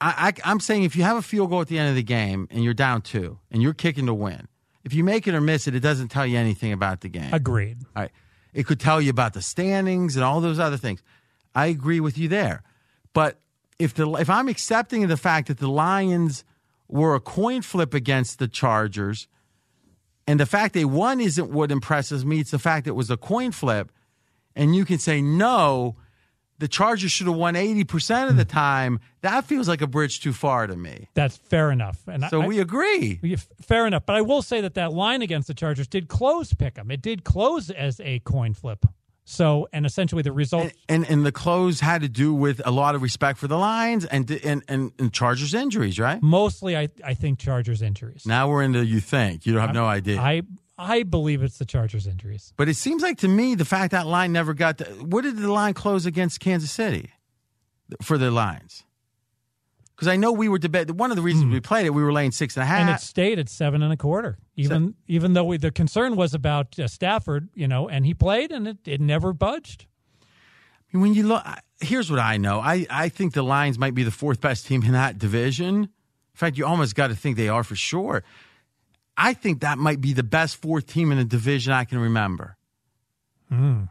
[0.00, 2.02] I, I, I'm saying if you have a field goal at the end of the
[2.02, 4.48] game and you're down two and you're kicking to win,
[4.84, 7.32] if you make it or miss it, it doesn't tell you anything about the game.
[7.32, 7.78] Agreed.
[7.96, 8.12] All right.
[8.54, 11.02] It could tell you about the standings and all those other things.
[11.54, 12.62] I agree with you there.
[13.12, 13.40] But
[13.78, 16.44] if the if I'm accepting the fact that the Lions
[16.88, 19.28] were a coin flip against the Chargers,
[20.26, 23.16] and the fact they won isn't what impresses me, it's the fact it was a
[23.16, 23.92] coin flip,
[24.56, 25.96] and you can say no,
[26.58, 28.48] the Chargers should have won 80% of the hmm.
[28.48, 31.08] time, that feels like a bridge too far to me.
[31.14, 32.06] That's fair enough.
[32.06, 33.18] And So I, we agree.
[33.22, 34.04] we- fair enough.
[34.06, 36.90] But I will say that that line against the Chargers did close pick 'em.
[36.90, 38.84] It did close as a coin flip.
[39.30, 40.62] So, and essentially the result.
[40.62, 43.58] And, and and the close had to do with a lot of respect for the
[43.58, 46.22] lines and and and, and Chargers injuries, right?
[46.22, 48.24] Mostly, I I think Chargers injuries.
[48.24, 50.18] Now we're into you think you don't have no idea.
[50.18, 50.40] I
[50.78, 52.52] I believe it's the Chargers injuries.
[52.56, 54.78] But it seems like to me the fact that line never got.
[54.78, 57.10] The, what did the line close against Kansas City
[58.00, 58.84] for the Lions?
[59.96, 60.96] Because I know we were debating.
[60.96, 62.90] One of the reasons we played it, we were laying six and a half, and
[62.90, 64.38] it stayed at seven and a quarter.
[64.54, 68.52] Even even though we, the concern was about uh, Stafford, you know, and he played,
[68.52, 69.86] and it, it never budged.
[70.92, 71.44] When you look,
[71.80, 72.60] here's what I know.
[72.60, 75.74] I I think the Lions might be the fourth best team in that division.
[75.74, 75.88] In
[76.34, 78.22] fact, you almost got to think they are for sure.
[79.18, 82.56] I think that might be the best fourth team in a division I can remember.
[83.52, 83.88] Mm.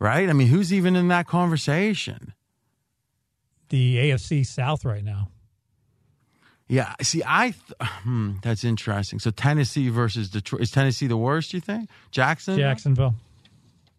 [0.00, 0.28] Right?
[0.28, 2.34] I mean, who's even in that conversation?
[3.68, 5.28] The AFC South right now.
[6.66, 6.94] Yeah.
[7.02, 9.20] See, I th- hmm, that's interesting.
[9.20, 11.54] So Tennessee versus Detroit is Tennessee the worst?
[11.54, 12.58] You think Jackson?
[12.58, 13.14] Jacksonville.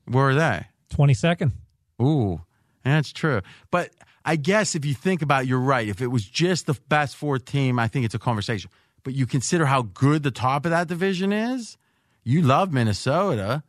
[0.07, 0.65] Where are they?
[0.89, 1.53] Twenty second.
[2.01, 2.41] Ooh,
[2.83, 3.41] that's true.
[3.71, 3.91] But
[4.25, 5.87] I guess if you think about, it, you're right.
[5.87, 8.69] If it was just the best fourth team, I think it's a conversation.
[9.05, 11.77] But you consider how good the top of that division is.
[12.23, 13.63] You love Minnesota,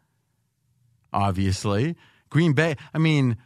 [1.13, 1.95] obviously.
[2.31, 2.77] Green Bay.
[2.95, 3.37] I mean,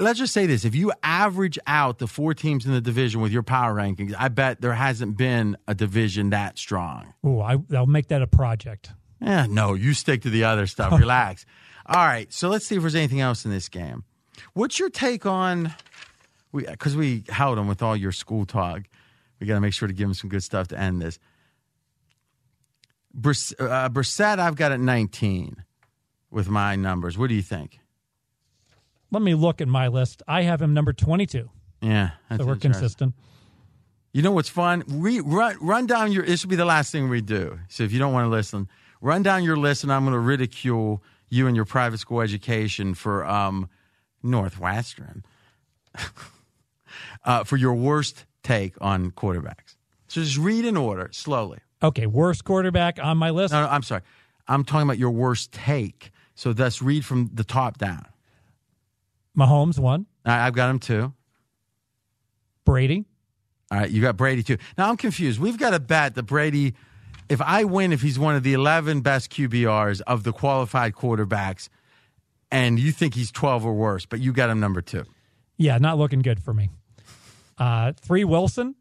[0.00, 3.30] let's just say this: if you average out the four teams in the division with
[3.30, 7.14] your power rankings, I bet there hasn't been a division that strong.
[7.22, 8.90] Oh, I'll make that a project.
[9.22, 10.92] Yeah, no, you stick to the other stuff.
[10.98, 11.46] Relax.
[11.86, 14.02] All right, so let's see if there's anything else in this game.
[14.54, 15.72] What's your take on?
[16.50, 18.82] We because we held them with all your school talk.
[19.40, 21.18] We got to make sure to give him some good stuff to end this.
[23.14, 25.64] Uh, Brissett, I've got at 19
[26.30, 27.16] with my numbers.
[27.16, 27.80] What do you think?
[29.10, 30.22] Let me look at my list.
[30.26, 31.48] I have him number 22.
[31.80, 33.14] Yeah, so we're consistent.
[34.12, 34.82] You know what's fun?
[34.88, 36.24] Re, run, run down your.
[36.24, 37.58] This will be the last thing we do.
[37.68, 38.68] So if you don't want to listen,
[39.00, 42.94] run down your list, and I'm going to ridicule you and your private school education
[42.94, 43.68] for um,
[44.22, 45.24] Northwestern
[47.24, 49.74] uh, for your worst take on quarterbacks.
[50.06, 51.58] So just read in order slowly.
[51.82, 53.52] Okay, worst quarterback on my list.
[53.52, 54.02] No, no, I'm sorry.
[54.46, 56.12] I'm talking about your worst take.
[56.36, 58.06] So thus read from the top down.
[59.36, 60.06] Mahomes one.
[60.24, 61.12] I, I've got him two.
[62.64, 63.04] Brady.
[63.70, 64.58] All right, you got Brady too.
[64.78, 65.40] Now I'm confused.
[65.40, 66.74] We've got a bet that Brady,
[67.28, 71.68] if I win, if he's one of the 11 best QBRs of the qualified quarterbacks,
[72.52, 75.04] and you think he's 12 or worse, but you got him number two.
[75.56, 76.70] Yeah, not looking good for me.
[77.58, 78.74] Uh, three Wilson.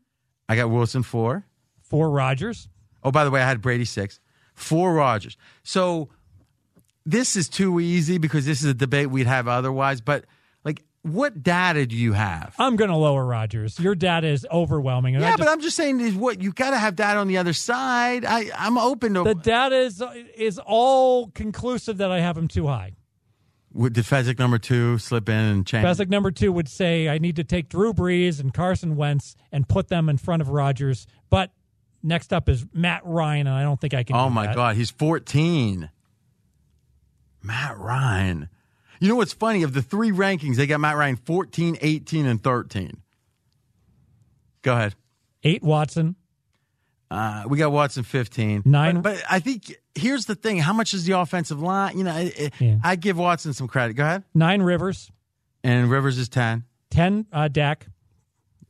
[0.50, 1.46] I got Wilson four.
[1.82, 2.68] Four Rodgers.
[3.04, 4.20] Oh, by the way, I had Brady six.
[4.54, 5.38] Four Rodgers.
[5.64, 6.10] So
[7.06, 10.02] this is too easy because this is a debate we'd have otherwise.
[10.02, 10.26] But
[10.64, 12.56] like, what data do you have?
[12.58, 13.80] I'm going to lower Rodgers.
[13.80, 15.14] Your data is overwhelming.
[15.14, 17.38] yeah, just, but I'm just saying is what you got to have data on the
[17.38, 18.26] other side.
[18.26, 20.02] I I'm open to the data is
[20.36, 22.94] is all conclusive that I have him too high.
[23.76, 25.86] Would did Fezzik number two slip in and change?
[25.86, 29.68] Fezzik number two would say I need to take Drew Brees and Carson Wentz and
[29.68, 31.06] put them in front of Rodgers.
[31.30, 31.52] But
[32.02, 34.16] next up is Matt Ryan, and I don't think I can.
[34.16, 34.56] Oh my that.
[34.56, 35.90] God, he's 14.
[37.44, 38.48] Matt Ryan.
[39.02, 39.62] You know what's funny?
[39.62, 43.02] Of the three rankings, they got Matt Ryan 14, 18, and 13.
[44.62, 44.96] Go ahead.
[45.44, 46.16] Eight Watson.
[47.12, 48.64] Uh, we got Watson 15.
[48.66, 49.02] Nine.
[49.02, 51.98] But, but, I think here's the thing how much is the offensive line?
[51.98, 52.78] You know, it, yeah.
[52.84, 53.94] I give Watson some credit.
[53.94, 54.24] Go ahead.
[54.34, 55.12] Nine Rivers.
[55.64, 56.64] And Rivers is 10.
[56.92, 57.88] 10 uh, Dak.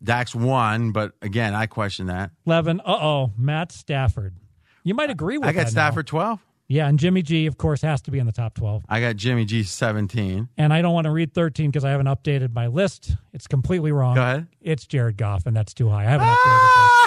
[0.04, 2.32] Dak's one, but again, I question that.
[2.46, 2.82] 11.
[2.82, 4.36] Uh oh, Matt Stafford.
[4.84, 5.50] You might agree with that.
[5.50, 6.20] I got Stafford now.
[6.20, 6.40] 12.
[6.68, 8.86] Yeah, and Jimmy G, of course, has to be in the top 12.
[8.90, 10.50] I got Jimmy G 17.
[10.58, 13.16] And I don't want to read 13 because I haven't updated my list.
[13.34, 14.16] It's completely wrong.
[14.16, 14.48] Go ahead.
[14.62, 16.02] It's Jared Goff, and that's too high.
[16.02, 17.05] I haven't updated this.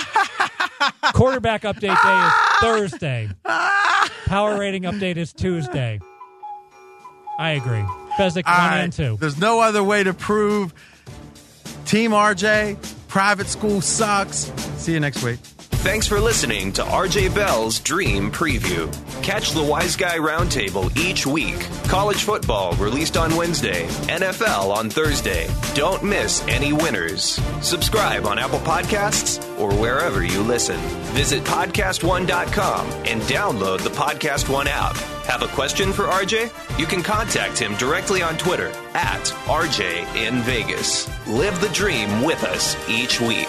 [1.19, 3.29] Quarterback update day is Thursday.
[4.27, 5.99] Power rating update is Tuesday.
[7.41, 7.83] I agree.
[8.17, 8.79] Fezzik, one right.
[8.83, 9.17] and two.
[9.19, 10.73] There's no other way to prove
[11.87, 12.77] Team RJ,
[13.09, 14.53] private school sucks.
[14.77, 15.41] See you next week.
[15.81, 18.93] Thanks for listening to RJ Bell's Dream Preview.
[19.23, 21.67] Catch the Wise Guy Roundtable each week.
[21.85, 25.49] College football released on Wednesday, NFL on Thursday.
[25.75, 27.41] Don't miss any winners.
[27.63, 30.79] Subscribe on Apple Podcasts or wherever you listen.
[31.15, 34.97] Visit podcastone.com and download the Podcast One app.
[35.27, 36.79] Have a question for RJ?
[36.79, 41.09] You can contact him directly on Twitter at RJ in Vegas.
[41.29, 43.49] Live the dream with us each week.